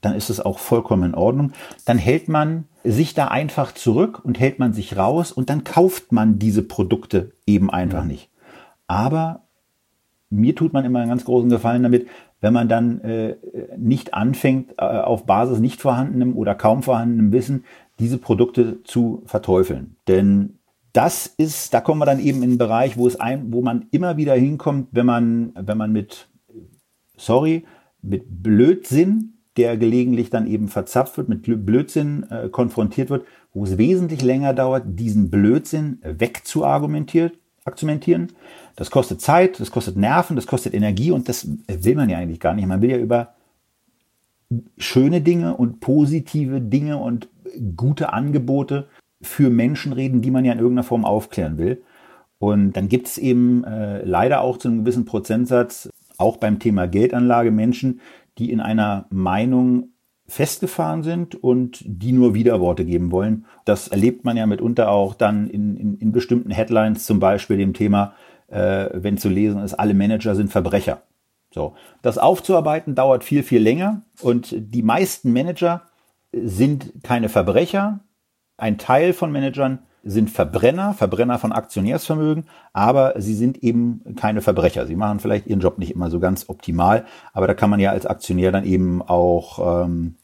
dann 0.00 0.14
ist 0.14 0.30
es 0.30 0.38
auch 0.38 0.58
vollkommen 0.58 1.10
in 1.10 1.14
Ordnung. 1.14 1.52
Dann 1.84 1.98
hält 1.98 2.28
man 2.28 2.66
sich 2.84 3.14
da 3.14 3.28
einfach 3.28 3.72
zurück 3.72 4.24
und 4.24 4.38
hält 4.38 4.58
man 4.58 4.72
sich 4.72 4.96
raus 4.96 5.32
und 5.32 5.50
dann 5.50 5.64
kauft 5.64 6.12
man 6.12 6.38
diese 6.38 6.62
Produkte 6.62 7.32
eben 7.46 7.70
einfach 7.70 8.02
mhm. 8.02 8.08
nicht. 8.08 8.30
Aber 8.86 9.47
mir 10.30 10.54
tut 10.54 10.72
man 10.72 10.84
immer 10.84 11.00
einen 11.00 11.08
ganz 11.08 11.24
großen 11.24 11.48
Gefallen 11.48 11.82
damit, 11.82 12.06
wenn 12.40 12.52
man 12.52 12.68
dann 12.68 13.00
äh, 13.00 13.36
nicht 13.76 14.14
anfängt, 14.14 14.72
äh, 14.78 14.82
auf 14.82 15.26
Basis 15.26 15.58
nicht 15.58 15.80
vorhandenem 15.80 16.36
oder 16.36 16.54
kaum 16.54 16.82
vorhandenem 16.82 17.32
Wissen 17.32 17.64
diese 17.98 18.18
Produkte 18.18 18.82
zu 18.84 19.22
verteufeln. 19.26 19.96
Denn 20.06 20.58
das 20.92 21.26
ist, 21.26 21.74
da 21.74 21.80
kommen 21.80 22.00
wir 22.00 22.06
dann 22.06 22.20
eben 22.20 22.38
in 22.38 22.50
einen 22.50 22.58
Bereich, 22.58 22.96
wo 22.96 23.06
es 23.06 23.18
ein, 23.18 23.52
wo 23.52 23.62
man 23.62 23.86
immer 23.90 24.16
wieder 24.16 24.34
hinkommt, 24.34 24.88
wenn 24.92 25.06
man, 25.06 25.52
wenn 25.54 25.78
man 25.78 25.92
mit, 25.92 26.28
sorry, 27.16 27.64
mit 28.02 28.24
Blödsinn, 28.42 29.34
der 29.56 29.76
gelegentlich 29.76 30.30
dann 30.30 30.46
eben 30.46 30.68
verzapft 30.68 31.16
wird, 31.16 31.28
mit 31.28 31.42
Blödsinn 31.42 32.26
äh, 32.30 32.48
konfrontiert 32.48 33.10
wird, 33.10 33.24
wo 33.52 33.64
es 33.64 33.76
wesentlich 33.76 34.22
länger 34.22 34.54
dauert, 34.54 34.84
diesen 34.86 35.30
Blödsinn 35.30 35.98
wegzuargumentieren, 36.02 37.32
argumentieren. 37.72 38.32
Das 38.76 38.90
kostet 38.90 39.20
Zeit, 39.20 39.60
das 39.60 39.70
kostet 39.70 39.96
Nerven, 39.96 40.36
das 40.36 40.46
kostet 40.46 40.74
Energie 40.74 41.10
und 41.10 41.28
das 41.28 41.48
will 41.66 41.94
man 41.94 42.08
ja 42.08 42.18
eigentlich 42.18 42.40
gar 42.40 42.54
nicht. 42.54 42.66
Man 42.66 42.82
will 42.82 42.90
ja 42.90 42.98
über 42.98 43.34
schöne 44.78 45.20
Dinge 45.20 45.56
und 45.56 45.80
positive 45.80 46.60
Dinge 46.60 46.98
und 46.98 47.28
gute 47.76 48.12
Angebote 48.12 48.88
für 49.20 49.50
Menschen 49.50 49.92
reden, 49.92 50.22
die 50.22 50.30
man 50.30 50.44
ja 50.44 50.52
in 50.52 50.58
irgendeiner 50.58 50.84
Form 50.84 51.04
aufklären 51.04 51.58
will. 51.58 51.82
Und 52.38 52.72
dann 52.74 52.88
gibt 52.88 53.08
es 53.08 53.18
eben 53.18 53.64
äh, 53.64 54.04
leider 54.04 54.42
auch 54.42 54.58
zu 54.58 54.68
einem 54.68 54.80
gewissen 54.80 55.04
Prozentsatz, 55.04 55.90
auch 56.18 56.36
beim 56.36 56.60
Thema 56.60 56.86
Geldanlage, 56.86 57.50
Menschen, 57.50 58.00
die 58.38 58.52
in 58.52 58.60
einer 58.60 59.06
Meinung 59.10 59.90
festgefahren 60.28 61.02
sind 61.02 61.42
und 61.42 61.82
die 61.84 62.12
nur 62.12 62.34
Widerworte 62.34 62.84
geben 62.84 63.10
wollen. 63.10 63.46
Das 63.64 63.88
erlebt 63.88 64.24
man 64.24 64.36
ja 64.36 64.46
mitunter 64.46 64.90
auch 64.90 65.14
dann 65.14 65.48
in, 65.48 65.76
in, 65.76 65.98
in 65.98 66.12
bestimmten 66.12 66.50
Headlines, 66.50 67.06
zum 67.06 67.18
Beispiel 67.18 67.56
dem 67.56 67.72
Thema, 67.72 68.12
äh, 68.48 68.90
wenn 68.92 69.16
zu 69.16 69.28
lesen 69.28 69.62
ist, 69.62 69.74
alle 69.74 69.94
Manager 69.94 70.34
sind 70.34 70.50
Verbrecher. 70.50 71.02
So, 71.50 71.74
das 72.02 72.18
aufzuarbeiten 72.18 72.94
dauert 72.94 73.24
viel, 73.24 73.42
viel 73.42 73.62
länger 73.62 74.02
und 74.20 74.54
die 74.54 74.82
meisten 74.82 75.32
Manager 75.32 75.82
sind 76.32 76.92
keine 77.02 77.30
Verbrecher. 77.30 78.00
Ein 78.58 78.76
Teil 78.76 79.14
von 79.14 79.32
Managern 79.32 79.78
sind 80.04 80.30
Verbrenner, 80.30 80.94
Verbrenner 80.94 81.38
von 81.38 81.52
Aktionärsvermögen, 81.52 82.44
aber 82.72 83.14
sie 83.20 83.34
sind 83.34 83.62
eben 83.62 84.14
keine 84.16 84.40
Verbrecher. 84.40 84.86
Sie 84.86 84.96
machen 84.96 85.20
vielleicht 85.20 85.46
ihren 85.46 85.60
Job 85.60 85.78
nicht 85.78 85.90
immer 85.92 86.10
so 86.10 86.20
ganz 86.20 86.48
optimal, 86.48 87.04
aber 87.32 87.46
da 87.46 87.54
kann 87.54 87.70
man 87.70 87.80
ja 87.80 87.90
als 87.90 88.06
Aktionär 88.06 88.52
dann 88.52 88.64
eben 88.64 89.02
auch 89.02 89.84
ähm, 89.84 90.16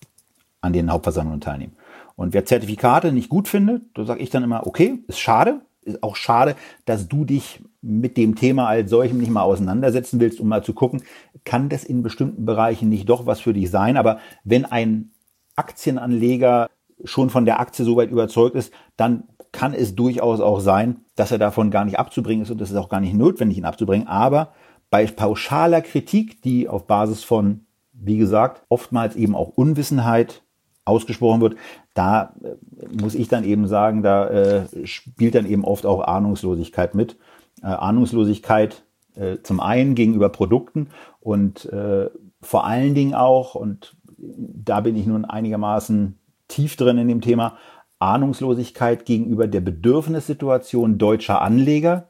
an 0.64 0.72
den 0.72 0.90
Hauptversammlungen 0.90 1.40
teilnehmen. 1.40 1.76
Und 2.16 2.32
wer 2.32 2.44
Zertifikate 2.44 3.12
nicht 3.12 3.28
gut 3.28 3.48
findet, 3.48 3.82
da 3.94 4.04
sage 4.04 4.20
ich 4.20 4.30
dann 4.30 4.44
immer, 4.44 4.66
okay, 4.66 5.00
ist 5.08 5.20
schade, 5.20 5.60
ist 5.82 6.02
auch 6.02 6.16
schade, 6.16 6.56
dass 6.84 7.08
du 7.08 7.24
dich 7.24 7.60
mit 7.82 8.16
dem 8.16 8.34
Thema 8.34 8.66
als 8.66 8.90
solchem 8.90 9.18
nicht 9.18 9.30
mal 9.30 9.42
auseinandersetzen 9.42 10.20
willst, 10.20 10.40
um 10.40 10.48
mal 10.48 10.64
zu 10.64 10.72
gucken, 10.72 11.02
kann 11.44 11.68
das 11.68 11.84
in 11.84 12.02
bestimmten 12.02 12.46
Bereichen 12.46 12.88
nicht 12.88 13.08
doch 13.08 13.26
was 13.26 13.40
für 13.40 13.52
dich 13.52 13.70
sein. 13.70 13.96
Aber 13.96 14.18
wenn 14.44 14.64
ein 14.64 15.10
Aktienanleger 15.56 16.68
schon 17.04 17.30
von 17.30 17.44
der 17.44 17.60
Aktie 17.60 17.84
so 17.84 17.96
weit 17.96 18.10
überzeugt 18.10 18.56
ist, 18.56 18.72
dann 18.96 19.24
kann 19.52 19.74
es 19.74 19.94
durchaus 19.94 20.40
auch 20.40 20.60
sein, 20.60 21.00
dass 21.16 21.30
er 21.30 21.38
davon 21.38 21.70
gar 21.70 21.84
nicht 21.84 21.98
abzubringen 21.98 22.42
ist 22.42 22.50
und 22.50 22.60
es 22.60 22.70
ist 22.70 22.76
auch 22.76 22.88
gar 22.88 23.00
nicht 23.00 23.14
notwendig, 23.14 23.58
ihn 23.58 23.64
abzubringen. 23.64 24.08
Aber 24.08 24.52
bei 24.90 25.06
pauschaler 25.06 25.82
Kritik, 25.82 26.42
die 26.42 26.68
auf 26.68 26.86
Basis 26.86 27.22
von, 27.22 27.66
wie 27.92 28.16
gesagt, 28.16 28.62
oftmals 28.68 29.16
eben 29.16 29.34
auch 29.36 29.48
Unwissenheit 29.48 30.43
ausgesprochen 30.84 31.40
wird, 31.40 31.56
da 31.94 32.34
äh, 32.42 32.54
muss 33.02 33.14
ich 33.14 33.28
dann 33.28 33.44
eben 33.44 33.66
sagen, 33.66 34.02
da 34.02 34.28
äh, 34.28 34.86
spielt 34.86 35.34
dann 35.34 35.46
eben 35.46 35.64
oft 35.64 35.86
auch 35.86 36.02
Ahnungslosigkeit 36.02 36.94
mit. 36.94 37.16
Äh, 37.62 37.66
Ahnungslosigkeit 37.66 38.84
äh, 39.14 39.38
zum 39.42 39.60
einen 39.60 39.94
gegenüber 39.94 40.28
Produkten 40.28 40.88
und 41.20 41.66
äh, 41.66 42.10
vor 42.42 42.66
allen 42.66 42.94
Dingen 42.94 43.14
auch, 43.14 43.54
und 43.54 43.96
da 44.16 44.80
bin 44.80 44.96
ich 44.96 45.06
nun 45.06 45.24
einigermaßen 45.24 46.18
tief 46.48 46.76
drin 46.76 46.98
in 46.98 47.08
dem 47.08 47.20
Thema, 47.20 47.56
Ahnungslosigkeit 47.98 49.06
gegenüber 49.06 49.46
der 49.46 49.60
Bedürfnissituation 49.60 50.98
deutscher 50.98 51.40
Anleger, 51.40 52.08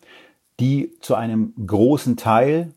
die 0.58 0.92
zu 1.00 1.14
einem 1.14 1.54
großen 1.66 2.16
Teil 2.16 2.72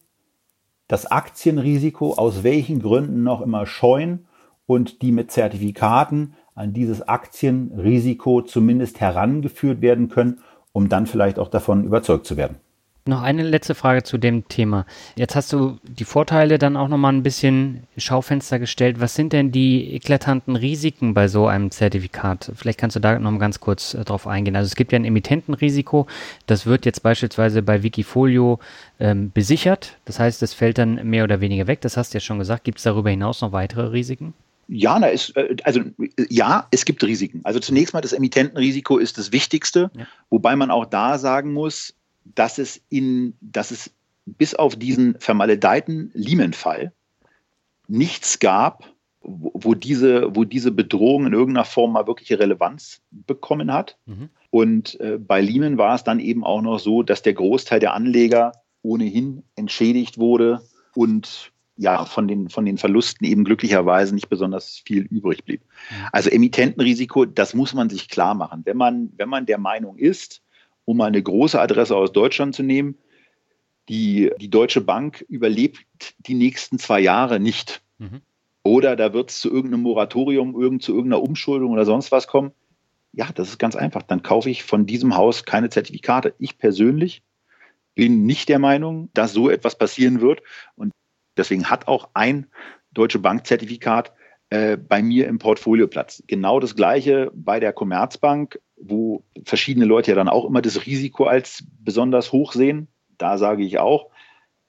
das 0.87 1.05
Aktienrisiko 1.07 2.13
aus 2.13 2.43
welchen 2.43 2.81
Gründen 2.81 3.23
noch 3.23 3.41
immer 3.41 3.65
scheuen 3.65 4.26
und 4.67 5.01
die 5.01 5.11
mit 5.11 5.31
Zertifikaten 5.31 6.35
an 6.53 6.73
dieses 6.73 7.07
Aktienrisiko 7.07 8.43
zumindest 8.43 8.99
herangeführt 8.99 9.81
werden 9.81 10.09
können, 10.09 10.41
um 10.73 10.89
dann 10.89 11.07
vielleicht 11.07 11.39
auch 11.39 11.49
davon 11.49 11.83
überzeugt 11.83 12.27
zu 12.27 12.37
werden. 12.37 12.57
Noch 13.07 13.21
eine 13.21 13.43
letzte 13.43 13.73
Frage 13.73 14.03
zu 14.03 14.17
dem 14.17 14.49
Thema. 14.49 14.85
Jetzt 15.15 15.35
hast 15.35 15.53
du 15.53 15.77
die 15.83 16.03
Vorteile 16.03 16.57
dann 16.57 16.75
auch 16.75 16.89
nochmal 16.89 17.13
ein 17.13 17.23
bisschen 17.23 17.83
Schaufenster 17.95 18.59
gestellt. 18.59 18.99
Was 18.99 19.15
sind 19.15 19.31
denn 19.31 19.53
die 19.53 19.93
eklatanten 19.95 20.57
Risiken 20.57 21.13
bei 21.13 21.29
so 21.29 21.47
einem 21.47 21.71
Zertifikat? 21.71 22.51
Vielleicht 22.55 22.77
kannst 22.77 22.97
du 22.97 22.99
da 22.99 23.17
nochmal 23.17 23.39
ganz 23.39 23.61
kurz 23.61 23.93
äh, 23.93 24.03
drauf 24.03 24.27
eingehen. 24.27 24.57
Also 24.57 24.67
es 24.67 24.75
gibt 24.75 24.91
ja 24.91 24.99
ein 24.99 25.05
Emittentenrisiko. 25.05 26.05
Das 26.47 26.65
wird 26.65 26.85
jetzt 26.85 27.01
beispielsweise 27.01 27.61
bei 27.61 27.81
Wikifolio 27.81 28.59
ähm, 28.99 29.31
besichert. 29.31 29.97
Das 30.03 30.19
heißt, 30.19 30.43
es 30.43 30.53
fällt 30.53 30.77
dann 30.77 30.95
mehr 31.09 31.23
oder 31.23 31.39
weniger 31.39 31.67
weg. 31.67 31.79
Das 31.81 31.95
hast 31.95 32.13
du 32.13 32.17
ja 32.17 32.19
schon 32.19 32.39
gesagt. 32.39 32.65
Gibt 32.65 32.79
es 32.79 32.83
darüber 32.83 33.09
hinaus 33.09 33.39
noch 33.41 33.53
weitere 33.53 33.87
Risiken? 33.87 34.33
Ja, 34.67 34.99
na, 34.99 35.07
ist, 35.07 35.35
äh, 35.37 35.55
also 35.63 35.81
ja, 36.29 36.67
es 36.71 36.85
gibt 36.85 37.03
Risiken. 37.03 37.41
Also 37.43 37.59
zunächst 37.59 37.93
mal 37.93 38.01
das 38.01 38.13
Emittentenrisiko 38.13 38.97
ist 38.97 39.17
das 39.17 39.31
Wichtigste, 39.31 39.91
ja. 39.95 40.07
wobei 40.29 40.55
man 40.55 40.71
auch 40.71 40.85
da 40.85 41.17
sagen 41.17 41.53
muss, 41.53 41.93
dass 42.35 42.57
es 42.57 42.81
in, 42.89 43.33
dass 43.39 43.71
es 43.71 43.91
bis 44.25 44.53
auf 44.53 44.75
diesen 44.75 45.17
vermaledeiten 45.19 46.11
Lehman-Fall 46.13 46.91
nichts 47.87 48.39
gab, 48.39 48.83
wo, 49.21 49.51
wo, 49.53 49.73
diese, 49.73 50.35
wo 50.35 50.43
diese 50.43 50.71
Bedrohung 50.71 51.25
in 51.27 51.33
irgendeiner 51.33 51.65
Form 51.65 51.93
mal 51.93 52.07
wirkliche 52.07 52.39
Relevanz 52.39 53.01
bekommen 53.11 53.71
hat. 53.71 53.97
Mhm. 54.05 54.29
Und 54.49 54.99
äh, 54.99 55.17
bei 55.17 55.41
Lehman 55.41 55.77
war 55.77 55.95
es 55.95 56.03
dann 56.03 56.19
eben 56.19 56.43
auch 56.43 56.61
noch 56.61 56.79
so, 56.79 57.03
dass 57.03 57.21
der 57.21 57.33
Großteil 57.33 57.79
der 57.79 57.93
Anleger 57.93 58.51
ohnehin 58.81 59.43
entschädigt 59.55 60.17
wurde 60.17 60.61
und 60.93 61.51
ja, 61.77 62.05
von 62.05 62.27
den, 62.27 62.49
von 62.49 62.65
den 62.65 62.77
Verlusten 62.77 63.25
eben 63.25 63.43
glücklicherweise 63.43 64.13
nicht 64.13 64.29
besonders 64.29 64.81
viel 64.83 65.03
übrig 65.03 65.45
blieb. 65.45 65.61
Also 66.11 66.29
Emittentenrisiko, 66.29 67.25
das 67.25 67.53
muss 67.53 67.73
man 67.73 67.89
sich 67.89 68.09
klar 68.09 68.33
machen. 68.33 68.63
Wenn 68.65 68.77
man, 68.77 69.11
wenn 69.17 69.29
man 69.29 69.45
der 69.45 69.59
Meinung 69.59 69.97
ist, 69.97 70.41
um 70.85 71.01
eine 71.01 71.21
große 71.21 71.59
Adresse 71.59 71.95
aus 71.95 72.11
Deutschland 72.11 72.55
zu 72.55 72.63
nehmen, 72.63 72.95
die, 73.89 74.31
die 74.41 74.49
Deutsche 74.49 74.81
Bank 74.81 75.23
überlebt 75.29 75.85
die 76.19 76.33
nächsten 76.33 76.79
zwei 76.79 76.99
Jahre 76.99 77.39
nicht. 77.39 77.81
Mhm. 77.99 78.21
Oder 78.63 78.95
da 78.95 79.13
wird 79.13 79.29
es 79.29 79.39
zu 79.39 79.49
irgendeinem 79.49 79.83
Moratorium, 79.83 80.59
irgend, 80.59 80.83
zu 80.83 80.93
irgendeiner 80.93 81.23
Umschuldung 81.23 81.71
oder 81.71 81.85
sonst 81.85 82.11
was 82.11 82.27
kommen. 82.27 82.51
Ja, 83.13 83.29
das 83.33 83.49
ist 83.49 83.59
ganz 83.59 83.75
einfach. 83.75 84.03
Dann 84.03 84.23
kaufe 84.23 84.49
ich 84.49 84.63
von 84.63 84.85
diesem 84.85 85.15
Haus 85.15 85.45
keine 85.45 85.69
Zertifikate. 85.69 86.33
Ich 86.37 86.57
persönlich 86.57 87.23
bin 87.95 88.25
nicht 88.25 88.49
der 88.49 88.59
Meinung, 88.59 89.09
dass 89.13 89.33
so 89.33 89.49
etwas 89.49 89.77
passieren 89.77 90.21
wird. 90.21 90.41
Und 90.75 90.91
deswegen 91.37 91.69
hat 91.69 91.87
auch 91.87 92.09
ein 92.13 92.47
Deutsche 92.91 93.19
Bank-Zertifikat 93.19 94.11
äh, 94.49 94.77
bei 94.77 95.01
mir 95.01 95.27
im 95.27 95.39
Portfolio 95.39 95.87
Platz. 95.87 96.23
Genau 96.27 96.59
das 96.59 96.75
gleiche 96.75 97.31
bei 97.33 97.59
der 97.59 97.73
Commerzbank 97.73 98.59
wo 98.77 99.23
verschiedene 99.43 99.85
Leute 99.85 100.11
ja 100.11 100.15
dann 100.15 100.29
auch 100.29 100.45
immer 100.45 100.61
das 100.61 100.85
Risiko 100.85 101.25
als 101.25 101.63
besonders 101.83 102.31
hoch 102.31 102.53
sehen. 102.53 102.87
Da 103.17 103.37
sage 103.37 103.63
ich 103.63 103.79
auch, 103.79 104.09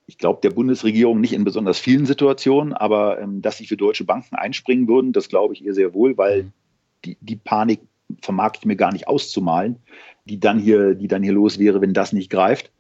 ich 0.07 0.17
glaube 0.17 0.41
der 0.43 0.51
Bundesregierung 0.51 1.21
nicht 1.21 1.35
in 1.35 1.45
besonders 1.45 1.79
vielen 1.79 2.07
Situationen, 2.07 2.73
aber 2.73 3.21
ähm, 3.21 3.43
dass 3.43 3.59
sie 3.59 3.67
für 3.67 3.77
deutsche 3.77 4.05
Banken 4.05 4.35
einspringen 4.35 4.89
würden, 4.89 5.13
das 5.13 5.29
glaube 5.29 5.55
ich 5.55 5.63
ihr 5.63 5.75
sehr 5.75 5.93
wohl, 5.93 6.17
weil 6.17 6.51
die, 7.05 7.19
die 7.21 7.37
Panik 7.37 7.81
vermag 8.23 8.53
ich 8.59 8.65
mir 8.65 8.77
gar 8.77 8.93
nicht 8.93 9.07
auszumalen, 9.07 9.77
die 10.25 10.41
dann 10.41 10.59
hier, 10.59 10.95
die 10.95 11.09
dann 11.09 11.23
hier 11.23 11.35
los 11.35 11.59
wäre, 11.59 11.83
wenn 11.83 11.93
das 11.93 12.15
nicht 12.15 12.31
greift. 12.31 12.73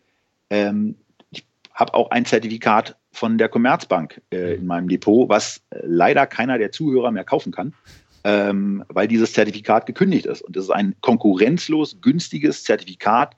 Ähm, 0.49 0.97
ich 1.30 1.47
habe 1.74 1.93
auch 1.93 2.11
ein 2.11 2.24
Zertifikat 2.24 2.97
von 3.19 3.37
der 3.37 3.49
Commerzbank 3.49 4.23
äh, 4.31 4.55
in 4.55 4.66
meinem 4.66 4.89
Depot, 4.89 5.29
was 5.29 5.61
äh, 5.71 5.81
leider 5.83 6.27
keiner 6.27 6.59
der 6.59 6.73
Zuhörer 6.73 7.11
mehr 7.11 7.25
kaufen 7.25 7.53
kann 7.53 7.75
ähm, 8.25 8.85
weil 8.89 9.09
dieses 9.09 9.33
Zertifikat 9.33 9.87
gekündigt 9.87 10.27
ist. 10.27 10.43
Und 10.43 10.57
das 10.57 10.64
ist 10.64 10.71
ein 10.71 10.95
konkurrenzlos 11.01 12.01
günstiges 12.01 12.64
Zertifikat, 12.64 13.37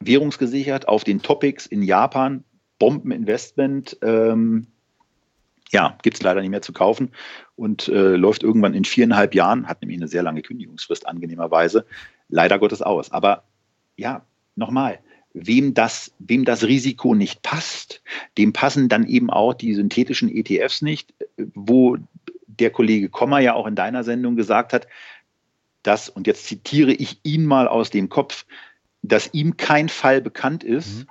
währungsgesichert 0.00 0.88
auf 0.88 1.04
den 1.04 1.22
Topics 1.22 1.66
in 1.66 1.82
Japan, 1.82 2.44
Bombeninvestment. 2.78 3.96
Ähm, 4.02 4.66
ja, 5.70 5.96
gibt 6.02 6.16
es 6.16 6.22
leider 6.22 6.40
nicht 6.40 6.50
mehr 6.50 6.62
zu 6.62 6.72
kaufen 6.72 7.12
und 7.56 7.88
äh, 7.88 8.16
läuft 8.16 8.42
irgendwann 8.42 8.74
in 8.74 8.84
viereinhalb 8.84 9.34
Jahren, 9.34 9.68
hat 9.68 9.80
nämlich 9.80 9.98
eine 9.98 10.08
sehr 10.08 10.22
lange 10.22 10.42
Kündigungsfrist 10.42 11.06
angenehmerweise, 11.06 11.86
leider 12.28 12.58
Gottes 12.58 12.82
aus. 12.82 13.10
Aber 13.10 13.44
ja, 13.96 14.24
nochmal, 14.54 14.98
wem 15.38 15.74
das, 15.74 16.12
wem 16.18 16.46
das 16.46 16.64
Risiko 16.64 17.14
nicht 17.14 17.42
passt, 17.42 18.02
dem 18.38 18.54
passen 18.54 18.88
dann 18.88 19.06
eben 19.06 19.28
auch 19.28 19.52
die 19.52 19.74
synthetischen 19.74 20.34
ETFs 20.34 20.80
nicht, 20.80 21.12
wo 21.36 21.98
der 22.46 22.70
Kollege 22.70 23.10
Kommer 23.10 23.40
ja 23.40 23.52
auch 23.52 23.66
in 23.66 23.74
deiner 23.74 24.02
Sendung 24.02 24.34
gesagt 24.34 24.72
hat, 24.72 24.88
dass, 25.82 26.08
und 26.08 26.26
jetzt 26.26 26.46
zitiere 26.46 26.92
ich 26.92 27.20
ihn 27.22 27.44
mal 27.44 27.68
aus 27.68 27.90
dem 27.90 28.08
Kopf, 28.08 28.46
dass 29.02 29.34
ihm 29.34 29.58
kein 29.58 29.90
Fall 29.90 30.22
bekannt 30.22 30.64
ist, 30.64 31.00
mhm. 31.00 31.06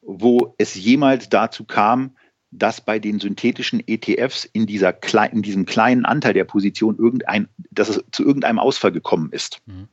wo 0.00 0.54
es 0.56 0.74
jemals 0.74 1.28
dazu 1.28 1.64
kam, 1.64 2.16
dass 2.50 2.80
bei 2.80 2.98
den 2.98 3.20
synthetischen 3.20 3.86
ETFs 3.86 4.44
in, 4.46 4.66
dieser 4.66 4.96
in 5.30 5.42
diesem 5.42 5.66
kleinen 5.66 6.06
Anteil 6.06 6.32
der 6.32 6.44
Position 6.44 6.96
irgendein, 6.96 7.48
dass 7.70 7.90
es 7.90 8.04
zu 8.12 8.24
irgendeinem 8.24 8.58
Ausfall 8.58 8.92
gekommen 8.92 9.30
ist. 9.30 9.60
Mhm. 9.66 9.88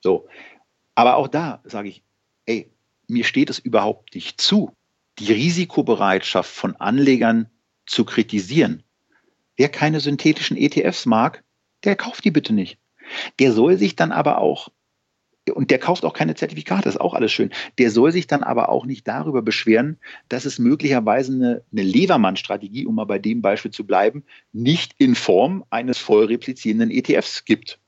So. 0.00 0.26
Aber 0.96 1.16
auch 1.16 1.28
da 1.28 1.60
sage 1.64 1.88
ich, 1.88 2.02
ey, 2.46 2.68
mir 3.10 3.24
steht 3.24 3.50
es 3.50 3.58
überhaupt 3.58 4.14
nicht 4.14 4.40
zu, 4.40 4.74
die 5.18 5.32
Risikobereitschaft 5.32 6.50
von 6.50 6.76
Anlegern 6.76 7.48
zu 7.86 8.04
kritisieren. 8.04 8.82
Wer 9.56 9.68
keine 9.68 10.00
synthetischen 10.00 10.56
ETFs 10.56 11.06
mag, 11.06 11.44
der 11.84 11.96
kauft 11.96 12.24
die 12.24 12.30
bitte 12.30 12.52
nicht. 12.52 12.78
Der 13.38 13.52
soll 13.52 13.76
sich 13.76 13.96
dann 13.96 14.12
aber 14.12 14.38
auch, 14.38 14.68
und 15.52 15.70
der 15.70 15.78
kauft 15.78 16.04
auch 16.04 16.12
keine 16.12 16.34
Zertifikate, 16.36 16.88
ist 16.88 17.00
auch 17.00 17.14
alles 17.14 17.32
schön, 17.32 17.50
der 17.78 17.90
soll 17.90 18.12
sich 18.12 18.26
dann 18.26 18.42
aber 18.42 18.68
auch 18.68 18.86
nicht 18.86 19.08
darüber 19.08 19.42
beschweren, 19.42 19.98
dass 20.28 20.44
es 20.44 20.58
möglicherweise 20.58 21.32
eine, 21.32 21.64
eine 21.72 21.82
Levermann-Strategie, 21.82 22.86
um 22.86 22.94
mal 22.94 23.04
bei 23.04 23.18
dem 23.18 23.42
Beispiel 23.42 23.72
zu 23.72 23.84
bleiben, 23.84 24.24
nicht 24.52 24.94
in 24.98 25.14
Form 25.14 25.64
eines 25.70 25.98
voll 25.98 26.26
replizierenden 26.26 26.90
ETFs 26.90 27.44
gibt. 27.44 27.79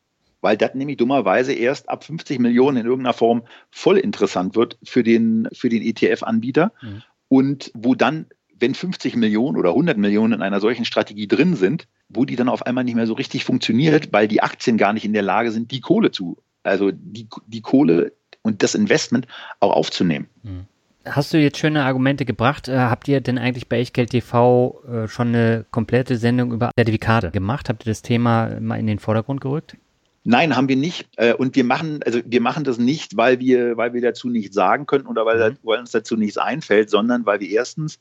Weil 0.43 0.59
das 0.59 0.74
nämlich 0.74 0.98
dummerweise 0.98 1.55
erst 1.55 1.89
ab 1.89 2.05
50 2.05 2.39
Millionen 2.39 2.77
in 2.78 2.86
irgendeiner 2.86 3.14
Form 3.14 3.44
voll 3.70 3.97
interessant 3.97 4.55
wird 4.55 4.77
für 4.82 5.02
den, 5.02 5.48
für 5.52 5.70
den 5.70 5.82
ETF-Anbieter. 5.82 6.73
Mhm. 6.82 7.02
Und 7.28 7.70
wo 7.74 7.94
dann 7.94 8.27
wenn 8.62 8.74
50 8.74 9.16
Millionen 9.16 9.59
oder 9.59 9.70
100 9.70 9.98
Millionen 9.98 10.35
in 10.35 10.43
einer 10.43 10.60
solchen 10.60 10.85
Strategie 10.85 11.27
drin 11.27 11.56
sind, 11.56 11.89
wo 12.09 12.24
die 12.24 12.36
dann 12.36 12.48
auf 12.48 12.64
einmal 12.64 12.85
nicht 12.85 12.94
mehr 12.94 13.06
so 13.06 13.14
richtig 13.14 13.44
funktioniert, 13.44 14.12
weil 14.12 14.28
die 14.28 14.43
Aktien 14.43 14.78
gar 14.78 14.93
nicht 14.93 15.05
in 15.05 15.12
der 15.12 15.23
Lage 15.23 15.51
sind, 15.51 15.70
die 15.70 15.81
Kohle 15.81 16.12
zu, 16.12 16.39
also 16.62 16.90
die, 16.93 17.27
die 17.48 17.60
Kohle 17.60 18.12
und 18.43 18.62
das 18.62 18.74
Investment 18.74 19.27
auch 19.60 19.73
aufzunehmen. 19.73 20.28
Mhm. 20.43 20.66
Hast 21.05 21.35
du 21.35 21.39
jetzt 21.39 21.59
schöne 21.59 21.82
Argumente 21.85 22.24
gebracht? 22.24 22.69
Äh, 22.69 22.78
habt 22.78 23.09
ihr 23.09 23.20
denn 23.20 23.36
eigentlich 23.36 23.69
bei 23.69 23.81
Echtgeld 23.81 24.10
TV 24.10 24.81
äh, 24.86 25.09
schon 25.09 25.28
eine 25.28 25.64
komplette 25.73 26.16
Sendung 26.16 26.52
über 26.52 26.70
Zertifikate 26.77 27.32
gemacht? 27.32 27.69
Habt 27.69 27.85
ihr 27.85 27.90
das 27.90 28.02
Thema 28.02 28.60
mal 28.60 28.78
in 28.78 28.86
den 28.86 29.01
Vordergrund 29.01 29.40
gerückt? 29.40 29.77
Nein, 30.24 30.54
haben 30.54 30.68
wir 30.68 30.76
nicht. 30.76 31.08
Äh, 31.16 31.34
und 31.34 31.56
wir 31.56 31.64
machen, 31.64 32.00
also 32.04 32.20
wir 32.24 32.40
machen 32.40 32.64
das 32.64 32.78
nicht, 32.78 33.16
weil 33.16 33.40
wir, 33.40 33.76
weil 33.76 33.92
wir 33.92 34.00
dazu 34.00 34.28
nichts 34.28 34.54
sagen 34.54 34.86
können 34.86 35.06
oder 35.06 35.26
weil, 35.26 35.50
mhm. 35.50 35.56
weil 35.62 35.80
uns 35.80 35.90
dazu 35.90 36.16
nichts 36.16 36.38
einfällt, 36.38 36.90
sondern 36.90 37.26
weil 37.26 37.40
wir 37.40 37.50
erstens 37.50 37.98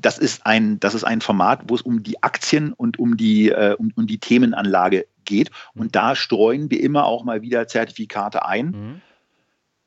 das 0.00 0.18
ist 0.18 0.46
ein, 0.46 0.78
das 0.80 0.94
ist 0.94 1.04
ein 1.04 1.20
Format, 1.20 1.62
wo 1.66 1.74
es 1.74 1.82
um 1.82 2.02
die 2.02 2.22
Aktien 2.22 2.72
und 2.72 2.98
um 2.98 3.16
die, 3.16 3.48
äh, 3.50 3.74
um, 3.76 3.92
um 3.96 4.06
die 4.06 4.18
Themenanlage 4.18 5.06
geht. 5.24 5.50
Und 5.74 5.86
mhm. 5.86 5.92
da 5.92 6.14
streuen 6.14 6.70
wir 6.70 6.80
immer 6.82 7.06
auch 7.06 7.24
mal 7.24 7.42
wieder 7.42 7.66
Zertifikate 7.66 8.44
ein. 8.44 8.66
Mhm. 8.66 9.00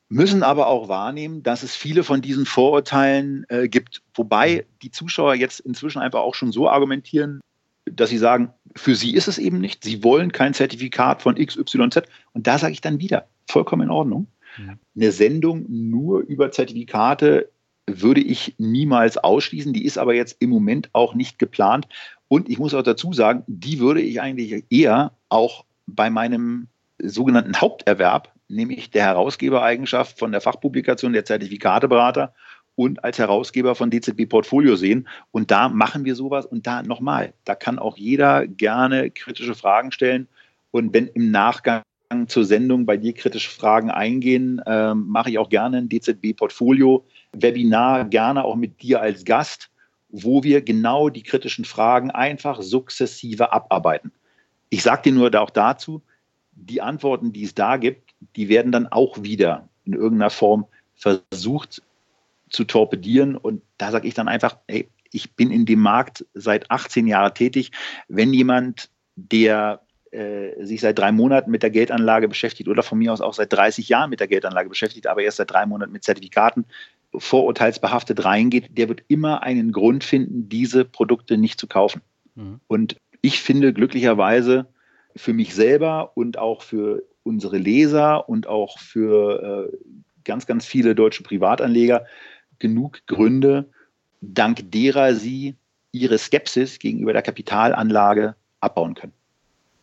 Müssen 0.10 0.44
aber 0.44 0.68
auch 0.68 0.90
wahrnehmen, 0.90 1.42
dass 1.42 1.64
es 1.64 1.76
viele 1.76 2.04
von 2.04 2.22
diesen 2.22 2.46
Vorurteilen 2.46 3.46
äh, 3.50 3.68
gibt, 3.68 4.02
wobei 4.14 4.56
mhm. 4.56 4.78
die 4.82 4.92
Zuschauer 4.92 5.36
jetzt 5.36 5.60
inzwischen 5.62 6.02
einfach 6.02 6.20
auch 6.20 6.36
schon 6.36 6.52
so 6.52 6.70
argumentieren, 6.70 7.40
dass 7.86 8.10
sie 8.10 8.18
sagen, 8.18 8.54
für 8.76 8.96
sie 8.96 9.14
ist 9.14 9.28
es 9.28 9.38
eben 9.38 9.60
nicht. 9.60 9.84
Sie 9.84 10.04
wollen 10.04 10.32
kein 10.32 10.54
Zertifikat 10.54 11.22
von 11.22 11.36
XYZ. 11.36 12.04
Und 12.34 12.48
da 12.48 12.58
sage 12.58 12.74
ich 12.74 12.82
dann 12.82 13.00
wieder, 13.00 13.28
vollkommen 13.50 13.84
in 13.84 13.90
Ordnung. 13.90 14.28
Ja. 14.58 14.76
Eine 14.96 15.12
Sendung 15.12 15.66
nur 15.70 16.22
über 16.22 16.52
Zertifikate 16.52 17.50
würde 17.88 18.22
ich 18.22 18.56
niemals 18.58 19.18
ausschließen. 19.18 19.74
Die 19.74 19.86
ist 19.86 19.98
aber 19.98 20.14
jetzt 20.14 20.38
im 20.40 20.50
Moment 20.50 20.90
auch 20.94 21.16
nicht 21.16 21.40
geplant. 21.40 21.88
Und 22.28 22.50
ich 22.50 22.60
muss 22.60 22.74
auch 22.74 22.84
dazu 22.84 23.14
sagen, 23.14 23.44
die 23.48 23.80
würde 23.80 24.02
ich 24.02 24.22
eigentlich 24.22 24.66
eher 24.70 25.12
auch 25.30 25.66
bei 25.86 26.10
meinem 26.10 26.68
sogenannten 27.02 27.60
Haupterwerb, 27.60 28.32
nämlich 28.48 28.92
der 28.92 29.04
Herausgebereigenschaft 29.04 30.18
von 30.18 30.32
der 30.32 30.42
Fachpublikation 30.42 31.14
der 31.14 31.26
Zertifikateberater 31.26 32.34
und 32.76 33.04
als 33.04 33.20
Herausgeber 33.20 33.76
von 33.76 33.92
DZB 33.92 34.28
Portfolio 34.28 34.76
sehen. 34.76 35.08
Und 35.32 35.52
da 35.52 35.70
machen 35.70 36.06
wir 36.06 36.16
sowas. 36.16 36.46
Und 36.46 36.66
da 36.66 36.84
nochmal, 36.84 37.34
da 37.46 37.56
kann 37.56 37.80
auch 37.80 37.98
jeder 37.98 38.48
gerne 38.48 39.12
kritische 39.12 39.56
Fragen 39.56 39.92
stellen. 39.92 40.28
Und 40.72 40.94
wenn 40.94 41.08
im 41.08 41.32
Nachgang 41.32 41.84
zur 42.28 42.46
Sendung 42.46 42.86
bei 42.86 42.98
dir 42.98 43.14
kritische 43.14 43.50
Fragen 43.50 43.90
eingehen, 43.90 44.60
äh, 44.66 44.94
mache 44.94 45.32
ich 45.32 45.40
auch 45.40 45.50
gerne 45.50 45.78
ein 45.78 45.90
DZB 45.90 46.36
Portfolio 46.36 47.06
Webinar, 47.34 48.06
gerne 48.06 48.44
auch 48.44 48.56
mit 48.56 48.82
dir 48.82 49.02
als 49.02 49.26
Gast, 49.26 49.70
wo 50.10 50.44
wir 50.44 50.62
genau 50.62 51.10
die 51.10 51.24
kritischen 51.24 51.66
Fragen 51.66 52.12
einfach 52.12 52.62
sukzessive 52.62 53.52
abarbeiten. 53.52 54.12
Ich 54.70 54.84
sage 54.84 55.04
dir 55.04 55.14
nur 55.14 55.34
auch 55.40 55.50
dazu, 55.50 56.02
die 56.52 56.82
Antworten, 56.82 57.34
die 57.34 57.44
es 57.44 57.56
da 57.56 57.78
gibt, 57.78 58.14
die 58.36 58.48
werden 58.48 58.72
dann 58.72 58.88
auch 58.88 59.24
wieder 59.24 59.68
in 59.86 59.94
irgendeiner 59.94 60.30
Form 60.30 60.66
versucht 60.96 61.82
zu 62.54 62.64
torpedieren. 62.64 63.36
Und 63.36 63.62
da 63.78 63.92
sage 63.92 64.08
ich 64.08 64.14
dann 64.14 64.30
einfach, 64.30 64.58
ey, 64.68 64.90
ich 65.12 65.36
bin 65.36 65.52
in 65.52 65.66
dem 65.66 65.80
Markt 65.80 66.26
seit 66.34 66.72
18 66.72 67.08
Jahren 67.08 67.34
tätig. 67.34 67.72
Wenn 68.08 68.34
jemand, 68.34 68.90
der 69.16 69.82
äh, 70.12 70.64
sich 70.64 70.82
seit 70.82 70.98
drei 70.98 71.12
Monaten 71.12 71.52
mit 71.52 71.64
der 71.64 71.70
Geldanlage 71.70 72.28
beschäftigt 72.28 72.70
oder 72.70 72.84
von 72.84 72.98
mir 72.98 73.12
aus 73.12 73.22
auch 73.22 73.34
seit 73.34 73.52
30 73.52 73.90
Jahren 73.90 74.10
mit 74.10 74.20
der 74.20 74.28
Geldanlage 74.28 74.70
beschäftigt, 74.70 75.08
aber 75.08 75.22
erst 75.22 75.38
seit 75.38 75.52
drei 75.52 75.66
Monaten 75.66 75.92
mit 75.92 76.04
Zertifikaten 76.04 76.66
vorurteilsbehaftet 77.16 78.24
reingeht, 78.26 78.78
der 78.78 78.90
wird 78.90 79.04
immer 79.08 79.44
einen 79.44 79.72
Grund 79.72 80.04
finden, 80.04 80.50
diese 80.50 80.86
Produkte 80.86 81.38
nicht 81.38 81.60
zu 81.60 81.68
kaufen. 81.68 82.02
Mhm. 82.36 82.60
Und 82.68 82.96
ich 83.22 83.42
finde 83.42 83.74
glücklicherweise 83.74 84.68
für 85.16 85.34
mich 85.34 85.54
selber 85.54 86.18
und 86.18 86.40
auch 86.40 86.64
für 86.64 87.04
unsere 87.22 87.58
Leser 87.58 88.28
und 88.28 88.48
auch 88.48 88.80
für 88.80 89.70
äh, 89.72 89.78
ganz, 90.24 90.46
ganz 90.46 90.66
viele 90.66 90.96
deutsche 90.96 91.24
Privatanleger 91.24 92.06
genug 92.60 93.06
Gründe, 93.08 93.70
dank 94.22 94.72
derer 94.72 95.16
sie 95.16 95.56
ihre 95.92 96.18
Skepsis 96.18 96.80
gegenüber 96.80 97.14
der 97.14 97.22
Kapitalanlage 97.22 98.36
abbauen 98.60 98.96
können. 98.96 99.14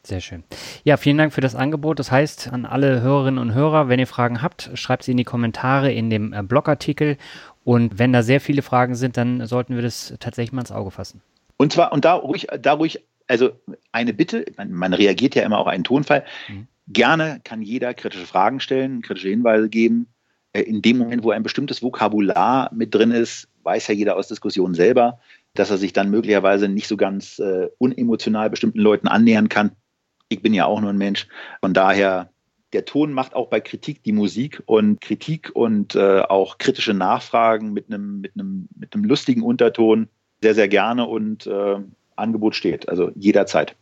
Sehr 0.03 0.21
schön. 0.21 0.45
Ja, 0.83 0.97
vielen 0.97 1.19
Dank 1.19 1.33
für 1.33 1.43
das 1.43 1.55
Angebot. 1.55 1.99
Das 1.99 2.11
heißt, 2.11 2.53
an 2.53 2.65
alle 2.65 3.03
Hörerinnen 3.03 3.39
und 3.39 3.55
Hörer, 3.55 3.89
wenn 3.89 4.01
ihr 4.01 4.07
Fragen 4.07 4.41
habt, 4.41 4.71
schreibt 4.75 5.03
sie 5.03 5.11
in 5.11 5.19
die 5.19 5.25
Kommentare 5.25 5.93
in 5.93 6.09
dem 6.09 6.33
äh, 6.33 6.43
Blogartikel. 6.43 7.19
Und 7.65 7.99
wenn 7.99 8.13
da 8.13 8.23
sehr 8.23 8.41
viele 8.41 8.63
Fragen 8.63 8.95
sind, 8.95 9.19
dann 9.19 9.47
sollten 9.47 9.75
wir 9.75 9.83
das 9.83 10.15
tatsächlich 10.19 10.53
mal 10.53 10.63
ins 10.63 10.73
Auge 10.73 10.91
fassen. 10.91 11.21
Und 11.59 11.73
zwar, 11.73 11.93
und 11.93 12.07
da 12.07 12.15
ruhig, 12.15 12.47
da 12.61 12.73
ruhig, 12.73 13.05
also 13.27 13.51
eine 13.93 14.15
Bitte, 14.15 14.47
man, 14.57 14.73
man 14.73 14.95
reagiert 14.95 15.35
ja 15.35 15.43
immer 15.43 15.59
auf 15.59 15.67
einen 15.67 15.85
Tonfall. 15.85 16.25
Mhm. 16.49 16.67
Gerne 16.89 17.41
kann 17.45 17.61
jeder 17.61 17.93
kritische 17.93 18.27
Fragen 18.27 18.61
stellen, 18.61 19.03
kritische 19.03 19.29
Hinweise 19.29 19.69
geben. 19.69 20.07
Äh, 20.52 20.62
in 20.62 20.82
dem 20.82 20.98
Moment, 20.98 21.22
wo 21.22 21.31
ein 21.31 21.43
bestimmtes 21.43 21.82
Vokabular 21.82 22.70
mit 22.74 22.94
drin 22.94 23.10
ist, 23.10 23.48
weiß 23.62 23.89
ja 23.89 23.94
jeder 23.94 24.16
aus 24.16 24.28
Diskussionen 24.28 24.74
selber, 24.74 25.18
dass 25.55 25.70
er 25.70 25.78
sich 25.78 25.93
dann 25.93 26.10
möglicherweise 26.10 26.68
nicht 26.68 26.89
so 26.89 26.97
ganz 26.97 27.39
äh, 27.39 27.68
unemotional 27.78 28.51
bestimmten 28.51 28.78
Leuten 28.78 29.09
annähern 29.09 29.48
kann 29.48 29.72
ich 30.31 30.40
bin 30.40 30.55
ja 30.55 30.64
auch 30.64 30.81
nur 30.81 30.90
ein 30.90 30.98
Mensch. 30.98 31.27
Von 31.60 31.74
daher, 31.74 32.31
der 32.72 32.86
Ton 32.86 33.12
macht 33.12 33.35
auch 33.35 33.48
bei 33.48 33.60
Kritik 33.60 34.02
die 34.05 34.12
Musik 34.12 34.62
und 34.64 35.01
Kritik 35.01 35.51
und 35.52 35.94
äh, 35.97 36.20
auch 36.20 36.56
kritische 36.56 36.94
Nachfragen 36.94 37.72
mit 37.72 37.86
einem, 37.89 38.20
mit, 38.20 38.32
mit 38.36 38.94
lustigen 38.94 39.43
Unterton 39.43 40.09
sehr, 40.40 40.55
sehr 40.55 40.68
gerne 40.68 41.06
und 41.06 41.47
äh, 41.47 41.77
Angebot 42.16 42.55
steht. 42.55 42.89
Also 42.89 43.10
jederzeit. 43.16 43.74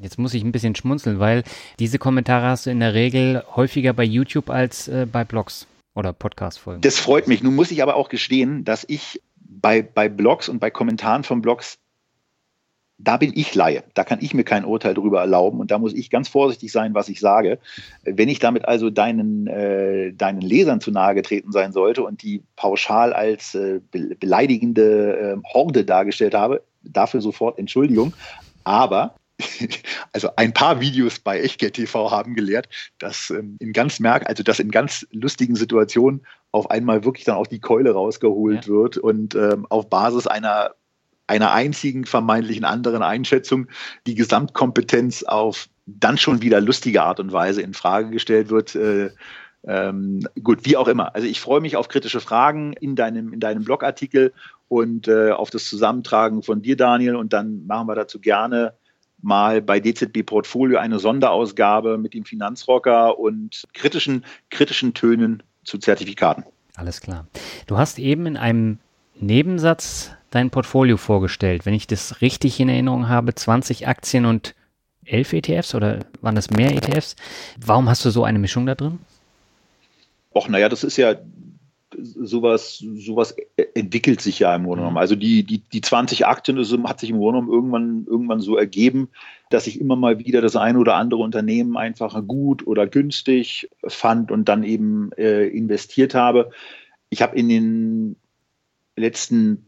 Jetzt 0.00 0.18
muss 0.18 0.34
ich 0.34 0.42
ein 0.42 0.50
bisschen 0.50 0.74
schmunzeln, 0.74 1.20
weil 1.20 1.44
diese 1.78 2.00
Kommentare 2.00 2.46
hast 2.46 2.66
du 2.66 2.70
in 2.70 2.80
der 2.80 2.94
Regel 2.94 3.44
häufiger 3.54 3.92
bei 3.92 4.02
YouTube 4.02 4.50
als 4.50 4.88
äh, 4.88 5.06
bei 5.10 5.24
Blogs 5.24 5.68
oder 5.94 6.12
Podcast-Folgen. 6.12 6.80
Das 6.80 6.98
freut 6.98 7.28
mich. 7.28 7.42
Nun 7.42 7.54
muss 7.54 7.70
ich 7.70 7.82
aber 7.82 7.96
auch 7.96 8.08
gestehen, 8.08 8.64
dass 8.64 8.84
ich 8.88 9.22
bei, 9.36 9.82
bei 9.82 10.08
Blogs 10.08 10.48
und 10.48 10.58
bei 10.58 10.70
Kommentaren 10.70 11.24
von 11.24 11.40
Blogs 11.40 11.78
da 12.98 13.16
bin 13.16 13.32
ich 13.34 13.54
Laie. 13.54 13.82
Da 13.94 14.04
kann 14.04 14.20
ich 14.22 14.34
mir 14.34 14.44
kein 14.44 14.64
Urteil 14.64 14.94
darüber 14.94 15.20
erlauben 15.20 15.58
und 15.60 15.70
da 15.70 15.78
muss 15.78 15.92
ich 15.92 16.10
ganz 16.10 16.28
vorsichtig 16.28 16.70
sein, 16.70 16.94
was 16.94 17.08
ich 17.08 17.20
sage. 17.20 17.58
Wenn 18.04 18.28
ich 18.28 18.38
damit 18.38 18.66
also 18.66 18.88
deinen, 18.90 19.46
äh, 19.46 20.12
deinen 20.12 20.40
Lesern 20.40 20.80
zu 20.80 20.90
nahe 20.90 21.14
getreten 21.14 21.50
sein 21.50 21.72
sollte 21.72 22.04
und 22.04 22.22
die 22.22 22.42
pauschal 22.56 23.12
als 23.12 23.54
äh, 23.54 23.80
beleidigende 23.90 25.40
äh, 25.44 25.52
Horde 25.52 25.84
dargestellt 25.84 26.34
habe, 26.34 26.62
dafür 26.82 27.20
sofort 27.20 27.58
Entschuldigung. 27.58 28.14
Aber 28.62 29.14
also 30.12 30.30
ein 30.36 30.52
paar 30.52 30.80
Videos 30.80 31.18
bei 31.18 31.40
Echtgeld 31.40 31.74
TV 31.74 32.10
haben 32.10 32.34
gelehrt, 32.34 32.68
dass 32.98 33.30
ähm, 33.30 33.56
in 33.60 33.72
ganz 33.72 34.00
merk, 34.00 34.28
also 34.28 34.42
dass 34.42 34.60
in 34.60 34.70
ganz 34.70 35.06
lustigen 35.10 35.56
Situationen 35.56 36.24
auf 36.52 36.70
einmal 36.70 37.04
wirklich 37.04 37.24
dann 37.24 37.36
auch 37.36 37.46
die 37.46 37.60
Keule 37.60 37.92
rausgeholt 37.92 38.66
ja. 38.66 38.72
wird 38.72 38.96
und 38.96 39.34
ähm, 39.34 39.66
auf 39.68 39.90
Basis 39.90 40.26
einer 40.26 40.74
einer 41.26 41.52
einzigen 41.52 42.04
vermeintlichen 42.04 42.64
anderen 42.64 43.02
Einschätzung 43.02 43.68
die 44.06 44.14
Gesamtkompetenz 44.14 45.22
auf 45.22 45.68
dann 45.86 46.18
schon 46.18 46.42
wieder 46.42 46.60
lustige 46.60 47.02
Art 47.02 47.20
und 47.20 47.32
Weise 47.32 47.62
in 47.62 47.74
Frage 47.74 48.10
gestellt 48.10 48.50
wird. 48.50 48.74
Äh, 48.74 49.10
ähm, 49.66 50.20
gut, 50.42 50.60
wie 50.64 50.76
auch 50.76 50.88
immer. 50.88 51.14
Also 51.14 51.26
ich 51.26 51.40
freue 51.40 51.60
mich 51.60 51.76
auf 51.76 51.88
kritische 51.88 52.20
Fragen 52.20 52.74
in 52.74 52.96
deinem, 52.96 53.32
in 53.32 53.40
deinem 53.40 53.64
Blogartikel 53.64 54.32
und 54.68 55.08
äh, 55.08 55.30
auf 55.30 55.50
das 55.50 55.66
Zusammentragen 55.66 56.42
von 56.42 56.60
dir, 56.60 56.76
Daniel. 56.76 57.16
Und 57.16 57.32
dann 57.32 57.66
machen 57.66 57.88
wir 57.88 57.94
dazu 57.94 58.20
gerne 58.20 58.74
mal 59.24 59.62
bei 59.62 59.80
DZB 59.80 60.24
Portfolio 60.24 60.78
eine 60.78 60.98
Sonderausgabe 60.98 61.98
mit 61.98 62.14
dem 62.14 62.24
Finanzrocker 62.24 63.18
und 63.18 63.64
kritischen, 63.72 64.24
kritischen 64.50 64.94
Tönen 64.94 65.42
zu 65.64 65.78
Zertifikaten. 65.78 66.44
Alles 66.76 67.00
klar. 67.00 67.26
Du 67.66 67.78
hast 67.78 67.98
eben 67.98 68.26
in 68.26 68.36
einem 68.36 68.78
Nebensatz 69.14 70.12
dein 70.30 70.50
Portfolio 70.50 70.96
vorgestellt. 70.96 71.66
Wenn 71.66 71.74
ich 71.74 71.86
das 71.86 72.20
richtig 72.20 72.58
in 72.60 72.68
Erinnerung 72.68 73.08
habe, 73.08 73.34
20 73.34 73.86
Aktien 73.86 74.26
und 74.26 74.54
11 75.06 75.32
ETFs 75.34 75.74
oder 75.74 76.00
waren 76.20 76.34
das 76.34 76.50
mehr 76.50 76.72
ETFs? 76.74 77.16
Warum 77.64 77.88
hast 77.88 78.04
du 78.04 78.10
so 78.10 78.24
eine 78.24 78.38
Mischung 78.38 78.66
da 78.66 78.74
drin? 78.74 78.98
Och, 80.34 80.48
naja, 80.48 80.68
das 80.68 80.82
ist 80.82 80.96
ja 80.96 81.14
sowas, 81.98 82.78
sowas 82.78 83.36
entwickelt 83.74 84.20
sich 84.20 84.38
ja 84.38 84.54
im 84.54 84.64
Grunde 84.64 84.82
genommen. 84.82 84.94
Mhm. 84.94 84.98
Also 84.98 85.16
die, 85.16 85.44
die, 85.44 85.58
die 85.58 85.80
20 85.80 86.26
Aktien, 86.26 86.56
das 86.56 86.72
hat 86.84 87.00
sich 87.00 87.10
im 87.10 87.18
Grunde 87.18 87.40
genommen 87.40 87.52
irgendwann, 87.52 88.06
irgendwann 88.06 88.40
so 88.40 88.56
ergeben, 88.56 89.08
dass 89.50 89.66
ich 89.66 89.80
immer 89.80 89.96
mal 89.96 90.18
wieder 90.18 90.40
das 90.40 90.56
eine 90.56 90.78
oder 90.78 90.96
andere 90.96 91.22
Unternehmen 91.22 91.76
einfach 91.76 92.26
gut 92.26 92.66
oder 92.66 92.86
günstig 92.86 93.70
fand 93.86 94.30
und 94.30 94.48
dann 94.48 94.62
eben 94.64 95.12
äh, 95.12 95.46
investiert 95.46 96.14
habe. 96.14 96.50
Ich 97.10 97.22
habe 97.22 97.36
in 97.36 97.48
den 97.48 98.16
letzten 98.96 99.66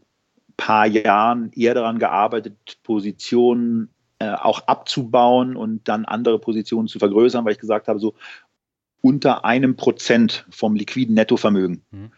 paar 0.57 0.87
Jahren 0.87 1.51
eher 1.53 1.73
daran 1.73 1.99
gearbeitet, 1.99 2.79
Positionen 2.83 3.89
äh, 4.19 4.33
auch 4.33 4.67
abzubauen 4.67 5.55
und 5.55 5.87
dann 5.87 6.05
andere 6.05 6.39
Positionen 6.39 6.87
zu 6.87 6.97
vergrößern, 6.97 7.45
weil 7.45 7.51
ich 7.51 7.59
gesagt 7.59 7.87
habe, 7.87 7.99
so 7.99 8.15
unter 9.07 9.45
einem 9.45 9.77
Prozent 9.77 10.45
vom 10.49 10.75
liquiden 10.75 11.15
Nettovermögen 11.15 11.81
mhm. 11.91 12.11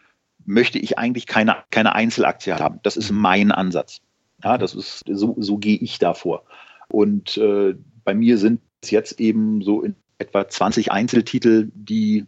möchte 0.44 0.80
ich 0.80 0.98
eigentlich 0.98 1.28
keine, 1.28 1.58
keine 1.70 1.94
Einzelaktie 1.94 2.54
haben. 2.54 2.80
Das 2.82 2.96
ist 2.96 3.12
mhm. 3.12 3.18
mein 3.20 3.52
Ansatz. 3.52 4.00
Ja, 4.42 4.58
das 4.58 4.74
ist, 4.74 5.04
so, 5.06 5.36
so 5.38 5.58
gehe 5.58 5.76
ich 5.76 6.00
davor. 6.00 6.42
Und 6.88 7.36
äh, 7.36 7.76
bei 8.02 8.12
mir 8.12 8.38
sind 8.38 8.60
es 8.80 8.90
jetzt 8.90 9.20
eben 9.20 9.62
so 9.62 9.82
in 9.82 9.94
etwa 10.18 10.48
20 10.48 10.90
Einzeltitel, 10.90 11.70
die, 11.74 12.26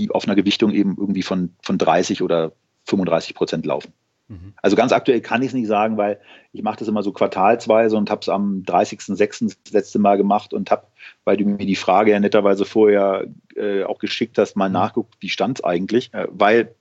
die 0.00 0.10
auf 0.10 0.24
einer 0.24 0.34
Gewichtung 0.34 0.72
eben 0.72 0.96
irgendwie 0.98 1.22
von, 1.22 1.54
von 1.62 1.78
30 1.78 2.22
oder 2.22 2.52
35 2.86 3.36
Prozent 3.36 3.66
laufen. 3.66 3.92
Mhm. 4.28 4.54
Also 4.60 4.76
ganz 4.76 4.92
aktuell 4.92 5.20
kann 5.20 5.42
ich 5.42 5.48
es 5.48 5.54
nicht 5.54 5.68
sagen, 5.68 5.96
weil 5.96 6.20
ich 6.52 6.62
mache 6.62 6.78
das 6.78 6.88
immer 6.88 7.02
so 7.02 7.12
quartalsweise 7.12 7.96
und 7.96 8.10
habe 8.10 8.20
es 8.22 8.28
am 8.28 8.62
30.06. 8.66 9.56
das 9.64 9.72
letzte 9.72 9.98
Mal 9.98 10.16
gemacht 10.16 10.52
und 10.52 10.70
habe, 10.70 10.86
weil 11.24 11.36
du 11.36 11.44
mir 11.44 11.66
die 11.66 11.76
Frage 11.76 12.10
ja 12.10 12.20
netterweise 12.20 12.64
vorher 12.64 13.26
äh, 13.54 13.84
auch 13.84 13.98
geschickt 13.98 14.38
hast, 14.38 14.56
mal 14.56 14.68
mhm. 14.68 14.74
nachguckt, 14.74 15.14
wie 15.20 15.28
stand 15.28 15.58
es 15.58 15.64
eigentlich. 15.64 16.12
Äh, 16.12 16.26
weil 16.30 16.74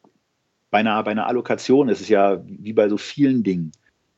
bei 0.72 0.80
einer, 0.80 1.02
bei 1.04 1.12
einer 1.12 1.28
Allokation 1.28 1.90
ist 1.90 2.02
es 2.02 2.10
ja 2.10 2.42
wie 2.46 2.74
bei 2.74 2.90
so 2.90 2.98
vielen 2.98 3.44
Dingen. 3.44 3.72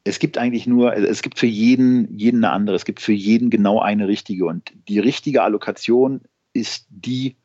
Es 0.04 0.20
gibt 0.20 0.38
eigentlich 0.38 0.66
nur, 0.68 0.96
es 0.96 1.22
gibt 1.22 1.38
für 1.38 1.48
jeden, 1.48 2.18
jeden 2.18 2.44
eine 2.44 2.54
andere, 2.54 2.78
es 2.78 2.86
gibt 2.86 3.02
für 3.02 3.12
jeden 3.12 3.50
genau 3.50 3.82
eine 3.82 4.08
richtige. 4.08 4.46
Und 4.46 4.72
die 4.88 5.00
richtige 5.00 5.44
Allokation 5.44 6.22
ist 6.54 6.88
die, 6.90 7.36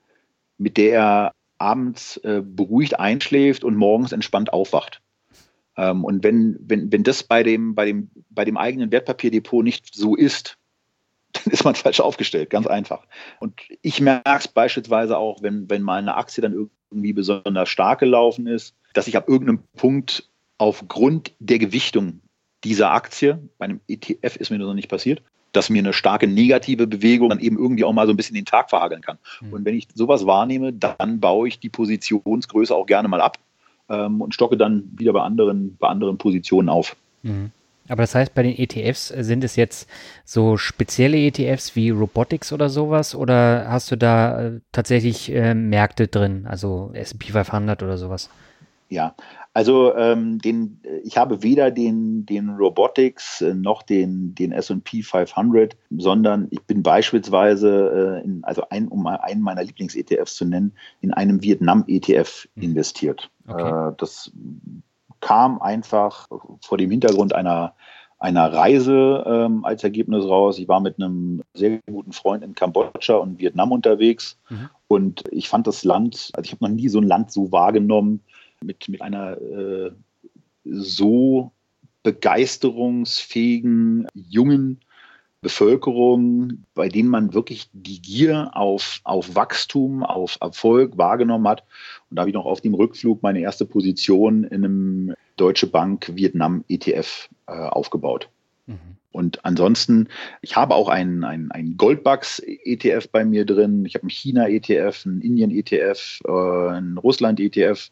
mit 0.58 0.76
der 0.76 0.92
er 0.92 1.32
abends 1.58 2.18
äh, 2.18 2.40
beruhigt 2.44 3.00
einschläft 3.00 3.64
und 3.64 3.74
morgens 3.74 4.12
entspannt 4.12 4.52
aufwacht. 4.52 5.02
Ähm, 5.76 6.04
und 6.04 6.22
wenn, 6.22 6.56
wenn, 6.60 6.92
wenn 6.92 7.02
das 7.02 7.22
bei 7.22 7.42
dem, 7.42 7.74
bei, 7.74 7.86
dem, 7.86 8.10
bei 8.30 8.44
dem 8.44 8.56
eigenen 8.56 8.90
Wertpapierdepot 8.90 9.64
nicht 9.64 9.94
so 9.94 10.14
ist, 10.14 10.58
dann 11.32 11.52
ist 11.52 11.64
man 11.64 11.74
falsch 11.74 12.00
aufgestellt, 12.00 12.50
ganz 12.50 12.66
einfach. 12.66 13.06
Und 13.40 13.60
ich 13.80 14.00
merke 14.00 14.38
es 14.38 14.48
beispielsweise 14.48 15.16
auch, 15.16 15.42
wenn, 15.42 15.70
wenn 15.70 15.82
mal 15.82 15.98
eine 15.98 16.16
Aktie 16.16 16.42
dann 16.42 16.68
irgendwie 16.90 17.12
besonders 17.14 17.68
stark 17.68 18.00
gelaufen 18.00 18.46
ist, 18.46 18.74
dass 18.92 19.06
ich 19.06 19.16
ab 19.16 19.28
irgendeinem 19.28 19.62
Punkt 19.76 20.28
aufgrund 20.58 21.32
der 21.38 21.58
Gewichtung 21.58 22.20
dieser 22.64 22.92
Aktie, 22.92 23.48
bei 23.58 23.64
einem 23.64 23.80
ETF 23.88 24.36
ist 24.36 24.50
mir 24.50 24.58
das 24.58 24.66
noch 24.66 24.74
nicht 24.74 24.90
passiert, 24.90 25.22
dass 25.52 25.70
mir 25.70 25.80
eine 25.80 25.92
starke 25.92 26.26
negative 26.26 26.86
Bewegung 26.86 27.30
dann 27.30 27.40
eben 27.40 27.58
irgendwie 27.58 27.84
auch 27.84 27.92
mal 27.92 28.06
so 28.06 28.12
ein 28.12 28.16
bisschen 28.16 28.34
den 28.34 28.44
Tag 28.44 28.70
verhageln 28.70 29.02
kann. 29.02 29.18
Mhm. 29.40 29.52
Und 29.52 29.64
wenn 29.64 29.74
ich 29.74 29.88
sowas 29.94 30.26
wahrnehme, 30.26 30.72
dann 30.72 31.20
baue 31.20 31.48
ich 31.48 31.58
die 31.58 31.68
Positionsgröße 31.68 32.74
auch 32.74 32.86
gerne 32.86 33.08
mal 33.08 33.20
ab 33.20 33.38
ähm, 33.92 34.20
und 34.20 34.34
stocke 34.34 34.56
dann 34.56 34.84
wieder 34.96 35.12
bei 35.12 35.22
anderen, 35.22 35.76
bei 35.76 35.88
anderen 35.88 36.18
Positionen 36.18 36.68
auf. 36.68 36.96
Mhm. 37.22 37.52
Aber 37.88 38.04
das 38.04 38.14
heißt, 38.14 38.34
bei 38.34 38.42
den 38.42 38.56
ETFs 38.56 39.08
sind 39.08 39.44
es 39.44 39.56
jetzt 39.56 39.88
so 40.24 40.56
spezielle 40.56 41.18
ETFs 41.18 41.76
wie 41.76 41.90
Robotics 41.90 42.52
oder 42.52 42.68
sowas 42.68 43.14
oder 43.14 43.66
hast 43.68 43.90
du 43.90 43.96
da 43.96 44.40
äh, 44.40 44.60
tatsächlich 44.70 45.32
äh, 45.32 45.54
Märkte 45.54 46.08
drin, 46.08 46.46
also 46.48 46.90
S&P 46.94 47.32
500 47.32 47.82
oder 47.82 47.98
sowas? 47.98 48.30
Ja, 48.88 49.14
also 49.54 49.94
ähm, 49.94 50.38
den, 50.38 50.80
ich 51.04 51.18
habe 51.18 51.42
weder 51.42 51.70
den, 51.70 52.24
den 52.24 52.50
Robotics 52.50 53.42
äh, 53.42 53.54
noch 53.54 53.82
den, 53.82 54.34
den 54.34 54.50
S&P 54.50 55.02
500, 55.02 55.76
sondern 55.90 56.48
ich 56.50 56.62
bin 56.62 56.82
beispielsweise, 56.82 58.20
äh, 58.22 58.24
in, 58.24 58.44
also 58.44 58.62
ein, 58.70 58.88
um 58.88 59.06
einen 59.06 59.42
meiner 59.42 59.62
Lieblings-ETFs 59.62 60.36
zu 60.36 60.46
nennen, 60.46 60.72
in 61.02 61.12
einem 61.12 61.42
Vietnam-ETF 61.42 62.48
mhm. 62.54 62.62
investiert. 62.62 63.30
Okay. 63.46 63.90
Äh, 63.90 63.92
das 63.98 64.32
kam 65.20 65.60
einfach 65.60 66.28
vor 66.62 66.78
dem 66.78 66.90
Hintergrund 66.90 67.34
einer, 67.34 67.74
einer 68.18 68.52
Reise 68.52 69.22
ähm, 69.26 69.66
als 69.66 69.84
Ergebnis 69.84 70.24
raus. 70.24 70.58
Ich 70.58 70.68
war 70.68 70.80
mit 70.80 70.96
einem 70.96 71.42
sehr 71.52 71.78
guten 71.90 72.12
Freund 72.12 72.42
in 72.42 72.54
Kambodscha 72.54 73.16
und 73.16 73.38
Vietnam 73.38 73.70
unterwegs 73.70 74.38
mhm. 74.48 74.70
und 74.88 75.24
ich 75.30 75.50
fand 75.50 75.66
das 75.66 75.84
Land, 75.84 76.30
also 76.32 76.46
ich 76.46 76.52
habe 76.52 76.64
noch 76.64 76.74
nie 76.74 76.88
so 76.88 77.00
ein 77.00 77.06
Land 77.06 77.30
so 77.32 77.52
wahrgenommen, 77.52 78.20
mit, 78.62 78.88
mit 78.88 79.02
einer 79.02 79.40
äh, 79.40 79.90
so 80.64 81.52
begeisterungsfähigen 82.02 84.06
jungen 84.14 84.80
Bevölkerung, 85.40 86.64
bei 86.74 86.88
denen 86.88 87.08
man 87.08 87.34
wirklich 87.34 87.68
die 87.72 88.00
Gier 88.00 88.56
auf, 88.56 89.00
auf 89.02 89.34
Wachstum, 89.34 90.04
auf 90.04 90.38
Erfolg 90.40 90.96
wahrgenommen 90.96 91.48
hat. 91.48 91.64
Und 92.08 92.16
da 92.16 92.22
habe 92.22 92.30
ich 92.30 92.34
noch 92.34 92.46
auf 92.46 92.60
dem 92.60 92.74
Rückflug 92.74 93.22
meine 93.22 93.40
erste 93.40 93.66
Position 93.66 94.44
in 94.44 94.64
einem 94.64 95.14
Deutsche 95.36 95.66
Bank 95.66 96.12
Vietnam 96.14 96.64
ETF 96.68 97.28
äh, 97.48 97.52
aufgebaut. 97.52 98.28
Mhm. 98.66 98.96
Und 99.12 99.44
ansonsten, 99.44 100.08
ich 100.40 100.56
habe 100.56 100.74
auch 100.74 100.88
einen, 100.88 101.22
einen, 101.22 101.50
einen 101.50 101.76
Goldbugs-ETF 101.76 103.08
bei 103.12 103.24
mir 103.24 103.44
drin. 103.44 103.84
Ich 103.84 103.94
habe 103.94 104.04
einen 104.04 104.10
China-ETF, 104.10 105.06
einen 105.06 105.20
Indien-ETF, 105.20 106.20
äh, 106.26 106.30
einen 106.30 106.98
Russland-ETF 106.98 107.90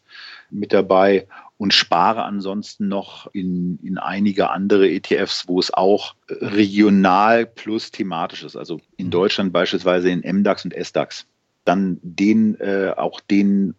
mit 0.49 0.73
dabei 0.73 1.27
und 1.57 1.73
spare 1.75 2.23
ansonsten 2.23 2.87
noch 2.87 3.27
in, 3.33 3.77
in 3.83 3.99
einige 3.99 4.49
andere 4.49 4.89
ETFs, 4.89 5.47
wo 5.47 5.59
es 5.59 5.71
auch 5.71 6.15
regional 6.27 7.45
plus 7.45 7.91
thematisch 7.91 8.43
ist. 8.43 8.55
Also 8.55 8.81
in 8.97 9.07
mhm. 9.07 9.11
Deutschland 9.11 9.53
beispielsweise 9.53 10.09
in 10.09 10.21
MDAX 10.21 10.65
und 10.65 10.73
SDAX. 10.73 11.27
Dann 11.63 11.99
den, 12.01 12.59
äh, 12.59 12.93
auch 12.97 13.19
den 13.19 13.75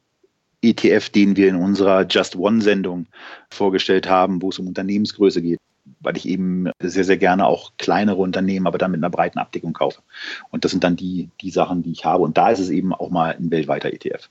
ETF, 0.63 1.09
den 1.09 1.35
wir 1.35 1.49
in 1.49 1.57
unserer 1.57 2.07
Just 2.07 2.37
One-Sendung 2.37 3.07
vorgestellt 3.51 4.09
haben, 4.09 4.41
wo 4.41 4.51
es 4.51 4.61
um 4.61 4.69
Unternehmensgröße 4.69 5.43
geht 5.43 5.59
weil 6.01 6.17
ich 6.17 6.27
eben 6.29 6.71
sehr, 6.81 7.05
sehr 7.05 7.17
gerne 7.17 7.47
auch 7.47 7.73
kleinere 7.79 8.17
Unternehmen, 8.17 8.67
aber 8.67 8.79
dann 8.79 8.91
mit 8.91 8.99
einer 8.99 9.11
breiten 9.11 9.39
Abdeckung 9.39 9.73
kaufe. 9.73 10.03
Und 10.51 10.65
das 10.65 10.71
sind 10.71 10.85
dann 10.85 10.97
die, 10.97 11.31
die 11.41 11.51
Sachen, 11.51 11.83
die 11.83 11.93
ich 11.93 12.05
habe. 12.05 12.23
Und 12.23 12.37
da 12.37 12.51
ist 12.51 12.59
es 12.59 12.71
eben 12.71 12.93
auch 12.95 13.11
mal 13.11 13.35
ein 13.35 13.51
weltweiter 13.51 13.93
ETF. 13.93 14.29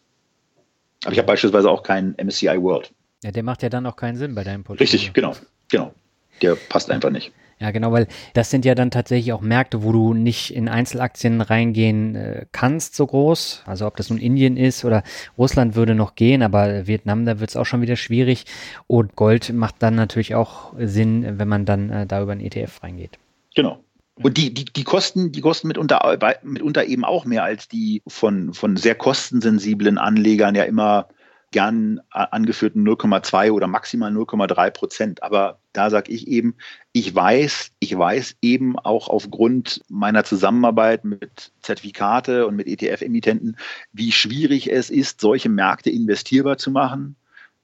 Aber 1.03 1.13
ich 1.13 1.17
habe 1.17 1.27
beispielsweise 1.27 1.69
auch 1.69 1.83
keinen 1.83 2.15
MSCI 2.23 2.61
World. 2.61 2.93
Ja, 3.23 3.31
der 3.31 3.43
macht 3.43 3.63
ja 3.63 3.69
dann 3.69 3.85
auch 3.85 3.95
keinen 3.95 4.17
Sinn 4.17 4.35
bei 4.35 4.43
deinem 4.43 4.63
Portfolio. 4.63 4.91
Richtig, 4.91 5.13
genau, 5.13 5.35
genau. 5.69 5.93
Der 6.41 6.55
passt 6.55 6.89
einfach 6.89 7.09
nicht. 7.09 7.31
Ja, 7.61 7.69
genau, 7.69 7.91
weil 7.91 8.07
das 8.33 8.49
sind 8.49 8.65
ja 8.65 8.73
dann 8.73 8.89
tatsächlich 8.89 9.33
auch 9.33 9.41
Märkte, 9.41 9.83
wo 9.83 9.91
du 9.91 10.15
nicht 10.15 10.55
in 10.55 10.67
Einzelaktien 10.67 11.41
reingehen 11.41 12.15
äh, 12.15 12.45
kannst 12.51 12.95
so 12.95 13.05
groß. 13.05 13.63
Also 13.67 13.85
ob 13.85 13.95
das 13.97 14.09
nun 14.09 14.17
Indien 14.17 14.57
ist 14.57 14.83
oder 14.83 15.03
Russland 15.37 15.75
würde 15.75 15.93
noch 15.93 16.15
gehen, 16.15 16.41
aber 16.41 16.87
Vietnam, 16.87 17.23
da 17.23 17.39
wird 17.39 17.51
es 17.51 17.55
auch 17.55 17.67
schon 17.67 17.81
wieder 17.81 17.97
schwierig. 17.97 18.45
Und 18.87 19.15
Gold 19.15 19.53
macht 19.53 19.75
dann 19.77 19.93
natürlich 19.93 20.33
auch 20.33 20.73
Sinn, 20.79 21.37
wenn 21.37 21.47
man 21.47 21.65
dann 21.65 21.91
äh, 21.91 22.07
da 22.07 22.23
über 22.23 22.31
einen 22.31 22.41
ETF 22.41 22.81
reingeht. 22.81 23.19
Genau. 23.53 23.83
Und 24.15 24.37
die, 24.37 24.51
die, 24.53 24.65
die 24.65 24.83
Kosten, 24.83 25.31
die 25.31 25.41
kosten 25.41 25.67
mitunter, 25.67 26.17
mitunter 26.41 26.85
eben 26.85 27.05
auch 27.05 27.25
mehr 27.25 27.43
als 27.43 27.67
die 27.67 28.01
von, 28.07 28.55
von 28.55 28.75
sehr 28.75 28.95
kostensensiblen 28.95 29.99
Anlegern 29.99 30.55
ja 30.55 30.63
immer 30.63 31.09
gern 31.51 31.99
angeführten 32.09 32.87
0,2 32.87 33.51
oder 33.51 33.67
maximal 33.67 34.11
0,3 34.11 34.71
Prozent. 34.71 35.23
Aber 35.23 35.59
da 35.73 35.89
sage 35.89 36.11
ich 36.11 36.27
eben, 36.27 36.55
ich 36.93 37.13
weiß, 37.13 37.71
ich 37.79 37.97
weiß 37.97 38.37
eben 38.41 38.79
auch 38.79 39.09
aufgrund 39.09 39.81
meiner 39.89 40.23
Zusammenarbeit 40.23 41.03
mit 41.03 41.51
Zertifikate 41.61 42.47
und 42.47 42.55
mit 42.55 42.67
ETF-Emittenten, 42.67 43.57
wie 43.91 44.11
schwierig 44.11 44.71
es 44.71 44.89
ist, 44.89 45.21
solche 45.21 45.49
Märkte 45.49 45.89
investierbar 45.89 46.57
zu 46.57 46.71
machen. 46.71 47.17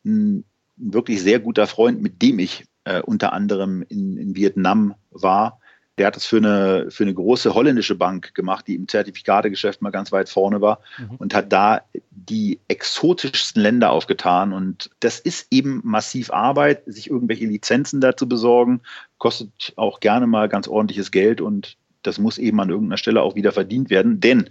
Ein 0.05 0.43
wirklich 0.75 1.21
sehr 1.21 1.39
guter 1.39 1.65
Freund, 1.65 2.01
mit 2.01 2.21
dem 2.21 2.39
ich 2.39 2.65
äh, 2.83 3.01
unter 3.01 3.33
anderem 3.33 3.83
in, 3.87 4.17
in 4.17 4.35
Vietnam 4.35 4.95
war, 5.11 5.59
der 5.97 6.07
hat 6.07 6.15
das 6.15 6.25
für 6.25 6.37
eine, 6.37 6.87
für 6.89 7.03
eine 7.03 7.13
große 7.13 7.53
holländische 7.53 7.95
Bank 7.95 8.35
gemacht, 8.35 8.67
die 8.67 8.75
im 8.75 8.87
Zertifikategeschäft 8.87 9.81
mal 9.81 9.89
ganz 9.89 10.11
weit 10.11 10.29
vorne 10.29 10.61
war 10.61 10.79
mhm. 10.97 11.15
und 11.17 11.33
hat 11.33 11.51
da 11.51 11.81
die 12.11 12.59
exotischsten 12.67 13.61
Länder 13.61 13.91
aufgetan. 13.91 14.53
Und 14.53 14.91
das 14.99 15.19
ist 15.19 15.47
eben 15.49 15.81
massiv 15.83 16.31
Arbeit, 16.31 16.83
sich 16.85 17.09
irgendwelche 17.09 17.45
Lizenzen 17.45 17.99
dazu 17.99 18.29
besorgen, 18.29 18.81
kostet 19.17 19.73
auch 19.75 19.99
gerne 19.99 20.27
mal 20.27 20.49
ganz 20.49 20.67
ordentliches 20.67 21.11
Geld 21.11 21.41
und 21.41 21.77
das 22.03 22.19
muss 22.19 22.37
eben 22.37 22.59
an 22.61 22.69
irgendeiner 22.69 22.97
Stelle 22.97 23.21
auch 23.23 23.35
wieder 23.35 23.51
verdient 23.51 23.89
werden. 23.89 24.19
Denn, 24.19 24.49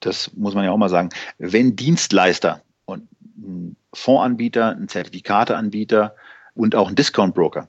das 0.00 0.32
muss 0.34 0.54
man 0.54 0.64
ja 0.64 0.72
auch 0.72 0.76
mal 0.76 0.90
sagen, 0.90 1.08
wenn 1.38 1.74
Dienstleister 1.74 2.62
und 2.84 3.08
ein 3.38 3.76
Fondsanbieter, 3.94 4.76
ein 4.76 4.88
Zertifikateanbieter 4.88 6.14
und 6.54 6.74
auch 6.74 6.88
ein 6.88 6.94
Discount-Broker 6.96 7.68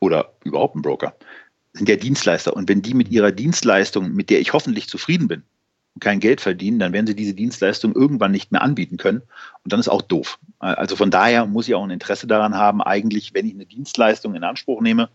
oder 0.00 0.32
überhaupt 0.44 0.74
ein 0.74 0.82
Broker 0.82 1.14
sind 1.78 1.88
ja 1.88 1.96
Dienstleister. 1.96 2.54
Und 2.54 2.68
wenn 2.68 2.82
die 2.82 2.94
mit 2.94 3.10
ihrer 3.10 3.32
Dienstleistung, 3.32 4.12
mit 4.12 4.30
der 4.30 4.40
ich 4.40 4.52
hoffentlich 4.52 4.88
zufrieden 4.88 5.28
bin, 5.28 5.42
kein 6.00 6.20
Geld 6.20 6.40
verdienen, 6.40 6.78
dann 6.78 6.92
werden 6.92 7.06
sie 7.06 7.16
diese 7.16 7.34
Dienstleistung 7.34 7.94
irgendwann 7.94 8.30
nicht 8.30 8.52
mehr 8.52 8.62
anbieten 8.62 8.98
können. 8.98 9.22
Und 9.64 9.72
dann 9.72 9.80
ist 9.80 9.88
auch 9.88 10.02
doof. 10.02 10.38
Also 10.58 10.96
von 10.96 11.10
daher 11.10 11.46
muss 11.46 11.68
ich 11.68 11.74
auch 11.74 11.82
ein 11.82 11.90
Interesse 11.90 12.26
daran 12.26 12.54
haben, 12.54 12.82
eigentlich, 12.82 13.34
wenn 13.34 13.46
ich 13.46 13.54
eine 13.54 13.66
Dienstleistung 13.66 14.34
in 14.34 14.44
Anspruch 14.44 14.80
nehme, 14.80 15.08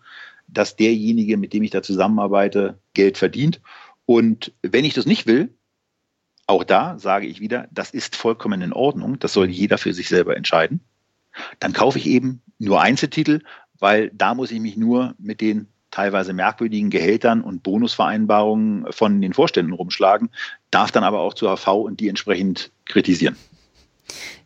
dass 0.47 0.75
derjenige, 0.75 1.37
mit 1.37 1.53
dem 1.53 1.63
ich 1.63 1.71
da 1.71 1.81
zusammenarbeite, 1.81 2.77
Geld 2.93 3.17
verdient. 3.17 3.61
Und 4.05 4.51
wenn 4.61 4.85
ich 4.85 4.93
das 4.93 5.05
nicht 5.05 5.25
will, 5.25 5.53
auch 6.47 6.63
da 6.65 6.99
sage 6.99 7.27
ich 7.27 7.39
wieder, 7.39 7.67
das 7.71 7.91
ist 7.91 8.15
vollkommen 8.15 8.61
in 8.61 8.73
Ordnung. 8.73 9.19
Das 9.19 9.33
soll 9.33 9.49
jeder 9.49 9.77
für 9.77 9.93
sich 9.93 10.09
selber 10.09 10.35
entscheiden. 10.35 10.81
Dann 11.59 11.73
kaufe 11.73 11.97
ich 11.97 12.07
eben 12.07 12.41
nur 12.59 12.81
Einzeltitel, 12.81 13.39
weil 13.79 14.11
da 14.13 14.35
muss 14.35 14.51
ich 14.51 14.59
mich 14.59 14.77
nur 14.77 15.15
mit 15.17 15.41
den 15.41 15.67
teilweise 15.93 16.33
merkwürdigen 16.33 16.89
Gehältern 16.89 17.41
und 17.41 17.61
Bonusvereinbarungen 17.61 18.91
von 18.91 19.21
den 19.21 19.33
Vorständen 19.33 19.73
rumschlagen, 19.73 20.31
darf 20.71 20.91
dann 20.91 21.03
aber 21.03 21.19
auch 21.19 21.35
zur 21.35 21.55
HV 21.55 21.67
und 21.67 21.99
die 21.99 22.09
entsprechend 22.09 22.71
kritisieren. 22.85 23.37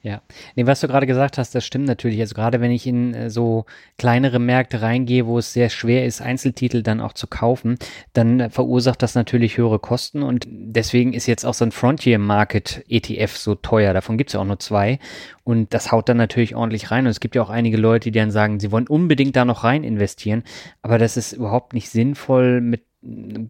Ja, 0.03 0.21
nee, 0.55 0.65
was 0.65 0.79
du 0.79 0.87
gerade 0.87 1.07
gesagt 1.07 1.37
hast, 1.37 1.53
das 1.55 1.65
stimmt 1.65 1.85
natürlich. 1.85 2.19
Also 2.19 2.35
gerade 2.35 2.61
wenn 2.61 2.71
ich 2.71 2.87
in 2.87 3.13
äh, 3.13 3.29
so 3.29 3.65
kleinere 3.97 4.39
Märkte 4.39 4.81
reingehe, 4.81 5.25
wo 5.25 5.37
es 5.39 5.53
sehr 5.53 5.69
schwer 5.69 6.05
ist, 6.05 6.21
Einzeltitel 6.21 6.83
dann 6.83 7.01
auch 7.01 7.13
zu 7.13 7.27
kaufen, 7.27 7.77
dann 8.13 8.39
äh, 8.39 8.49
verursacht 8.49 9.01
das 9.01 9.15
natürlich 9.15 9.57
höhere 9.57 9.79
Kosten 9.79 10.23
und 10.23 10.45
deswegen 10.47 11.13
ist 11.13 11.25
jetzt 11.27 11.45
auch 11.45 11.53
so 11.53 11.65
ein 11.65 11.71
Frontier 11.71 12.19
Market 12.19 12.83
ETF 12.87 13.35
so 13.35 13.55
teuer. 13.55 13.93
Davon 13.93 14.17
gibt 14.17 14.29
es 14.29 14.35
ja 14.35 14.39
auch 14.39 14.45
nur 14.45 14.59
zwei 14.59 14.99
und 15.43 15.73
das 15.73 15.91
haut 15.91 16.09
dann 16.09 16.17
natürlich 16.17 16.55
ordentlich 16.55 16.91
rein. 16.91 17.05
Und 17.05 17.11
es 17.11 17.19
gibt 17.19 17.35
ja 17.35 17.41
auch 17.41 17.49
einige 17.49 17.77
Leute, 17.77 18.11
die 18.11 18.19
dann 18.19 18.31
sagen, 18.31 18.59
sie 18.59 18.71
wollen 18.71 18.87
unbedingt 18.87 19.35
da 19.35 19.45
noch 19.45 19.63
rein 19.63 19.83
investieren, 19.83 20.43
aber 20.81 20.97
das 20.97 21.17
ist 21.17 21.33
überhaupt 21.33 21.73
nicht 21.73 21.89
sinnvoll 21.89 22.61
mit 22.61 22.86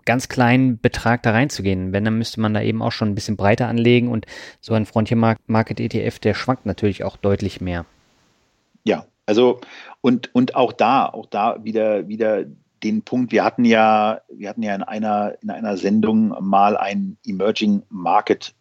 ganz 0.06 0.28
kleinen 0.28 0.80
Betrag 0.80 1.24
da 1.24 1.32
reinzugehen. 1.32 1.94
Wenn, 1.94 2.06
dann 2.06 2.18
müsste 2.18 2.42
man 2.42 2.54
da 2.54 2.62
eben 2.62 2.82
auch 2.82 2.92
schon 2.92 3.10
ein 3.10 3.16
bisschen 3.16 3.38
breiter 3.38 3.68
anlegen 3.68 4.10
und 4.10 4.26
so 4.60 4.74
ein 4.74 4.86
Frontier 4.86 5.18
Market 5.18 5.80
ETF, 5.80 6.20
der 6.20 6.34
schwankt 6.34 6.66
natürlich 6.66 7.04
auch 7.04 7.18
deutlich 7.18 7.62
mehr. 7.62 7.86
Ja, 8.84 9.06
also 9.26 9.62
und, 10.02 10.34
und 10.36 10.56
auch 10.56 10.74
da, 10.74 11.06
auch 11.06 11.26
da 11.26 11.64
wieder, 11.64 12.08
wieder 12.08 12.46
den 12.84 13.04
Punkt, 13.04 13.32
wir 13.32 13.44
hatten 13.44 13.66
ja, 13.66 14.22
wir 14.30 14.50
hatten 14.50 14.64
ja 14.64 14.76
in 14.76 14.84
einer, 14.84 15.36
in 15.42 15.50
einer 15.50 15.78
Sendung 15.78 16.36
mal 16.42 16.78
einen 16.78 17.18
Emerging 17.26 17.84
Market 17.90 18.54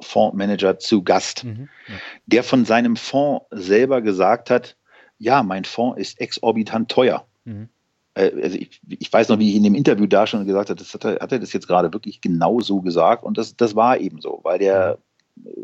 Fondsmanager 0.00 0.78
zu 0.78 1.02
Gast, 1.02 1.44
mhm, 1.44 1.68
ja. 1.86 1.94
der 2.26 2.42
von 2.42 2.64
seinem 2.64 2.96
Fonds 2.96 3.44
selber 3.50 4.00
gesagt 4.00 4.50
hat, 4.50 4.76
ja, 5.18 5.42
mein 5.42 5.64
Fonds 5.64 6.00
ist 6.00 6.20
exorbitant 6.20 6.90
teuer. 6.90 7.26
Mhm. 7.44 7.68
Äh, 8.14 8.30
also 8.42 8.56
ich, 8.56 8.80
ich, 8.88 9.12
weiß 9.12 9.28
noch, 9.28 9.38
wie 9.38 9.50
ich 9.50 9.56
in 9.56 9.62
dem 9.62 9.74
Interview 9.74 10.06
da 10.06 10.26
schon 10.26 10.46
gesagt 10.46 10.70
habe, 10.70 10.78
das 10.78 10.94
hat, 10.94 11.04
er, 11.04 11.20
hat 11.20 11.32
er 11.32 11.38
das 11.38 11.52
jetzt 11.52 11.68
gerade 11.68 11.92
wirklich 11.92 12.20
genau 12.20 12.60
so 12.60 12.80
gesagt 12.80 13.24
und 13.24 13.38
das, 13.38 13.56
das 13.56 13.74
war 13.74 13.98
eben 13.98 14.20
so, 14.20 14.40
weil 14.42 14.58
der 14.58 14.98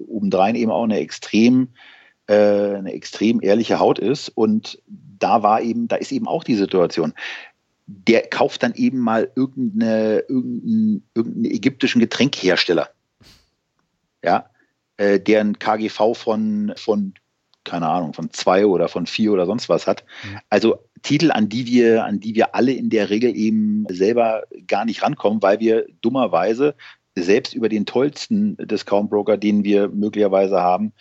obendrein 0.09 0.55
eben 0.55 0.71
auch 0.71 0.85
eine 0.85 0.99
extrem, 0.99 1.69
äh, 2.27 2.35
eine 2.75 2.93
extrem 2.93 3.43
ehrliche 3.43 3.79
Haut 3.79 3.99
ist 3.99 4.29
und 4.31 4.81
da 4.87 5.43
war 5.43 5.63
eben, 5.63 5.89
da 5.89 5.97
ist 5.97 6.13
eben 6.13 6.29
auch 6.29 6.45
die 6.45 6.57
Situation. 6.57 7.15
Der 7.87 8.23
kauft 8.23 8.63
dann 8.63 8.75
eben 8.75 8.99
mal 8.99 9.31
irgendeine, 9.37 10.25
irgendeinen, 10.29 11.05
irgendeinen 11.15 11.45
ägyptischen 11.45 12.01
Getränkhersteller, 12.01 12.89
ja, 14.25 14.51
äh, 14.97 15.21
der 15.21 15.41
ein 15.41 15.59
KGV 15.59 16.15
von, 16.15 16.73
von 16.77 17.15
keine 17.67 17.89
Ahnung, 17.89 18.15
von 18.15 18.31
zwei 18.31 18.65
oder 18.65 18.89
von 18.89 19.07
vier 19.07 19.33
oder 19.33 19.45
sonst 19.45 19.69
was 19.69 19.87
hat. 19.87 20.05
Also 20.49 20.79
Titel, 21.03 21.31
an 21.31 21.49
die 21.51 21.67
wir, 21.67 22.05
an 22.05 22.21
die 22.21 22.35
wir 22.35 22.55
alle 22.55 22.73
in 22.73 22.89
der 22.89 23.11
Regel 23.11 23.37
eben 23.37 23.87
selber 23.91 24.45
gar 24.67 24.87
nicht 24.87 25.03
rankommen, 25.03 25.43
weil 25.43 25.61
wir 25.61 25.87
dummerweise 26.01 26.75
selbst 27.15 27.55
über 27.55 27.69
den 27.69 27.87
tollsten 27.87 28.57
Discount-Broker, 28.57 29.37
den 29.37 29.65
wir 29.65 29.89
möglicherweise 29.89 30.61
haben, 30.61 30.93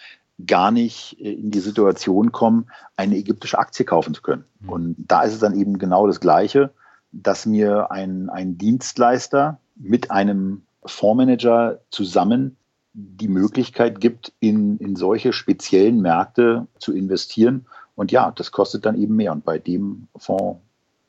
gar 0.45 0.71
nicht 0.71 1.17
äh, 1.19 1.31
in 1.31 1.51
die 1.51 1.59
Situation 1.59 2.31
kommen, 2.31 2.67
eine 2.97 3.17
ägyptische 3.17 3.57
Aktie 3.57 3.85
kaufen 3.85 4.13
zu 4.13 4.21
können. 4.21 4.45
Mhm. 4.59 4.69
Und 4.69 4.95
da 4.97 5.23
ist 5.23 5.33
es 5.33 5.39
dann 5.39 5.57
eben 5.57 5.77
genau 5.77 6.07
das 6.07 6.19
Gleiche, 6.19 6.71
dass 7.11 7.45
mir 7.45 7.91
ein, 7.91 8.29
ein 8.29 8.57
Dienstleister 8.57 9.59
mit 9.75 10.11
einem 10.11 10.63
Fondsmanager 10.85 11.79
zusammen 11.89 12.57
die 12.95 13.27
Möglichkeit 13.27 13.99
gibt, 13.99 14.31
in, 14.39 14.77
in 14.77 14.95
solche 14.95 15.33
speziellen 15.33 16.01
Märkte 16.01 16.67
zu 16.79 16.93
investieren. 16.93 17.65
Und 17.95 18.11
ja, 18.11 18.31
das 18.31 18.51
kostet 18.51 18.85
dann 18.85 18.95
eben 18.95 19.15
mehr. 19.17 19.33
Und 19.33 19.43
bei 19.43 19.59
dem 19.59 20.07
Fonds, 20.15 20.61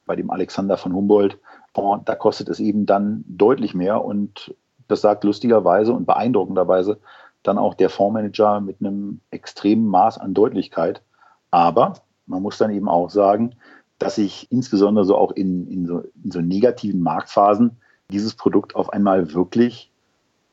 bei 0.05 0.17
dem 0.17 0.31
Alexander 0.31 0.77
von 0.77 0.93
Humboldt 0.93 1.39
Fonds, 1.75 2.05
da 2.05 2.17
kostet 2.17 2.49
es 2.49 2.59
eben 2.59 2.87
dann 2.87 3.25
deutlich 3.29 3.73
mehr. 3.75 4.05
Und 4.05 4.55
das 4.89 5.01
sagt 5.01 5.23
lustigerweise 5.23 5.93
und 5.93 6.07
beeindruckenderweise 6.07 6.99
dann 7.45 7.59
auch 7.59 7.75
der 7.75 7.91
Fondsmanager 7.91 8.61
mit 8.61 8.81
einem 8.81 9.21
extremen 9.31 9.87
Maß 9.87 10.19
an 10.19 10.35
Deutlichkeit. 10.35 11.03
Aber 11.53 11.95
man 12.27 12.43
muss 12.43 12.59
dann 12.59 12.73
eben 12.73 12.89
auch 12.89 13.11
sagen, 13.11 13.55
dass 13.99 14.17
sich 14.17 14.51
insbesondere 14.51 15.05
so 15.05 15.17
auch 15.17 15.31
in, 15.31 15.69
in, 15.69 15.87
so, 15.87 16.03
in 16.25 16.33
so 16.33 16.41
negativen 16.41 17.01
Marktphasen 17.01 17.77
dieses 18.11 18.35
Produkt 18.35 18.75
auf 18.75 18.93
einmal 18.93 19.35
wirklich 19.35 19.93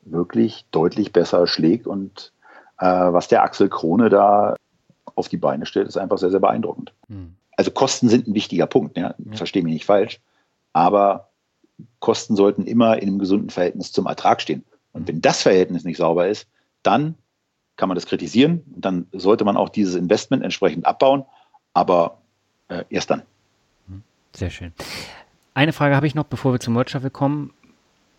wirklich 0.06 0.66
deutlich 0.72 1.12
besser 1.14 1.48
schlägt. 1.48 1.88
Und 1.88 2.32
äh, 2.80 2.86
was 2.86 3.28
der 3.28 3.44
Axel 3.44 3.70
Krone 3.70 4.10
da 4.10 4.56
auf 5.16 5.30
die 5.30 5.38
Beine 5.38 5.66
stellt, 5.66 5.88
ist 5.88 5.98
einfach 5.98 6.18
sehr, 6.18 6.32
sehr 6.32 6.40
beeindruckend. 6.40 6.94
Mhm. 7.08 7.36
Also 7.56 7.72
Kosten 7.72 8.10
sind 8.10 8.28
ein 8.28 8.34
wichtiger 8.34 8.66
Punkt, 8.66 8.98
ja? 8.98 9.14
ja. 9.18 9.38
verstehe 9.38 9.64
mich 9.64 9.74
nicht 9.74 9.86
falsch. 9.86 10.20
Aber 10.74 11.30
Kosten 12.00 12.36
sollten 12.36 12.66
immer 12.66 12.98
in 13.02 13.10
einem 13.10 13.20
gesunden 13.20 13.50
Verhältnis 13.50 13.92
zum 13.92 14.08
Ertrag 14.08 14.42
stehen. 14.42 14.64
Und 14.92 15.02
hm. 15.02 15.08
wenn 15.08 15.22
das 15.22 15.42
Verhältnis 15.42 15.84
nicht 15.84 15.98
sauber 15.98 16.28
ist, 16.28 16.48
dann 16.82 17.16
kann 17.76 17.90
man 17.90 17.96
das 17.96 18.06
kritisieren 18.06 18.64
und 18.76 18.86
dann 18.86 19.08
sollte 19.12 19.46
man 19.46 19.58
auch 19.58 19.70
dieses 19.70 19.96
Investment 19.96 20.44
entsprechend 20.44 20.86
abbauen, 20.86 21.26
aber 21.74 22.20
äh, 22.68 22.84
erst 22.90 23.10
dann. 23.10 23.24
Hm. 23.88 24.04
Sehr 24.34 24.52
schön. 24.52 24.74
Eine 25.56 25.74
Frage 25.74 25.96
habe 25.96 26.06
ich 26.06 26.16
noch, 26.16 26.26
bevor 26.26 26.54
wir 26.54 26.60
zum 26.60 26.76
Wirtschaft 26.76 27.12
kommen. 27.14 27.52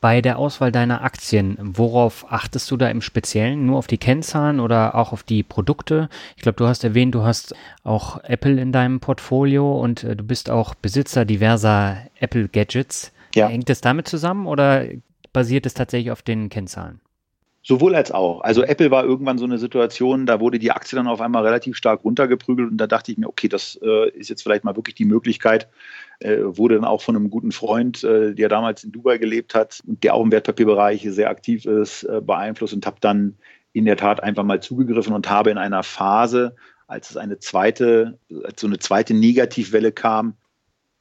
Bei 0.05 0.21
der 0.21 0.39
Auswahl 0.39 0.71
deiner 0.71 1.03
Aktien, 1.03 1.57
worauf 1.59 2.31
achtest 2.31 2.71
du 2.71 2.77
da 2.77 2.91
im 2.91 3.01
Speziellen? 3.01 3.65
Nur 3.65 3.79
auf 3.79 3.87
die 3.87 3.97
Kennzahlen 3.97 4.61
oder 4.61 4.97
auch 4.97 5.15
auf 5.15 5.23
die 5.23 5.43
Produkte? 5.43 6.11
Ich 6.37 6.43
glaube, 6.43 6.57
du 6.57 6.67
hast 6.67 6.85
erwähnt, 6.85 7.15
du 7.15 7.23
hast 7.23 7.55
auch 7.85 8.23
Apple 8.23 8.61
in 8.61 8.71
deinem 8.71 9.01
Portfolio 9.01 9.81
und 9.81 10.05
äh, 10.05 10.15
du 10.15 10.23
bist 10.23 10.51
auch 10.51 10.75
Besitzer 10.75 11.25
diverser 11.25 11.97
Apple 12.21 12.49
Gadgets. 12.49 13.13
Ja. 13.35 13.49
Hängt 13.49 13.71
das 13.71 13.81
damit 13.81 14.07
zusammen 14.07 14.47
oder 14.47 14.85
basiert 15.33 15.65
es 15.65 15.73
tatsächlich 15.73 16.11
auf 16.11 16.21
den 16.21 16.51
Kennzahlen? 16.51 17.01
Sowohl 17.63 17.95
als 17.95 18.13
auch. 18.13 18.43
Also 18.43 18.63
Apple 18.63 18.91
war 18.91 19.05
irgendwann 19.05 19.39
so 19.39 19.47
eine 19.47 19.57
Situation, 19.57 20.27
da 20.27 20.39
wurde 20.39 20.59
die 20.59 20.71
Aktie 20.71 20.97
dann 20.97 21.07
auf 21.07 21.23
einmal 21.23 21.45
relativ 21.45 21.79
stark 21.79 22.05
runtergeprügelt 22.05 22.71
und 22.71 22.77
da 22.77 22.87
dachte 22.87 23.11
ich 23.11 23.17
mir, 23.17 23.27
okay, 23.27 23.49
das 23.49 23.81
äh, 23.83 24.11
ist 24.11 24.29
jetzt 24.29 24.43
vielleicht 24.43 24.65
mal 24.65 24.77
wirklich 24.77 24.97
die 24.97 25.07
Möglichkeit, 25.07 25.67
wurde 26.21 26.77
dann 26.77 26.85
auch 26.85 27.03
von 27.03 27.17
einem 27.17 27.31
guten 27.31 27.53
Freund, 27.53 28.05
äh, 28.05 28.35
der 28.35 28.49
damals 28.49 28.85
in 28.85 28.93
Dubai 28.93 29.19
gelebt 29.19 29.55
hat 29.55 29.81
und 29.87 30.03
der 30.05 30.15
auch 30.15 30.23
im 30.23 30.33
Wertpapierbereich 30.33 31.07
sehr 31.11 31.31
aktiv 31.31 31.67
ist, 31.67 32.05
äh, 32.05 32.21
beeinflusst 32.21 32.75
und 32.75 32.87
habe 32.87 32.97
dann 33.01 33.37
in 33.73 33.85
der 33.85 33.97
Tat 33.97 34.23
einfach 34.23 34.45
mal 34.45 34.63
zugegriffen 34.63 35.13
und 35.13 35.29
habe 35.29 35.51
in 35.51 35.59
einer 35.59 35.83
Phase, 35.83 36.55
als 36.87 37.11
es 37.11 37.17
eine 37.17 37.39
zweite, 37.39 38.19
als 38.45 38.61
so 38.61 38.67
eine 38.67 38.79
zweite 38.79 39.15
Negativwelle 39.15 39.93
kam, 39.93 40.35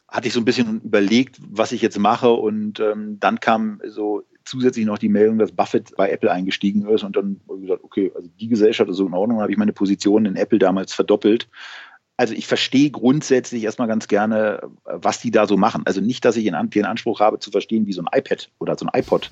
hatte 0.08 0.28
ich 0.28 0.34
so 0.34 0.42
ein 0.42 0.46
bisschen 0.46 0.82
überlegt, 0.82 1.38
was 1.48 1.72
ich 1.72 1.82
jetzt 1.82 2.00
mache 2.00 2.32
und 2.32 2.80
ähm, 2.80 3.20
dann 3.20 3.40
kam 3.40 3.82
so 3.86 4.24
zusätzlich 4.46 4.86
noch 4.86 4.98
die 4.98 5.10
Meldung, 5.10 5.38
dass 5.38 5.52
Buffett 5.52 5.96
bei 5.96 6.10
Apple 6.10 6.32
eingestiegen 6.32 6.88
ist 6.88 7.04
und 7.04 7.16
dann 7.16 7.40
habe 7.48 7.60
ich 7.60 7.68
gesagt, 7.68 7.84
okay, 7.84 8.12
also 8.16 8.30
die 8.40 8.48
Gesellschaft 8.48 8.90
ist 8.90 8.98
so 8.98 9.08
in 9.08 9.14
Ordnung, 9.14 9.38
dann 9.38 9.44
habe 9.44 9.52
ich 9.52 9.58
meine 9.58 9.74
Position 9.74 10.26
in 10.26 10.36
Apple 10.36 10.60
damals 10.60 10.94
verdoppelt. 10.94 11.48
Also 12.24 12.36
ich 12.36 12.48
verstehe 12.48 12.90
grundsätzlich 12.90 13.66
erstmal 13.66 13.90
ganz 13.90 14.08
gerne, 14.08 14.62
was 14.86 15.20
die 15.20 15.30
da 15.30 15.46
so 15.46 15.58
machen. 15.58 15.82
Also 15.84 16.00
nicht, 16.00 16.24
dass 16.24 16.38
ich 16.38 16.46
den 16.46 16.86
Anspruch 16.86 17.20
habe 17.20 17.38
zu 17.40 17.52
verstehen, 17.52 17.86
wie 17.86 17.92
so 17.92 18.02
ein 18.02 18.18
iPad 18.18 18.50
oder 18.60 18.78
so 18.78 18.86
ein 18.86 18.98
iPod 18.98 19.30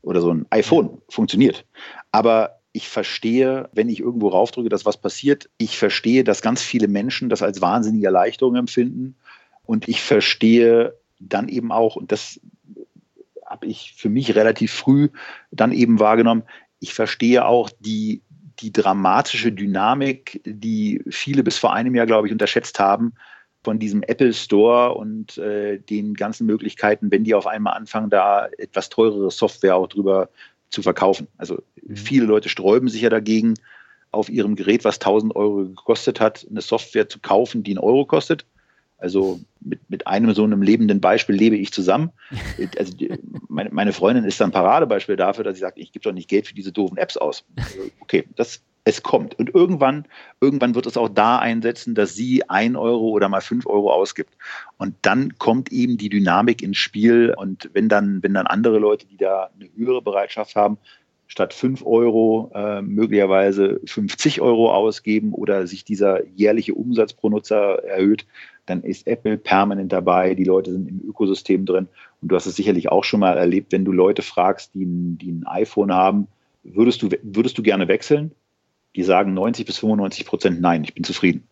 oder 0.00 0.22
so 0.22 0.32
ein 0.32 0.46
iPhone 0.48 1.02
funktioniert. 1.10 1.66
Aber 2.10 2.58
ich 2.72 2.88
verstehe, 2.88 3.68
wenn 3.74 3.90
ich 3.90 4.00
irgendwo 4.00 4.28
raufdrücke, 4.28 4.70
dass 4.70 4.86
was 4.86 4.96
passiert. 4.96 5.50
Ich 5.58 5.76
verstehe, 5.76 6.24
dass 6.24 6.40
ganz 6.40 6.62
viele 6.62 6.88
Menschen 6.88 7.28
das 7.28 7.42
als 7.42 7.60
wahnsinnige 7.60 8.06
Erleichterung 8.06 8.56
empfinden. 8.56 9.14
Und 9.66 9.86
ich 9.86 10.00
verstehe 10.00 10.94
dann 11.20 11.50
eben 11.50 11.70
auch, 11.70 11.96
und 11.96 12.12
das 12.12 12.40
habe 13.44 13.66
ich 13.66 13.92
für 13.94 14.08
mich 14.08 14.34
relativ 14.34 14.72
früh 14.72 15.10
dann 15.50 15.72
eben 15.72 16.00
wahrgenommen. 16.00 16.44
Ich 16.80 16.94
verstehe 16.94 17.44
auch 17.44 17.68
die, 17.78 18.22
die 18.62 18.72
dramatische 18.72 19.52
Dynamik, 19.52 20.40
die 20.44 21.02
viele 21.10 21.42
bis 21.42 21.58
vor 21.58 21.72
einem 21.72 21.94
Jahr, 21.94 22.06
glaube 22.06 22.28
ich, 22.28 22.32
unterschätzt 22.32 22.78
haben 22.78 23.12
von 23.64 23.78
diesem 23.78 24.02
Apple 24.02 24.32
Store 24.32 24.94
und 24.94 25.38
äh, 25.38 25.78
den 25.78 26.14
ganzen 26.14 26.46
Möglichkeiten, 26.46 27.10
wenn 27.10 27.24
die 27.24 27.34
auf 27.34 27.46
einmal 27.46 27.74
anfangen, 27.74 28.10
da 28.10 28.48
etwas 28.58 28.88
teurere 28.88 29.30
Software 29.30 29.76
auch 29.76 29.86
drüber 29.86 30.30
zu 30.70 30.82
verkaufen. 30.82 31.28
Also 31.36 31.62
mhm. 31.82 31.96
viele 31.96 32.26
Leute 32.26 32.48
sträuben 32.48 32.88
sich 32.88 33.02
ja 33.02 33.10
dagegen, 33.10 33.54
auf 34.12 34.28
ihrem 34.28 34.56
Gerät, 34.56 34.84
was 34.84 34.96
1000 34.96 35.34
Euro 35.34 35.64
gekostet 35.64 36.20
hat, 36.20 36.46
eine 36.48 36.60
Software 36.60 37.08
zu 37.08 37.18
kaufen, 37.18 37.62
die 37.62 37.72
einen 37.72 37.78
Euro 37.78 38.04
kostet. 38.04 38.44
Also 39.02 39.40
mit, 39.60 39.80
mit 39.90 40.06
einem 40.06 40.32
so 40.32 40.44
einem 40.44 40.62
lebenden 40.62 41.00
Beispiel 41.00 41.34
lebe 41.34 41.56
ich 41.56 41.72
zusammen. 41.72 42.10
Also 42.78 42.96
die, 42.96 43.12
meine, 43.48 43.70
meine, 43.70 43.92
Freundin 43.92 44.24
ist 44.24 44.40
dann 44.40 44.50
ein 44.50 44.52
Paradebeispiel 44.52 45.16
dafür, 45.16 45.44
dass 45.44 45.54
sie 45.54 45.60
sagt, 45.60 45.78
ich 45.78 45.92
gebe 45.92 46.04
doch 46.04 46.12
nicht 46.12 46.28
Geld 46.28 46.46
für 46.46 46.54
diese 46.54 46.72
doofen 46.72 46.96
Apps 46.96 47.16
aus. 47.16 47.44
Also, 47.56 47.90
okay, 48.00 48.24
das, 48.36 48.62
es 48.84 49.02
kommt. 49.02 49.38
Und 49.38 49.54
irgendwann, 49.54 50.06
irgendwann 50.40 50.74
wird 50.74 50.86
es 50.86 50.96
auch 50.96 51.08
da 51.08 51.38
einsetzen, 51.38 51.94
dass 51.94 52.14
sie 52.14 52.48
ein 52.48 52.76
Euro 52.76 53.08
oder 53.08 53.28
mal 53.28 53.40
fünf 53.40 53.66
Euro 53.66 53.92
ausgibt. 53.92 54.34
Und 54.78 54.94
dann 55.02 55.38
kommt 55.38 55.72
eben 55.72 55.98
die 55.98 56.08
Dynamik 56.08 56.62
ins 56.62 56.78
Spiel. 56.78 57.34
Und 57.36 57.70
wenn 57.72 57.88
dann, 57.88 58.22
wenn 58.22 58.34
dann 58.34 58.46
andere 58.46 58.78
Leute, 58.78 59.06
die 59.06 59.16
da 59.16 59.50
eine 59.54 59.68
höhere 59.76 60.02
Bereitschaft 60.02 60.56
haben, 60.56 60.78
statt 61.32 61.54
5 61.54 61.86
Euro 61.86 62.50
äh, 62.54 62.82
möglicherweise 62.82 63.80
50 63.86 64.42
Euro 64.42 64.70
ausgeben 64.70 65.32
oder 65.32 65.66
sich 65.66 65.82
dieser 65.82 66.26
jährliche 66.26 66.74
Umsatz 66.74 67.14
pro 67.14 67.30
Nutzer 67.30 67.82
erhöht, 67.84 68.26
dann 68.66 68.82
ist 68.82 69.06
Apple 69.06 69.38
permanent 69.38 69.92
dabei, 69.92 70.34
die 70.34 70.44
Leute 70.44 70.72
sind 70.72 70.88
im 70.88 71.00
Ökosystem 71.08 71.66
drin. 71.66 71.88
Und 72.20 72.28
du 72.28 72.36
hast 72.36 72.46
es 72.46 72.56
sicherlich 72.56 72.90
auch 72.90 73.04
schon 73.04 73.20
mal 73.20 73.36
erlebt, 73.36 73.72
wenn 73.72 73.84
du 73.84 73.92
Leute 73.92 74.22
fragst, 74.22 74.74
die 74.74 74.84
ein, 74.84 75.18
die 75.18 75.32
ein 75.32 75.46
iPhone 75.46 75.92
haben, 75.92 76.28
würdest 76.62 77.02
du, 77.02 77.08
würdest 77.22 77.58
du 77.58 77.62
gerne 77.62 77.88
wechseln? 77.88 78.32
die 78.96 79.02
sagen 79.02 79.34
90 79.34 79.66
bis 79.66 79.78
95 79.78 80.26
Prozent 80.26 80.60
Nein, 80.60 80.84
ich 80.84 80.94
bin 80.94 81.04
zufrieden. 81.04 81.46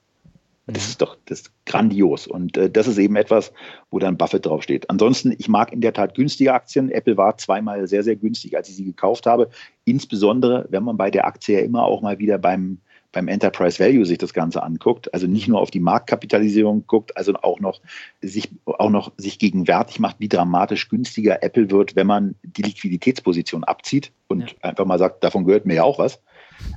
Das 0.67 0.87
ist 0.87 1.03
doch 1.03 1.17
das 1.25 1.41
ist 1.41 1.53
grandios. 1.67 2.27
Und 2.29 2.57
äh, 2.57 2.71
das 2.71 2.87
ist 2.87 2.99
eben 2.99 3.17
etwas, 3.17 3.53
wo 3.91 3.99
dann 3.99 4.17
Buffett 4.17 4.47
draufsteht. 4.47 4.89
Ansonsten, 4.89 5.35
ich 5.37 5.49
mag 5.49 5.73
in 5.73 5.81
der 5.81 5.93
Tat 5.93 6.15
günstige 6.15 6.55
Aktien. 6.55 6.91
Apple 6.91 7.17
war 7.17 7.37
zweimal 7.39 7.89
sehr, 7.89 8.05
sehr 8.05 8.15
günstig, 8.15 8.57
als 8.57 8.69
ich 8.69 8.77
sie 8.77 8.85
gekauft 8.85 9.27
habe. 9.27 9.51
Insbesondere, 9.85 10.69
wenn 10.71 10.85
man 10.85 10.97
bei 10.97 11.11
der 11.11 11.27
Aktie 11.27 11.59
ja 11.59 11.65
immer 11.65 11.85
auch 11.85 12.03
mal 12.03 12.21
wieder 12.21 12.39
beim, 12.39 12.79
beim 13.13 13.29
Enterprise 13.29 13.79
Value 13.79 14.07
sich 14.07 14.19
das 14.19 14.33
Ganze 14.33 14.63
anguckt, 14.63 15.13
also 15.13 15.27
nicht 15.27 15.49
nur 15.49 15.61
auf 15.61 15.71
die 15.71 15.81
Marktkapitalisierung 15.81 16.87
guckt, 16.87 17.17
also 17.17 17.35
auch 17.35 17.61
noch 17.61 17.81
sich, 18.21 18.51
auch 18.65 18.91
noch 18.91 19.13
sich 19.17 19.39
gegenwärtig 19.39 19.99
macht, 19.99 20.17
wie 20.21 20.29
dramatisch 20.29 20.89
günstiger 20.89 21.43
Apple 21.43 21.71
wird, 21.71 21.97
wenn 21.97 22.07
man 22.07 22.37
die 22.43 22.63
Liquiditätsposition 22.63 23.65
abzieht 23.65 24.13
und 24.29 24.51
ja. 24.51 24.57
einfach 24.63 24.85
mal 24.85 24.99
sagt, 24.99 25.25
davon 25.25 25.45
gehört 25.45 25.67
mir 25.67 25.75
ja 25.75 25.83
auch 25.83 25.99
was. 25.99 26.21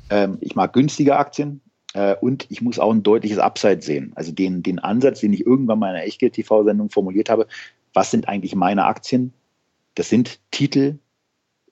Ähm, 0.10 0.38
ich 0.42 0.56
mag 0.56 0.74
günstige 0.74 1.18
Aktien. 1.18 1.62
Äh, 1.94 2.16
und 2.16 2.48
ich 2.50 2.62
muss 2.62 2.80
auch 2.80 2.92
ein 2.92 3.04
deutliches 3.04 3.38
Upside 3.38 3.82
sehen. 3.82 4.12
Also 4.16 4.32
den, 4.32 4.64
den 4.64 4.80
Ansatz, 4.80 5.20
den 5.20 5.34
ich 5.34 5.46
irgendwann 5.46 5.80
mal 5.80 5.90
in 5.90 5.96
einer 5.96 6.06
Echtgeld-TV-Sendung 6.06 6.90
formuliert 6.90 7.30
habe, 7.30 7.48
was 7.94 8.12
sind 8.12 8.28
eigentlich 8.28 8.56
meine 8.56 8.86
Aktien? 8.86 9.34
Das 9.96 10.10
sind 10.10 10.40
Titel, 10.50 10.98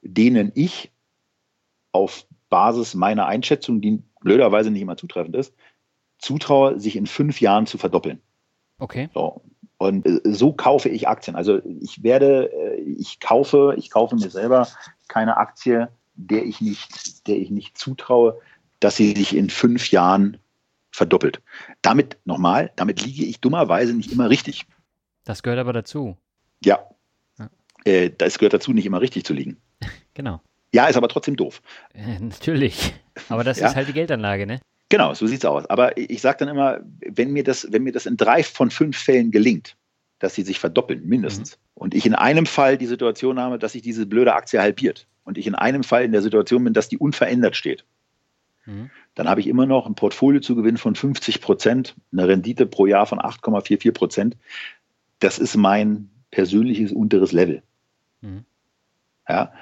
denen 0.03 0.51
ich 0.53 0.91
auf 1.91 2.25
Basis 2.49 2.93
meiner 2.93 3.25
Einschätzung, 3.25 3.81
die 3.81 4.03
blöderweise 4.21 4.71
nicht 4.71 4.81
immer 4.81 4.97
zutreffend 4.97 5.35
ist, 5.35 5.53
zutraue, 6.17 6.79
sich 6.79 6.95
in 6.95 7.07
fünf 7.07 7.41
Jahren 7.41 7.65
zu 7.65 7.77
verdoppeln. 7.77 8.21
Okay. 8.77 9.09
So. 9.13 9.41
Und 9.77 10.05
äh, 10.05 10.21
so 10.23 10.53
kaufe 10.53 10.89
ich 10.89 11.07
Aktien. 11.07 11.35
Also 11.35 11.59
ich 11.79 12.03
werde, 12.03 12.51
äh, 12.53 12.79
ich 12.81 13.19
kaufe, 13.19 13.75
ich 13.77 13.89
kaufe 13.89 14.15
mir 14.15 14.29
selber 14.29 14.67
keine 15.07 15.37
Aktie, 15.37 15.89
der 16.13 16.45
ich 16.45 16.61
nicht, 16.61 17.27
der 17.27 17.37
ich 17.37 17.49
nicht 17.49 17.77
zutraue, 17.77 18.39
dass 18.79 18.95
sie 18.95 19.13
sich 19.13 19.35
in 19.35 19.49
fünf 19.49 19.91
Jahren 19.91 20.37
verdoppelt. 20.91 21.41
Damit, 21.81 22.17
nochmal, 22.25 22.71
damit 22.75 23.03
liege 23.03 23.25
ich 23.25 23.41
dummerweise 23.41 23.93
nicht 23.93 24.11
immer 24.11 24.29
richtig. 24.29 24.65
Das 25.23 25.43
gehört 25.43 25.59
aber 25.59 25.73
dazu. 25.73 26.17
Ja. 26.63 26.79
ja. 27.39 27.49
Äh, 27.85 28.11
das 28.15 28.37
gehört 28.37 28.53
dazu, 28.53 28.73
nicht 28.73 28.85
immer 28.85 29.01
richtig 29.01 29.25
zu 29.25 29.33
liegen. 29.33 29.57
Genau. 30.13 30.41
Ja, 30.73 30.87
ist 30.87 30.95
aber 30.95 31.09
trotzdem 31.09 31.35
doof. 31.35 31.61
Äh, 31.93 32.19
natürlich. 32.19 32.93
Aber 33.29 33.43
das 33.43 33.59
ja. 33.59 33.67
ist 33.67 33.75
halt 33.75 33.87
die 33.87 33.93
Geldanlage, 33.93 34.45
ne? 34.45 34.61
Genau, 34.89 35.13
so 35.13 35.27
sieht 35.27 35.39
es 35.39 35.45
aus. 35.45 35.65
Aber 35.67 35.97
ich 35.97 36.21
sage 36.21 36.39
dann 36.39 36.49
immer, 36.49 36.79
wenn 36.99 37.31
mir, 37.31 37.43
das, 37.43 37.67
wenn 37.71 37.83
mir 37.83 37.93
das 37.93 38.05
in 38.05 38.17
drei 38.17 38.43
von 38.43 38.71
fünf 38.71 38.97
Fällen 38.97 39.31
gelingt, 39.31 39.75
dass 40.19 40.35
sie 40.35 40.43
sich 40.43 40.59
verdoppeln, 40.59 41.05
mindestens, 41.07 41.57
mhm. 41.57 41.61
und 41.75 41.95
ich 41.95 42.05
in 42.05 42.15
einem 42.15 42.45
Fall 42.45 42.77
die 42.77 42.87
Situation 42.87 43.39
habe, 43.39 43.57
dass 43.57 43.73
sich 43.73 43.81
diese 43.81 44.05
blöde 44.05 44.33
Aktie 44.33 44.61
halbiert 44.61 45.07
und 45.23 45.37
ich 45.37 45.47
in 45.47 45.55
einem 45.55 45.83
Fall 45.83 46.03
in 46.03 46.11
der 46.11 46.21
Situation 46.21 46.63
bin, 46.63 46.73
dass 46.73 46.89
die 46.89 46.97
unverändert 46.97 47.55
steht, 47.55 47.85
Mhm. 48.65 48.89
Dann 49.15 49.27
habe 49.27 49.41
ich 49.41 49.47
immer 49.47 49.65
noch 49.65 49.85
ein 49.85 49.95
Portfoliozugewinn 49.95 50.77
von 50.77 50.95
50 50.95 51.41
Prozent, 51.41 51.95
eine 52.11 52.27
Rendite 52.27 52.65
pro 52.65 52.85
Jahr 52.85 53.05
von 53.05 53.19
8,44 53.19 53.91
Prozent. 53.91 54.37
Das 55.19 55.39
ist 55.39 55.55
mein 55.55 56.09
persönliches 56.31 56.91
unteres 56.91 57.31
Level. 57.31 57.63
Mhm. 58.21 58.45
Ja, 59.27 59.53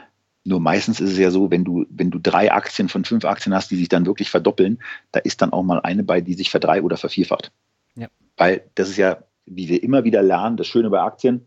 nur 0.49 0.59
meistens 0.59 0.99
ist 0.99 1.11
es 1.11 1.17
ja 1.17 1.30
so, 1.30 1.51
wenn 1.51 1.63
du, 1.63 1.85
wenn 1.89 2.09
du 2.09 2.19
drei 2.19 2.51
Aktien 2.51 2.89
von 2.89 3.05
fünf 3.05 3.23
Aktien 3.23 3.53
hast, 3.53 3.69
die 3.69 3.76
sich 3.76 3.88
dann 3.88 4.07
wirklich 4.07 4.31
verdoppeln, 4.31 4.81
da 5.11 5.19
ist 5.19 5.41
dann 5.41 5.53
auch 5.53 5.63
mal 5.63 5.80
eine 5.81 6.03
bei, 6.03 6.21
die 6.21 6.34
sich 6.34 6.49
verdrei- 6.49 6.81
oder 6.81 6.97
vervierfacht. 6.97 7.51
Ja. 7.95 8.07
Weil 8.35 8.63
das 8.73 8.89
ist 8.89 8.97
ja, 8.97 9.23
wie 9.45 9.69
wir 9.69 9.84
immer 9.84 10.03
wieder 10.03 10.23
lernen, 10.23 10.57
das 10.57 10.67
Schöne 10.67 10.89
bei 10.89 11.01
Aktien, 11.01 11.45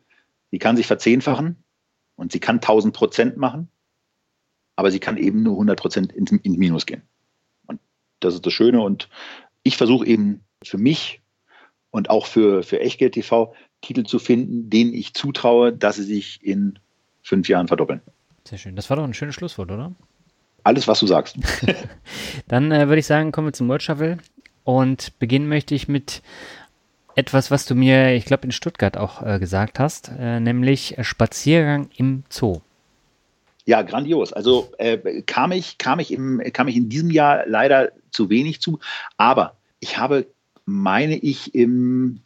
sie 0.52 0.58
kann 0.58 0.76
sich 0.76 0.86
verzehnfachen 0.86 1.56
und 2.14 2.30
sie 2.30 2.38
kann 2.38 2.56
1000 2.56 2.94
Prozent 2.94 3.36
machen, 3.36 3.68
aber 4.76 4.92
sie 4.92 5.00
kann 5.00 5.16
eben 5.16 5.42
nur 5.42 5.54
100 5.54 5.78
Prozent 5.78 6.12
ins, 6.12 6.30
ins 6.30 6.56
Minus 6.56 6.86
gehen. 6.86 7.02
Das 8.20 8.34
ist 8.34 8.46
das 8.46 8.52
Schöne. 8.52 8.80
Und 8.80 9.08
ich 9.64 9.76
versuche 9.76 10.06
eben 10.06 10.44
für 10.62 10.78
mich 10.78 11.22
und 11.90 12.08
auch 12.08 12.26
für, 12.26 12.62
für 12.62 12.78
Echtgeld 12.78 13.14
TV 13.14 13.52
Titel 13.80 14.04
zu 14.04 14.20
finden, 14.20 14.70
denen 14.70 14.94
ich 14.94 15.12
zutraue, 15.12 15.72
dass 15.72 15.96
sie 15.96 16.04
sich 16.04 16.38
in 16.44 16.78
fünf 17.22 17.48
Jahren 17.48 17.66
verdoppeln. 17.66 18.00
Sehr 18.44 18.58
schön. 18.58 18.76
Das 18.76 18.90
war 18.90 18.96
doch 18.96 19.04
ein 19.04 19.14
schönes 19.14 19.34
Schlusswort, 19.34 19.70
oder? 19.70 19.92
Alles, 20.64 20.86
was 20.86 21.00
du 21.00 21.06
sagst. 21.06 21.36
Dann 22.48 22.70
äh, 22.70 22.88
würde 22.88 23.00
ich 23.00 23.06
sagen, 23.06 23.32
kommen 23.32 23.48
wir 23.48 23.52
zum 23.52 23.68
Word 23.68 23.82
Shuffle. 23.82 24.18
Und 24.64 25.18
beginnen 25.18 25.48
möchte 25.48 25.74
ich 25.74 25.88
mit 25.88 26.22
etwas, 27.14 27.50
was 27.50 27.66
du 27.66 27.74
mir, 27.74 28.14
ich 28.14 28.24
glaube, 28.24 28.44
in 28.44 28.52
Stuttgart 28.52 28.96
auch 28.96 29.22
äh, 29.22 29.38
gesagt 29.38 29.78
hast, 29.78 30.10
äh, 30.18 30.40
nämlich 30.40 30.96
Spaziergang 31.02 31.88
im 31.96 32.24
Zoo. 32.28 32.60
Ja, 33.64 33.82
grandios. 33.82 34.32
Also 34.32 34.72
äh, 34.78 35.22
kam, 35.22 35.52
ich, 35.52 35.78
kam, 35.78 36.00
ich 36.00 36.12
im, 36.12 36.42
kam 36.52 36.68
ich 36.68 36.76
in 36.76 36.88
diesem 36.88 37.10
Jahr 37.10 37.44
leider 37.46 37.92
zu 38.10 38.28
wenig 38.30 38.60
zu, 38.60 38.80
aber 39.16 39.56
ich 39.80 39.98
habe, 39.98 40.26
meine 40.64 41.16
ich, 41.16 41.54
im, 41.54 42.20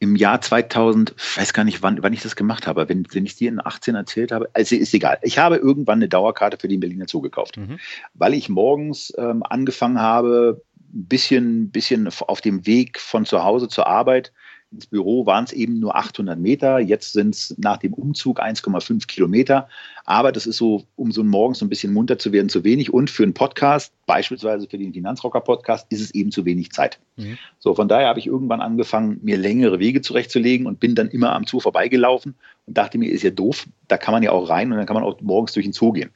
im 0.00 0.16
Jahr 0.16 0.40
2000, 0.40 1.14
ich 1.16 1.38
weiß 1.38 1.52
gar 1.52 1.64
nicht, 1.64 1.82
wann, 1.82 2.02
wann 2.02 2.14
ich 2.14 2.22
das 2.22 2.34
gemacht 2.34 2.66
habe, 2.66 2.88
wenn, 2.88 3.06
wenn 3.12 3.26
ich 3.26 3.32
es 3.32 3.36
dir 3.36 3.50
in 3.50 3.64
18 3.64 3.94
erzählt 3.94 4.32
habe, 4.32 4.48
also 4.54 4.74
ist 4.74 4.94
egal. 4.94 5.18
Ich 5.22 5.38
habe 5.38 5.56
irgendwann 5.56 5.98
eine 5.98 6.08
Dauerkarte 6.08 6.56
für 6.58 6.68
den 6.68 6.80
Berliner 6.80 7.06
Zoo 7.06 7.20
gekauft, 7.20 7.58
mhm. 7.58 7.78
weil 8.14 8.32
ich 8.34 8.48
morgens 8.48 9.12
ähm, 9.18 9.42
angefangen 9.42 10.00
habe, 10.00 10.62
ein 10.92 11.06
bisschen, 11.06 11.70
bisschen 11.70 12.08
auf 12.08 12.40
dem 12.40 12.66
Weg 12.66 12.98
von 12.98 13.26
zu 13.26 13.44
Hause 13.44 13.68
zur 13.68 13.86
Arbeit 13.86 14.32
ins 14.72 14.86
Büro 14.86 15.26
waren 15.26 15.44
es 15.44 15.52
eben 15.52 15.80
nur 15.80 15.96
800 15.96 16.38
Meter. 16.38 16.78
Jetzt 16.78 17.12
sind 17.12 17.34
es 17.34 17.54
nach 17.58 17.78
dem 17.78 17.92
Umzug 17.92 18.40
1,5 18.40 19.06
Kilometer. 19.06 19.68
Aber 20.04 20.32
das 20.32 20.46
ist 20.46 20.56
so, 20.56 20.84
um 20.96 21.12
so 21.12 21.22
morgens 21.22 21.58
so 21.58 21.64
ein 21.64 21.68
bisschen 21.68 21.92
munter 21.92 22.18
zu 22.18 22.32
werden, 22.32 22.48
zu 22.48 22.64
wenig. 22.64 22.92
Und 22.92 23.10
für 23.10 23.22
einen 23.22 23.34
Podcast, 23.34 23.92
beispielsweise 24.06 24.68
für 24.68 24.78
den 24.78 24.92
Finanzrocker-Podcast, 24.92 25.86
ist 25.90 26.00
es 26.00 26.10
eben 26.12 26.30
zu 26.30 26.44
wenig 26.44 26.72
Zeit. 26.72 26.98
Mhm. 27.16 27.38
So, 27.58 27.74
von 27.74 27.88
daher 27.88 28.08
habe 28.08 28.18
ich 28.18 28.26
irgendwann 28.26 28.60
angefangen, 28.60 29.20
mir 29.22 29.36
längere 29.36 29.78
Wege 29.78 30.00
zurechtzulegen 30.00 30.66
und 30.66 30.80
bin 30.80 30.94
dann 30.94 31.08
immer 31.08 31.32
am 31.32 31.44
Zoo 31.46 31.60
vorbeigelaufen 31.60 32.34
und 32.66 32.78
dachte 32.78 32.98
mir, 32.98 33.10
ist 33.10 33.22
ja 33.22 33.30
doof, 33.30 33.66
da 33.88 33.96
kann 33.96 34.12
man 34.12 34.22
ja 34.22 34.32
auch 34.32 34.48
rein 34.48 34.70
und 34.70 34.78
dann 34.78 34.86
kann 34.86 34.94
man 34.94 35.04
auch 35.04 35.20
morgens 35.20 35.52
durch 35.52 35.66
den 35.66 35.72
Zoo 35.72 35.92
gehen. 35.92 36.10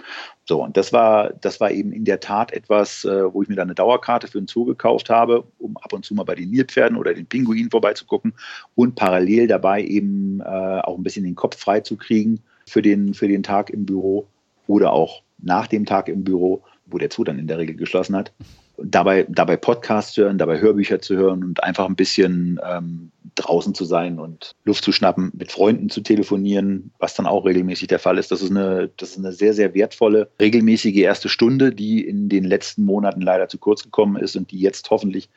So, 0.47 0.63
und 0.63 0.77
das 0.77 0.93
war, 0.93 1.33
das 1.41 1.61
war 1.61 1.71
eben 1.71 1.93
in 1.93 2.05
der 2.05 2.21
Tat 2.21 2.53
etwas, 2.53 3.05
äh, 3.05 3.33
wo 3.33 3.43
ich 3.43 3.49
mir 3.49 3.57
dann 3.57 3.69
eine 3.69 3.75
Dauerkarte 3.75 4.29
für 4.29 4.39
den 4.39 4.47
Zoo 4.47 4.65
gekauft 4.65 5.11
habe, 5.11 5.45
um 5.59 5.77
ab 5.79 5.93
und 5.93 6.05
zu 6.05 6.15
mal 6.15 6.25
bei 6.25 6.35
den 6.35 6.51
Nilpferden 6.51 6.97
oder 6.97 7.15
den 7.15 7.27
Pinguinen 7.27 7.71
vorbeizugucken 7.71 8.35
und 8.75 8.95
parallel 8.95 9.47
dabei 9.47 9.83
eben 9.83 10.41
äh, 10.41 10.45
auch 10.45 10.97
ein 10.97 11.03
bisschen 11.03 11.25
den 11.25 11.35
Kopf 11.35 11.59
frei 11.59 11.81
zu 11.81 11.97
kriegen 11.97 12.41
für 12.67 12.83
den, 12.83 13.15
für 13.15 13.29
den 13.29 13.43
Tag 13.43 13.71
im 13.71 13.87
Büro 13.87 14.27
oder 14.67 14.93
auch 14.93 15.23
nach 15.39 15.67
dem 15.67 15.87
Tag 15.87 16.09
im 16.09 16.25
Büro, 16.25 16.63
wo 16.87 16.99
der 16.99 17.11
Zoo 17.11 17.25
dann 17.25 17.39
in 17.39 17.47
der 17.47 17.59
Regel 17.59 17.77
geschlossen 17.77 18.17
hat 18.17 18.33
dabei, 18.79 19.27
dabei 19.29 19.57
Podcasts 19.57 20.17
hören, 20.17 20.39
dabei 20.39 20.61
Hörbücher 20.61 21.01
zu 21.01 21.17
hören 21.17 21.45
und 21.45 21.63
einfach 21.63 21.87
ein 21.87 21.97
bisschen 21.97 22.61
ähm, 22.69 23.11
draußen 23.35 23.75
zu 23.75 23.85
sein 23.85 24.19
und 24.19 24.55
Luft 24.65 24.85
zu 24.85 24.93
schnappen, 24.93 25.33
mit 25.35 25.53
Freunden 25.53 25.91
zu 25.91 26.01
telefonieren, 26.01 26.93
was 26.99 27.15
dann 27.15 27.27
auch 27.27 27.45
regelmäßig 27.45 27.89
der 27.89 27.99
Fall 27.99 28.19
ist. 28.19 28.31
Das 28.31 28.43
ist 28.43 28.51
eine, 28.51 28.91
das 28.97 29.11
ist 29.11 29.19
eine 29.19 29.33
sehr, 29.33 29.55
sehr 29.55 29.75
wertvolle, 29.75 30.29
regelmäßige 30.41 30.97
erste 30.97 31.29
Stunde, 31.29 31.73
die 31.73 32.07
in 32.07 32.29
den 32.29 32.45
letzten 32.45 32.85
Monaten 32.85 33.21
leider 33.21 33.49
zu 33.49 33.59
kurz 33.59 33.83
gekommen 33.83 34.17
ist 34.17 34.37
und 34.37 34.51
die 34.51 34.61
jetzt 34.61 34.91
hoffentlich 34.91 35.29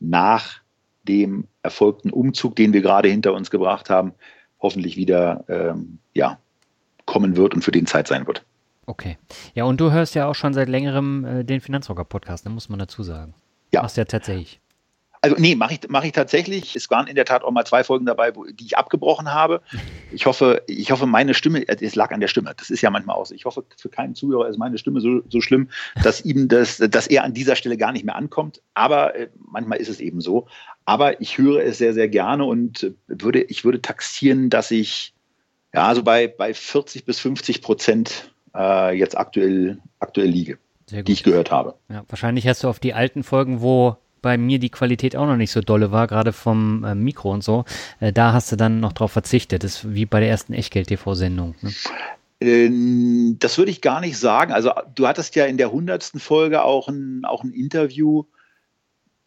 nach 0.00 0.60
dem 1.06 1.44
erfolgten 1.62 2.10
Umzug, 2.10 2.56
den 2.56 2.72
wir 2.72 2.80
gerade 2.80 3.08
hinter 3.08 3.34
uns 3.34 3.50
gebracht 3.50 3.90
haben, 3.90 4.14
hoffentlich 4.60 4.96
wieder 4.96 5.44
ähm, 5.48 5.98
ja, 6.14 6.38
kommen 7.06 7.36
wird 7.36 7.54
und 7.54 7.62
für 7.62 7.72
den 7.72 7.86
Zeit 7.86 8.08
sein 8.08 8.26
wird. 8.26 8.44
Okay. 8.86 9.16
Ja, 9.54 9.64
und 9.64 9.80
du 9.80 9.92
hörst 9.92 10.14
ja 10.14 10.26
auch 10.26 10.34
schon 10.34 10.52
seit 10.52 10.68
längerem 10.68 11.24
äh, 11.24 11.44
den 11.44 11.60
Finanzrocker-Podcast, 11.60 12.44
da 12.44 12.50
ne, 12.50 12.54
muss 12.54 12.68
man 12.68 12.78
dazu 12.78 13.02
sagen. 13.02 13.34
Ja. 13.72 13.82
Machst 13.82 13.96
ja 13.96 14.04
tatsächlich. 14.04 14.60
Also 15.24 15.36
nee, 15.38 15.54
mache 15.54 15.72
ich, 15.72 15.80
mach 15.88 16.04
ich 16.04 16.12
tatsächlich. 16.12 16.76
Es 16.76 16.90
waren 16.90 17.06
in 17.06 17.14
der 17.14 17.24
Tat 17.24 17.44
auch 17.44 17.50
mal 17.50 17.64
zwei 17.64 17.82
Folgen 17.82 18.04
dabei, 18.04 18.36
wo, 18.36 18.44
die 18.44 18.66
ich 18.66 18.76
abgebrochen 18.76 19.32
habe. 19.32 19.62
Ich 20.12 20.26
hoffe, 20.26 20.62
ich 20.68 20.92
hoffe, 20.92 21.06
meine 21.06 21.34
Stimme, 21.34 21.66
äh, 21.66 21.76
es 21.80 21.96
lag 21.96 22.12
an 22.12 22.20
der 22.20 22.28
Stimme. 22.28 22.54
Das 22.56 22.70
ist 22.70 22.82
ja 22.82 22.90
manchmal 22.90 23.16
auch 23.16 23.26
so. 23.26 23.34
Ich 23.34 23.46
hoffe, 23.46 23.64
für 23.76 23.88
keinen 23.88 24.14
Zuhörer 24.14 24.48
ist 24.48 24.58
meine 24.58 24.78
Stimme 24.78 25.00
so, 25.00 25.22
so 25.28 25.40
schlimm, 25.40 25.70
dass 26.04 26.24
ihm 26.24 26.46
das, 26.46 26.76
dass 26.76 27.08
er 27.08 27.24
an 27.24 27.34
dieser 27.34 27.56
Stelle 27.56 27.76
gar 27.76 27.90
nicht 27.90 28.04
mehr 28.04 28.14
ankommt. 28.14 28.62
Aber 28.74 29.16
äh, 29.16 29.28
manchmal 29.44 29.78
ist 29.78 29.88
es 29.88 29.98
eben 29.98 30.20
so. 30.20 30.46
Aber 30.84 31.20
ich 31.20 31.36
höre 31.36 31.64
es 31.64 31.78
sehr, 31.78 31.94
sehr 31.94 32.08
gerne 32.08 32.44
und 32.44 32.92
würde, 33.08 33.42
ich 33.42 33.64
würde 33.64 33.82
taxieren, 33.82 34.50
dass 34.50 34.70
ich 34.70 35.13
ja, 35.74 35.88
also 35.88 36.02
bei, 36.02 36.28
bei 36.28 36.54
40 36.54 37.04
bis 37.04 37.18
50 37.20 37.60
Prozent 37.60 38.32
äh, 38.54 38.96
jetzt 38.96 39.16
aktuell, 39.16 39.78
aktuell 39.98 40.28
liege, 40.28 40.58
die 40.90 41.12
ich 41.12 41.24
gehört 41.24 41.50
habe. 41.50 41.74
Ja, 41.88 42.04
wahrscheinlich 42.08 42.46
hast 42.46 42.62
du 42.62 42.68
auf 42.68 42.78
die 42.78 42.94
alten 42.94 43.24
Folgen, 43.24 43.60
wo 43.60 43.96
bei 44.22 44.38
mir 44.38 44.58
die 44.58 44.70
Qualität 44.70 45.16
auch 45.16 45.26
noch 45.26 45.36
nicht 45.36 45.50
so 45.50 45.60
dolle 45.60 45.92
war, 45.92 46.06
gerade 46.06 46.32
vom 46.32 46.82
äh, 46.84 46.94
Mikro 46.94 47.30
und 47.30 47.44
so, 47.44 47.64
äh, 48.00 48.12
da 48.12 48.32
hast 48.32 48.50
du 48.52 48.56
dann 48.56 48.80
noch 48.80 48.92
drauf 48.92 49.12
verzichtet. 49.12 49.64
Das 49.64 49.76
ist 49.76 49.94
wie 49.94 50.06
bei 50.06 50.20
der 50.20 50.30
ersten 50.30 50.54
Echtgeld-TV-Sendung. 50.54 51.56
Ne? 51.60 51.72
Ähm, 52.40 53.36
das 53.38 53.58
würde 53.58 53.70
ich 53.70 53.82
gar 53.82 54.00
nicht 54.00 54.16
sagen. 54.16 54.52
Also 54.52 54.70
du 54.94 55.06
hattest 55.06 55.34
ja 55.34 55.44
in 55.44 55.58
der 55.58 55.72
hundertsten 55.72 56.20
Folge 56.20 56.62
auch 56.62 56.88
ein, 56.88 57.24
auch 57.24 57.44
ein 57.44 57.52
Interview 57.52 58.24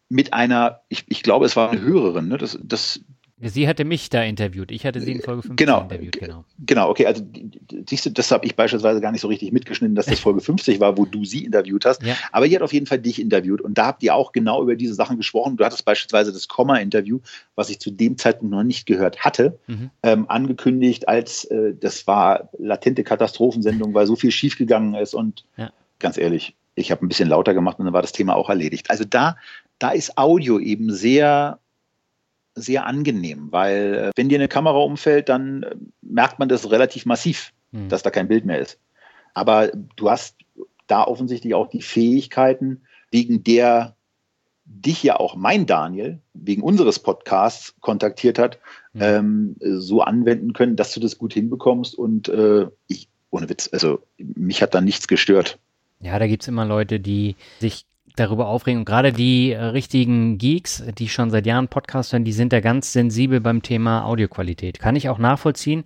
mit 0.08 0.32
einer, 0.32 0.80
ich, 0.88 1.04
ich 1.08 1.22
glaube, 1.22 1.46
es 1.46 1.54
war 1.54 1.70
eine 1.70 1.80
Hörerin. 1.80 2.28
Ne? 2.28 2.38
Das, 2.38 2.58
das, 2.62 3.00
Sie 3.40 3.68
hatte 3.68 3.84
mich 3.84 4.10
da 4.10 4.22
interviewt. 4.22 4.72
Ich 4.72 4.84
hatte 4.84 5.00
sie 5.00 5.12
in 5.12 5.20
Folge 5.20 5.42
15 5.42 5.56
genau, 5.56 5.82
interviewt, 5.82 6.18
genau. 6.18 6.44
Genau, 6.66 6.90
okay. 6.90 7.06
Also 7.06 7.24
siehst 7.88 8.06
du, 8.06 8.10
das 8.10 8.30
habe 8.32 8.44
ich 8.44 8.56
beispielsweise 8.56 9.00
gar 9.00 9.12
nicht 9.12 9.20
so 9.20 9.28
richtig 9.28 9.52
mitgeschnitten, 9.52 9.94
dass 9.94 10.06
das 10.06 10.18
Folge 10.18 10.40
50 10.40 10.80
war, 10.80 10.98
wo 10.98 11.04
du 11.04 11.24
sie 11.24 11.44
interviewt 11.44 11.84
hast. 11.84 12.02
Ja. 12.02 12.16
Aber 12.32 12.48
die 12.48 12.56
hat 12.56 12.62
auf 12.62 12.72
jeden 12.72 12.86
Fall 12.86 12.98
dich 12.98 13.20
interviewt 13.20 13.60
und 13.60 13.78
da 13.78 13.86
habt 13.86 14.02
ihr 14.02 14.14
auch 14.14 14.32
genau 14.32 14.62
über 14.62 14.74
diese 14.74 14.94
Sachen 14.94 15.16
gesprochen. 15.16 15.56
Du 15.56 15.64
hattest 15.64 15.84
beispielsweise 15.84 16.32
das 16.32 16.48
Komma-Interview, 16.48 17.20
was 17.54 17.70
ich 17.70 17.78
zu 17.78 17.90
dem 17.90 18.18
Zeitpunkt 18.18 18.52
noch 18.52 18.64
nicht 18.64 18.86
gehört 18.86 19.24
hatte, 19.24 19.58
mhm. 19.68 19.90
ähm, 20.02 20.28
angekündigt 20.28 21.08
als 21.08 21.44
äh, 21.44 21.74
das 21.78 22.06
war 22.06 22.48
latente 22.58 23.04
Katastrophensendung, 23.04 23.94
weil 23.94 24.06
so 24.06 24.16
viel 24.16 24.32
schiefgegangen 24.32 24.94
ist 24.94 25.14
und 25.14 25.44
ja. 25.56 25.70
ganz 26.00 26.18
ehrlich, 26.18 26.56
ich 26.74 26.90
habe 26.90 27.04
ein 27.04 27.08
bisschen 27.08 27.28
lauter 27.28 27.54
gemacht 27.54 27.78
und 27.78 27.84
dann 27.84 27.94
war 27.94 28.02
das 28.02 28.12
Thema 28.12 28.34
auch 28.36 28.48
erledigt. 28.48 28.90
Also 28.90 29.04
da, 29.04 29.36
da 29.78 29.90
ist 29.90 30.18
Audio 30.18 30.58
eben 30.58 30.92
sehr 30.92 31.58
sehr 32.60 32.86
angenehm, 32.86 33.48
weil 33.50 33.94
äh, 33.94 34.10
wenn 34.16 34.28
dir 34.28 34.38
eine 34.38 34.48
Kamera 34.48 34.78
umfällt, 34.78 35.28
dann 35.28 35.62
äh, 35.62 35.74
merkt 36.02 36.38
man 36.38 36.48
das 36.48 36.70
relativ 36.70 37.06
massiv, 37.06 37.52
mhm. 37.72 37.88
dass 37.88 38.02
da 38.02 38.10
kein 38.10 38.28
Bild 38.28 38.44
mehr 38.44 38.58
ist. 38.58 38.78
Aber 39.34 39.70
du 39.96 40.10
hast 40.10 40.36
da 40.86 41.04
offensichtlich 41.04 41.54
auch 41.54 41.68
die 41.68 41.82
Fähigkeiten, 41.82 42.82
wegen 43.10 43.44
der 43.44 43.94
dich 44.64 45.02
ja 45.02 45.16
auch 45.16 45.34
mein 45.34 45.66
Daniel 45.66 46.20
wegen 46.34 46.62
unseres 46.62 46.98
Podcasts 46.98 47.74
kontaktiert 47.80 48.38
hat, 48.38 48.58
mhm. 48.92 49.02
ähm, 49.02 49.56
so 49.60 50.02
anwenden 50.02 50.52
können, 50.52 50.76
dass 50.76 50.92
du 50.92 51.00
das 51.00 51.18
gut 51.18 51.32
hinbekommst. 51.32 51.94
Und 51.94 52.28
äh, 52.28 52.66
ich, 52.86 53.08
ohne 53.30 53.48
Witz, 53.48 53.70
also 53.72 54.00
mich 54.18 54.62
hat 54.62 54.74
da 54.74 54.80
nichts 54.80 55.08
gestört. 55.08 55.58
Ja, 56.00 56.18
da 56.18 56.26
gibt 56.26 56.42
es 56.42 56.48
immer 56.48 56.64
Leute, 56.64 57.00
die 57.00 57.36
sich 57.60 57.86
darüber 58.18 58.48
aufregen. 58.48 58.80
Und 58.80 58.84
gerade 58.84 59.12
die 59.12 59.52
äh, 59.52 59.62
richtigen 59.62 60.38
Geeks, 60.38 60.82
die 60.98 61.08
schon 61.08 61.30
seit 61.30 61.46
Jahren 61.46 61.68
Podcast 61.68 62.12
hören, 62.12 62.24
die 62.24 62.32
sind 62.32 62.52
da 62.52 62.60
ganz 62.60 62.92
sensibel 62.92 63.40
beim 63.40 63.62
Thema 63.62 64.04
Audioqualität. 64.04 64.78
Kann 64.78 64.96
ich 64.96 65.08
auch 65.08 65.18
nachvollziehen. 65.18 65.84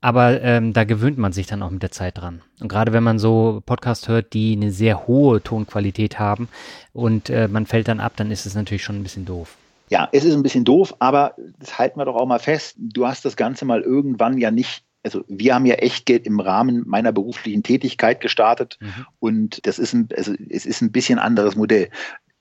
Aber 0.00 0.42
ähm, 0.42 0.74
da 0.74 0.84
gewöhnt 0.84 1.16
man 1.16 1.32
sich 1.32 1.46
dann 1.46 1.62
auch 1.62 1.70
mit 1.70 1.82
der 1.82 1.90
Zeit 1.90 2.18
dran. 2.18 2.42
Und 2.60 2.68
gerade 2.68 2.92
wenn 2.92 3.02
man 3.02 3.18
so 3.18 3.62
Podcast 3.64 4.06
hört, 4.06 4.34
die 4.34 4.52
eine 4.52 4.70
sehr 4.70 5.06
hohe 5.06 5.42
Tonqualität 5.42 6.18
haben 6.18 6.50
und 6.92 7.30
äh, 7.30 7.48
man 7.48 7.64
fällt 7.64 7.88
dann 7.88 8.00
ab, 8.00 8.12
dann 8.16 8.30
ist 8.30 8.44
es 8.44 8.54
natürlich 8.54 8.84
schon 8.84 8.96
ein 8.96 9.02
bisschen 9.02 9.24
doof. 9.24 9.56
Ja, 9.88 10.08
es 10.12 10.24
ist 10.24 10.34
ein 10.34 10.42
bisschen 10.42 10.64
doof, 10.64 10.94
aber 10.98 11.34
das 11.58 11.78
halten 11.78 11.98
wir 11.98 12.04
doch 12.04 12.16
auch 12.16 12.26
mal 12.26 12.38
fest. 12.38 12.76
Du 12.78 13.06
hast 13.06 13.24
das 13.24 13.34
Ganze 13.36 13.64
mal 13.64 13.80
irgendwann 13.80 14.36
ja 14.36 14.50
nicht 14.50 14.83
also 15.04 15.24
wir 15.28 15.54
haben 15.54 15.66
ja 15.66 15.74
Echtgeld 15.74 16.26
im 16.26 16.40
Rahmen 16.40 16.82
meiner 16.86 17.12
beruflichen 17.12 17.62
Tätigkeit 17.62 18.20
gestartet 18.20 18.78
mhm. 18.80 19.06
und 19.20 19.66
das 19.66 19.78
ist 19.78 19.92
ein, 19.92 20.08
also 20.16 20.34
es 20.48 20.66
ist 20.66 20.80
ein 20.80 20.90
bisschen 20.90 21.18
anderes 21.18 21.54
Modell. 21.54 21.90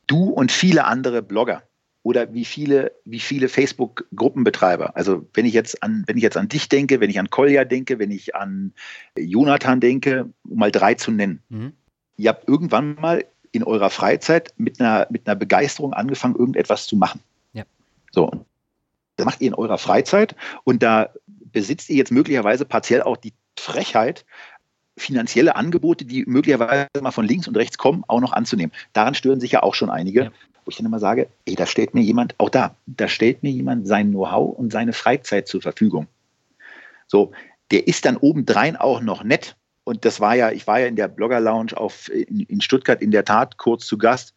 Du 0.07 0.29
und 0.29 0.51
viele 0.51 0.85
andere 0.85 1.21
Blogger 1.21 1.63
oder 2.03 2.33
wie 2.33 2.45
viele, 2.45 2.91
wie 3.05 3.19
viele 3.19 3.47
Facebook-Gruppenbetreiber. 3.49 4.95
Also 4.95 5.25
wenn 5.33 5.45
ich 5.45 5.53
jetzt 5.53 5.83
an, 5.83 6.03
wenn 6.07 6.17
ich 6.17 6.23
jetzt 6.23 6.37
an 6.37 6.49
dich 6.49 6.69
denke, 6.69 6.99
wenn 6.99 7.09
ich 7.09 7.19
an 7.19 7.29
Kolja 7.29 7.65
denke, 7.65 7.99
wenn 7.99 8.11
ich 8.11 8.35
an 8.35 8.73
Jonathan 9.17 9.79
denke, 9.79 10.29
um 10.47 10.57
mal 10.57 10.71
drei 10.71 10.95
zu 10.95 11.11
nennen. 11.11 11.41
Mhm. 11.49 11.73
Ihr 12.17 12.29
habt 12.29 12.47
irgendwann 12.47 12.95
mal 12.95 13.25
in 13.51 13.63
eurer 13.63 13.89
Freizeit 13.89 14.53
mit 14.57 14.79
einer, 14.79 15.07
mit 15.09 15.27
einer 15.27 15.35
Begeisterung 15.35 15.93
angefangen, 15.93 16.35
irgendetwas 16.35 16.87
zu 16.87 16.95
machen. 16.95 17.21
Ja. 17.53 17.63
So. 18.11 18.31
Das 19.15 19.25
macht 19.25 19.41
ihr 19.41 19.49
in 19.49 19.53
eurer 19.53 19.77
Freizeit 19.77 20.35
und 20.63 20.81
da 20.81 21.09
besitzt 21.53 21.89
ihr 21.89 21.95
jetzt 21.95 22.11
möglicherweise 22.11 22.65
partiell 22.65 23.01
auch 23.01 23.17
die 23.17 23.33
Frechheit, 23.57 24.25
finanzielle 24.97 25.55
Angebote, 25.55 26.05
die 26.05 26.25
möglicherweise 26.25 26.87
mal 27.01 27.11
von 27.11 27.25
links 27.25 27.47
und 27.47 27.57
rechts 27.57 27.77
kommen, 27.77 28.03
auch 28.07 28.19
noch 28.19 28.33
anzunehmen. 28.33 28.73
Daran 28.91 29.15
stören 29.15 29.39
sich 29.39 29.51
ja 29.51 29.63
auch 29.63 29.73
schon 29.73 29.89
einige, 29.89 30.25
ja. 30.25 30.31
wo 30.65 30.69
ich 30.69 30.77
dann 30.77 30.85
immer 30.85 30.99
sage, 30.99 31.29
ey, 31.45 31.55
da 31.55 31.65
stellt 31.65 31.93
mir 31.93 32.01
jemand, 32.01 32.35
auch 32.37 32.49
da, 32.49 32.75
da 32.85 33.07
stellt 33.07 33.43
mir 33.43 33.51
jemand 33.51 33.87
sein 33.87 34.11
Know-how 34.11 34.57
und 34.57 34.71
seine 34.71 34.93
Freizeit 34.93 35.47
zur 35.47 35.61
Verfügung. 35.61 36.07
So, 37.07 37.31
der 37.71 37.87
ist 37.87 38.05
dann 38.05 38.17
obendrein 38.17 38.75
auch 38.75 39.01
noch 39.01 39.23
nett. 39.23 39.55
Und 39.83 40.05
das 40.05 40.19
war 40.19 40.35
ja, 40.35 40.51
ich 40.51 40.67
war 40.67 40.79
ja 40.79 40.87
in 40.87 40.95
der 40.95 41.07
Blogger 41.07 41.39
Lounge 41.39 41.75
auf, 41.75 42.09
in, 42.09 42.41
in 42.41 42.61
Stuttgart 42.61 43.01
in 43.01 43.11
der 43.11 43.25
Tat 43.25 43.57
kurz 43.57 43.85
zu 43.85 43.97
Gast 43.97 44.33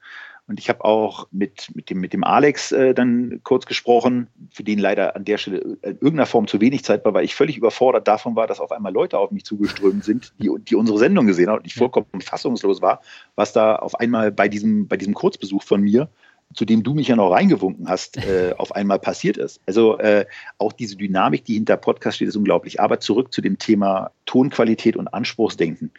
und 0.48 0.60
ich 0.60 0.68
habe 0.68 0.84
auch 0.84 1.26
mit, 1.32 1.74
mit, 1.74 1.90
dem, 1.90 1.98
mit 1.98 2.12
dem 2.12 2.22
Alex 2.22 2.70
äh, 2.70 2.94
dann 2.94 3.40
kurz 3.42 3.66
gesprochen, 3.66 4.28
für 4.50 4.62
den 4.62 4.78
leider 4.78 5.16
an 5.16 5.24
der 5.24 5.38
Stelle 5.38 5.58
in 5.58 5.78
irgendeiner 5.82 6.26
Form 6.26 6.46
zu 6.46 6.60
wenig 6.60 6.84
Zeit 6.84 7.04
war, 7.04 7.14
weil 7.14 7.24
ich 7.24 7.34
völlig 7.34 7.56
überfordert 7.56 8.06
davon 8.06 8.36
war, 8.36 8.46
dass 8.46 8.60
auf 8.60 8.70
einmal 8.70 8.92
Leute 8.92 9.18
auf 9.18 9.32
mich 9.32 9.44
zugeströmt 9.44 10.04
sind, 10.04 10.32
die, 10.38 10.50
die 10.58 10.76
unsere 10.76 10.98
Sendung 10.98 11.26
gesehen 11.26 11.48
haben 11.48 11.58
und 11.58 11.66
ich 11.66 11.74
vollkommen 11.74 12.06
fassungslos 12.20 12.80
war, 12.80 13.00
was 13.34 13.52
da 13.52 13.76
auf 13.76 13.98
einmal 13.98 14.30
bei 14.30 14.48
diesem, 14.48 14.86
bei 14.86 14.96
diesem 14.96 15.14
Kurzbesuch 15.14 15.62
von 15.62 15.80
mir 15.80 16.08
zu 16.54 16.64
dem 16.64 16.84
du 16.84 16.94
mich 16.94 17.08
ja 17.08 17.16
noch 17.16 17.30
reingewunken 17.30 17.88
hast, 17.88 18.18
äh, 18.18 18.54
auf 18.58 18.72
einmal 18.72 19.00
passiert 19.00 19.36
ist. 19.36 19.60
Also 19.66 19.98
äh, 19.98 20.26
auch 20.58 20.72
diese 20.72 20.96
Dynamik, 20.96 21.44
die 21.44 21.54
hinter 21.54 21.76
Podcast 21.76 22.16
steht, 22.16 22.28
ist 22.28 22.36
unglaublich. 22.36 22.80
Aber 22.80 23.00
zurück 23.00 23.32
zu 23.32 23.40
dem 23.40 23.58
Thema 23.58 24.12
Tonqualität 24.26 24.96
und 24.96 25.08
Anspruchsdenken. 25.08 25.90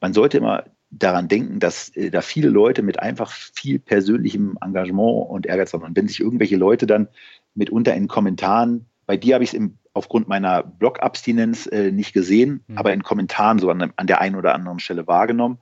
Man 0.00 0.12
sollte 0.14 0.38
immer 0.38 0.64
daran 0.92 1.26
denken, 1.26 1.58
dass 1.58 1.88
äh, 1.96 2.10
da 2.10 2.20
viele 2.20 2.48
Leute 2.48 2.82
mit 2.82 3.00
einfach 3.00 3.32
viel 3.32 3.78
persönlichem 3.78 4.58
Engagement 4.60 5.28
und 5.28 5.46
Ehrgeiz 5.46 5.72
haben. 5.72 5.82
Und 5.82 5.96
wenn 5.96 6.06
sich 6.06 6.20
irgendwelche 6.20 6.56
Leute 6.56 6.86
dann 6.86 7.08
mitunter 7.54 7.94
in 7.94 8.08
Kommentaren, 8.08 8.86
bei 9.06 9.16
dir 9.16 9.34
habe 9.34 9.44
ich 9.44 9.54
es 9.54 9.60
aufgrund 9.94 10.28
meiner 10.28 10.62
Blog-Abstinenz 10.62 11.66
äh, 11.66 11.90
nicht 11.90 12.12
gesehen, 12.12 12.62
mhm. 12.66 12.78
aber 12.78 12.92
in 12.92 13.02
Kommentaren 13.02 13.58
so 13.58 13.70
an, 13.70 13.92
an, 13.96 14.06
der 14.06 14.20
einen 14.20 14.36
oder 14.36 14.54
anderen 14.54 14.78
Stelle 14.78 15.06
wahrgenommen, 15.06 15.58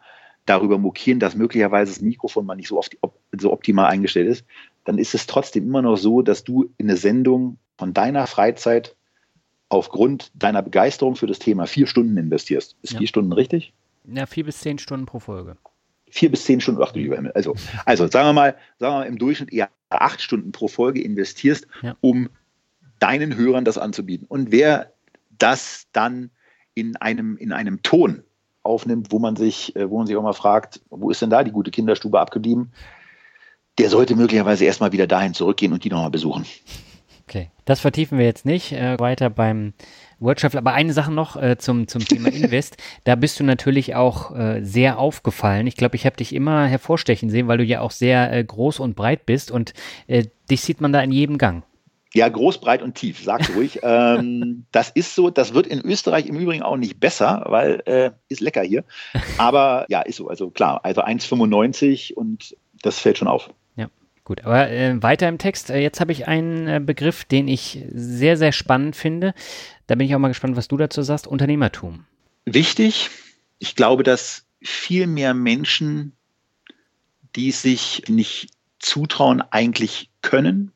darüber 0.46 0.78
mokieren, 0.78 1.20
dass 1.20 1.36
möglicherweise 1.36 1.92
das 1.92 2.02
Mikrofon 2.02 2.46
mal 2.46 2.56
nicht 2.56 2.68
so, 2.68 2.78
oft, 2.78 2.96
op, 3.00 3.18
so 3.36 3.52
optimal 3.52 3.90
eingestellt 3.90 4.28
ist, 4.28 4.44
dann 4.84 4.98
ist 4.98 5.14
es 5.14 5.26
trotzdem 5.26 5.64
immer 5.64 5.82
noch 5.82 5.96
so, 5.96 6.22
dass 6.22 6.44
du 6.44 6.72
in 6.76 6.88
eine 6.88 6.96
Sendung 6.96 7.58
von 7.78 7.94
deiner 7.94 8.26
Freizeit 8.26 8.96
aufgrund 9.68 10.32
deiner 10.34 10.62
Begeisterung 10.62 11.14
für 11.14 11.26
das 11.26 11.38
Thema 11.38 11.66
vier 11.66 11.86
Stunden 11.86 12.16
investierst. 12.16 12.76
Ist 12.82 12.94
ja. 12.94 12.98
vier 12.98 13.06
Stunden 13.06 13.32
richtig? 13.32 13.72
Ja, 14.04 14.26
vier 14.26 14.44
bis 14.44 14.60
zehn 14.60 14.78
Stunden 14.78 15.06
pro 15.06 15.18
Folge. 15.18 15.56
Vier 16.08 16.30
bis 16.30 16.44
zehn 16.44 16.60
Stunden, 16.60 16.82
ach 16.82 16.92
du 16.92 16.98
lieber 16.98 17.16
Himmel. 17.16 17.32
Also, 17.32 17.54
also 17.84 18.08
sagen 18.08 18.28
wir 18.28 18.32
mal, 18.32 18.56
sagen 18.78 18.94
wir 18.94 18.98
mal 19.00 19.06
im 19.06 19.18
Durchschnitt 19.18 19.52
eher 19.52 19.70
acht 19.90 20.20
Stunden 20.20 20.52
pro 20.52 20.68
Folge 20.68 21.02
investierst, 21.02 21.66
ja. 21.82 21.96
um 22.00 22.28
deinen 22.98 23.36
Hörern 23.36 23.64
das 23.64 23.78
anzubieten. 23.78 24.26
Und 24.28 24.50
wer 24.50 24.92
das 25.38 25.86
dann 25.92 26.30
in 26.74 26.96
einem, 26.96 27.36
in 27.36 27.52
einem 27.52 27.82
Ton 27.82 28.22
aufnimmt, 28.62 29.10
wo 29.10 29.18
man 29.18 29.36
sich, 29.36 29.74
äh, 29.76 29.88
wo 29.88 29.98
man 29.98 30.06
sich 30.06 30.16
auch 30.16 30.22
mal 30.22 30.32
fragt, 30.32 30.80
wo 30.90 31.10
ist 31.10 31.22
denn 31.22 31.30
da 31.30 31.42
die 31.42 31.52
gute 31.52 31.70
Kinderstube 31.70 32.20
abgeblieben? 32.20 32.72
Der 33.78 33.88
sollte 33.88 34.14
möglicherweise 34.16 34.64
erstmal 34.64 34.92
wieder 34.92 35.06
dahin 35.06 35.34
zurückgehen 35.34 35.72
und 35.72 35.84
die 35.84 35.90
nochmal 35.90 36.10
besuchen. 36.10 36.44
Okay, 37.26 37.50
das 37.64 37.80
vertiefen 37.80 38.18
wir 38.18 38.26
jetzt 38.26 38.44
nicht. 38.44 38.72
Äh, 38.72 38.98
weiter 38.98 39.30
beim 39.30 39.72
World 40.20 40.54
Aber 40.54 40.72
eine 40.72 40.92
Sache 40.92 41.10
noch 41.10 41.36
äh, 41.36 41.56
zum, 41.58 41.88
zum 41.88 42.04
Thema 42.04 42.28
Invest. 42.32 42.76
da 43.04 43.16
bist 43.16 43.40
du 43.40 43.44
natürlich 43.44 43.94
auch 43.94 44.36
äh, 44.36 44.62
sehr 44.62 44.98
aufgefallen. 44.98 45.66
Ich 45.66 45.76
glaube, 45.76 45.96
ich 45.96 46.06
habe 46.06 46.16
dich 46.16 46.34
immer 46.34 46.66
hervorstechen 46.66 47.30
sehen, 47.30 47.48
weil 47.48 47.58
du 47.58 47.64
ja 47.64 47.80
auch 47.80 47.90
sehr 47.90 48.32
äh, 48.32 48.44
groß 48.44 48.80
und 48.80 48.94
breit 48.94 49.26
bist 49.26 49.50
und 49.50 49.72
äh, 50.06 50.26
dich 50.50 50.60
sieht 50.60 50.80
man 50.80 50.92
da 50.92 51.00
in 51.00 51.10
jedem 51.10 51.38
Gang. 51.38 51.64
Ja, 52.12 52.28
groß, 52.28 52.58
breit 52.58 52.82
und 52.82 52.96
tief, 52.96 53.22
sagst 53.22 53.54
ruhig. 53.54 53.80
ähm, 53.82 54.66
das 54.72 54.90
ist 54.90 55.14
so, 55.14 55.30
das 55.30 55.54
wird 55.54 55.66
in 55.66 55.80
Österreich 55.80 56.26
im 56.26 56.38
Übrigen 56.38 56.62
auch 56.62 56.76
nicht 56.76 56.98
besser, 56.98 57.44
weil 57.46 57.82
äh, 57.86 58.10
ist 58.28 58.40
lecker 58.40 58.62
hier. 58.62 58.84
Aber 59.38 59.86
ja, 59.88 60.02
ist 60.02 60.16
so. 60.16 60.28
Also 60.28 60.50
klar, 60.50 60.80
also 60.84 61.02
1,95 61.02 62.14
und 62.14 62.56
das 62.82 62.98
fällt 62.98 63.18
schon 63.18 63.28
auf. 63.28 63.50
Gut, 64.30 64.44
aber 64.44 64.70
äh, 64.70 65.02
weiter 65.02 65.28
im 65.28 65.38
Text. 65.38 65.70
Äh, 65.70 65.80
jetzt 65.80 65.98
habe 65.98 66.12
ich 66.12 66.28
einen 66.28 66.68
äh, 66.68 66.80
Begriff, 66.80 67.24
den 67.24 67.48
ich 67.48 67.84
sehr, 67.92 68.36
sehr 68.36 68.52
spannend 68.52 68.94
finde. 68.94 69.34
Da 69.88 69.96
bin 69.96 70.06
ich 70.06 70.14
auch 70.14 70.20
mal 70.20 70.28
gespannt, 70.28 70.54
was 70.54 70.68
du 70.68 70.76
dazu 70.76 71.02
sagst. 71.02 71.26
Unternehmertum. 71.26 72.04
Wichtig. 72.44 73.10
Ich 73.58 73.74
glaube, 73.74 74.04
dass 74.04 74.44
viel 74.62 75.08
mehr 75.08 75.34
Menschen, 75.34 76.12
die 77.34 77.50
sich 77.50 78.04
nicht 78.06 78.50
zutrauen, 78.78 79.42
eigentlich 79.50 80.10
können, 80.22 80.70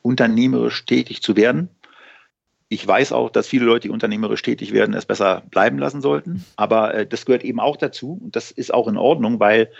unternehmerisch 0.00 0.86
tätig 0.86 1.20
zu 1.20 1.36
werden. 1.36 1.68
Ich 2.70 2.86
weiß 2.86 3.12
auch, 3.12 3.28
dass 3.28 3.46
viele 3.46 3.66
Leute, 3.66 3.88
die 3.88 3.92
unternehmerisch 3.92 4.40
tätig 4.40 4.72
werden, 4.72 4.94
es 4.94 5.04
besser 5.04 5.42
bleiben 5.50 5.76
lassen 5.76 6.00
sollten. 6.00 6.46
Aber 6.56 6.94
äh, 6.94 7.06
das 7.06 7.26
gehört 7.26 7.44
eben 7.44 7.60
auch 7.60 7.76
dazu 7.76 8.18
und 8.24 8.34
das 8.36 8.50
ist 8.50 8.72
auch 8.72 8.88
in 8.88 8.96
Ordnung, 8.96 9.38
weil 9.38 9.70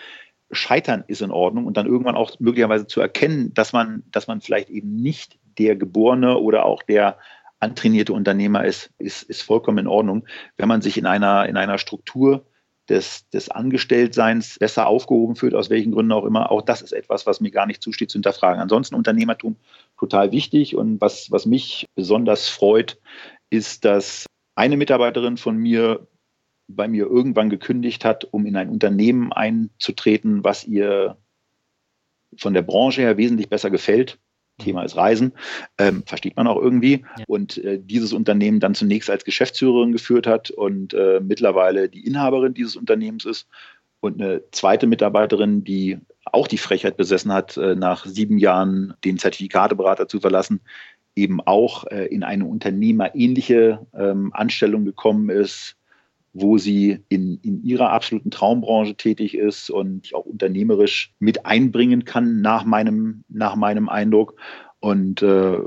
Scheitern 0.54 1.04
ist 1.06 1.22
in 1.22 1.30
Ordnung 1.30 1.66
und 1.66 1.76
dann 1.76 1.86
irgendwann 1.86 2.16
auch 2.16 2.38
möglicherweise 2.40 2.86
zu 2.86 3.00
erkennen, 3.00 3.52
dass 3.54 3.72
man, 3.72 4.02
dass 4.10 4.26
man 4.26 4.40
vielleicht 4.40 4.70
eben 4.70 4.96
nicht 4.96 5.38
der 5.58 5.76
geborene 5.76 6.38
oder 6.38 6.66
auch 6.66 6.82
der 6.82 7.18
antrainierte 7.60 8.12
Unternehmer 8.12 8.64
ist, 8.64 8.90
ist, 8.98 9.22
ist 9.22 9.42
vollkommen 9.42 9.78
in 9.78 9.86
Ordnung. 9.86 10.26
Wenn 10.56 10.68
man 10.68 10.82
sich 10.82 10.98
in 10.98 11.06
einer, 11.06 11.48
in 11.48 11.56
einer 11.56 11.78
Struktur 11.78 12.46
des, 12.88 13.28
des 13.30 13.48
Angestelltseins 13.48 14.58
besser 14.58 14.86
aufgehoben 14.86 15.36
fühlt, 15.36 15.54
aus 15.54 15.70
welchen 15.70 15.92
Gründen 15.92 16.12
auch 16.12 16.24
immer, 16.24 16.50
auch 16.50 16.62
das 16.62 16.82
ist 16.82 16.92
etwas, 16.92 17.26
was 17.26 17.40
mir 17.40 17.50
gar 17.50 17.66
nicht 17.66 17.82
zusteht 17.82 18.10
zu 18.10 18.16
hinterfragen. 18.16 18.60
Ansonsten 18.60 18.94
Unternehmertum 18.94 19.56
total 19.98 20.32
wichtig 20.32 20.76
und 20.76 21.00
was, 21.00 21.30
was 21.30 21.46
mich 21.46 21.86
besonders 21.94 22.48
freut, 22.48 22.98
ist, 23.50 23.84
dass 23.84 24.26
eine 24.54 24.76
Mitarbeiterin 24.76 25.36
von 25.36 25.56
mir 25.56 26.06
bei 26.68 26.88
mir 26.88 27.06
irgendwann 27.06 27.50
gekündigt 27.50 28.04
hat, 28.04 28.24
um 28.30 28.46
in 28.46 28.56
ein 28.56 28.68
Unternehmen 28.68 29.32
einzutreten, 29.32 30.44
was 30.44 30.64
ihr 30.64 31.16
von 32.36 32.54
der 32.54 32.62
Branche 32.62 33.02
her 33.02 33.16
wesentlich 33.16 33.48
besser 33.48 33.70
gefällt 33.70 34.18
Thema 34.58 34.84
ist 34.84 34.96
Reisen, 34.96 35.32
ähm, 35.78 36.04
versteht 36.06 36.36
man 36.36 36.46
auch 36.46 36.60
irgendwie. 36.60 37.04
Ja. 37.18 37.24
Und 37.26 37.58
äh, 37.58 37.78
dieses 37.82 38.12
Unternehmen 38.12 38.60
dann 38.60 38.74
zunächst 38.74 39.10
als 39.10 39.24
Geschäftsführerin 39.24 39.92
geführt 39.92 40.26
hat 40.26 40.50
und 40.50 40.94
äh, 40.94 41.20
mittlerweile 41.20 41.88
die 41.88 42.06
Inhaberin 42.06 42.54
dieses 42.54 42.76
Unternehmens 42.76 43.24
ist. 43.24 43.48
Und 44.00 44.20
eine 44.20 44.42
zweite 44.52 44.86
Mitarbeiterin, 44.86 45.64
die 45.64 45.98
auch 46.24 46.46
die 46.46 46.58
Frechheit 46.58 46.96
besessen 46.96 47.32
hat, 47.32 47.56
äh, 47.56 47.74
nach 47.74 48.06
sieben 48.06 48.38
Jahren 48.38 48.94
den 49.04 49.18
Zertifikateberater 49.18 50.08
zu 50.08 50.20
verlassen, 50.20 50.60
eben 51.16 51.40
auch 51.40 51.86
äh, 51.86 52.06
in 52.06 52.22
eine 52.22 52.44
unternehmerähnliche 52.44 53.86
ähm, 53.94 54.32
Anstellung 54.34 54.84
gekommen 54.84 55.30
ist, 55.30 55.76
wo 56.34 56.58
sie 56.58 56.98
in, 57.08 57.38
in 57.42 57.62
ihrer 57.64 57.90
absoluten 57.90 58.32
Traumbranche 58.32 58.96
tätig 58.96 59.36
ist 59.36 59.70
und 59.70 60.12
auch 60.14 60.26
unternehmerisch 60.26 61.14
mit 61.20 61.46
einbringen 61.46 62.04
kann, 62.04 62.42
nach 62.42 62.64
meinem, 62.64 63.22
nach 63.28 63.54
meinem 63.54 63.88
Eindruck. 63.88 64.34
Und 64.80 65.22
äh, 65.22 65.58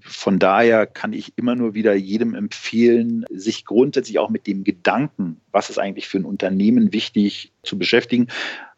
von 0.00 0.38
daher 0.38 0.86
kann 0.86 1.14
ich 1.14 1.32
immer 1.36 1.54
nur 1.54 1.72
wieder 1.72 1.94
jedem 1.94 2.34
empfehlen, 2.34 3.24
sich 3.30 3.64
grundsätzlich 3.64 4.18
auch 4.18 4.28
mit 4.28 4.46
dem 4.46 4.62
Gedanken, 4.62 5.40
was 5.50 5.70
ist 5.70 5.78
eigentlich 5.78 6.06
für 6.06 6.18
ein 6.18 6.26
Unternehmen 6.26 6.92
wichtig, 6.92 7.52
zu 7.62 7.78
beschäftigen, 7.78 8.28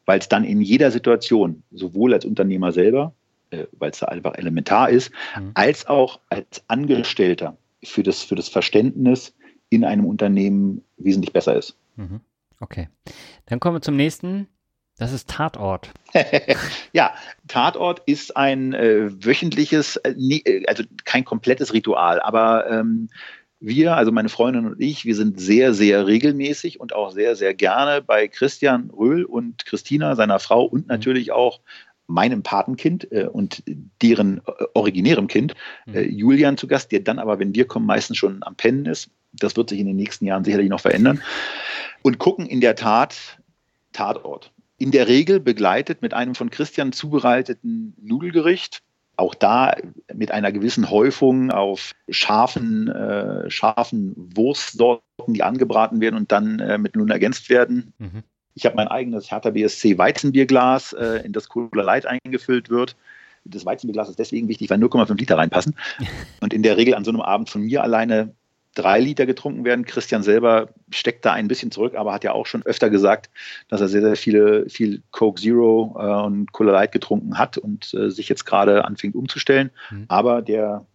weil 0.06 0.20
es 0.20 0.28
dann 0.28 0.44
in 0.44 0.60
jeder 0.60 0.92
Situation, 0.92 1.64
sowohl 1.72 2.14
als 2.14 2.24
Unternehmer 2.24 2.70
selber, 2.70 3.14
äh, 3.50 3.64
weil 3.72 3.90
es 3.90 3.98
da 3.98 4.06
einfach 4.06 4.36
elementar 4.36 4.90
ist, 4.90 5.10
mhm. 5.36 5.50
als 5.54 5.88
auch 5.88 6.20
als 6.28 6.62
Angestellter 6.68 7.56
für 7.82 8.04
das, 8.04 8.22
für 8.22 8.36
das 8.36 8.48
Verständnis 8.48 9.34
in 9.70 9.84
einem 9.84 10.04
Unternehmen 10.04 10.84
wesentlich 10.98 11.32
besser 11.32 11.56
ist. 11.56 11.76
Mhm. 11.96 12.20
Okay. 12.60 12.88
Dann 13.46 13.58
kommen 13.60 13.76
wir 13.76 13.82
zum 13.82 13.96
nächsten. 13.96 14.48
Das 14.98 15.12
ist 15.12 15.30
Tatort. 15.30 15.90
ja, 16.92 17.14
Tatort 17.48 18.02
ist 18.04 18.36
ein 18.36 18.74
äh, 18.74 19.10
wöchentliches, 19.24 19.96
äh, 19.96 20.10
äh, 20.10 20.66
also 20.66 20.84
kein 21.06 21.24
komplettes 21.24 21.72
Ritual, 21.72 22.20
aber 22.20 22.68
ähm, 22.70 23.08
wir, 23.60 23.96
also 23.96 24.12
meine 24.12 24.28
Freundin 24.28 24.66
und 24.66 24.80
ich, 24.80 25.04
wir 25.06 25.14
sind 25.14 25.40
sehr, 25.40 25.72
sehr 25.72 26.06
regelmäßig 26.06 26.80
und 26.80 26.94
auch 26.94 27.12
sehr, 27.12 27.36
sehr 27.36 27.54
gerne 27.54 28.02
bei 28.02 28.28
Christian 28.28 28.90
Röhl 28.90 29.24
und 29.24 29.64
Christina, 29.64 30.16
seiner 30.16 30.38
Frau 30.38 30.64
und 30.64 30.82
mhm. 30.82 30.88
natürlich 30.88 31.32
auch 31.32 31.60
meinem 32.06 32.42
Patenkind 32.42 33.10
äh, 33.12 33.26
und 33.26 33.62
deren 34.02 34.38
äh, 34.38 34.64
originärem 34.74 35.28
Kind, 35.28 35.54
äh, 35.86 36.02
mhm. 36.02 36.10
Julian, 36.10 36.56
zu 36.56 36.66
Gast, 36.66 36.92
der 36.92 37.00
dann 37.00 37.18
aber, 37.18 37.38
wenn 37.38 37.54
wir 37.54 37.66
kommen, 37.66 37.86
meistens 37.86 38.16
schon 38.16 38.42
am 38.42 38.56
Pennen 38.56 38.86
ist. 38.86 39.10
Das 39.32 39.56
wird 39.56 39.70
sich 39.70 39.78
in 39.78 39.86
den 39.86 39.96
nächsten 39.96 40.26
Jahren 40.26 40.44
sicherlich 40.44 40.68
noch 40.68 40.80
verändern. 40.80 41.22
Und 42.02 42.18
gucken 42.18 42.46
in 42.46 42.60
der 42.60 42.76
Tat 42.76 43.38
Tatort. 43.92 44.52
In 44.78 44.90
der 44.92 45.08
Regel 45.08 45.40
begleitet 45.40 46.00
mit 46.00 46.14
einem 46.14 46.34
von 46.34 46.50
Christian 46.50 46.92
zubereiteten 46.92 47.94
Nudelgericht. 48.00 48.82
Auch 49.16 49.34
da 49.34 49.74
mit 50.14 50.30
einer 50.30 50.52
gewissen 50.52 50.88
Häufung 50.88 51.50
auf 51.50 51.92
scharfen, 52.08 52.88
äh, 52.88 53.50
scharfen 53.50 54.14
Wurstsorten, 54.16 55.34
die 55.34 55.42
angebraten 55.42 56.00
werden 56.00 56.16
und 56.16 56.32
dann 56.32 56.60
äh, 56.60 56.78
mit 56.78 56.96
Nudeln 56.96 57.12
ergänzt 57.12 57.50
werden. 57.50 57.92
Mhm. 57.98 58.22
Ich 58.54 58.64
habe 58.64 58.76
mein 58.76 58.88
eigenes 58.88 59.30
Hertha 59.30 59.50
BSC 59.50 59.98
Weizenbierglas, 59.98 60.94
äh, 60.94 61.22
in 61.24 61.32
das 61.32 61.48
Cola 61.48 61.82
Light 61.82 62.06
eingefüllt 62.06 62.70
wird. 62.70 62.96
Das 63.44 63.66
Weizenbierglas 63.66 64.08
ist 64.08 64.18
deswegen 64.18 64.48
wichtig, 64.48 64.70
weil 64.70 64.78
0,5 64.78 65.18
Liter 65.18 65.36
reinpassen. 65.36 65.76
Und 66.40 66.54
in 66.54 66.62
der 66.62 66.76
Regel 66.76 66.94
an 66.94 67.04
so 67.04 67.10
einem 67.10 67.20
Abend 67.20 67.50
von 67.50 67.62
mir 67.62 67.82
alleine 67.82 68.34
drei 68.74 69.00
Liter 69.00 69.26
getrunken 69.26 69.64
werden. 69.64 69.84
Christian 69.84 70.22
selber 70.22 70.68
steckt 70.90 71.24
da 71.24 71.32
ein 71.32 71.48
bisschen 71.48 71.70
zurück, 71.70 71.94
aber 71.94 72.12
hat 72.12 72.24
ja 72.24 72.32
auch 72.32 72.46
schon 72.46 72.64
öfter 72.64 72.90
gesagt, 72.90 73.30
dass 73.68 73.80
er 73.80 73.88
sehr, 73.88 74.02
sehr 74.02 74.16
viele, 74.16 74.68
viel 74.68 75.02
Coke 75.10 75.40
Zero 75.40 75.96
äh, 75.98 76.26
und 76.26 76.52
Cola 76.52 76.72
Light 76.72 76.92
getrunken 76.92 77.38
hat 77.38 77.58
und 77.58 77.92
äh, 77.94 78.10
sich 78.10 78.28
jetzt 78.28 78.46
gerade 78.46 78.84
anfängt 78.84 79.14
umzustellen. 79.14 79.70
Mhm. 79.90 80.04
Aber 80.08 80.42
der 80.42 80.86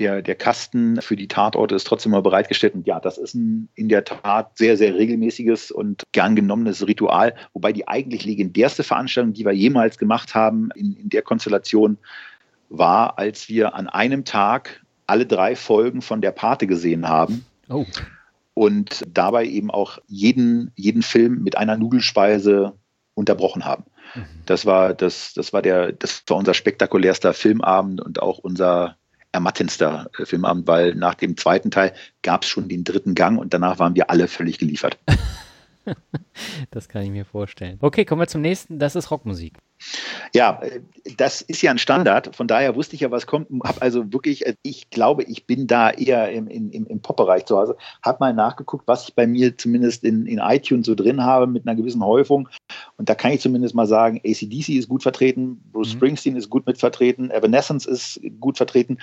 der, 0.00 0.22
der 0.22 0.34
Kasten 0.34 1.00
für 1.02 1.14
die 1.14 1.28
Tatorte 1.28 1.74
ist 1.74 1.86
trotzdem 1.86 2.12
mal 2.12 2.22
bereitgestellt. 2.22 2.74
Und 2.74 2.86
ja, 2.86 2.98
das 2.98 3.18
ist 3.18 3.34
ein 3.34 3.68
in 3.74 3.88
der 3.88 4.04
Tat 4.04 4.56
sehr, 4.56 4.76
sehr 4.76 4.94
regelmäßiges 4.94 5.70
und 5.70 6.04
gern 6.12 6.34
genommenes 6.34 6.86
Ritual. 6.86 7.34
Wobei 7.52 7.72
die 7.72 7.86
eigentlich 7.86 8.24
legendärste 8.24 8.82
Veranstaltung, 8.82 9.34
die 9.34 9.44
wir 9.44 9.52
jemals 9.52 9.98
gemacht 9.98 10.34
haben 10.34 10.70
in, 10.74 10.94
in 10.94 11.10
der 11.10 11.22
Konstellation, 11.22 11.98
war, 12.70 13.18
als 13.18 13.48
wir 13.48 13.74
an 13.74 13.88
einem 13.88 14.24
Tag 14.24 14.82
alle 15.10 15.26
drei 15.26 15.56
Folgen 15.56 16.02
von 16.02 16.20
der 16.20 16.30
Pate 16.30 16.66
gesehen 16.66 17.08
haben. 17.08 17.44
Oh. 17.68 17.84
Und 18.54 19.04
dabei 19.08 19.46
eben 19.46 19.70
auch 19.70 19.98
jeden, 20.06 20.70
jeden 20.76 21.02
Film 21.02 21.42
mit 21.42 21.56
einer 21.56 21.76
Nudelspeise 21.76 22.74
unterbrochen 23.14 23.64
haben. 23.64 23.84
Mhm. 24.14 24.24
Das 24.46 24.66
war, 24.66 24.94
das, 24.94 25.34
das, 25.34 25.52
war 25.52 25.62
der, 25.62 25.92
das 25.92 26.22
war 26.28 26.36
unser 26.36 26.54
spektakulärster 26.54 27.34
Filmabend 27.34 28.00
und 28.00 28.22
auch 28.22 28.38
unser 28.38 28.96
ermattendster 29.32 30.10
äh, 30.18 30.24
Filmabend, 30.24 30.66
weil 30.66 30.94
nach 30.94 31.14
dem 31.14 31.36
zweiten 31.36 31.70
Teil 31.70 31.92
gab 32.22 32.42
es 32.42 32.48
schon 32.48 32.68
den 32.68 32.84
dritten 32.84 33.14
Gang 33.14 33.38
und 33.38 33.54
danach 33.54 33.78
waren 33.78 33.94
wir 33.94 34.10
alle 34.10 34.28
völlig 34.28 34.58
geliefert. 34.58 34.98
das 36.70 36.88
kann 36.88 37.02
ich 37.02 37.10
mir 37.10 37.24
vorstellen. 37.24 37.78
Okay, 37.80 38.04
kommen 38.04 38.20
wir 38.20 38.26
zum 38.26 38.40
nächsten. 38.40 38.78
Das 38.78 38.96
ist 38.96 39.10
Rockmusik. 39.10 39.58
Ja, 40.34 40.60
das 41.16 41.40
ist 41.40 41.62
ja 41.62 41.70
ein 41.70 41.78
Standard. 41.78 42.36
Von 42.36 42.46
daher 42.46 42.76
wusste 42.76 42.94
ich 42.94 43.00
ja, 43.00 43.10
was 43.10 43.26
kommt. 43.26 43.48
Hab 43.64 43.82
also 43.82 44.12
wirklich, 44.12 44.46
äh, 44.46 44.54
ich 44.62 44.90
glaube, 44.90 45.22
ich 45.24 45.46
bin 45.46 45.66
da 45.66 45.90
eher 45.90 46.30
im, 46.30 46.48
im, 46.48 46.70
im 46.70 47.00
Pop-Bereich 47.00 47.46
zu 47.46 47.56
Hause. 47.56 47.76
Hab 48.02 48.20
mal 48.20 48.34
nachgeguckt, 48.34 48.86
was 48.86 49.08
ich 49.08 49.14
bei 49.14 49.26
mir 49.26 49.56
zumindest 49.56 50.04
in, 50.04 50.26
in 50.26 50.38
iTunes 50.38 50.86
so 50.86 50.94
drin 50.94 51.24
habe 51.24 51.46
mit 51.46 51.66
einer 51.66 51.76
gewissen 51.76 52.04
Häufung. 52.04 52.48
Und 52.98 53.08
da 53.08 53.14
kann 53.14 53.32
ich 53.32 53.40
zumindest 53.40 53.74
mal 53.74 53.86
sagen, 53.86 54.20
ACDC 54.24 54.68
ist 54.70 54.88
gut 54.88 55.02
vertreten, 55.02 55.62
Bruce 55.72 55.94
mhm. 55.94 55.98
Springsteen 55.98 56.36
ist 56.36 56.50
gut 56.50 56.66
mit 56.66 56.78
vertreten, 56.78 57.30
Evanescence 57.30 57.86
ist 57.86 58.20
gut 58.38 58.58
vertreten 58.58 58.98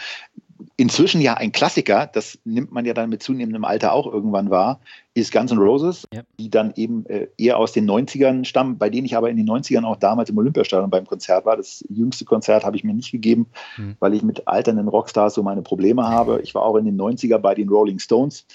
inzwischen 0.75 1.21
ja 1.21 1.35
ein 1.35 1.51
Klassiker, 1.51 2.07
das 2.07 2.39
nimmt 2.45 2.71
man 2.71 2.85
ja 2.85 2.93
dann 2.93 3.09
mit 3.09 3.23
zunehmendem 3.23 3.65
Alter 3.65 3.93
auch 3.93 4.11
irgendwann 4.11 4.49
wahr, 4.49 4.79
ist 5.13 5.31
Guns 5.31 5.51
N' 5.51 5.57
Roses, 5.57 6.07
ja. 6.13 6.21
die 6.39 6.49
dann 6.49 6.73
eben 6.75 7.05
äh, 7.07 7.26
eher 7.37 7.57
aus 7.57 7.71
den 7.71 7.89
90ern 7.89 8.45
stammen, 8.45 8.77
bei 8.77 8.89
denen 8.89 9.05
ich 9.05 9.15
aber 9.15 9.29
in 9.29 9.37
den 9.37 9.47
90ern 9.47 9.83
auch 9.83 9.95
damals 9.95 10.29
im 10.29 10.37
Olympiastadion 10.37 10.89
beim 10.89 11.05
Konzert 11.05 11.45
war. 11.45 11.57
Das 11.57 11.83
jüngste 11.89 12.25
Konzert 12.25 12.63
habe 12.63 12.75
ich 12.75 12.83
mir 12.83 12.93
nicht 12.93 13.11
gegeben, 13.11 13.47
mhm. 13.77 13.95
weil 13.99 14.13
ich 14.13 14.23
mit 14.23 14.47
alternden 14.47 14.87
Rockstars 14.87 15.33
so 15.33 15.43
meine 15.43 15.61
Probleme 15.61 16.07
habe. 16.07 16.41
Ich 16.41 16.55
war 16.55 16.63
auch 16.63 16.75
in 16.75 16.85
den 16.85 16.99
90er 16.99 17.37
bei 17.37 17.55
den 17.55 17.69
Rolling 17.69 17.99
Stones 17.99 18.45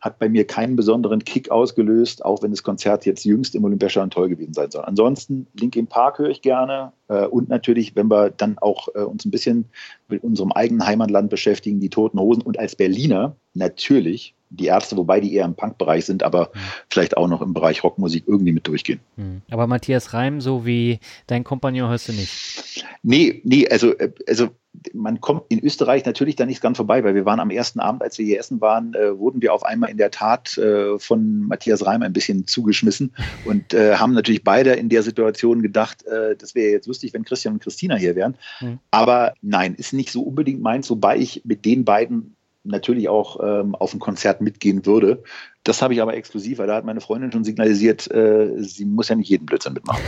hat 0.00 0.18
bei 0.18 0.28
mir 0.28 0.46
keinen 0.46 0.76
besonderen 0.76 1.24
Kick 1.24 1.50
ausgelöst, 1.50 2.24
auch 2.24 2.42
wenn 2.42 2.50
das 2.50 2.62
Konzert 2.62 3.06
jetzt 3.06 3.24
jüngst 3.24 3.54
im 3.54 3.64
Olympiastadion 3.64 4.10
toll 4.10 4.28
gewesen 4.28 4.52
sein 4.52 4.70
soll. 4.70 4.84
Ansonsten 4.84 5.46
Linkin 5.54 5.86
Park 5.86 6.18
höre 6.18 6.28
ich 6.28 6.42
gerne 6.42 6.92
und 7.14 7.48
natürlich, 7.48 7.94
wenn 7.96 8.08
wir 8.08 8.30
dann 8.30 8.58
auch 8.58 8.88
äh, 8.94 9.00
uns 9.00 9.24
ein 9.24 9.30
bisschen 9.30 9.66
mit 10.08 10.24
unserem 10.24 10.52
eigenen 10.52 10.86
Heimatland 10.86 11.30
beschäftigen, 11.30 11.80
die 11.80 11.90
Toten 11.90 12.18
Hosen 12.18 12.42
und 12.42 12.58
als 12.58 12.76
Berliner 12.76 13.36
natürlich 13.54 14.34
die 14.50 14.66
Ärzte, 14.66 14.96
wobei 14.96 15.20
die 15.20 15.34
eher 15.34 15.44
im 15.44 15.54
Punk-Bereich 15.54 16.04
sind, 16.04 16.22
aber 16.22 16.50
mhm. 16.54 16.58
vielleicht 16.88 17.16
auch 17.16 17.28
noch 17.28 17.42
im 17.42 17.52
Bereich 17.52 17.82
Rockmusik 17.82 18.24
irgendwie 18.26 18.52
mit 18.52 18.66
durchgehen. 18.66 19.00
Mhm. 19.16 19.42
Aber 19.50 19.66
Matthias 19.66 20.12
Reim, 20.14 20.40
so 20.40 20.64
wie 20.64 21.00
dein 21.26 21.44
Kompagnon, 21.44 21.90
hörst 21.90 22.08
du 22.08 22.12
nicht? 22.12 22.84
Nee, 23.02 23.40
nee, 23.44 23.68
also, 23.68 23.96
äh, 23.98 24.12
also 24.28 24.50
man 24.92 25.20
kommt 25.20 25.44
in 25.48 25.64
Österreich 25.64 26.04
natürlich 26.04 26.36
da 26.36 26.46
nicht 26.46 26.60
ganz 26.60 26.76
vorbei, 26.76 27.02
weil 27.02 27.14
wir 27.14 27.24
waren 27.24 27.40
am 27.40 27.50
ersten 27.50 27.80
Abend, 27.80 28.02
als 28.02 28.18
wir 28.18 28.26
hier 28.26 28.38
essen 28.38 28.60
waren, 28.60 28.94
äh, 28.94 29.18
wurden 29.18 29.42
wir 29.42 29.54
auf 29.54 29.64
einmal 29.64 29.90
in 29.90 29.96
der 29.96 30.10
Tat 30.10 30.56
äh, 30.58 30.98
von 30.98 31.40
Matthias 31.40 31.84
Reim 31.84 32.02
ein 32.02 32.12
bisschen 32.12 32.46
zugeschmissen 32.46 33.14
und 33.44 33.74
äh, 33.74 33.96
haben 33.96 34.12
natürlich 34.12 34.44
beide 34.44 34.72
in 34.72 34.88
der 34.88 35.02
Situation 35.02 35.62
gedacht, 35.62 36.04
äh, 36.06 36.36
das 36.36 36.54
wäre 36.54 36.70
jetzt 36.70 36.86
lustig, 36.86 36.95
wenn 37.02 37.24
Christian 37.24 37.54
und 37.54 37.62
Christina 37.62 37.96
hier 37.96 38.16
wären. 38.16 38.36
Mhm. 38.60 38.78
Aber 38.90 39.34
nein, 39.42 39.74
ist 39.74 39.92
nicht 39.92 40.10
so 40.10 40.22
unbedingt 40.22 40.60
meins, 40.60 40.90
wobei 40.90 41.18
ich 41.18 41.42
mit 41.44 41.64
den 41.64 41.84
beiden 41.84 42.36
natürlich 42.64 43.08
auch 43.08 43.38
ähm, 43.42 43.74
auf 43.74 43.94
ein 43.94 44.00
Konzert 44.00 44.40
mitgehen 44.40 44.86
würde. 44.86 45.22
Das 45.64 45.82
habe 45.82 45.94
ich 45.94 46.02
aber 46.02 46.14
exklusiv, 46.14 46.58
weil 46.58 46.66
da 46.66 46.76
hat 46.76 46.84
meine 46.84 47.00
Freundin 47.00 47.32
schon 47.32 47.44
signalisiert, 47.44 48.10
äh, 48.10 48.54
sie 48.58 48.84
muss 48.84 49.08
ja 49.08 49.16
nicht 49.16 49.28
jeden 49.28 49.46
Blödsinn 49.46 49.72
mitmachen. 49.72 50.02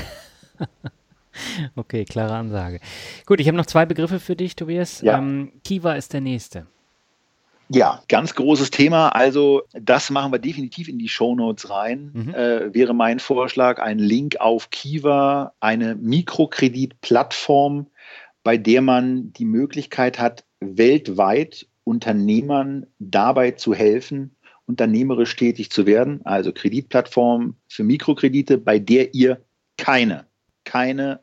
okay, 1.76 2.04
klare 2.04 2.34
Ansage. 2.34 2.80
Gut, 3.26 3.40
ich 3.40 3.48
habe 3.48 3.56
noch 3.56 3.66
zwei 3.66 3.86
Begriffe 3.86 4.20
für 4.20 4.36
dich, 4.36 4.56
Tobias. 4.56 5.00
Ja. 5.00 5.18
Ähm, 5.18 5.52
Kiva 5.64 5.94
ist 5.94 6.12
der 6.12 6.20
nächste. 6.20 6.66
Ja, 7.70 8.02
ganz 8.08 8.34
großes 8.34 8.70
Thema. 8.70 9.10
Also 9.10 9.62
das 9.72 10.10
machen 10.10 10.32
wir 10.32 10.38
definitiv 10.38 10.88
in 10.88 10.98
die 10.98 11.08
Show 11.08 11.34
Notes 11.34 11.68
rein. 11.68 12.10
Mhm. 12.14 12.34
Äh, 12.34 12.74
wäre 12.74 12.94
mein 12.94 13.18
Vorschlag 13.18 13.78
ein 13.78 13.98
Link 13.98 14.40
auf 14.40 14.70
Kiva, 14.70 15.52
eine 15.60 15.94
Mikrokreditplattform, 15.94 17.88
bei 18.42 18.56
der 18.56 18.80
man 18.80 19.32
die 19.34 19.44
Möglichkeit 19.44 20.18
hat, 20.18 20.44
weltweit 20.60 21.66
Unternehmern 21.84 22.86
dabei 22.98 23.52
zu 23.52 23.74
helfen, 23.74 24.36
unternehmerisch 24.66 25.36
tätig 25.36 25.70
zu 25.70 25.86
werden. 25.86 26.20
Also 26.24 26.52
Kreditplattform 26.52 27.56
für 27.68 27.84
Mikrokredite, 27.84 28.58
bei 28.58 28.78
der 28.78 29.14
ihr 29.14 29.42
keine, 29.76 30.26
keine, 30.64 31.20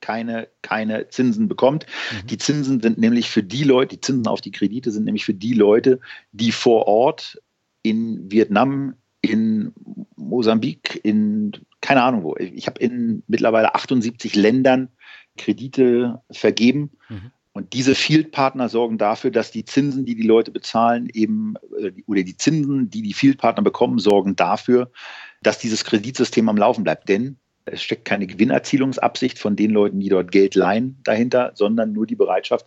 keine, 0.00 0.48
keine 0.62 1.08
Zinsen 1.08 1.48
bekommt. 1.48 1.86
Mhm. 2.12 2.26
Die 2.26 2.38
Zinsen 2.38 2.80
sind 2.80 2.98
nämlich 2.98 3.30
für 3.30 3.42
die 3.42 3.64
Leute, 3.64 3.96
die 3.96 4.00
Zinsen 4.00 4.26
auf 4.26 4.40
die 4.40 4.52
Kredite 4.52 4.90
sind 4.90 5.04
nämlich 5.04 5.24
für 5.24 5.34
die 5.34 5.54
Leute, 5.54 6.00
die 6.32 6.52
vor 6.52 6.86
Ort 6.86 7.40
in 7.82 8.30
Vietnam, 8.30 8.94
in 9.22 9.72
Mosambik, 10.16 11.00
in 11.02 11.52
keine 11.80 12.02
Ahnung 12.02 12.22
wo. 12.22 12.36
Ich 12.36 12.66
habe 12.66 12.80
in 12.80 13.22
mittlerweile 13.26 13.74
78 13.74 14.34
Ländern 14.34 14.88
Kredite 15.36 16.20
vergeben. 16.30 16.90
Mhm. 17.08 17.30
Und 17.52 17.72
diese 17.72 17.94
Field-Partner 17.94 18.68
sorgen 18.68 18.96
dafür, 18.96 19.30
dass 19.30 19.50
die 19.50 19.64
Zinsen, 19.64 20.04
die 20.04 20.14
die 20.14 20.26
Leute 20.26 20.50
bezahlen, 20.52 21.08
eben, 21.12 21.54
äh, 21.78 21.90
oder 22.06 22.22
die 22.22 22.36
Zinsen, 22.36 22.90
die 22.90 23.02
die 23.02 23.12
Field-Partner 23.12 23.62
bekommen, 23.62 23.98
sorgen 23.98 24.36
dafür, 24.36 24.90
dass 25.42 25.58
dieses 25.58 25.84
Kreditsystem 25.84 26.48
am 26.48 26.56
Laufen 26.56 26.84
bleibt. 26.84 27.08
Denn 27.08 27.38
es 27.72 27.82
steckt 27.82 28.04
keine 28.04 28.26
Gewinnerzielungsabsicht 28.26 29.38
von 29.38 29.56
den 29.56 29.70
Leuten, 29.70 30.00
die 30.00 30.08
dort 30.08 30.32
Geld 30.32 30.54
leihen, 30.54 30.98
dahinter, 31.04 31.52
sondern 31.54 31.92
nur 31.92 32.06
die 32.06 32.16
Bereitschaft, 32.16 32.66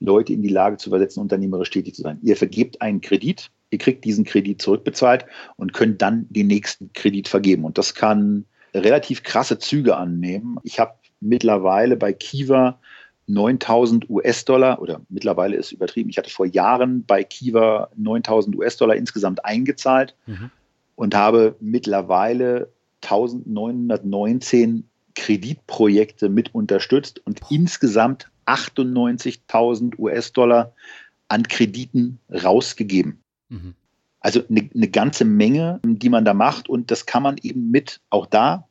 Leute 0.00 0.32
in 0.32 0.42
die 0.42 0.48
Lage 0.48 0.76
zu 0.76 0.90
versetzen, 0.90 1.20
unternehmerisch 1.20 1.70
tätig 1.70 1.94
zu 1.94 2.02
sein. 2.02 2.18
Ihr 2.22 2.36
vergebt 2.36 2.82
einen 2.82 3.00
Kredit, 3.00 3.50
ihr 3.70 3.78
kriegt 3.78 4.04
diesen 4.04 4.24
Kredit 4.24 4.60
zurückbezahlt 4.60 5.24
und 5.56 5.72
könnt 5.72 6.02
dann 6.02 6.26
den 6.30 6.46
nächsten 6.46 6.92
Kredit 6.92 7.28
vergeben. 7.28 7.64
Und 7.64 7.78
das 7.78 7.94
kann 7.94 8.44
relativ 8.74 9.22
krasse 9.22 9.58
Züge 9.58 9.96
annehmen. 9.96 10.58
Ich 10.62 10.80
habe 10.80 10.94
mittlerweile 11.20 11.96
bei 11.96 12.12
Kiva 12.12 12.78
9000 13.26 14.10
US-Dollar 14.10 14.82
oder 14.82 15.00
mittlerweile 15.08 15.56
ist 15.56 15.72
übertrieben. 15.72 16.10
Ich 16.10 16.18
hatte 16.18 16.30
vor 16.30 16.46
Jahren 16.46 17.04
bei 17.06 17.24
Kiva 17.24 17.88
9000 17.96 18.56
US-Dollar 18.56 18.96
insgesamt 18.96 19.44
eingezahlt 19.44 20.14
mhm. 20.26 20.50
und 20.94 21.14
habe 21.14 21.56
mittlerweile 21.60 22.68
1919 23.04 24.88
Kreditprojekte 25.14 26.28
mit 26.28 26.54
unterstützt 26.54 27.20
und 27.24 27.40
insgesamt 27.50 28.30
98.000 28.46 29.98
US-Dollar 29.98 30.72
an 31.28 31.44
Krediten 31.44 32.18
rausgegeben. 32.30 33.20
Mhm. 33.48 33.74
Also 34.20 34.42
eine, 34.48 34.68
eine 34.74 34.88
ganze 34.88 35.24
Menge, 35.24 35.80
die 35.84 36.08
man 36.08 36.24
da 36.24 36.34
macht 36.34 36.68
und 36.68 36.90
das 36.90 37.06
kann 37.06 37.22
man 37.22 37.36
eben 37.42 37.70
mit 37.70 38.00
auch 38.10 38.26
da 38.26 38.68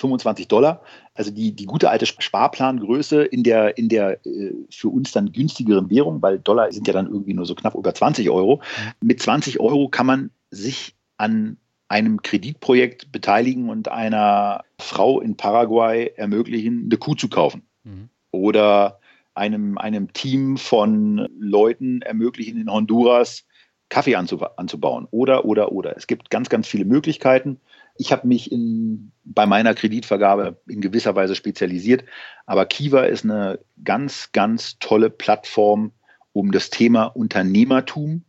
25 0.00 0.48
Dollar. 0.48 0.82
Also 1.14 1.30
die, 1.30 1.52
die 1.52 1.66
gute 1.66 1.90
alte 1.90 2.06
Sparplangröße 2.06 3.22
in 3.22 3.42
der, 3.42 3.76
in 3.76 3.88
der 3.88 4.24
äh, 4.26 4.54
für 4.70 4.88
uns 4.88 5.12
dann 5.12 5.32
günstigeren 5.32 5.90
Währung, 5.90 6.22
weil 6.22 6.38
Dollar 6.38 6.72
sind 6.72 6.86
ja 6.86 6.94
dann 6.94 7.06
irgendwie 7.06 7.34
nur 7.34 7.44
so 7.44 7.54
knapp 7.54 7.74
über 7.74 7.94
20 7.94 8.30
Euro. 8.30 8.56
Mhm. 8.56 9.08
Mit 9.08 9.22
20 9.22 9.60
Euro 9.60 9.88
kann 9.88 10.06
man 10.06 10.30
sich 10.50 10.94
an 11.18 11.58
einem 11.90 12.22
Kreditprojekt 12.22 13.10
beteiligen 13.10 13.68
und 13.68 13.88
einer 13.88 14.62
Frau 14.78 15.20
in 15.20 15.36
Paraguay 15.36 16.12
ermöglichen, 16.16 16.84
eine 16.84 16.96
Kuh 16.96 17.16
zu 17.16 17.28
kaufen. 17.28 17.62
Mhm. 17.82 18.08
Oder 18.30 19.00
einem, 19.34 19.76
einem 19.76 20.12
Team 20.12 20.56
von 20.56 21.28
Leuten 21.36 22.00
ermöglichen, 22.02 22.60
in 22.60 22.72
Honduras 22.72 23.44
Kaffee 23.88 24.14
anzubauen. 24.14 25.08
Oder, 25.10 25.44
oder, 25.44 25.72
oder. 25.72 25.96
Es 25.96 26.06
gibt 26.06 26.30
ganz, 26.30 26.48
ganz 26.48 26.68
viele 26.68 26.84
Möglichkeiten. 26.84 27.58
Ich 27.96 28.12
habe 28.12 28.28
mich 28.28 28.52
in, 28.52 29.10
bei 29.24 29.46
meiner 29.46 29.74
Kreditvergabe 29.74 30.60
in 30.68 30.80
gewisser 30.80 31.16
Weise 31.16 31.34
spezialisiert. 31.34 32.04
Aber 32.46 32.66
Kiva 32.66 33.02
ist 33.02 33.24
eine 33.24 33.58
ganz, 33.82 34.30
ganz 34.30 34.78
tolle 34.78 35.10
Plattform, 35.10 35.90
um 36.32 36.52
das 36.52 36.70
Thema 36.70 37.06
Unternehmertum 37.06 38.22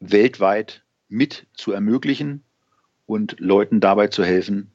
weltweit 0.00 0.82
mit 1.08 1.46
zu 1.52 1.70
ermöglichen 1.70 2.42
und 3.10 3.40
Leuten 3.40 3.80
dabei 3.80 4.06
zu 4.06 4.24
helfen, 4.24 4.70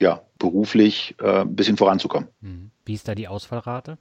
ja, 0.00 0.22
beruflich 0.38 1.16
äh, 1.20 1.40
ein 1.40 1.56
bisschen 1.56 1.76
voranzukommen. 1.76 2.28
Mhm. 2.40 2.70
Wie 2.84 2.94
ist 2.94 3.08
da 3.08 3.14
die 3.14 3.28
Ausfallrate? 3.28 3.98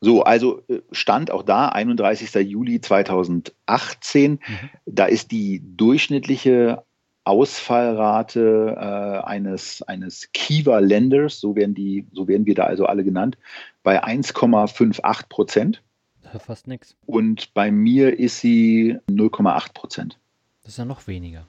So, 0.00 0.22
also 0.22 0.62
äh, 0.68 0.80
stand 0.92 1.30
auch 1.30 1.42
da 1.42 1.68
31. 1.68 2.34
Juli 2.48 2.80
2018. 2.80 4.32
Mhm. 4.32 4.38
Da 4.86 5.06
ist 5.06 5.32
die 5.32 5.62
durchschnittliche 5.76 6.84
Ausfallrate 7.24 8.76
äh, 8.76 9.26
eines, 9.26 9.82
eines 9.82 10.30
Kiva-Lenders, 10.32 11.40
so 11.40 11.54
werden 11.56 11.74
die, 11.74 12.06
so 12.12 12.26
werden 12.28 12.46
wir 12.46 12.54
da 12.54 12.64
also 12.64 12.86
alle 12.86 13.04
genannt, 13.04 13.38
bei 13.82 14.02
1,58 14.04 15.28
Prozent. 15.28 15.82
Fast 16.38 16.66
nichts. 16.66 16.96
Und 17.06 17.52
bei 17.54 17.70
mir 17.70 18.18
ist 18.18 18.40
sie 18.40 18.98
0,8 19.10 19.74
Prozent. 19.74 20.18
Das 20.62 20.72
ist 20.72 20.78
ja 20.78 20.84
noch 20.84 21.06
weniger. 21.06 21.46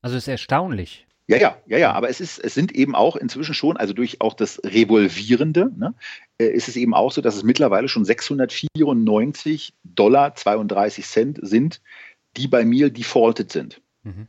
Also 0.00 0.16
ist 0.16 0.28
erstaunlich. 0.28 1.06
Ja, 1.26 1.38
ja, 1.38 1.56
ja, 1.66 1.78
ja, 1.78 1.92
aber 1.92 2.10
es 2.10 2.20
ist, 2.20 2.38
es 2.38 2.52
sind 2.52 2.72
eben 2.72 2.94
auch 2.94 3.16
inzwischen 3.16 3.54
schon, 3.54 3.78
also 3.78 3.94
durch 3.94 4.20
auch 4.20 4.34
das 4.34 4.60
Revolvierende, 4.62 5.72
ne, 5.74 5.94
äh, 6.38 6.46
ist 6.46 6.68
es 6.68 6.76
eben 6.76 6.92
auch 6.92 7.12
so, 7.12 7.22
dass 7.22 7.34
es 7.34 7.44
mittlerweile 7.44 7.88
schon 7.88 8.04
694 8.04 9.72
Dollar 9.84 10.34
32 10.34 11.06
Cent 11.06 11.38
sind, 11.40 11.80
die 12.36 12.46
bei 12.46 12.66
mir 12.66 12.90
defaulted 12.90 13.50
sind. 13.50 13.80
Mhm. 14.02 14.26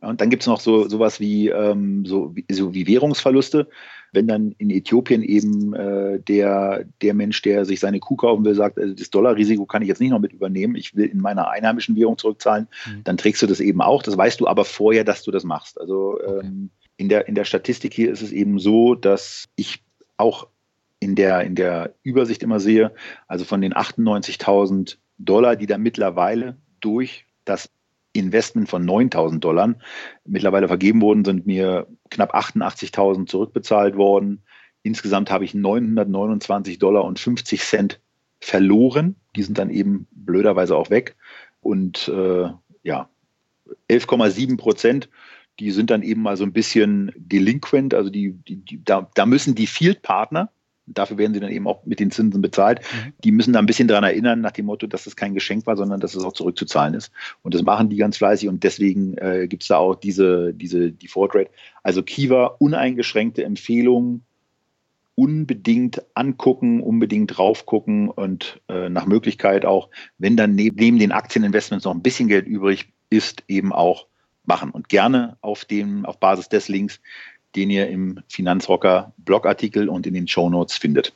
Und 0.00 0.20
dann 0.20 0.30
gibt 0.30 0.42
es 0.44 0.46
noch 0.46 0.60
so 0.60 0.88
sowas 0.88 1.20
wie, 1.20 1.48
ähm, 1.48 2.06
so, 2.06 2.34
wie, 2.34 2.46
so 2.50 2.72
wie 2.72 2.86
Währungsverluste. 2.86 3.68
Wenn 4.12 4.26
dann 4.26 4.52
in 4.58 4.70
Äthiopien 4.70 5.22
eben 5.22 5.74
äh, 5.74 6.20
der, 6.20 6.84
der 7.02 7.14
Mensch, 7.14 7.42
der 7.42 7.64
sich 7.64 7.80
seine 7.80 8.00
Kuh 8.00 8.16
kaufen 8.16 8.44
will, 8.44 8.54
sagt, 8.54 8.78
also 8.78 8.94
das 8.94 9.10
Dollarrisiko 9.10 9.66
kann 9.66 9.82
ich 9.82 9.88
jetzt 9.88 10.00
nicht 10.00 10.10
noch 10.10 10.20
mit 10.20 10.32
übernehmen, 10.32 10.74
ich 10.76 10.94
will 10.96 11.06
in 11.06 11.20
meiner 11.20 11.50
einheimischen 11.50 11.96
Währung 11.96 12.18
zurückzahlen, 12.18 12.68
mhm. 12.86 13.04
dann 13.04 13.16
trägst 13.16 13.42
du 13.42 13.46
das 13.46 13.60
eben 13.60 13.80
auch. 13.80 14.02
Das 14.02 14.16
weißt 14.16 14.40
du 14.40 14.46
aber 14.46 14.64
vorher, 14.64 15.04
dass 15.04 15.22
du 15.22 15.30
das 15.30 15.44
machst. 15.44 15.80
Also 15.80 16.14
okay. 16.14 16.46
ähm, 16.46 16.70
in, 16.96 17.08
der, 17.08 17.28
in 17.28 17.34
der 17.34 17.44
Statistik 17.44 17.94
hier 17.94 18.10
ist 18.10 18.22
es 18.22 18.32
eben 18.32 18.58
so, 18.58 18.94
dass 18.94 19.48
ich 19.56 19.82
auch 20.16 20.48
in 21.00 21.14
der, 21.14 21.42
in 21.42 21.54
der 21.54 21.94
Übersicht 22.02 22.42
immer 22.42 22.60
sehe, 22.60 22.92
also 23.26 23.44
von 23.44 23.60
den 23.60 23.72
98.000 23.72 24.96
Dollar, 25.18 25.56
die 25.56 25.66
da 25.66 25.78
mittlerweile 25.78 26.56
durch 26.80 27.26
das 27.44 27.70
Investment 28.18 28.68
von 28.68 28.84
9000 28.84 29.42
Dollar 29.42 29.74
mittlerweile 30.24 30.68
vergeben 30.68 31.00
wurden, 31.00 31.24
sind 31.24 31.46
mir 31.46 31.86
knapp 32.10 32.34
88.000 32.34 33.26
zurückbezahlt 33.26 33.96
worden. 33.96 34.42
Insgesamt 34.82 35.30
habe 35.30 35.44
ich 35.44 35.54
929 35.54 36.78
Dollar 36.78 37.04
und 37.04 37.18
50 37.18 37.60
Cent 37.60 38.00
verloren. 38.40 39.16
Die 39.36 39.42
sind 39.42 39.58
dann 39.58 39.70
eben 39.70 40.06
blöderweise 40.12 40.76
auch 40.76 40.90
weg. 40.90 41.16
Und 41.60 42.08
äh, 42.08 42.48
ja, 42.82 43.08
11,7 43.90 44.56
Prozent, 44.56 45.08
die 45.58 45.70
sind 45.72 45.90
dann 45.90 46.02
eben 46.02 46.22
mal 46.22 46.36
so 46.36 46.44
ein 46.44 46.52
bisschen 46.52 47.12
delinquent. 47.16 47.94
Also 47.94 48.10
die, 48.10 48.32
die, 48.32 48.56
die 48.56 48.84
da, 48.84 49.10
da 49.14 49.26
müssen 49.26 49.54
die 49.54 49.66
Field-Partner, 49.66 50.50
dafür 50.94 51.18
werden 51.18 51.34
sie 51.34 51.40
dann 51.40 51.50
eben 51.50 51.66
auch 51.66 51.84
mit 51.84 52.00
den 52.00 52.10
Zinsen 52.10 52.40
bezahlt. 52.40 52.80
Mhm. 52.80 53.12
Die 53.24 53.32
müssen 53.32 53.52
da 53.52 53.58
ein 53.58 53.66
bisschen 53.66 53.88
daran 53.88 54.04
erinnern, 54.04 54.40
nach 54.40 54.52
dem 54.52 54.66
Motto, 54.66 54.86
dass 54.86 55.06
es 55.06 55.16
kein 55.16 55.34
Geschenk 55.34 55.66
war, 55.66 55.76
sondern 55.76 56.00
dass 56.00 56.14
es 56.14 56.24
auch 56.24 56.32
zurückzuzahlen 56.32 56.94
ist. 56.94 57.12
Und 57.42 57.54
das 57.54 57.62
machen 57.62 57.88
die 57.88 57.96
ganz 57.96 58.16
fleißig 58.16 58.48
und 58.48 58.64
deswegen 58.64 59.16
äh, 59.18 59.46
gibt 59.48 59.62
es 59.62 59.68
da 59.68 59.78
auch 59.78 59.94
diese, 59.94 60.54
diese 60.54 60.92
Default 60.92 61.34
Rate. 61.34 61.50
Also 61.82 62.02
Kiva, 62.02 62.56
uneingeschränkte 62.58 63.44
Empfehlung, 63.44 64.22
unbedingt 65.14 66.02
angucken, 66.14 66.80
unbedingt 66.80 67.36
drauf 67.36 67.66
gucken 67.66 68.08
und 68.08 68.60
äh, 68.68 68.88
nach 68.88 69.06
Möglichkeit 69.06 69.64
auch, 69.64 69.90
wenn 70.16 70.36
dann 70.36 70.54
neben, 70.54 70.76
neben 70.76 70.98
den 70.98 71.10
Aktieninvestments 71.10 71.84
noch 71.84 71.94
ein 71.94 72.02
bisschen 72.02 72.28
Geld 72.28 72.46
übrig 72.46 72.92
ist, 73.10 73.42
eben 73.48 73.72
auch 73.72 74.06
machen 74.44 74.70
und 74.70 74.88
gerne 74.88 75.36
auf 75.40 75.64
dem, 75.64 76.06
auf 76.06 76.20
Basis 76.20 76.48
des 76.48 76.68
Links 76.68 77.00
den 77.56 77.70
ihr 77.70 77.88
im 77.88 78.20
Finanzrocker 78.28 79.12
Blogartikel 79.16 79.88
und 79.88 80.06
in 80.06 80.14
den 80.14 80.28
Show 80.28 80.48
Notes 80.50 80.76
findet. 80.76 81.14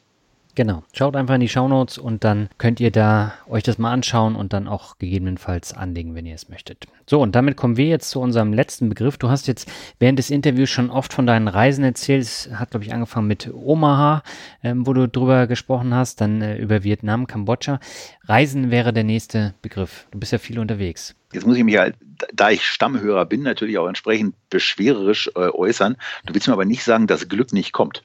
Genau, 0.54 0.82
schaut 0.92 1.16
einfach 1.16 1.36
in 1.36 1.40
die 1.40 1.48
Show 1.48 1.66
Notes 1.66 1.96
und 1.96 2.24
dann 2.24 2.50
könnt 2.58 2.78
ihr 2.78 2.90
da 2.90 3.32
euch 3.48 3.62
das 3.62 3.78
mal 3.78 3.90
anschauen 3.90 4.36
und 4.36 4.52
dann 4.52 4.68
auch 4.68 4.98
gegebenenfalls 4.98 5.72
anlegen, 5.72 6.14
wenn 6.14 6.26
ihr 6.26 6.34
es 6.34 6.50
möchtet. 6.50 6.84
So, 7.08 7.22
und 7.22 7.34
damit 7.34 7.56
kommen 7.56 7.78
wir 7.78 7.86
jetzt 7.86 8.10
zu 8.10 8.20
unserem 8.20 8.52
letzten 8.52 8.90
Begriff. 8.90 9.16
Du 9.16 9.30
hast 9.30 9.46
jetzt 9.46 9.72
während 9.98 10.18
des 10.18 10.28
Interviews 10.28 10.68
schon 10.68 10.90
oft 10.90 11.14
von 11.14 11.26
deinen 11.26 11.48
Reisen 11.48 11.84
erzählt. 11.84 12.22
Es 12.22 12.50
hat, 12.52 12.70
glaube 12.70 12.84
ich, 12.84 12.92
angefangen 12.92 13.28
mit 13.28 13.50
Omaha, 13.50 14.22
ähm, 14.62 14.86
wo 14.86 14.92
du 14.92 15.08
drüber 15.08 15.46
gesprochen 15.46 15.94
hast, 15.94 16.20
dann 16.20 16.42
äh, 16.42 16.58
über 16.58 16.84
Vietnam, 16.84 17.26
Kambodscha. 17.26 17.80
Reisen 18.24 18.70
wäre 18.70 18.92
der 18.92 19.04
nächste 19.04 19.54
Begriff. 19.62 20.06
Du 20.10 20.18
bist 20.18 20.32
ja 20.32 20.38
viel 20.38 20.58
unterwegs. 20.58 21.14
Jetzt 21.32 21.46
muss 21.46 21.56
ich 21.56 21.64
mich 21.64 21.78
halt, 21.78 21.96
da 22.34 22.50
ich 22.50 22.66
Stammhörer 22.66 23.24
bin, 23.24 23.40
natürlich 23.40 23.78
auch 23.78 23.88
entsprechend 23.88 24.34
beschwererisch 24.50 25.30
äh, 25.34 25.48
äußern. 25.48 25.96
Du 26.26 26.34
willst 26.34 26.46
mir 26.46 26.52
aber 26.52 26.66
nicht 26.66 26.84
sagen, 26.84 27.06
dass 27.06 27.30
Glück 27.30 27.54
nicht 27.54 27.72
kommt. 27.72 28.04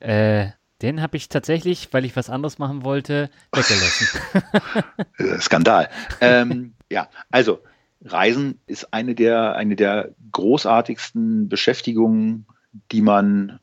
Äh, 0.00 0.48
den 0.82 1.00
habe 1.00 1.16
ich 1.16 1.28
tatsächlich, 1.28 1.88
weil 1.92 2.04
ich 2.04 2.16
was 2.16 2.30
anderes 2.30 2.58
machen 2.58 2.84
wollte, 2.84 3.30
weggelassen. 3.52 5.40
Skandal. 5.40 5.88
ähm, 6.20 6.74
ja, 6.90 7.08
also 7.30 7.60
Reisen 8.04 8.60
ist 8.66 8.92
eine 8.92 9.14
der, 9.14 9.56
eine 9.56 9.76
der 9.76 10.14
großartigsten 10.32 11.48
Beschäftigungen, 11.48 12.46
die 12.92 13.00
man 13.00 13.58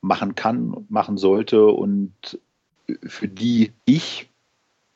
machen 0.00 0.34
kann, 0.34 0.86
machen 0.88 1.16
sollte 1.16 1.66
und 1.66 2.38
für 3.06 3.28
die 3.28 3.72
ich 3.86 4.30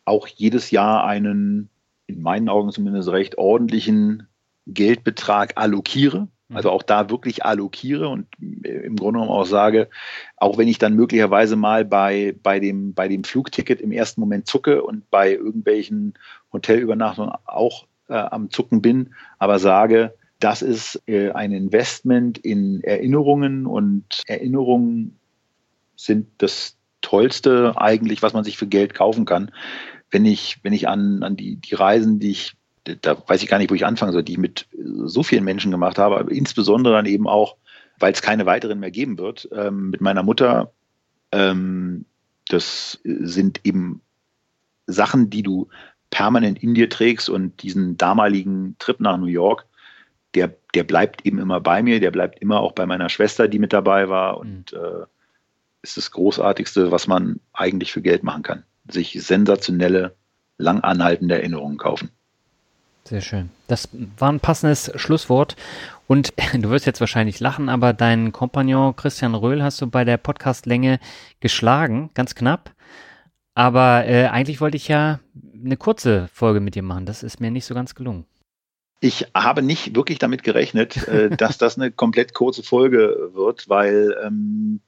auch 0.05 0.27
jedes 0.27 0.70
Jahr 0.70 1.05
einen, 1.05 1.70
in 2.07 2.20
meinen 2.20 2.49
Augen 2.49 2.73
zumindest 2.73 3.09
recht 3.09 3.39
ordentlichen 3.39 4.29
Geldbetrag 4.66 5.55
allokiere. 5.57 6.29
Mhm. 6.49 6.57
Also 6.57 6.70
auch 6.70 6.83
da 6.83 7.11
wirklich 7.11 7.45
allokiere 7.45 8.09
und 8.09 8.27
im 8.41 8.97
Grunde 8.97 9.20
genommen 9.20 9.31
auch 9.31 9.47
sage, 9.47 9.89
auch 10.37 10.59
wenn 10.59 10.69
ich 10.69 10.79
dann 10.79 10.95
möglicherweise 10.95 11.57
mal 11.57 11.85
bei, 11.85 12.35
bei, 12.43 12.61
dem, 12.61 12.95
bei 12.95 13.09
dem 13.09 13.25
Flugticket 13.25 13.81
im 13.81 13.93
ersten 13.93 14.20
Moment 14.20 14.47
zucke 14.47 14.83
und 14.83 15.09
bei 15.11 15.33
irgendwelchen 15.33 16.15
Hotelübernachtungen 16.53 17.33
auch 17.45 17.87
äh, 18.09 18.15
am 18.15 18.51
Zucken 18.51 18.83
bin, 18.83 19.15
aber 19.39 19.59
sage, 19.59 20.15
das 20.41 20.62
ist 20.62 21.03
äh, 21.07 21.31
ein 21.31 21.53
Investment 21.53 22.39
in 22.39 22.83
Erinnerungen 22.83 23.66
und 23.66 24.23
Erinnerungen 24.27 25.19
sind 25.97 26.29
das 26.39 26.77
Tollste 27.01 27.75
eigentlich, 27.77 28.23
was 28.23 28.33
man 28.33 28.45
sich 28.45 28.57
für 28.57 28.66
Geld 28.66 28.95
kaufen 28.95 29.25
kann. 29.25 29.51
wenn 30.11 30.25
ich, 30.25 30.59
wenn 30.62 30.73
ich 30.73 30.89
an, 30.89 31.23
an 31.23 31.37
die, 31.37 31.57
die 31.57 31.75
Reisen, 31.75 32.19
die 32.19 32.31
ich, 32.31 32.55
da 32.97 33.16
weiß 33.27 33.43
ich 33.43 33.48
gar 33.48 33.59
nicht, 33.59 33.70
wo 33.70 33.74
ich 33.74 33.86
anfangen 33.86 34.12
soll, 34.12 34.23
die 34.23 34.32
ich 34.32 34.39
mit 34.39 34.66
so 35.05 35.23
vielen 35.23 35.44
Menschen 35.44 35.70
gemacht 35.70 35.98
habe, 35.98 36.19
aber 36.19 36.31
insbesondere 36.31 36.94
dann 36.94 37.06
eben 37.06 37.28
auch, 37.28 37.56
weil 37.98 38.12
es 38.12 38.23
keine 38.23 38.47
weiteren 38.47 38.81
mehr 38.81 38.90
geben 38.90 39.19
wird, 39.19 39.48
ähm, 39.52 39.90
mit 39.90 40.01
meiner 40.01 40.23
Mutter, 40.23 40.73
ähm, 41.32 42.05
das 42.48 43.01
sind 43.05 43.60
eben 43.65 44.01
Sachen, 44.86 45.31
die 45.31 45.43
du 45.43 45.69
permanent 46.10 46.62
in 46.62 46.74
dir 46.74 46.89
trägst 46.89 47.28
und 47.28 47.62
diesen 47.62 47.97
damaligen 47.97 48.77
Trip 48.78 49.01
nach 49.01 49.19
New 49.19 49.27
York, 49.27 49.66
der, 50.35 50.55
der 50.74 50.85
bleibt 50.85 51.27
eben 51.27 51.39
immer 51.39 51.60
bei 51.60 51.82
mir, 51.82 52.01
der 52.01 52.10
bleibt 52.10 52.40
immer 52.40 52.60
auch 52.60 52.73
bei 52.73 52.86
meiner 52.86 53.09
Schwester, 53.09 53.48
die 53.48 53.59
mit 53.59 53.73
dabei 53.73 54.09
war 54.09 54.39
und 54.39 54.73
mhm. 54.73 54.78
äh, 54.78 55.06
ist 55.82 55.97
das 55.97 56.10
Großartigste, 56.10 56.90
was 56.90 57.06
man 57.06 57.40
eigentlich 57.52 57.93
für 57.93 58.02
Geld 58.02 58.23
machen 58.23 58.43
kann. 58.43 58.65
Sich 58.90 59.12
sensationelle, 59.23 60.15
lang 60.56 60.81
anhaltende 60.81 61.36
Erinnerungen 61.36 61.78
kaufen. 61.78 62.10
Sehr 63.09 63.22
schön. 63.22 63.48
Das 63.68 63.89
war 64.18 64.30
ein 64.30 64.39
passendes 64.39 64.93
Schlusswort. 64.97 65.56
Und 66.06 66.35
du 66.52 66.68
wirst 66.68 66.85
jetzt 66.85 67.01
wahrscheinlich 67.01 67.40
lachen, 67.40 67.70
aber 67.70 67.94
deinen 67.94 68.32
Kompagnon 68.32 68.94
Christian 68.97 69.35
Röhl 69.35 69.62
hast 69.62 69.80
du 69.80 69.86
bei 69.86 70.05
der 70.05 70.18
Podcastlänge 70.18 71.01
geschlagen, 71.40 72.10
ganz 72.12 72.35
knapp. 72.35 72.74
Aber 73.55 74.06
äh, 74.06 74.26
eigentlich 74.26 74.60
wollte 74.60 74.76
ich 74.76 74.89
ja 74.89 75.20
eine 75.55 75.78
kurze 75.78 76.28
Folge 76.35 76.60
mit 76.60 76.74
dir 76.74 76.82
machen. 76.82 77.06
Das 77.06 77.22
ist 77.22 77.40
mir 77.40 77.51
nicht 77.51 77.64
so 77.64 77.74
ganz 77.74 77.94
gelungen. 77.94 78.26
Ich 79.01 79.28
habe 79.35 79.62
nicht 79.62 79.97
wirklich 79.97 80.18
damit 80.18 80.43
gerechnet, 80.43 81.09
äh, 81.09 81.30
dass 81.35 81.56
das 81.56 81.78
eine 81.78 81.90
komplett 81.90 82.35
kurze 82.35 82.62
Folge 82.62 83.30
wird, 83.32 83.70
weil 83.70 84.14
ähm, 84.22 84.80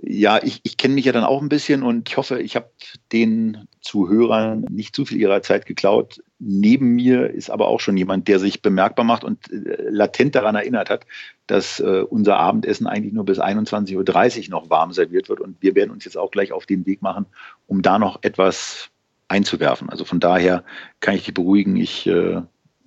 ja, 0.00 0.42
ich, 0.42 0.60
ich 0.62 0.78
kenne 0.78 0.94
mich 0.94 1.04
ja 1.04 1.12
dann 1.12 1.24
auch 1.24 1.42
ein 1.42 1.50
bisschen 1.50 1.82
und 1.82 2.08
ich 2.08 2.16
hoffe, 2.16 2.40
ich 2.40 2.56
habe 2.56 2.70
den 3.12 3.68
Zuhörern 3.82 4.64
nicht 4.70 4.96
zu 4.96 5.04
viel 5.04 5.18
ihrer 5.18 5.42
Zeit 5.42 5.66
geklaut. 5.66 6.22
Neben 6.40 6.94
mir 6.94 7.30
ist 7.30 7.50
aber 7.50 7.66
auch 7.66 7.80
schon 7.80 7.96
jemand, 7.96 8.28
der 8.28 8.38
sich 8.38 8.62
bemerkbar 8.62 9.04
macht 9.04 9.24
und 9.24 9.50
äh, 9.50 9.88
latent 9.90 10.36
daran 10.36 10.54
erinnert 10.54 10.88
hat, 10.88 11.04
dass 11.48 11.80
äh, 11.80 12.04
unser 12.08 12.38
Abendessen 12.38 12.86
eigentlich 12.86 13.12
nur 13.12 13.24
bis 13.24 13.40
21.30 13.40 14.44
Uhr 14.44 14.50
noch 14.50 14.70
warm 14.70 14.92
serviert 14.92 15.28
wird. 15.28 15.40
Und 15.40 15.60
wir 15.60 15.74
werden 15.74 15.90
uns 15.90 16.04
jetzt 16.04 16.16
auch 16.16 16.30
gleich 16.30 16.52
auf 16.52 16.64
den 16.64 16.86
Weg 16.86 17.02
machen, 17.02 17.26
um 17.66 17.82
da 17.82 17.98
noch 17.98 18.22
etwas 18.22 18.90
einzuwerfen. 19.26 19.90
Also 19.90 20.04
von 20.04 20.20
daher 20.20 20.62
kann 21.00 21.16
ich 21.16 21.24
dich 21.24 21.34
beruhigen. 21.34 21.74
Ich 21.74 22.06
äh, 22.06 22.40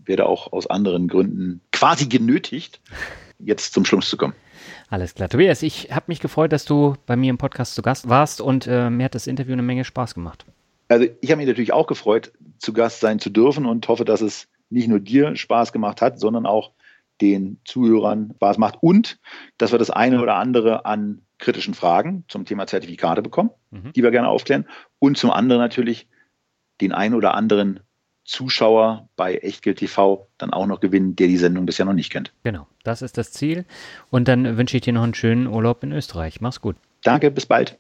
werde 0.06 0.28
auch 0.28 0.54
aus 0.54 0.68
anderen 0.68 1.10
Gründen 1.10 1.60
quasi 1.74 2.08
genötigt, 2.08 2.80
jetzt 3.38 3.74
zum 3.74 3.84
Schluss 3.84 4.10
zu 4.10 4.16
kommen. 4.16 4.34
Alles 4.90 5.14
klar. 5.14 5.28
Tobias, 5.28 5.62
ich 5.62 5.92
habe 5.92 6.06
mich 6.08 6.22
gefreut, 6.22 6.54
dass 6.54 6.64
du 6.64 6.96
bei 7.06 7.18
mir 7.18 7.30
im 7.30 7.38
Podcast 7.38 7.76
zu 7.76 7.82
Gast 7.82 8.08
warst 8.08 8.40
und 8.40 8.68
mir 8.68 9.06
hat 9.06 9.16
das 9.16 9.26
Interview 9.26 9.54
eine 9.54 9.62
Menge 9.62 9.86
Spaß 9.86 10.14
gemacht. 10.14 10.46
Also 10.92 11.08
ich 11.22 11.32
habe 11.32 11.38
mich 11.38 11.48
natürlich 11.48 11.72
auch 11.72 11.88
gefreut, 11.88 12.34
zu 12.60 12.74
Gast 12.74 13.00
sein 13.00 13.20
zu 13.20 13.30
dürfen 13.30 13.66
und 13.66 13.88
hoffe, 13.88 14.04
dass 14.04 14.20
es 14.20 14.50
nicht 14.70 14.90
nur 14.90 15.00
dir 15.00 15.38
Spaß 15.38 15.72
gemacht 15.72 16.02
hat, 16.02 16.20
sondern 16.20 16.46
auch 16.46 16.72
den 17.22 17.60
Zuhörern 17.64 18.34
Spaß 18.36 18.58
macht 18.58 18.78
und 18.82 19.18
dass 19.58 19.72
wir 19.72 19.80
das 19.80 19.90
eine 19.90 20.22
oder 20.22 20.36
andere 20.36 20.86
an 20.86 21.22
kritischen 21.38 21.76
Fragen 21.76 22.26
zum 22.28 22.44
Thema 22.44 22.68
Zertifikate 22.68 23.22
bekommen, 23.22 23.52
mhm. 23.70 23.94
die 23.94 24.04
wir 24.04 24.12
gerne 24.12 24.28
aufklären 24.28 24.68
und 25.00 25.18
zum 25.18 25.32
anderen 25.32 25.62
natürlich 25.62 26.10
den 26.82 26.92
einen 26.92 27.16
oder 27.16 27.36
anderen 27.36 27.80
Zuschauer 28.26 29.08
bei 29.16 29.36
Echtgeld 29.36 29.80
TV 29.80 30.28
dann 30.38 30.52
auch 30.52 30.68
noch 30.68 30.82
gewinnen, 30.82 31.16
der 31.16 31.28
die 31.28 31.38
Sendung 31.38 31.66
bisher 31.66 31.86
noch 31.86 31.94
nicht 31.94 32.12
kennt. 32.12 32.34
Genau, 32.44 32.68
das 32.84 33.02
ist 33.02 33.18
das 33.18 33.32
Ziel. 33.32 33.66
Und 34.10 34.28
dann 34.28 34.58
wünsche 34.58 34.76
ich 34.76 34.84
dir 34.84 34.94
noch 34.94 35.04
einen 35.04 35.14
schönen 35.14 35.48
Urlaub 35.48 35.84
in 35.84 35.94
Österreich. 35.94 36.42
Mach's 36.42 36.60
gut. 36.60 36.76
Danke, 37.02 37.32
bis 37.32 37.46
bald. 37.46 37.80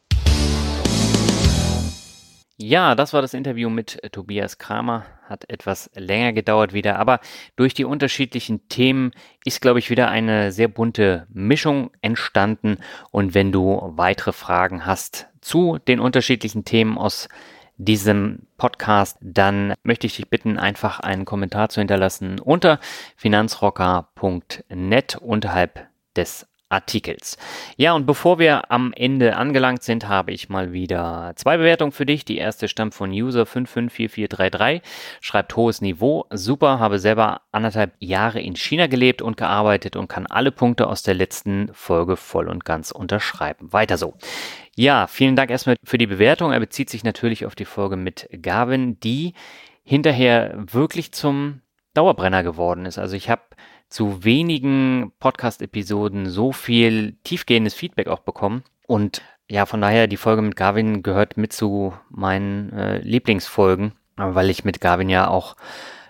Ja, 2.63 2.93
das 2.93 3.11
war 3.11 3.23
das 3.23 3.33
Interview 3.33 3.71
mit 3.71 3.99
Tobias 4.11 4.59
Kramer. 4.59 5.03
Hat 5.27 5.49
etwas 5.49 5.89
länger 5.95 6.31
gedauert 6.31 6.73
wieder, 6.73 6.99
aber 6.99 7.19
durch 7.55 7.73
die 7.73 7.85
unterschiedlichen 7.85 8.67
Themen 8.69 9.13
ist, 9.43 9.61
glaube 9.61 9.79
ich, 9.79 9.89
wieder 9.89 10.09
eine 10.09 10.51
sehr 10.51 10.67
bunte 10.67 11.25
Mischung 11.33 11.89
entstanden. 12.01 12.77
Und 13.09 13.33
wenn 13.33 13.51
du 13.51 13.81
weitere 13.95 14.31
Fragen 14.31 14.85
hast 14.85 15.27
zu 15.41 15.79
den 15.79 15.99
unterschiedlichen 15.99 16.63
Themen 16.63 16.99
aus 16.99 17.29
diesem 17.77 18.45
Podcast, 18.57 19.17
dann 19.21 19.73
möchte 19.81 20.05
ich 20.05 20.17
dich 20.17 20.29
bitten, 20.29 20.59
einfach 20.59 20.99
einen 20.99 21.25
Kommentar 21.25 21.69
zu 21.69 21.81
hinterlassen 21.81 22.39
unter 22.39 22.79
finanzrocker.net 23.15 25.15
unterhalb 25.15 25.87
des 26.15 26.45
Artikels. 26.71 27.37
Ja, 27.75 27.93
und 27.93 28.05
bevor 28.05 28.39
wir 28.39 28.71
am 28.71 28.93
Ende 28.93 29.35
angelangt 29.35 29.83
sind, 29.83 30.07
habe 30.07 30.31
ich 30.31 30.49
mal 30.49 30.71
wieder 30.73 31.33
zwei 31.35 31.57
Bewertungen 31.57 31.91
für 31.91 32.05
dich. 32.05 32.25
Die 32.25 32.37
erste 32.37 32.67
stammt 32.67 32.93
von 32.93 33.11
User 33.11 33.45
554433, 33.45 34.81
schreibt 35.19 35.55
hohes 35.55 35.81
Niveau, 35.81 36.25
super, 36.31 36.79
habe 36.79 36.99
selber 36.99 37.41
anderthalb 37.51 37.93
Jahre 37.99 38.39
in 38.39 38.55
China 38.55 38.87
gelebt 38.87 39.21
und 39.21 39.37
gearbeitet 39.37 39.95
und 39.95 40.07
kann 40.07 40.27
alle 40.27 40.51
Punkte 40.51 40.87
aus 40.87 41.03
der 41.03 41.13
letzten 41.13 41.69
Folge 41.73 42.15
voll 42.15 42.47
und 42.47 42.65
ganz 42.65 42.91
unterschreiben. 42.91 43.73
Weiter 43.73 43.97
so. 43.97 44.15
Ja, 44.75 45.07
vielen 45.07 45.35
Dank 45.35 45.51
erstmal 45.51 45.75
für 45.83 45.97
die 45.97 46.07
Bewertung. 46.07 46.53
Er 46.53 46.59
bezieht 46.59 46.89
sich 46.89 47.03
natürlich 47.03 47.45
auf 47.45 47.55
die 47.55 47.65
Folge 47.65 47.97
mit 47.97 48.29
Gavin, 48.41 48.99
die 48.99 49.33
hinterher 49.83 50.53
wirklich 50.55 51.11
zum 51.11 51.61
Dauerbrenner 51.93 52.43
geworden 52.43 52.85
ist. 52.85 52.97
Also 52.97 53.15
ich 53.15 53.29
habe 53.29 53.41
zu 53.91 54.23
wenigen 54.23 55.11
Podcast-Episoden 55.19 56.29
so 56.29 56.53
viel 56.53 57.17
tiefgehendes 57.23 57.73
Feedback 57.73 58.07
auch 58.07 58.21
bekommen. 58.21 58.63
Und 58.87 59.21
ja, 59.49 59.65
von 59.65 59.81
daher, 59.81 60.07
die 60.07 60.17
Folge 60.17 60.41
mit 60.41 60.55
Gavin 60.55 61.03
gehört 61.03 61.35
mit 61.35 61.51
zu 61.51 61.93
meinen 62.09 62.71
äh, 62.71 62.99
Lieblingsfolgen, 62.99 63.91
weil 64.15 64.49
ich 64.49 64.63
mit 64.63 64.79
Gavin 64.79 65.09
ja 65.09 65.27
auch 65.27 65.57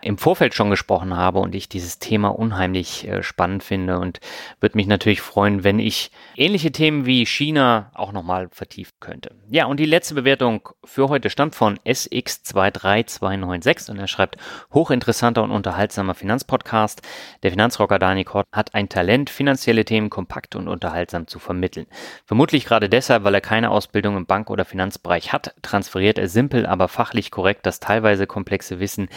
im 0.01 0.17
Vorfeld 0.17 0.53
schon 0.53 0.69
gesprochen 0.69 1.15
habe 1.15 1.39
und 1.39 1.55
ich 1.55 1.69
dieses 1.69 1.99
Thema 1.99 2.27
unheimlich 2.29 3.07
äh, 3.07 3.23
spannend 3.23 3.63
finde 3.63 3.99
und 3.99 4.19
würde 4.59 4.77
mich 4.77 4.87
natürlich 4.87 5.21
freuen, 5.21 5.63
wenn 5.63 5.79
ich 5.79 6.11
ähnliche 6.35 6.71
Themen 6.71 7.05
wie 7.05 7.25
China 7.25 7.91
auch 7.93 8.11
nochmal 8.11 8.49
vertiefen 8.51 8.95
könnte. 8.99 9.35
Ja, 9.49 9.65
und 9.65 9.79
die 9.79 9.85
letzte 9.85 10.15
Bewertung 10.15 10.69
für 10.83 11.07
heute 11.09 11.29
stammt 11.29 11.53
von 11.55 11.77
SX23296 11.79 13.91
und 13.91 13.99
er 13.99 14.07
schreibt, 14.07 14.37
hochinteressanter 14.73 15.43
und 15.43 15.51
unterhaltsamer 15.51 16.15
Finanzpodcast. 16.15 17.01
Der 17.43 17.51
Finanzrocker 17.51 17.99
Dani 17.99 18.23
Kort 18.23 18.47
hat 18.51 18.73
ein 18.73 18.89
Talent, 18.89 19.29
finanzielle 19.29 19.85
Themen 19.85 20.09
kompakt 20.09 20.55
und 20.55 20.67
unterhaltsam 20.67 21.27
zu 21.27 21.37
vermitteln. 21.39 21.85
Vermutlich 22.25 22.65
gerade 22.65 22.89
deshalb, 22.89 23.23
weil 23.23 23.35
er 23.35 23.41
keine 23.41 23.69
Ausbildung 23.71 24.17
im 24.17 24.25
Bank- 24.25 24.49
oder 24.49 24.65
Finanzbereich 24.65 25.31
hat, 25.31 25.53
transferiert 25.61 26.17
er 26.17 26.27
simpel, 26.27 26.65
aber 26.65 26.87
fachlich 26.87 27.29
korrekt 27.31 27.65
das 27.65 27.79
teilweise 27.79 28.27
komplexe 28.27 28.79
Wissen 28.79 29.09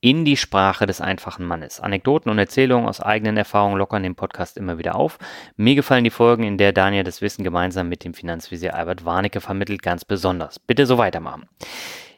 in 0.00 0.24
die 0.24 0.36
Sprache 0.36 0.86
des 0.86 1.00
einfachen 1.00 1.46
Mannes. 1.46 1.80
Anekdoten 1.80 2.30
und 2.30 2.38
Erzählungen 2.38 2.88
aus 2.88 3.00
eigenen 3.00 3.36
Erfahrungen 3.36 3.76
lockern 3.76 4.02
den 4.02 4.14
Podcast 4.14 4.56
immer 4.56 4.78
wieder 4.78 4.94
auf. 4.94 5.18
Mir 5.56 5.74
gefallen 5.74 6.04
die 6.04 6.10
Folgen, 6.10 6.42
in 6.44 6.58
der 6.58 6.72
Daniel 6.72 7.04
das 7.04 7.20
Wissen 7.20 7.44
gemeinsam 7.44 7.88
mit 7.88 8.04
dem 8.04 8.14
Finanzvisier 8.14 8.74
Albert 8.74 9.04
Warnecke 9.04 9.40
vermittelt, 9.40 9.82
ganz 9.82 10.04
besonders. 10.04 10.58
Bitte 10.58 10.86
so 10.86 10.96
weitermachen. 10.98 11.48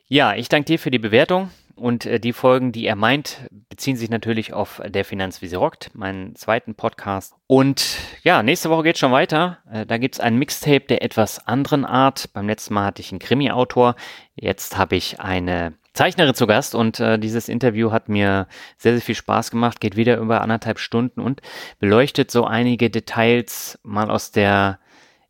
Ja, 0.06 0.34
ich 0.34 0.48
danke 0.48 0.66
dir 0.66 0.78
für 0.78 0.90
die 0.90 0.98
Bewertung 0.98 1.50
und 1.74 2.06
äh, 2.06 2.20
die 2.20 2.32
Folgen, 2.32 2.70
die 2.70 2.86
er 2.86 2.96
meint, 2.96 3.38
beziehen 3.68 3.96
sich 3.96 4.10
natürlich 4.10 4.52
auf 4.52 4.80
der 4.86 5.04
Finanzvisier 5.04 5.58
rockt, 5.58 5.90
meinen 5.94 6.36
zweiten 6.36 6.74
Podcast. 6.74 7.34
Und 7.46 7.96
ja, 8.22 8.42
nächste 8.42 8.70
Woche 8.70 8.84
geht 8.84 8.98
schon 8.98 9.12
weiter. 9.12 9.58
Äh, 9.70 9.86
da 9.86 9.98
gibt's 9.98 10.20
ein 10.20 10.36
Mixtape 10.38 10.86
der 10.86 11.02
etwas 11.02 11.46
anderen 11.46 11.84
Art. 11.84 12.32
Beim 12.32 12.46
letzten 12.46 12.74
Mal 12.74 12.84
hatte 12.84 13.00
ich 13.00 13.10
einen 13.10 13.18
Krimi-Autor. 13.18 13.96
Jetzt 14.34 14.76
habe 14.76 14.96
ich 14.96 15.20
eine 15.20 15.74
Zeichnerin 15.94 16.34
zu 16.34 16.46
Gast 16.46 16.74
und 16.74 17.00
äh, 17.00 17.18
dieses 17.18 17.48
Interview 17.48 17.92
hat 17.92 18.08
mir 18.08 18.46
sehr, 18.78 18.92
sehr 18.92 19.02
viel 19.02 19.14
Spaß 19.14 19.50
gemacht, 19.50 19.80
geht 19.80 19.96
wieder 19.96 20.16
über 20.16 20.40
anderthalb 20.40 20.78
Stunden 20.78 21.20
und 21.20 21.42
beleuchtet 21.78 22.30
so 22.30 22.44
einige 22.44 22.88
Details 22.88 23.78
mal 23.82 24.10
aus 24.10 24.30
der 24.30 24.78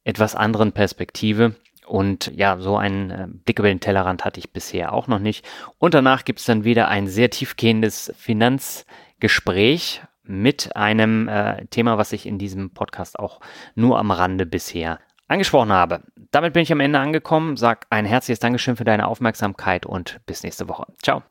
etwas 0.05 0.35
anderen 0.35 0.73
Perspektive. 0.73 1.57
Und 1.87 2.31
ja, 2.35 2.59
so 2.59 2.77
einen 2.77 3.11
äh, 3.11 3.27
Blick 3.29 3.59
über 3.59 3.69
den 3.69 3.81
Tellerrand 3.81 4.25
hatte 4.25 4.39
ich 4.39 4.53
bisher 4.53 4.93
auch 4.93 5.09
noch 5.09 5.19
nicht. 5.19 5.45
Und 5.79 5.95
danach 5.95 6.25
gibt's 6.25 6.45
dann 6.45 6.65
wieder 6.65 6.89
ein 6.89 7.09
sehr 7.09 7.31
tiefgehendes 7.31 8.13
Finanzgespräch 8.17 10.01
mit 10.23 10.77
einem 10.77 11.29
äh, 11.29 11.67
Thema, 11.67 11.99
was 11.99 12.13
ich 12.13 12.25
in 12.25 12.39
diesem 12.39 12.71
Podcast 12.71 13.19
auch 13.19 13.41
nur 13.75 13.99
am 13.99 14.13
Rande 14.13 14.47
bisher 14.47 15.01
angesprochen 15.33 15.73
habe. 15.73 16.03
Damit 16.31 16.53
bin 16.53 16.63
ich 16.63 16.73
am 16.73 16.81
Ende 16.81 16.99
angekommen. 16.99 17.57
Sag 17.57 17.87
ein 17.91 18.05
herzliches 18.05 18.39
Dankeschön 18.39 18.77
für 18.77 18.85
deine 18.85 19.09
Aufmerksamkeit 19.09 19.87
und 19.87 20.21
bis 20.27 20.43
nächste 20.43 20.69
Woche. 20.69 20.87
Ciao. 21.03 21.23